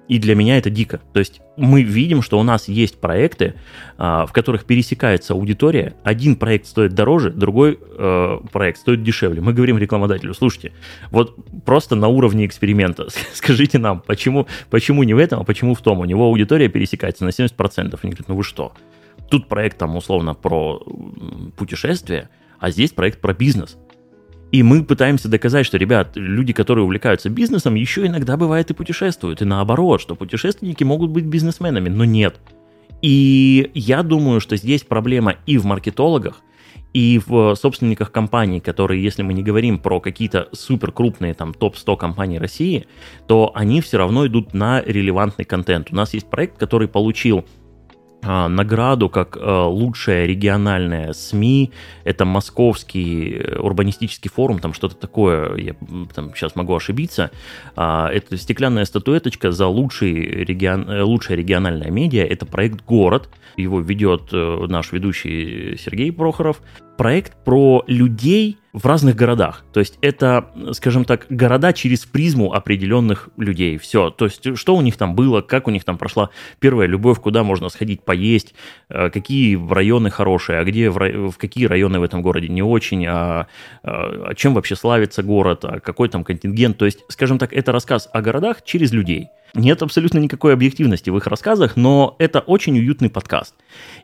И 0.09 0.17
для 0.17 0.33
меня 0.33 0.57
это 0.57 0.71
дико. 0.71 0.99
То 1.13 1.19
есть 1.19 1.39
мы 1.55 1.83
видим, 1.83 2.23
что 2.23 2.39
у 2.39 2.43
нас 2.43 2.67
есть 2.67 2.99
проекты, 2.99 3.53
э, 3.97 4.25
в 4.27 4.29
которых 4.31 4.65
пересекается 4.65 5.33
аудитория. 5.33 5.93
Один 6.03 6.35
проект 6.35 6.65
стоит 6.65 6.95
дороже, 6.95 7.29
другой 7.29 7.77
э, 7.79 8.39
проект 8.51 8.79
стоит 8.79 9.03
дешевле. 9.03 9.39
Мы 9.39 9.53
говорим 9.53 9.77
рекламодателю, 9.77 10.33
слушайте, 10.33 10.73
вот 11.11 11.35
просто 11.63 11.95
на 11.95 12.07
уровне 12.07 12.47
эксперимента 12.47 13.07
скажите 13.33 13.77
нам, 13.77 14.01
почему, 14.01 14.47
почему 14.71 15.03
не 15.03 15.13
в 15.13 15.19
этом, 15.19 15.41
а 15.41 15.43
почему 15.43 15.75
в 15.75 15.81
том. 15.81 15.99
У 15.99 16.05
него 16.05 16.25
аудитория 16.25 16.69
пересекается 16.69 17.23
на 17.23 17.29
70%. 17.29 17.51
Они 17.77 18.11
говорят, 18.11 18.27
ну 18.27 18.35
вы 18.35 18.43
что? 18.43 18.73
Тут 19.29 19.47
проект 19.47 19.77
там 19.77 19.95
условно 19.95 20.33
про 20.33 20.83
путешествие, 21.55 22.29
а 22.59 22.71
здесь 22.71 22.91
проект 22.91 23.21
про 23.21 23.33
бизнес. 23.33 23.77
И 24.51 24.63
мы 24.63 24.83
пытаемся 24.83 25.29
доказать, 25.29 25.65
что, 25.65 25.77
ребят, 25.77 26.11
люди, 26.15 26.53
которые 26.53 26.83
увлекаются 26.83 27.29
бизнесом, 27.29 27.75
еще 27.75 28.05
иногда 28.07 28.35
бывает 28.35 28.71
и 28.71 28.73
путешествуют. 28.73 29.41
И 29.41 29.45
наоборот, 29.45 30.01
что 30.01 30.15
путешественники 30.15 30.83
могут 30.83 31.11
быть 31.11 31.25
бизнесменами, 31.25 31.89
но 31.89 32.03
нет. 32.03 32.39
И 33.01 33.69
я 33.75 34.01
думаю, 34.01 34.41
что 34.41 34.55
здесь 34.55 34.81
проблема 34.81 35.35
и 35.45 35.57
в 35.57 35.65
маркетологах, 35.65 36.41
и 36.93 37.21
в 37.23 37.55
собственниках 37.55 38.11
компаний, 38.11 38.59
которые, 38.59 39.03
если 39.03 39.21
мы 39.21 39.33
не 39.33 39.43
говорим 39.43 39.77
про 39.77 39.99
какие-то 39.99 40.49
супер 40.53 40.91
крупные 40.91 41.35
там 41.35 41.53
топ-100 41.53 41.97
компаний 41.97 42.39
России, 42.39 42.87
то 43.27 43.51
они 43.53 43.81
все 43.81 43.97
равно 43.97 44.25
идут 44.25 44.55
на 44.55 44.81
релевантный 44.81 45.45
контент. 45.45 45.89
У 45.91 45.95
нас 45.95 46.15
есть 46.15 46.27
проект, 46.27 46.57
который 46.57 46.87
получил 46.87 47.45
награду 48.21 49.09
как 49.09 49.37
а, 49.39 49.67
лучшая 49.67 50.25
региональная 50.25 51.13
СМИ. 51.13 51.71
Это 52.03 52.25
Московский 52.25 53.35
э, 53.35 53.59
урбанистический 53.59 54.29
форум, 54.29 54.59
там 54.59 54.73
что-то 54.73 54.95
такое, 54.95 55.55
я 55.55 55.75
там, 56.13 56.33
сейчас 56.35 56.55
могу 56.55 56.75
ошибиться. 56.75 57.31
А, 57.75 58.09
это 58.09 58.37
стеклянная 58.37 58.85
статуэточка 58.85 59.51
за 59.51 59.67
лучший 59.67 60.13
регион, 60.43 60.89
э, 60.89 61.01
лучшая 61.01 61.37
региональная 61.37 61.91
медиа. 61.91 62.25
Это 62.25 62.45
проект 62.45 62.85
«Город». 62.85 63.29
Его 63.55 63.79
ведет 63.79 64.29
э, 64.31 64.65
наш 64.67 64.91
ведущий 64.91 65.77
Сергей 65.77 66.11
Прохоров. 66.11 66.61
Проект 66.99 67.33
про 67.45 67.81
людей, 67.87 68.59
в 68.73 68.85
разных 68.85 69.15
городах. 69.15 69.63
То 69.73 69.79
есть 69.79 69.97
это, 70.01 70.51
скажем 70.73 71.05
так, 71.05 71.25
города 71.29 71.73
через 71.73 72.05
призму 72.05 72.53
определенных 72.53 73.29
людей. 73.37 73.77
Все. 73.77 74.09
То 74.11 74.25
есть 74.25 74.57
что 74.57 74.75
у 74.75 74.81
них 74.81 74.95
там 74.97 75.15
было, 75.15 75.41
как 75.41 75.67
у 75.67 75.71
них 75.71 75.83
там 75.83 75.97
прошла 75.97 76.29
первая 76.59 76.87
любовь, 76.87 77.19
куда 77.19 77.43
можно 77.43 77.69
сходить 77.69 78.03
поесть, 78.03 78.53
э, 78.89 79.09
какие 79.09 79.57
районы 79.71 80.09
хорошие, 80.11 80.59
а 80.59 80.63
где 80.63 80.89
в, 80.89 81.31
в 81.31 81.37
какие 81.37 81.65
районы 81.65 81.99
в 81.99 82.03
этом 82.03 82.21
городе 82.21 82.47
не 82.47 82.61
очень, 82.61 83.05
а, 83.07 83.47
а 83.81 84.33
чем 84.35 84.53
вообще 84.53 84.75
славится 84.75 85.23
город, 85.23 85.65
а 85.65 85.79
какой 85.79 86.09
там 86.09 86.23
контингент. 86.23 86.77
То 86.77 86.85
есть, 86.85 86.99
скажем 87.07 87.39
так, 87.39 87.53
это 87.53 87.71
рассказ 87.71 88.07
о 88.13 88.21
городах 88.21 88.63
через 88.63 88.91
людей. 88.91 89.29
Нет 89.55 89.81
абсолютно 89.81 90.19
никакой 90.19 90.53
объективности 90.53 91.09
в 91.09 91.17
их 91.17 91.25
рассказах, 91.25 91.75
но 91.75 92.15
это 92.19 92.39
очень 92.39 92.77
уютный 92.77 93.09
подкаст. 93.09 93.55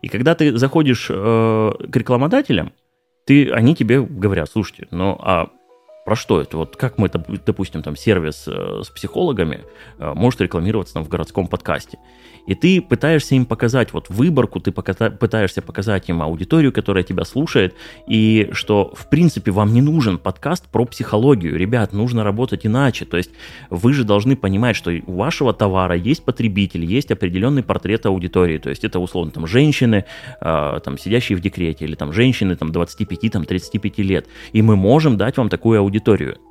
И 0.02 0.08
когда 0.08 0.34
ты 0.34 0.58
заходишь 0.58 1.08
э, 1.12 1.72
к 1.92 1.96
рекламодателям, 1.96 2.74
ты, 3.26 3.52
они 3.52 3.76
тебе 3.76 4.02
говорят, 4.02 4.50
слушайте, 4.50 4.88
ну 4.92 5.18
а 5.20 5.50
про 6.06 6.16
что 6.16 6.40
это? 6.40 6.58
Вот 6.58 6.78
как 6.78 7.00
мы, 7.00 7.10
допустим, 7.10 7.82
там 7.82 7.96
сервис 7.96 8.48
э, 8.48 8.82
с 8.84 8.90
психологами 8.90 9.66
э, 9.98 10.14
может 10.14 10.40
рекламироваться 10.40 10.94
там 10.94 11.04
в 11.04 11.10
городском 11.10 11.48
подкасте? 11.48 11.98
И 12.48 12.54
ты 12.54 12.82
пытаешься 12.82 13.36
им 13.36 13.46
показать 13.46 13.92
вот 13.94 14.10
выборку, 14.10 14.60
ты 14.60 14.72
пытаешься 14.72 15.62
показать 15.62 16.10
им 16.10 16.22
аудиторию, 16.22 16.72
которая 16.72 17.04
тебя 17.04 17.26
слушает, 17.26 17.74
и 18.08 18.50
что, 18.52 18.94
в 18.96 19.10
принципе, 19.10 19.52
вам 19.52 19.74
не 19.74 19.82
нужен 19.82 20.20
подкаст 20.20 20.68
про 20.70 20.86
психологию. 20.86 21.58
Ребят, 21.58 21.94
нужно 21.94 22.24
работать 22.24 22.66
иначе. 22.66 23.06
То 23.06 23.18
есть 23.18 23.32
вы 23.70 23.94
же 23.94 24.04
должны 24.04 24.36
понимать, 24.36 24.76
что 24.76 24.92
у 25.08 25.16
вашего 25.16 25.54
товара 25.54 25.96
есть 25.96 26.24
потребитель, 26.24 26.86
есть 26.86 27.12
определенный 27.12 27.64
портрет 27.64 28.06
аудитории. 28.06 28.60
То 28.60 28.70
есть 28.70 28.84
это, 28.84 29.00
условно, 29.00 29.32
там, 29.32 29.48
женщины, 29.48 30.06
э, 30.40 30.80
там, 30.84 30.98
сидящие 30.98 31.38
в 31.38 31.42
декрете, 31.42 31.86
или 31.86 31.96
там, 31.96 32.14
женщины, 32.14 32.56
там, 32.56 32.72
25, 32.72 33.32
там, 33.32 33.46
35 33.46 33.98
лет. 34.00 34.28
И 34.52 34.62
мы 34.62 34.76
можем 34.76 35.18
дать 35.18 35.38
вам 35.38 35.50
такую 35.50 35.80
аудиторию. 35.80 35.95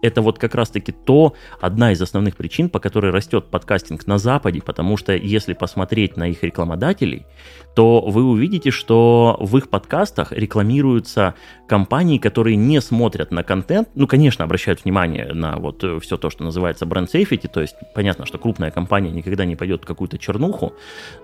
Это 0.03 0.23
вот 0.23 0.39
как 0.39 0.55
раз-таки 0.55 0.93
то, 0.93 1.35
одна 1.61 1.93
из 1.93 2.01
основных 2.01 2.37
причин, 2.37 2.69
по 2.69 2.79
которой 2.79 3.11
растет 3.11 3.47
подкастинг 3.47 4.07
на 4.07 4.19
Западе, 4.19 4.61
потому 4.63 4.97
что 4.97 5.15
если 5.15 5.53
посмотреть 5.53 6.17
на 6.17 6.29
их 6.29 6.43
рекламодателей, 6.43 7.27
то 7.75 8.01
вы 8.01 8.25
увидите, 8.25 8.71
что 8.71 9.37
в 9.41 9.57
их 9.57 9.69
подкастах 9.69 10.33
рекламируются 10.33 11.35
компании, 11.67 12.19
которые 12.19 12.57
не 12.57 12.81
смотрят 12.81 13.31
на 13.31 13.43
контент, 13.43 13.89
ну, 13.95 14.07
конечно, 14.07 14.45
обращают 14.45 14.85
внимание 14.85 15.33
на 15.33 15.57
вот 15.57 15.85
все 16.03 16.17
то, 16.17 16.31
что 16.31 16.45
называется 16.45 16.87
бренд 16.87 17.13
safety, 17.13 17.49
то 17.53 17.61
есть 17.61 17.75
понятно, 17.95 18.27
что 18.27 18.39
крупная 18.39 18.71
компания 18.71 19.11
никогда 19.11 19.45
не 19.45 19.57
пойдет 19.57 19.83
в 19.83 19.87
какую-то 19.87 20.19
чернуху, 20.19 20.75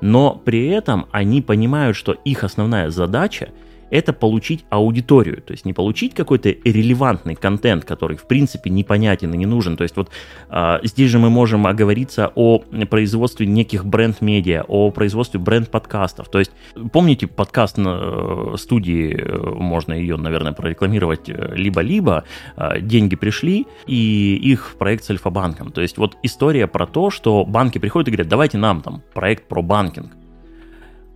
но 0.00 0.34
при 0.34 0.68
этом 0.68 1.06
они 1.12 1.42
понимают, 1.42 1.96
что 1.96 2.12
их 2.12 2.44
основная 2.44 2.90
задача 2.90 3.50
это 3.90 4.12
получить 4.12 4.64
аудиторию, 4.70 5.42
то 5.42 5.52
есть 5.52 5.64
не 5.64 5.72
получить 5.72 6.14
какой-то 6.14 6.48
релевантный 6.48 7.34
контент, 7.34 7.84
который 7.84 8.16
в 8.16 8.26
принципе 8.26 8.70
непонятен 8.70 9.34
и 9.34 9.36
не 9.36 9.46
нужен. 9.46 9.76
То 9.76 9.82
есть 9.82 9.96
вот 9.96 10.10
а, 10.48 10.80
здесь 10.82 11.10
же 11.10 11.18
мы 11.18 11.30
можем 11.30 11.66
оговориться 11.66 12.32
о 12.34 12.60
производстве 12.88 13.46
неких 13.46 13.84
бренд-медиа, 13.84 14.64
о 14.68 14.90
производстве 14.90 15.40
бренд-подкастов. 15.40 16.28
То 16.28 16.38
есть 16.38 16.52
помните 16.92 17.26
подкаст 17.26 17.78
на 17.78 17.98
э, 18.00 18.54
студии, 18.58 19.14
э, 19.14 19.38
можно 19.54 19.92
ее, 19.92 20.16
наверное, 20.16 20.52
прорекламировать 20.52 21.28
э, 21.28 21.54
либо-либо, 21.54 22.24
а, 22.56 22.78
деньги 22.80 23.16
пришли, 23.16 23.66
и 23.86 24.38
их 24.42 24.76
проект 24.78 25.04
с 25.04 25.10
Альфа-банком. 25.10 25.72
То 25.72 25.80
есть 25.80 25.98
вот 25.98 26.16
история 26.22 26.66
про 26.66 26.86
то, 26.86 27.10
что 27.10 27.44
банки 27.44 27.78
приходят 27.78 28.08
и 28.08 28.10
говорят, 28.12 28.28
давайте 28.28 28.58
нам 28.58 28.82
там 28.82 29.02
проект 29.14 29.48
про 29.48 29.62
банкинг. 29.62 30.12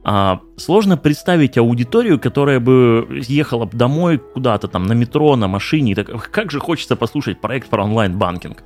А, 0.07 0.41
сложно 0.57 0.99
представить 0.99 1.57
аудиторию, 1.57 2.21
которая 2.21 2.61
бы 2.61 3.23
ехала 3.27 3.67
домой 3.73 4.19
куда-то 4.19 4.69
там 4.69 4.85
на 4.85 4.93
метро, 4.93 5.35
на 5.35 5.49
машине. 5.49 5.95
Так, 5.95 6.31
как 6.31 6.51
же 6.51 6.61
хочется 6.61 6.95
послушать 6.95 7.41
проект 7.41 7.69
про 7.69 7.85
онлайн-банкинг. 7.85 8.63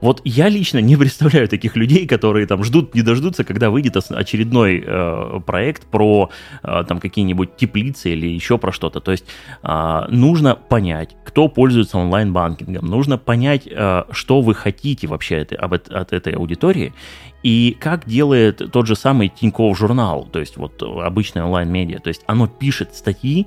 Вот 0.00 0.20
я 0.24 0.48
лично 0.48 0.78
не 0.78 0.96
представляю 1.06 1.48
таких 1.48 1.76
людей, 1.76 2.06
которые 2.06 2.46
там 2.46 2.64
ждут, 2.64 2.94
не 2.94 3.02
дождутся, 3.02 3.44
когда 3.44 3.70
выйдет 3.70 3.96
очередной 3.96 4.82
э, 4.84 5.40
проект 5.46 5.86
про 5.86 6.30
э, 6.62 6.84
там 6.86 7.00
какие-нибудь 7.00 7.56
теплицы 7.56 8.10
или 8.10 8.26
еще 8.26 8.58
про 8.58 8.72
что-то. 8.72 9.00
То 9.00 9.12
есть 9.12 9.24
э, 9.62 10.00
нужно 10.08 10.54
понять, 10.54 11.16
кто 11.24 11.48
пользуется 11.48 11.98
онлайн-банкингом, 11.98 12.86
нужно 12.86 13.18
понять, 13.18 13.66
э, 13.70 14.04
что 14.10 14.40
вы 14.40 14.54
хотите 14.54 15.06
вообще 15.06 15.38
от, 15.38 15.52
об, 15.52 15.72
от 15.74 16.12
этой 16.12 16.34
аудитории 16.34 16.92
и 17.42 17.76
как 17.78 18.06
делает 18.06 18.72
тот 18.72 18.86
же 18.86 18.96
самый 18.96 19.28
Тинькофф 19.28 19.78
журнал, 19.78 20.24
то 20.24 20.40
есть 20.40 20.56
вот 20.56 20.82
обычное 20.82 21.44
онлайн-медиа. 21.44 22.00
То 22.00 22.08
есть 22.08 22.22
оно 22.26 22.48
пишет 22.48 22.94
статьи 22.94 23.46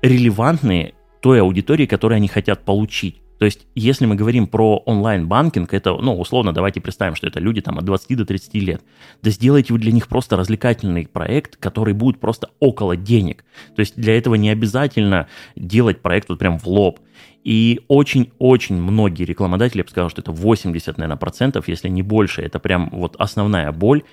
релевантные 0.00 0.94
той 1.20 1.40
аудитории, 1.40 1.86
которую 1.86 2.16
они 2.16 2.28
хотят 2.28 2.64
получить. 2.64 3.20
То 3.42 3.46
есть, 3.46 3.66
если 3.74 4.06
мы 4.06 4.14
говорим 4.14 4.46
про 4.46 4.76
онлайн-банкинг, 4.86 5.74
это, 5.74 5.96
ну, 5.96 6.16
условно, 6.16 6.52
давайте 6.52 6.80
представим, 6.80 7.16
что 7.16 7.26
это 7.26 7.40
люди 7.40 7.60
там 7.60 7.76
от 7.76 7.84
20 7.84 8.16
до 8.16 8.24
30 8.24 8.54
лет. 8.54 8.84
Да 9.20 9.30
сделайте 9.30 9.72
вы 9.72 9.80
для 9.80 9.90
них 9.90 10.06
просто 10.06 10.36
развлекательный 10.36 11.08
проект, 11.08 11.56
который 11.56 11.92
будет 11.92 12.20
просто 12.20 12.50
около 12.60 12.94
денег. 12.94 13.44
То 13.74 13.80
есть, 13.80 13.96
для 13.96 14.16
этого 14.16 14.36
не 14.36 14.48
обязательно 14.48 15.26
делать 15.56 16.02
проект 16.02 16.28
вот 16.28 16.38
прям 16.38 16.56
в 16.56 16.68
лоб. 16.68 17.00
И 17.42 17.80
очень-очень 17.88 18.76
многие 18.76 19.24
рекламодатели, 19.24 19.78
я 19.78 19.84
бы 19.84 19.90
сказал, 19.90 20.08
что 20.08 20.20
это 20.20 20.30
80, 20.30 20.96
наверное, 20.96 21.16
процентов, 21.16 21.66
если 21.66 21.88
не 21.88 22.02
больше, 22.02 22.42
это 22.42 22.60
прям 22.60 22.90
вот 22.92 23.16
основная 23.18 23.72
боль, 23.72 24.04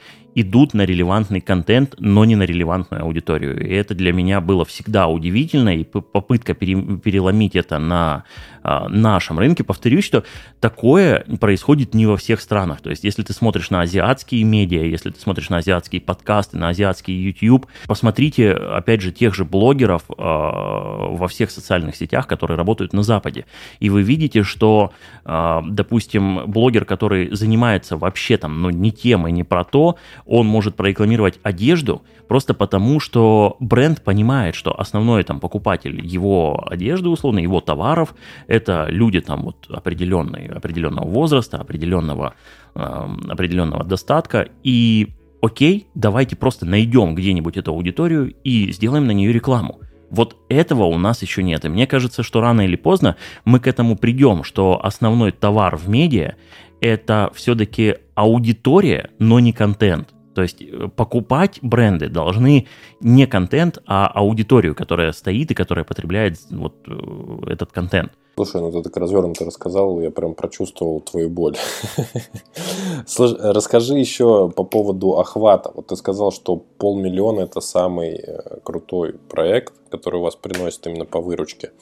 идут 0.41 0.73
на 0.73 0.85
релевантный 0.85 1.41
контент, 1.41 1.95
но 1.99 2.25
не 2.25 2.35
на 2.35 2.43
релевантную 2.43 3.03
аудиторию. 3.03 3.59
И 3.59 3.73
это 3.73 3.95
для 3.95 4.13
меня 4.13 4.41
было 4.41 4.65
всегда 4.65 5.07
удивительно, 5.07 5.75
и 5.75 5.83
попытка 5.83 6.53
переломить 6.53 7.55
это 7.55 7.79
на 7.79 8.23
а, 8.61 8.87
нашем 8.89 9.39
рынке. 9.39 9.63
Повторюсь, 9.63 10.03
что 10.03 10.23
такое 10.59 11.25
происходит 11.39 11.93
не 11.93 12.05
во 12.05 12.17
всех 12.17 12.41
странах. 12.41 12.81
То 12.81 12.89
есть, 12.89 13.03
если 13.03 13.23
ты 13.23 13.33
смотришь 13.33 13.69
на 13.69 13.81
азиатские 13.81 14.43
медиа, 14.43 14.83
если 14.83 15.11
ты 15.11 15.19
смотришь 15.19 15.49
на 15.49 15.57
азиатские 15.57 16.01
подкасты, 16.01 16.57
на 16.57 16.69
азиатский 16.69 17.13
YouTube, 17.13 17.67
посмотрите, 17.87 18.51
опять 18.51 19.01
же, 19.01 19.11
тех 19.11 19.33
же 19.33 19.45
блогеров 19.45 20.03
э, 20.09 20.13
во 20.17 21.27
всех 21.27 21.51
социальных 21.51 21.95
сетях, 21.95 22.27
которые 22.27 22.57
работают 22.57 22.93
на 22.93 23.03
Западе. 23.03 23.45
И 23.79 23.89
вы 23.89 24.03
видите, 24.03 24.43
что, 24.43 24.91
э, 25.25 25.59
допустим, 25.67 26.43
блогер, 26.45 26.85
который 26.85 27.33
занимается 27.33 27.97
вообще 27.97 28.37
там, 28.37 28.61
ну, 28.61 28.69
не 28.69 28.91
темой, 28.91 29.31
не 29.31 29.43
про 29.43 29.63
то, 29.63 29.97
он 30.29 30.45
может 30.45 30.75
прорекламировать 30.75 31.39
одежду 31.41 32.03
просто 32.27 32.53
потому, 32.53 32.99
что 32.99 33.57
бренд 33.59 34.03
понимает, 34.03 34.53
что 34.53 34.79
основной 34.79 35.23
там 35.23 35.39
покупатель 35.39 36.05
его 36.05 36.63
одежды, 36.69 37.09
условно, 37.09 37.39
его 37.39 37.61
товаров, 37.61 38.13
это 38.45 38.85
люди 38.89 39.21
там 39.21 39.41
вот 39.43 39.65
определенной, 39.69 40.45
определенного 40.45 41.07
возраста, 41.07 41.57
определенного, 41.57 42.35
э, 42.75 43.07
определенного 43.27 43.83
достатка, 43.83 44.47
и 44.63 45.07
окей, 45.41 45.87
давайте 45.95 46.35
просто 46.35 46.67
найдем 46.67 47.15
где-нибудь 47.15 47.57
эту 47.57 47.71
аудиторию 47.71 48.35
и 48.43 48.71
сделаем 48.71 49.07
на 49.07 49.11
нее 49.11 49.33
рекламу. 49.33 49.79
Вот 50.11 50.37
этого 50.47 50.83
у 50.83 50.97
нас 50.99 51.23
еще 51.23 51.41
нет. 51.41 51.65
И 51.65 51.69
мне 51.69 51.87
кажется, 51.87 52.21
что 52.21 52.39
рано 52.39 52.61
или 52.61 52.75
поздно 52.75 53.15
мы 53.45 53.59
к 53.59 53.67
этому 53.67 53.95
придем, 53.95 54.43
что 54.43 54.79
основной 54.83 55.31
товар 55.31 55.75
в 55.75 55.89
медиа 55.89 56.35
это 56.81 57.31
все-таки 57.33 57.95
аудитория, 58.15 59.09
но 59.19 59.39
не 59.39 59.53
контент. 59.53 60.13
То 60.39 60.43
есть 60.43 60.61
э, 60.61 60.87
покупать 60.95 61.59
бренды 61.61 62.07
должны 62.07 62.65
не 63.01 63.27
контент, 63.27 63.79
а 63.85 64.07
аудиторию, 64.07 64.73
которая 64.73 65.11
стоит 65.11 65.51
и 65.51 65.53
которая 65.53 65.83
потребляет 65.83 66.37
вот 66.49 66.75
э, 66.87 67.51
этот 67.51 67.73
контент. 67.73 68.13
Слушай, 68.37 68.61
ну 68.61 68.71
ты 68.71 68.81
так 68.81 68.95
развернуто 68.95 69.43
рассказал, 69.43 69.99
я 69.99 70.11
прям 70.11 70.35
прочувствовал 70.35 71.01
твою 71.01 71.29
боль. 71.29 71.57
Расскажи 73.17 73.95
еще 73.95 74.49
по 74.49 74.63
поводу 74.63 75.19
охвата. 75.19 75.73
Вот 75.75 75.87
ты 75.87 75.97
сказал, 75.97 76.31
что 76.31 76.55
полмиллиона 76.55 77.41
это 77.41 77.59
самый 77.59 78.11
э, 78.15 78.59
крутой 78.63 79.15
проект, 79.27 79.73
который 79.91 80.21
у 80.21 80.23
вас 80.23 80.37
приносит 80.37 80.87
именно 80.87 81.03
по 81.03 81.19
выручке. 81.19 81.73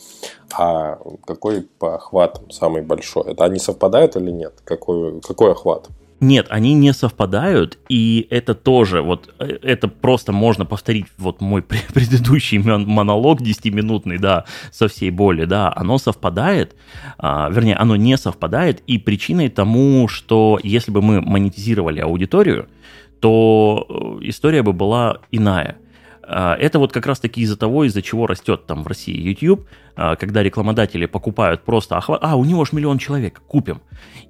А 0.52 0.98
какой 1.28 1.62
по 1.62 1.94
охватам 1.94 2.50
самый 2.50 2.82
большой? 2.82 3.34
Это 3.34 3.46
они 3.46 3.60
совпадают 3.60 4.16
или 4.16 4.32
нет? 4.32 4.54
Какой, 4.64 5.22
какой 5.22 5.52
охват? 5.52 5.90
Нет, 6.20 6.48
они 6.50 6.74
не 6.74 6.94
совпадают, 6.94 7.78
и 7.90 8.26
это 8.32 8.56
тоже, 8.56 9.02
вот, 9.02 9.34
э, 9.40 9.60
это 9.62 9.88
просто 9.88 10.32
можно 10.32 10.66
повторить, 10.66 11.06
вот 11.18 11.42
мой 11.42 11.62
предыдущий 11.94 12.58
монолог 12.58 13.42
10-минутный, 13.42 14.18
да, 14.18 14.46
со 14.72 14.88
всей 14.88 15.12
боли, 15.12 15.46
да, 15.46 15.72
оно 15.76 16.00
совпадает, 16.00 16.76
а, 17.20 17.50
вернее, 17.52 17.76
оно 17.76 17.96
не 17.96 18.18
совпадает, 18.18 18.82
и 18.88 18.98
причиной 18.98 19.50
тому, 19.50 20.08
что 20.08 20.60
если 20.64 20.92
бы 20.92 21.04
мы 21.04 21.22
монетизировали 21.22 22.00
аудиторию, 22.00 22.68
то 23.20 23.86
э, 23.88 24.28
история 24.30 24.64
бы 24.64 24.74
была 24.74 25.20
иная– 25.32 25.78
это 26.28 26.80
вот 26.80 26.92
как 26.92 27.06
раз-таки 27.06 27.42
из-за 27.42 27.58
того, 27.58 27.86
из-за 27.86 28.02
чего 28.02 28.28
растет 28.28 28.66
там 28.66 28.84
в 28.84 28.88
России 28.88 29.18
YouTube, 29.18 29.68
а, 29.96 30.16
когда 30.16 30.44
рекламодатели 30.44 31.06
покупают 31.06 31.64
просто 31.64 31.98
охват, 31.98 32.20
а, 32.22 32.36
у 32.36 32.46
него 32.46 32.66
же 32.66 32.72
миллион 32.74 32.98
человек, 32.98 33.42
купим. 33.48 33.82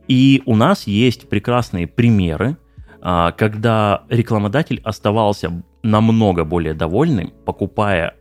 И 0.08 0.43
у 0.45 0.56
нас 0.56 0.88
есть 0.88 1.28
прекрасные 1.28 1.88
примеры, 1.88 2.58
а, 3.02 3.32
когда 3.32 4.04
рекламодатель 4.10 4.80
оставался 4.84 5.64
намного 5.84 6.43
более 6.43 6.74
довольным, 6.74 7.34
покупая 7.45 8.16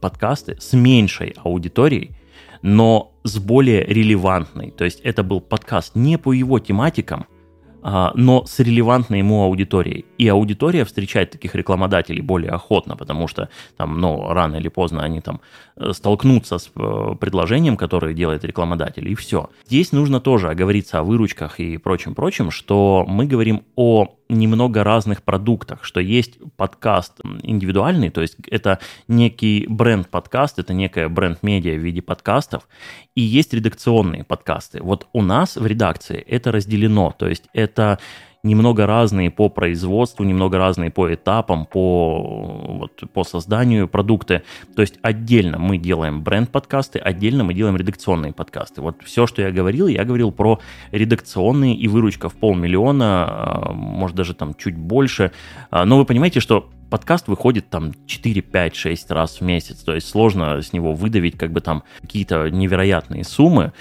подкасты 0.00 0.56
с 0.58 0.72
меньшей 0.72 1.36
аудиторией, 1.44 2.16
но 2.62 3.12
с 3.22 3.38
более 3.38 3.84
релевантной. 3.84 4.72
То 4.72 4.84
есть 4.84 5.00
это 5.00 5.22
был 5.22 5.40
подкаст 5.40 5.94
не 5.94 6.18
по 6.18 6.32
его 6.32 6.58
тематикам, 6.58 7.26
а, 7.28 7.39
но 7.82 8.44
с 8.46 8.58
релевантной 8.58 9.18
ему 9.18 9.42
аудиторией. 9.42 10.04
И 10.18 10.28
аудитория 10.28 10.84
встречает 10.84 11.30
таких 11.30 11.54
рекламодателей 11.54 12.20
более 12.20 12.50
охотно, 12.50 12.96
потому 12.96 13.28
что 13.28 13.48
там, 13.76 14.00
ну, 14.00 14.32
рано 14.32 14.56
или 14.56 14.68
поздно 14.68 15.02
они 15.02 15.20
там 15.20 15.40
э, 15.76 15.92
столкнутся 15.92 16.58
с 16.58 16.70
э, 16.74 17.14
предложением, 17.20 17.76
которое 17.76 18.14
делает 18.14 18.44
рекламодатель, 18.44 19.08
и 19.08 19.14
все. 19.14 19.50
Здесь 19.66 19.92
нужно 19.92 20.20
тоже 20.20 20.50
оговориться 20.50 20.98
о 20.98 21.02
выручках 21.02 21.60
и 21.60 21.78
прочем-прочем, 21.78 22.50
что 22.50 23.04
мы 23.08 23.26
говорим 23.26 23.62
о 23.76 24.08
немного 24.30 24.84
разных 24.84 25.22
продуктах, 25.22 25.84
что 25.84 26.00
есть 26.00 26.38
подкаст 26.56 27.20
индивидуальный, 27.42 28.10
то 28.10 28.20
есть 28.20 28.36
это 28.48 28.78
некий 29.08 29.66
бренд-подкаст, 29.68 30.58
это 30.58 30.72
некая 30.72 31.08
бренд-медиа 31.08 31.74
в 31.74 31.80
виде 31.80 32.00
подкастов, 32.00 32.68
и 33.14 33.20
есть 33.20 33.52
редакционные 33.52 34.24
подкасты. 34.24 34.82
Вот 34.82 35.08
у 35.12 35.22
нас 35.22 35.56
в 35.56 35.66
редакции 35.66 36.18
это 36.18 36.52
разделено, 36.52 37.14
то 37.18 37.28
есть 37.28 37.44
это 37.52 37.98
немного 38.42 38.86
разные 38.86 39.30
по 39.30 39.48
производству, 39.48 40.24
немного 40.24 40.58
разные 40.58 40.90
по 40.90 41.12
этапам, 41.12 41.66
по, 41.66 42.78
вот, 42.80 43.02
по 43.12 43.24
созданию 43.24 43.88
продукта. 43.88 44.42
То 44.74 44.82
есть 44.82 44.98
отдельно 45.02 45.58
мы 45.58 45.78
делаем 45.78 46.22
бренд-подкасты, 46.22 46.98
отдельно 46.98 47.44
мы 47.44 47.54
делаем 47.54 47.76
редакционные 47.76 48.32
подкасты. 48.32 48.80
Вот 48.80 49.02
все, 49.04 49.26
что 49.26 49.42
я 49.42 49.50
говорил, 49.50 49.88
я 49.88 50.04
говорил 50.04 50.32
про 50.32 50.58
редакционные 50.90 51.74
и 51.74 51.88
выручка 51.88 52.28
в 52.28 52.34
полмиллиона, 52.34 53.26
а, 53.28 53.72
может 53.72 54.16
даже 54.16 54.34
там 54.34 54.54
чуть 54.54 54.76
больше. 54.76 55.32
А, 55.70 55.84
но 55.84 55.98
вы 55.98 56.04
понимаете, 56.04 56.40
что 56.40 56.70
подкаст 56.88 57.28
выходит 57.28 57.68
там 57.68 57.92
4, 58.06 58.40
5, 58.40 58.74
6 58.74 59.10
раз 59.10 59.40
в 59.40 59.42
месяц, 59.42 59.82
то 59.82 59.94
есть 59.94 60.08
сложно 60.08 60.60
с 60.60 60.72
него 60.72 60.94
выдавить 60.94 61.38
как 61.38 61.52
бы 61.52 61.60
там 61.60 61.84
какие-то 62.00 62.50
невероятные 62.50 63.24
суммы, 63.24 63.72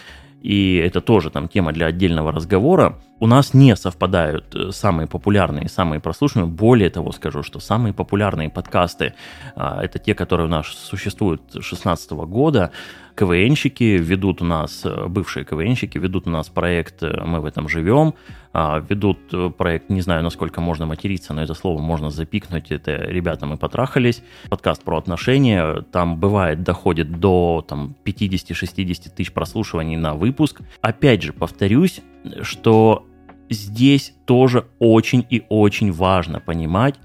и 0.42 0.76
это 0.76 1.02
тоже 1.02 1.32
там 1.32 1.48
тема 1.48 1.74
для 1.74 1.88
отдельного 1.88 2.32
разговора, 2.32 2.98
у 3.20 3.28
нас 3.28 3.54
не 3.54 3.76
совпадают 3.76 4.56
э, 4.56 4.72
самые 4.72 5.08
популярные 5.08 5.70
самые 5.70 6.00
прослушиваемые. 6.00 6.54
Более 6.54 6.90
того, 6.90 7.12
скажу, 7.12 7.44
что 7.44 7.60
самые 7.60 7.94
популярные 7.94 8.50
подкасты 8.50 9.14
а, 9.56 9.84
это 9.84 10.00
те, 10.00 10.16
которые 10.16 10.48
у 10.48 10.50
нас 10.50 10.68
существуют 10.68 11.42
с 11.50 11.54
2016 11.54 12.12
года. 12.12 12.72
КВНщики 13.16 13.98
ведут 14.00 14.42
у 14.42 14.46
нас, 14.46 14.82
э, 14.86 15.08
бывшие 15.08 15.44
КВНщики 15.44 15.98
ведут 15.98 16.28
у 16.28 16.30
нас 16.30 16.48
проект 16.48 17.04
э, 17.04 17.22
«Мы 17.26 17.42
в 17.42 17.46
этом 17.46 17.68
живем», 17.68 18.14
а, 18.54 18.84
ведут 18.90 19.20
проект, 19.58 19.90
не 19.90 20.02
знаю, 20.02 20.24
насколько 20.24 20.62
можно 20.62 20.86
материться, 20.86 21.34
но 21.34 21.44
это 21.44 21.54
слово 21.54 21.82
можно 21.82 22.10
запикнуть, 22.10 22.72
это 22.72 22.96
«Ребята, 22.96 23.46
мы 23.46 23.58
потрахались», 23.58 24.24
подкаст 24.50 24.84
про 24.84 24.98
отношения, 24.98 25.82
там 25.92 26.18
бывает 26.18 26.64
доходит 26.64 27.20
до 27.20 27.64
там, 27.68 27.96
50-60 28.06 29.10
тысяч 29.16 29.34
прослушиваний 29.34 29.98
на 29.98 30.14
выпуск. 30.14 30.62
Опять 30.82 31.22
же, 31.22 31.34
повторюсь, 31.34 32.02
что 32.42 33.06
здесь 33.50 34.14
тоже 34.26 34.66
очень 34.80 35.26
и 35.30 35.44
очень 35.50 35.92
важно 35.92 36.40
понимать, 36.40 36.96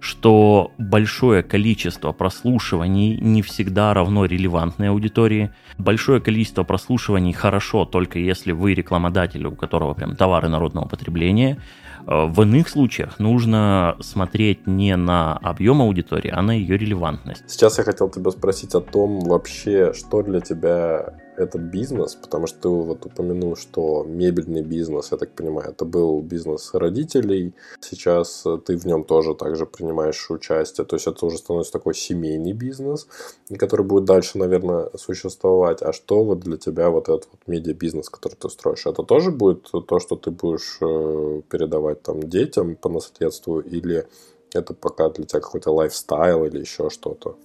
что 0.00 0.72
большое 0.78 1.42
количество 1.42 2.12
прослушиваний 2.12 3.18
не 3.18 3.42
всегда 3.42 3.92
равно 3.92 4.24
релевантной 4.24 4.88
аудитории. 4.88 5.50
Большое 5.76 6.20
количество 6.20 6.64
прослушиваний 6.64 7.32
хорошо 7.32 7.84
только 7.84 8.18
если 8.18 8.52
вы 8.52 8.74
рекламодатель, 8.74 9.46
у 9.46 9.52
которого 9.52 9.94
прям 9.94 10.16
товары 10.16 10.48
народного 10.48 10.88
потребления. 10.88 11.58
Э, 12.06 12.26
в 12.26 12.42
иных 12.42 12.68
случаях 12.68 13.18
нужно 13.18 13.96
смотреть 14.00 14.66
не 14.66 14.96
на 14.96 15.36
объем 15.36 15.82
аудитории, 15.82 16.30
а 16.34 16.40
на 16.40 16.52
ее 16.52 16.78
релевантность. 16.78 17.44
Сейчас 17.46 17.78
я 17.78 17.84
хотел 17.84 18.08
тебя 18.08 18.30
спросить 18.30 18.74
о 18.74 18.80
том 18.80 19.20
вообще, 19.20 19.92
что 19.92 20.22
для 20.22 20.40
тебя 20.40 21.14
этот 21.40 21.62
бизнес, 21.62 22.14
потому 22.14 22.46
что 22.46 22.60
ты 22.60 22.68
вот 22.68 23.06
упомянул, 23.06 23.56
что 23.56 24.04
мебельный 24.04 24.62
бизнес, 24.62 25.12
я 25.12 25.18
так 25.18 25.34
понимаю, 25.34 25.70
это 25.70 25.84
был 25.84 26.20
бизнес 26.20 26.74
родителей, 26.74 27.54
сейчас 27.80 28.44
ты 28.64 28.76
в 28.76 28.86
нем 28.86 29.04
тоже 29.04 29.34
также 29.34 29.66
принимаешь 29.66 30.30
участие, 30.30 30.86
то 30.86 30.96
есть 30.96 31.06
это 31.06 31.26
уже 31.26 31.38
становится 31.38 31.72
такой 31.72 31.94
семейный 31.94 32.52
бизнес, 32.52 33.08
который 33.58 33.86
будет 33.86 34.04
дальше, 34.04 34.38
наверное, 34.38 34.90
существовать. 34.96 35.82
А 35.82 35.92
что 35.92 36.24
вот 36.24 36.40
для 36.40 36.56
тебя 36.56 36.90
вот 36.90 37.08
этот 37.08 37.28
вот 37.32 37.40
медиабизнес, 37.46 38.08
который 38.08 38.34
ты 38.34 38.48
строишь, 38.48 38.86
это 38.86 39.02
тоже 39.02 39.30
будет 39.30 39.70
то, 39.70 39.98
что 39.98 40.16
ты 40.16 40.30
будешь 40.30 40.78
э, 40.80 41.42
передавать 41.48 42.02
там 42.02 42.20
детям 42.20 42.76
по 42.76 42.88
наследству 42.88 43.60
или 43.60 44.06
это 44.52 44.74
пока 44.74 45.08
для 45.10 45.26
тебя 45.26 45.40
какой-то 45.40 45.72
лайфстайл 45.72 46.44
или 46.44 46.58
еще 46.60 46.90
что-то? 46.90 47.36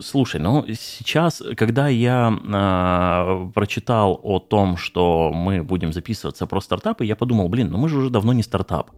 Слушай, 0.00 0.40
ну 0.40 0.64
сейчас, 0.68 1.42
когда 1.56 1.88
я 1.88 2.32
э, 2.32 3.50
прочитал 3.54 4.18
о 4.22 4.40
том, 4.40 4.76
что 4.76 5.30
мы 5.32 5.62
будем 5.62 5.92
записываться 5.92 6.46
про 6.46 6.60
стартапы, 6.60 7.04
я 7.04 7.14
подумал, 7.14 7.48
блин, 7.48 7.70
ну 7.70 7.78
мы 7.78 7.88
же 7.88 7.98
уже 7.98 8.10
давно 8.10 8.32
не 8.32 8.42
стартап. 8.42 8.90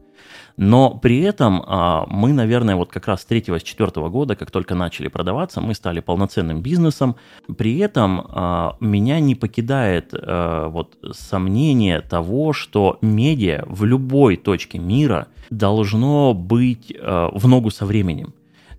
Но 0.56 0.90
при 0.90 1.20
этом 1.20 1.62
э, 1.62 2.00
мы, 2.08 2.32
наверное, 2.32 2.76
вот 2.76 2.90
как 2.90 3.08
раз 3.08 3.22
с 3.22 3.24
третьего, 3.26 3.58
с 3.58 3.62
четвертого 3.62 4.08
года, 4.08 4.36
как 4.36 4.50
только 4.50 4.74
начали 4.74 5.08
продаваться, 5.08 5.60
мы 5.60 5.74
стали 5.74 6.00
полноценным 6.00 6.62
бизнесом. 6.62 7.16
При 7.58 7.78
этом 7.78 8.20
э, 8.20 8.70
меня 8.80 9.20
не 9.20 9.34
покидает 9.34 10.14
э, 10.14 10.66
вот 10.68 10.96
сомнение 11.12 12.00
того, 12.00 12.52
что 12.54 12.98
медиа 13.02 13.64
в 13.66 13.84
любой 13.84 14.36
точке 14.36 14.78
мира 14.78 15.28
должно 15.50 16.32
быть 16.32 16.90
э, 16.90 17.28
в 17.34 17.46
ногу 17.48 17.70
со 17.70 17.84
временем. 17.84 18.32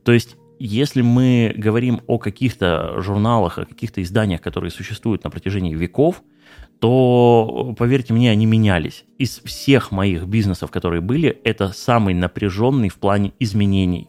То 0.04 0.12
есть 0.12 0.36
если 0.62 1.02
мы 1.02 1.54
говорим 1.58 2.02
о 2.08 2.20
каких-то 2.20 3.02
журналах, 3.02 3.58
о 3.58 3.66
каких-то 3.66 4.02
изданиях, 4.04 4.42
которые 4.42 4.72
существуют 4.72 5.24
на 5.24 5.30
протяжении 5.30 5.74
веков, 5.74 6.22
то, 6.80 7.76
поверьте 7.78 8.14
мне, 8.14 8.32
они 8.32 8.46
менялись. 8.46 9.06
Из 9.18 9.40
всех 9.44 9.92
моих 9.92 10.26
бизнесов, 10.26 10.72
которые 10.72 11.02
были, 11.02 11.40
это 11.44 11.70
самый 11.70 12.14
напряженный 12.14 12.90
в 12.90 12.96
плане 12.96 13.34
изменений. 13.40 14.08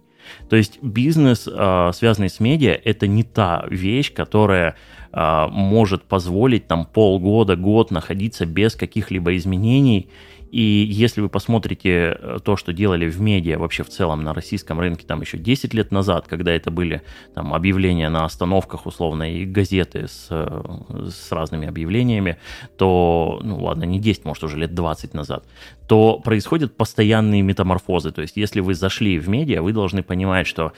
То 0.49 0.57
есть 0.57 0.83
бизнес, 0.83 1.49
а, 1.51 1.93
связанный 1.93 2.29
с 2.29 2.39
медиа, 2.41 2.79
это 2.85 3.07
не 3.07 3.25
та 3.25 3.65
вещь, 3.69 4.13
которая 4.13 4.77
а, 5.11 5.49
может 5.49 6.05
позволить 6.05 6.67
там 6.67 6.87
полгода, 6.87 7.57
год 7.57 7.91
находиться 7.91 8.47
без 8.47 8.75
каких-либо 8.75 9.37
изменений 9.37 10.09
и 10.53 10.87
если 10.87 11.23
вы 11.23 11.31
посмотрите 11.31 12.15
э, 12.21 12.39
то, 12.45 12.59
что 12.59 12.75
делали 12.75 13.09
в 13.09 13.19
медиа 13.23 13.59
вообще 13.59 13.85
в 13.85 13.89
целом 13.89 14.23
на 14.23 14.35
российском 14.35 14.79
рынке 14.79 15.07
там 15.07 15.23
еще 15.23 15.39
10 15.39 15.73
лет 15.73 15.91
назад, 15.91 16.29
когда 16.29 16.53
это 16.53 16.71
были 16.71 17.01
там 17.35 17.55
объявления 17.55 18.11
на 18.11 18.27
остановках 18.27 18.85
условно 18.85 19.33
и 19.35 19.47
газеты 19.47 20.09
с, 20.09 20.27
э, 20.29 21.09
с 21.11 21.33
разными 21.33 21.67
объявлениями, 21.67 22.37
то, 22.77 23.41
ну 23.43 23.65
ладно, 23.65 23.85
не 23.85 23.99
10, 23.99 24.27
может 24.27 24.45
уже 24.45 24.59
лет 24.59 24.75
20 24.75 25.15
назад, 25.15 25.47
то 25.89 26.19
происходят 26.19 26.77
постоянные 26.77 27.41
метаморфозы. 27.41 28.13
То 28.13 28.21
есть 28.21 28.37
если 28.37 28.61
вы 28.61 28.75
зашли 28.75 29.19
в 29.19 29.31
медиа, 29.31 29.63
вы 29.63 29.73
должны 29.73 30.03
понимать, 30.03 30.47
что 30.47 30.75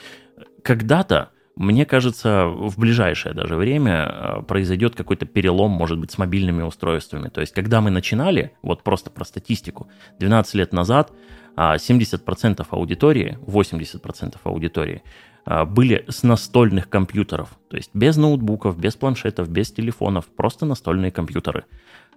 когда-то 0.63 1.31
мне 1.55 1.85
кажется, 1.85 2.47
в 2.47 2.77
ближайшее 2.77 3.33
даже 3.33 3.55
время 3.55 4.05
э, 4.07 4.41
произойдет 4.41 4.95
какой-то 4.95 5.25
перелом, 5.25 5.71
может 5.71 5.97
быть, 5.97 6.11
с 6.11 6.17
мобильными 6.17 6.63
устройствами. 6.63 7.29
То 7.29 7.39
есть, 7.39 7.53
когда 7.53 7.79
мы 7.79 7.91
начинали, 7.91 8.51
вот 8.61 8.83
просто 8.83 9.09
про 9.09 9.23
статистику, 9.23 9.87
12 10.19 10.55
лет 10.55 10.73
назад 10.73 11.13
70% 11.55 12.59
а, 12.59 12.75
аудитории, 12.75 13.39
80% 13.47 14.35
аудитории 14.43 15.01
а, 15.45 15.63
были 15.63 16.03
с 16.09 16.23
настольных 16.23 16.89
компьютеров. 16.89 17.57
То 17.69 17.77
есть, 17.77 17.91
без 17.93 18.17
ноутбуков, 18.17 18.77
без 18.77 18.95
планшетов, 18.95 19.49
без 19.49 19.71
телефонов, 19.71 20.25
просто 20.25 20.65
настольные 20.65 21.11
компьютеры. 21.11 21.63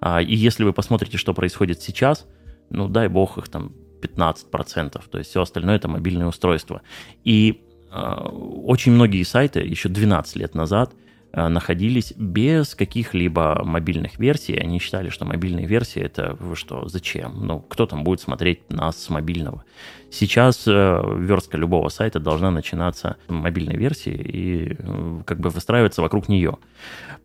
А, 0.00 0.20
и 0.20 0.34
если 0.34 0.64
вы 0.64 0.72
посмотрите, 0.72 1.16
что 1.16 1.32
происходит 1.32 1.80
сейчас, 1.80 2.26
ну, 2.70 2.88
дай 2.88 3.06
бог 3.06 3.38
их 3.38 3.48
там 3.48 3.72
15%, 4.02 5.02
то 5.08 5.18
есть 5.18 5.30
все 5.30 5.42
остальное 5.42 5.76
это 5.76 5.86
мобильные 5.86 6.26
устройства. 6.26 6.82
И 7.22 7.62
очень 7.90 8.92
многие 8.92 9.22
сайты 9.22 9.60
еще 9.60 9.88
12 9.88 10.36
лет 10.36 10.54
назад 10.54 10.92
а, 11.30 11.48
находились 11.48 12.14
без 12.16 12.74
каких-либо 12.74 13.62
мобильных 13.64 14.18
версий. 14.18 14.56
Они 14.56 14.78
считали, 14.78 15.10
что 15.10 15.26
мобильные 15.26 15.66
версии 15.66 16.00
это 16.00 16.36
вы 16.40 16.56
что, 16.56 16.88
зачем? 16.88 17.46
Ну, 17.46 17.60
кто 17.60 17.86
там 17.86 18.02
будет 18.02 18.20
смотреть 18.20 18.70
нас 18.70 19.02
с 19.02 19.10
мобильного? 19.10 19.64
Сейчас 20.10 20.66
э, 20.66 20.70
верстка 21.18 21.58
любого 21.58 21.90
сайта 21.90 22.18
должна 22.18 22.50
начинаться 22.50 23.18
с 23.26 23.30
мобильной 23.30 23.76
версии 23.76 24.14
и 24.14 24.76
э, 24.78 25.22
как 25.26 25.40
бы 25.40 25.50
выстраиваться 25.50 26.00
вокруг 26.00 26.28
нее. 26.28 26.56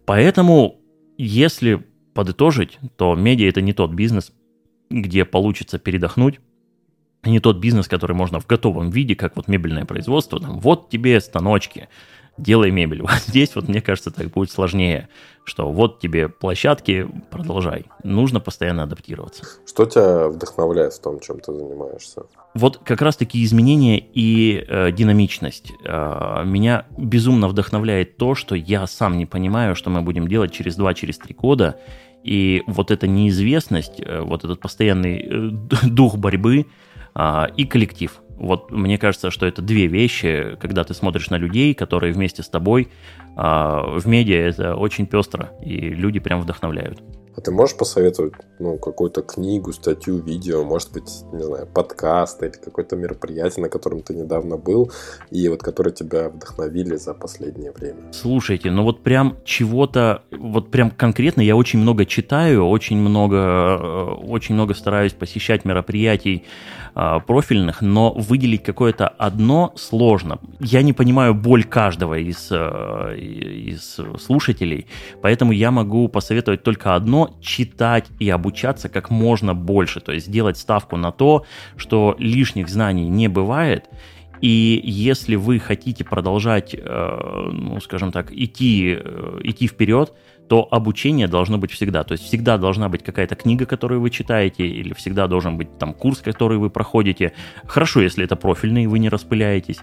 Поэтому, 0.06 0.82
если 1.18 1.86
подытожить, 2.14 2.80
то 2.98 3.16
медиа 3.16 3.48
это 3.48 3.62
не 3.62 3.72
тот 3.72 3.94
бизнес, 3.94 4.34
где 4.90 5.24
получится 5.24 5.80
передохнуть, 5.80 6.42
не 7.26 7.40
тот 7.40 7.58
бизнес, 7.58 7.88
который 7.88 8.16
можно 8.16 8.40
в 8.40 8.48
готовом 8.48 8.90
виде, 8.90 9.16
как 9.16 9.36
вот 9.36 9.48
мебельное 9.48 9.86
производство, 9.86 10.40
там, 10.40 10.60
вот 10.60 10.90
тебе 10.90 11.20
станочки, 11.22 11.90
делай 12.38 12.72
мебель. 12.72 13.02
Вот 13.04 13.12
здесь 13.28 13.56
вот, 13.56 13.68
мне 13.68 13.82
кажется, 13.82 14.12
так 14.12 14.28
будет 14.28 14.52
сложнее, 14.52 15.10
что 15.44 15.72
вот 15.72 16.00
тебе 16.00 16.30
площадки, 16.30 17.08
продолжай. 17.30 17.86
Нужно 18.04 18.40
постоянно 18.40 18.84
адаптироваться. 18.84 19.44
Что 19.68 19.86
тебя 19.86 20.28
вдохновляет 20.30 20.94
в 20.94 21.02
том, 21.02 21.20
чем 21.20 21.40
ты 21.40 21.54
занимаешься? 21.54 22.24
Вот 22.54 22.78
как 22.78 23.02
раз-таки 23.02 23.44
изменения 23.44 24.00
и 24.00 24.66
э, 24.68 24.92
динамичность. 24.92 25.72
Э, 25.86 26.44
меня 26.46 26.86
безумно 26.98 27.48
вдохновляет 27.48 28.18
то, 28.18 28.36
что 28.36 28.56
я 28.56 28.88
сам 28.88 29.18
не 29.18 29.26
понимаю, 29.26 29.76
что 29.76 29.90
мы 29.90 30.02
будем 30.02 30.28
делать 30.28 30.52
через 30.52 30.78
2-3 30.78 30.94
через 30.94 31.20
года, 31.36 31.80
и 32.24 32.64
вот 32.68 32.90
эта 32.90 33.08
неизвестность, 33.08 34.00
э, 34.00 34.22
вот 34.22 34.46
этот 34.46 34.60
постоянный 34.62 35.20
э, 35.20 35.50
дух 35.88 36.18
борьбы, 36.18 36.68
и 37.16 37.66
коллектив. 37.66 38.24
Вот 38.38 38.72
мне 38.72 38.98
кажется, 38.98 39.32
что 39.32 39.46
это 39.46 39.62
две 39.62 39.88
вещи, 39.88 40.58
когда 40.60 40.84
ты 40.84 40.94
смотришь 40.94 41.30
на 41.30 41.36
людей, 41.36 41.74
которые 41.74 42.14
вместе 42.14 42.44
с 42.44 42.50
тобой 42.50 42.90
а, 43.36 43.98
в 44.00 44.08
медиа, 44.08 44.38
это 44.38 44.76
очень 44.76 45.06
пестро, 45.06 45.52
и 45.62 45.90
люди 45.90 46.20
прям 46.20 46.42
вдохновляют. 46.42 47.02
А 47.36 47.42
ты 47.42 47.52
можешь 47.52 47.76
посоветовать 47.76 48.34
ну, 48.60 48.78
какую-то 48.78 49.24
книгу, 49.24 49.74
статью, 49.74 50.20
видео, 50.20 50.64
может 50.64 50.94
быть, 50.94 51.10
не 51.32 51.42
знаю, 51.44 51.68
подкаст 51.68 52.44
или 52.44 52.52
какое-то 52.52 52.96
мероприятие, 52.96 53.64
на 53.64 53.70
котором 53.70 54.02
ты 54.02 54.14
недавно 54.14 54.58
был, 54.58 54.92
и 55.32 55.48
вот 55.50 55.64
которые 55.64 55.94
тебя 55.94 56.30
вдохновили 56.30 56.96
за 56.96 57.16
последнее 57.16 57.72
время? 57.72 58.12
Слушайте, 58.12 58.70
ну 58.70 58.84
вот 58.84 59.02
прям 59.02 59.38
чего-то, 59.46 60.22
вот 60.32 60.70
прям 60.70 60.92
конкретно 60.92 61.42
я 61.42 61.56
очень 61.56 61.80
много 61.80 62.06
читаю, 62.06 62.68
очень 62.68 62.98
много, 62.98 63.38
э, 63.38 64.28
очень 64.28 64.54
много 64.54 64.76
стараюсь 64.76 65.14
посещать 65.14 65.66
мероприятий 65.66 66.44
профильных, 66.94 67.82
но 67.82 68.14
выделить 68.14 68.64
какое-то 68.64 69.08
одно 69.08 69.74
сложно. 69.76 70.40
Я 70.60 70.84
не 70.84 70.94
понимаю 70.94 71.34
боль 71.34 71.64
каждого 71.64 72.20
из, 72.20 72.50
э, 72.52 73.18
из 73.18 74.00
слушателей, 74.20 74.86
поэтому 75.22 75.52
я 75.54 75.72
могу 75.72 76.08
посоветовать 76.08 76.64
только 76.64 76.96
одно, 76.96 77.36
читать 77.42 78.06
и 78.20 78.30
обучаться 78.30 78.90
как 78.90 79.10
можно 79.10 79.56
больше, 79.56 80.00
то 80.02 80.12
есть 80.12 80.28
сделать 80.28 80.58
ставку 80.58 80.98
на 80.98 81.12
то, 81.12 81.46
что 81.78 82.16
лишних 82.20 82.70
знаний 82.70 83.10
не 83.10 83.28
бывает, 83.28 83.90
И 84.44 84.82
если 84.84 85.38
вы 85.38 85.58
хотите 85.58 86.04
продолжать, 86.04 86.76
э, 86.76 87.50
ну, 87.54 87.80
скажем 87.80 88.12
так, 88.12 88.30
идти, 88.34 88.98
э, 89.00 89.40
идти 89.42 89.68
вперед, 89.68 90.12
то 90.48 90.68
обучение 90.70 91.28
должно 91.28 91.58
быть 91.58 91.72
всегда. 91.72 92.04
То 92.04 92.14
есть 92.14 92.26
всегда 92.26 92.58
должна 92.58 92.90
быть 92.90 93.04
какая-то 93.04 93.36
книга, 93.36 93.66
которую 93.66 94.02
вы 94.02 94.10
читаете, 94.10 94.68
или 94.68 94.94
всегда 94.94 95.28
должен 95.28 95.58
быть 95.58 95.78
там 95.78 95.94
курс, 95.94 96.20
который 96.20 96.58
вы 96.58 96.70
проходите. 96.70 97.34
Хорошо, 97.66 98.02
если 98.02 98.24
это 98.24 98.36
профильный, 98.36 98.88
вы 98.88 99.00
не 99.00 99.10
распыляетесь. 99.10 99.80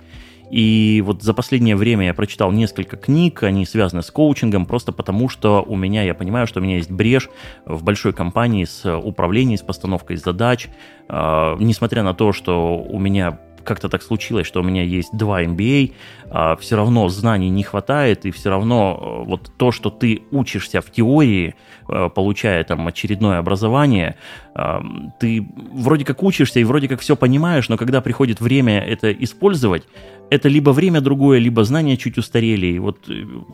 И 0.51 1.01
вот 1.07 1.23
за 1.23 1.33
последнее 1.33 1.77
время 1.77 2.07
я 2.07 2.15
прочитал 2.15 2.51
несколько 2.51 2.97
книг, 2.97 3.45
они 3.45 3.65
связаны 3.65 4.03
с 4.03 4.11
коучингом, 4.11 4.67
просто 4.67 4.91
потому 4.91 5.29
что 5.29 5.63
у 5.63 5.77
меня, 5.77 6.03
я 6.03 6.13
понимаю, 6.13 6.49
что 6.49 6.59
у 6.59 6.63
меня 6.63 6.77
есть 6.77 6.91
брешь 6.91 7.31
в 7.65 7.85
большой 7.85 8.13
компании 8.13 8.65
с 8.65 8.85
управлением, 8.99 9.59
с 9.59 9.63
постановкой 9.63 10.17
задач. 10.17 10.69
Э, 11.09 11.57
несмотря 11.61 12.03
на 12.03 12.15
то, 12.15 12.33
что 12.33 12.79
у 12.79 12.99
меня 12.99 13.39
как-то 13.65 13.89
так 13.89 14.03
случилось, 14.03 14.47
что 14.47 14.61
у 14.61 14.63
меня 14.63 14.83
есть 14.83 15.17
два 15.17 15.43
MBA, 15.43 15.93
а, 15.93 16.20
все 16.61 16.77
равно 16.77 17.09
знаний 17.09 17.51
не 17.51 17.65
хватает, 17.65 18.25
и 18.25 18.31
все 18.31 18.51
равно 18.51 18.99
э, 19.25 19.29
вот 19.29 19.51
то, 19.57 19.73
что 19.73 19.91
ты 19.91 20.23
учишься 20.31 20.81
в 20.81 20.91
теории, 20.91 21.57
э, 21.89 22.09
получая 22.15 22.63
там 22.63 22.87
очередное 22.87 23.39
образование, 23.39 24.15
э, 24.55 24.81
ты 25.19 25.47
вроде 25.73 26.05
как 26.05 26.23
учишься 26.23 26.61
и 26.61 26.65
вроде 26.65 26.87
как 26.87 27.01
все 27.01 27.17
понимаешь, 27.17 27.69
но 27.69 27.77
когда 27.77 28.01
приходит 28.01 28.41
время 28.41 28.81
это 28.81 29.13
использовать, 29.13 29.83
это 30.31 30.49
либо 30.49 30.71
время 30.71 31.01
другое, 31.01 31.41
либо 31.41 31.65
знания 31.65 31.97
чуть 31.97 32.17
устарели. 32.17 32.67
И 32.67 32.79
вот 32.79 32.99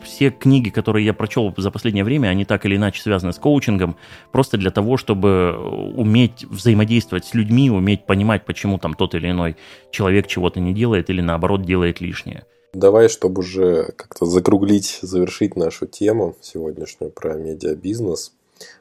все 0.03 0.29
книги, 0.29 0.69
которые 0.69 1.03
я 1.03 1.13
прочел 1.13 1.51
за 1.57 1.71
последнее 1.71 2.03
время, 2.03 2.27
они 2.27 2.45
так 2.45 2.67
или 2.67 2.75
иначе 2.75 3.01
связаны 3.01 3.33
с 3.33 3.39
коучингом, 3.39 3.95
просто 4.31 4.57
для 4.57 4.69
того, 4.69 4.97
чтобы 4.97 5.57
уметь 5.95 6.45
взаимодействовать 6.45 7.25
с 7.25 7.33
людьми, 7.33 7.71
уметь 7.71 8.05
понимать, 8.05 8.45
почему 8.45 8.77
там 8.77 8.93
тот 8.93 9.15
или 9.15 9.31
иной 9.31 9.55
человек 9.91 10.27
чего-то 10.27 10.59
не 10.59 10.75
делает 10.75 11.09
или 11.09 11.21
наоборот 11.21 11.63
делает 11.63 11.99
лишнее. 11.99 12.43
Давай, 12.73 13.09
чтобы 13.09 13.39
уже 13.39 13.93
как-то 13.95 14.25
закруглить, 14.25 14.99
завершить 15.01 15.55
нашу 15.55 15.87
тему 15.87 16.35
сегодняшнюю 16.41 17.11
про 17.11 17.35
медиабизнес, 17.35 18.33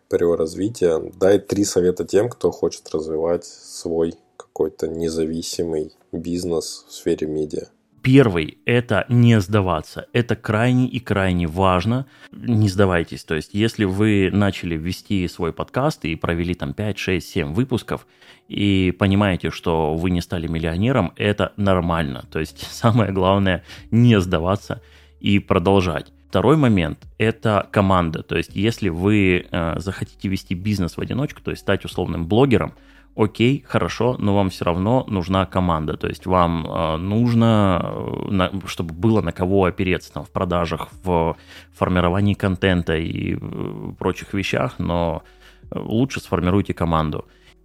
про 0.09 0.19
его 0.19 0.37
развитие, 0.37 1.13
дай 1.19 1.39
три 1.39 1.65
совета 1.65 2.05
тем, 2.05 2.29
кто 2.29 2.51
хочет 2.51 2.89
развивать 2.91 3.45
свой 3.45 4.15
какой-то 4.37 4.89
независимый 4.89 5.93
бизнес 6.13 6.85
в 6.89 6.93
сфере 6.93 7.27
медиа. 7.27 7.69
Первый– 8.07 8.59
это 8.67 9.05
не 9.09 9.41
сдаваться. 9.41 10.07
Это 10.13 10.37
крайне 10.37 10.87
и 10.87 11.01
крайне 11.01 11.49
важно. 11.49 12.07
Не 12.31 12.69
сдавайтесь. 12.69 13.25
То 13.25 13.35
есть, 13.35 13.51
если 13.53 13.83
вы 13.83 14.31
начали 14.33 14.77
вести 14.77 15.27
свой 15.27 15.53
подкаст 15.53 16.05
и 16.05 16.15
провели 16.15 16.55
там 16.55 16.73
5, 16.73 16.99
6, 16.99 17.29
7 17.29 17.53
выпусков, 17.53 18.07
и 18.47 18.95
понимаете, 18.97 19.51
что 19.51 19.97
вы 19.97 20.11
не 20.11 20.21
стали 20.21 20.47
миллионером, 20.47 21.15
это 21.17 21.53
нормально. 21.57 22.25
То 22.31 22.39
есть, 22.39 22.63
самое 22.71 23.11
главное– 23.11 23.65
не 23.91 24.21
сдаваться 24.21 24.83
и 25.19 25.41
продолжать. 25.41 26.13
Второй 26.29 26.57
момент– 26.57 27.01
это 27.19 27.67
команда. 27.73 28.23
То 28.23 28.37
есть, 28.37 28.55
если 28.55 28.89
вы 28.89 29.49
э, 29.51 29.81
захотите 29.81 30.29
вести 30.29 30.55
бизнес 30.55 30.97
в 30.97 31.01
одиночку, 31.01 31.43
то 31.43 31.51
есть 31.51 31.63
стать 31.63 31.85
условным 31.85 32.29
блогером– 32.29 32.73
окей, 33.17 33.65
хорошо, 33.67 34.17
но 34.19 34.35
вам 34.35 34.51
все 34.51 34.65
равно 34.65 35.05
нужна 35.09 35.47
команда. 35.47 35.97
То 35.97 36.07
есть 36.07 36.27
вам 36.27 36.67
э, 36.67 36.97
нужно, 36.97 37.93
э, 38.31 38.51
чтобы 38.67 38.95
было 38.95 39.23
на 39.23 39.33
кого 39.33 39.65
опереться 39.65 40.13
там, 40.13 40.25
в 40.25 40.31
продажах, 40.31 40.89
в 41.03 41.37
формировании 41.75 42.35
контента 42.35 42.97
и 42.97 43.37
э, 43.37 43.93
прочих 43.99 44.35
вещах, 44.35 44.79
но 44.79 45.23
лучше 45.71 46.21
сформируйте 46.21 46.75
команду. 46.75 47.25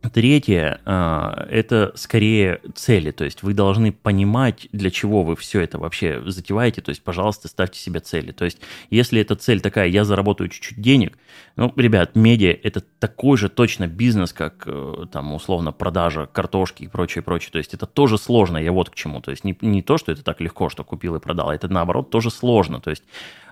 Третье 0.09 0.81
а,– 0.85 1.45
это 1.51 1.91
скорее 1.95 2.59
цели, 2.73 3.11
то 3.11 3.23
есть 3.23 3.43
вы 3.43 3.53
должны 3.53 3.91
понимать, 3.91 4.67
для 4.71 4.89
чего 4.89 5.23
вы 5.23 5.35
все 5.35 5.61
это 5.61 5.77
вообще 5.77 6.23
затеваете, 6.25 6.81
то 6.81 6.89
есть, 6.89 7.03
пожалуйста, 7.03 7.47
ставьте 7.47 7.79
себе 7.79 7.99
цели. 7.99 8.31
То 8.31 8.45
есть, 8.45 8.57
если 8.89 9.21
эта 9.21 9.35
цель 9.35 9.61
такая, 9.61 9.87
я 9.89 10.03
заработаю 10.03 10.49
чуть-чуть 10.49 10.81
денег, 10.81 11.19
ну, 11.55 11.71
ребят, 11.75 12.15
медиа– 12.15 12.57
это 12.63 12.81
такой 12.99 13.37
же 13.37 13.47
точно 13.47 13.87
бизнес, 13.87 14.33
как, 14.33 14.63
э, 14.65 15.05
там, 15.11 15.33
условно, 15.33 15.71
продажа 15.71 16.25
картошки 16.25 16.83
и 16.83 16.87
прочее, 16.87 17.21
прочее. 17.21 17.51
То 17.51 17.59
есть, 17.59 17.75
это 17.75 17.85
тоже 17.85 18.17
сложно, 18.17 18.57
я 18.57 18.71
вот 18.71 18.89
к 18.89 18.95
чему. 18.95 19.21
То 19.21 19.29
есть, 19.29 19.43
не, 19.43 19.55
не 19.61 19.83
то, 19.83 19.97
что 19.97 20.11
это 20.11 20.23
так 20.23 20.41
легко, 20.41 20.69
что 20.69 20.83
купил 20.83 21.15
и 21.15 21.19
продал, 21.19 21.49
а 21.49 21.55
это, 21.55 21.67
наоборот, 21.67 22.09
тоже 22.09 22.31
сложно. 22.31 22.81
То 22.81 22.89
есть, 22.89 23.03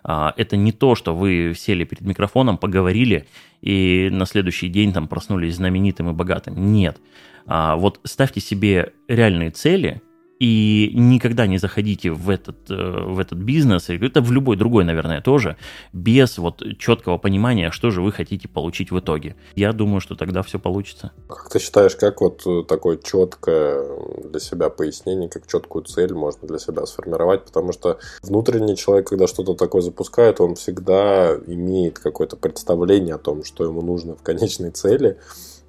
это 0.03 0.57
не 0.57 0.71
то, 0.71 0.95
что 0.95 1.15
вы 1.15 1.53
сели 1.57 1.83
перед 1.83 2.01
микрофоном, 2.01 2.57
поговорили 2.57 3.27
и 3.61 4.09
на 4.11 4.25
следующий 4.25 4.69
день 4.69 4.93
там 4.93 5.07
проснулись 5.07 5.55
знаменитым 5.55 6.09
и 6.09 6.13
богатым. 6.13 6.71
Нет. 6.71 6.97
А, 7.45 7.75
вот 7.75 7.99
ставьте 8.03 8.39
себе 8.39 8.93
реальные 9.07 9.51
цели– 9.51 10.01
и 10.39 10.91
никогда 10.93 11.47
не 11.47 11.57
заходите 11.57 12.11
в 12.11 12.29
этот, 12.29 12.71
э, 12.71 13.03
в 13.05 13.19
этот 13.19 13.37
бизнес, 13.37 13.89
это 13.89 14.21
в 14.21 14.31
любой 14.31 14.55
другой, 14.55 14.85
наверное, 14.85 15.21
тоже, 15.21 15.57
без 15.91 16.37
вот 16.37 16.63
четкого 16.77 17.17
понимания, 17.17 17.71
что 17.71 17.91
же 17.91 18.01
вы 18.01 18.13
хотите 18.13 18.47
получить 18.47 18.91
в 18.91 18.99
итоге. 18.99 19.35
Я 19.55 19.73
думаю, 19.73 19.99
что 19.99 20.15
тогда 20.15 20.41
все 20.41 20.57
получится. 20.57 21.11
Как 21.27 21.49
ты 21.49 21.59
считаешь, 21.59 21.95
как 21.97 22.21
вот 22.21 22.43
э, 22.45 22.63
такое 22.67 22.97
четкое 22.97 23.83
для 24.23 24.39
себя 24.39 24.69
пояснение, 24.69 25.27
как 25.27 25.45
четкую 25.45 25.83
цель 25.83 26.13
можно 26.13 26.47
для 26.47 26.59
себя 26.59 26.85
сформировать? 26.85 27.43
Потому 27.43 27.73
что 27.73 27.99
внутренний 28.23 28.77
человек, 28.77 29.09
когда 29.09 29.27
что-то 29.27 29.55
такое 29.55 29.81
запускает, 29.81 30.39
он 30.39 30.55
всегда 30.55 31.35
имеет 31.47 31.99
какое-то 31.99 32.37
представление 32.37 33.15
о 33.15 33.19
том, 33.19 33.43
что 33.43 33.65
ему 33.65 33.81
нужно 33.81 34.15
в 34.15 34.23
конечной 34.23 34.71
цели, 34.71 35.17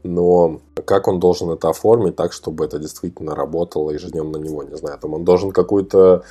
но 0.02 0.60
как 0.84 1.08
он 1.08 1.20
должен 1.20 1.50
это 1.50 1.68
оформить 1.68 2.16
так, 2.16 2.32
чтобы 2.32 2.64
это 2.64 2.78
действительно 2.78 3.34
работало 3.34 3.90
ежедневно 3.90 4.38
на 4.38 4.42
него, 4.42 4.62
не 4.62 4.76
знаю, 4.76 4.98
там 4.98 5.14
он 5.14 5.24
должен 5.24 5.52
какую-то 5.52 6.24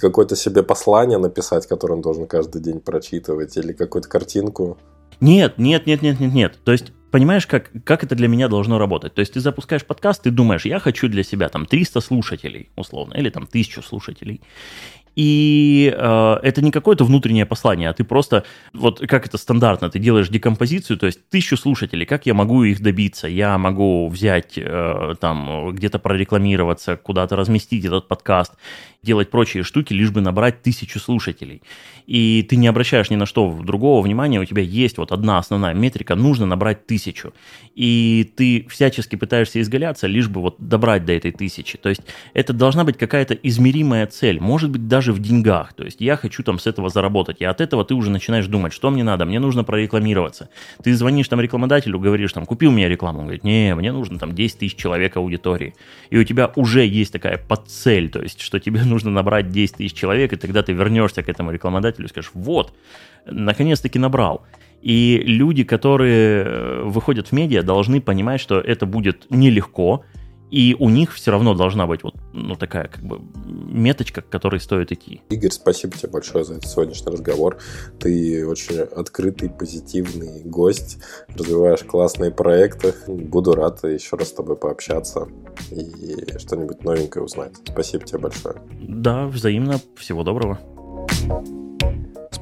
какое-то 0.00 0.36
себе 0.36 0.62
послание 0.62 1.18
написать, 1.18 1.66
которое 1.66 1.94
он 1.94 2.00
должен 2.00 2.26
каждый 2.26 2.62
день 2.62 2.80
прочитывать, 2.80 3.56
или 3.56 3.72
какую-то 3.72 4.08
картинку. 4.08 4.78
Нет, 5.20 5.58
нет, 5.58 5.86
нет, 5.86 6.02
нет, 6.02 6.20
нет, 6.20 6.32
нет. 6.32 6.58
То 6.64 6.72
есть, 6.72 6.92
понимаешь, 7.10 7.46
как, 7.46 7.70
как 7.84 8.04
это 8.04 8.14
для 8.14 8.28
меня 8.28 8.48
должно 8.48 8.78
работать? 8.78 9.14
То 9.14 9.20
есть, 9.20 9.34
ты 9.34 9.40
запускаешь 9.40 9.84
подкаст, 9.84 10.22
ты 10.22 10.30
думаешь, 10.30 10.64
я 10.64 10.78
хочу 10.78 11.08
для 11.08 11.22
себя 11.22 11.48
там 11.48 11.66
300 11.66 12.00
слушателей, 12.00 12.70
условно, 12.76 13.14
или 13.14 13.30
там 13.30 13.44
1000 13.44 13.82
слушателей. 13.82 14.40
И 15.16 15.94
э, 15.96 16.36
это 16.42 16.62
не 16.62 16.70
какое-то 16.70 17.04
внутреннее 17.04 17.46
послание, 17.46 17.88
а 17.88 17.94
ты 17.94 18.04
просто, 18.04 18.44
вот 18.74 19.00
как 19.00 19.26
это 19.26 19.38
стандартно, 19.38 19.88
ты 19.88 19.98
делаешь 19.98 20.28
декомпозицию, 20.28 20.98
то 20.98 21.06
есть 21.06 21.28
тысячу 21.30 21.56
слушателей, 21.56 22.04
как 22.04 22.26
я 22.26 22.34
могу 22.34 22.64
их 22.64 22.82
добиться? 22.82 23.26
Я 23.26 23.56
могу 23.56 24.08
взять, 24.08 24.58
э, 24.58 25.14
там, 25.18 25.74
где-то 25.74 25.98
прорекламироваться, 25.98 26.96
куда-то 26.96 27.34
разместить 27.34 27.86
этот 27.86 28.08
подкаст, 28.08 28.52
делать 29.06 29.30
прочие 29.30 29.62
штуки, 29.62 29.94
лишь 29.94 30.10
бы 30.10 30.20
набрать 30.20 30.62
тысячу 30.62 31.00
слушателей. 31.00 31.62
И 32.06 32.46
ты 32.48 32.56
не 32.56 32.68
обращаешь 32.68 33.10
ни 33.10 33.16
на 33.16 33.26
что 33.26 33.50
другого 33.62 34.02
внимания, 34.02 34.40
у 34.40 34.44
тебя 34.44 34.62
есть 34.62 34.98
вот 34.98 35.12
одна 35.12 35.38
основная 35.38 35.74
метрика, 35.74 36.14
нужно 36.14 36.46
набрать 36.46 36.86
тысячу. 36.86 37.32
И 37.74 38.30
ты 38.36 38.66
всячески 38.68 39.16
пытаешься 39.16 39.60
изгаляться, 39.60 40.06
лишь 40.06 40.28
бы 40.28 40.40
вот 40.40 40.56
добрать 40.58 41.04
до 41.04 41.12
этой 41.12 41.32
тысячи. 41.32 41.78
То 41.78 41.88
есть 41.88 42.02
это 42.34 42.52
должна 42.52 42.84
быть 42.84 42.98
какая-то 42.98 43.34
измеримая 43.34 44.06
цель, 44.06 44.40
может 44.40 44.70
быть 44.70 44.88
даже 44.88 45.12
в 45.12 45.20
деньгах. 45.20 45.72
То 45.74 45.84
есть 45.84 46.00
я 46.00 46.16
хочу 46.16 46.42
там 46.42 46.58
с 46.58 46.66
этого 46.66 46.88
заработать. 46.88 47.40
И 47.40 47.44
от 47.44 47.60
этого 47.60 47.84
ты 47.84 47.94
уже 47.94 48.10
начинаешь 48.10 48.46
думать, 48.46 48.72
что 48.72 48.90
мне 48.90 49.04
надо, 49.04 49.24
мне 49.24 49.40
нужно 49.40 49.64
прорекламироваться. 49.64 50.48
Ты 50.82 50.94
звонишь 50.94 51.28
там 51.28 51.40
рекламодателю, 51.40 51.98
говоришь 51.98 52.32
там, 52.32 52.46
купи 52.46 52.66
у 52.66 52.70
меня 52.70 52.88
рекламу. 52.88 53.20
Он 53.20 53.24
говорит, 53.26 53.44
не, 53.44 53.74
мне 53.74 53.92
нужно 53.92 54.18
там 54.18 54.34
10 54.34 54.58
тысяч 54.58 54.76
человек 54.76 55.16
аудитории. 55.16 55.74
И 56.10 56.18
у 56.18 56.24
тебя 56.24 56.52
уже 56.56 56.84
есть 56.84 57.12
такая 57.12 57.38
подцель, 57.38 58.10
то 58.10 58.22
есть 58.22 58.40
что 58.40 58.58
тебе 58.58 58.82
нужно 58.82 58.95
нужно 58.96 59.10
набрать 59.10 59.50
10 59.50 59.76
тысяч 59.76 59.92
человек, 59.92 60.32
и 60.32 60.36
тогда 60.36 60.62
ты 60.62 60.72
вернешься 60.72 61.22
к 61.22 61.28
этому 61.28 61.52
рекламодателю 61.52 62.06
и 62.06 62.08
скажешь, 62.08 62.30
вот, 62.34 62.72
наконец-таки 63.26 63.98
набрал. 63.98 64.46
И 64.80 65.22
люди, 65.26 65.64
которые 65.64 66.44
э, 66.44 66.82
выходят 66.84 67.28
в 67.28 67.32
медиа, 67.32 67.62
должны 67.62 68.00
понимать, 68.00 68.40
что 68.40 68.58
это 68.58 68.86
будет 68.86 69.26
нелегко, 69.30 70.04
и 70.50 70.76
у 70.78 70.88
них 70.88 71.12
все 71.14 71.30
равно 71.30 71.54
должна 71.54 71.86
быть 71.86 72.02
вот 72.02 72.14
ну, 72.32 72.54
такая 72.54 72.88
как 72.88 73.02
бы 73.02 73.20
меточка, 73.44 74.22
к 74.22 74.28
которой 74.28 74.60
стоит 74.60 74.92
идти. 74.92 75.22
Игорь, 75.28 75.50
спасибо 75.50 75.96
тебе 75.96 76.10
большое 76.10 76.44
за 76.44 76.54
этот 76.54 76.70
сегодняшний 76.70 77.12
разговор. 77.12 77.58
Ты 77.98 78.46
очень 78.46 78.78
открытый, 78.80 79.50
позитивный 79.50 80.42
гость, 80.44 80.98
развиваешь 81.28 81.82
классные 81.82 82.30
проекты. 82.30 82.94
Буду 83.06 83.54
рад 83.54 83.82
еще 83.84 84.16
раз 84.16 84.28
с 84.28 84.32
тобой 84.32 84.56
пообщаться 84.56 85.28
и 85.70 86.38
что-нибудь 86.38 86.84
новенькое 86.84 87.24
узнать. 87.24 87.54
Спасибо 87.64 88.04
тебе 88.04 88.18
большое. 88.20 88.56
Да, 88.80 89.26
взаимно. 89.26 89.80
Всего 89.96 90.22
доброго. 90.22 90.58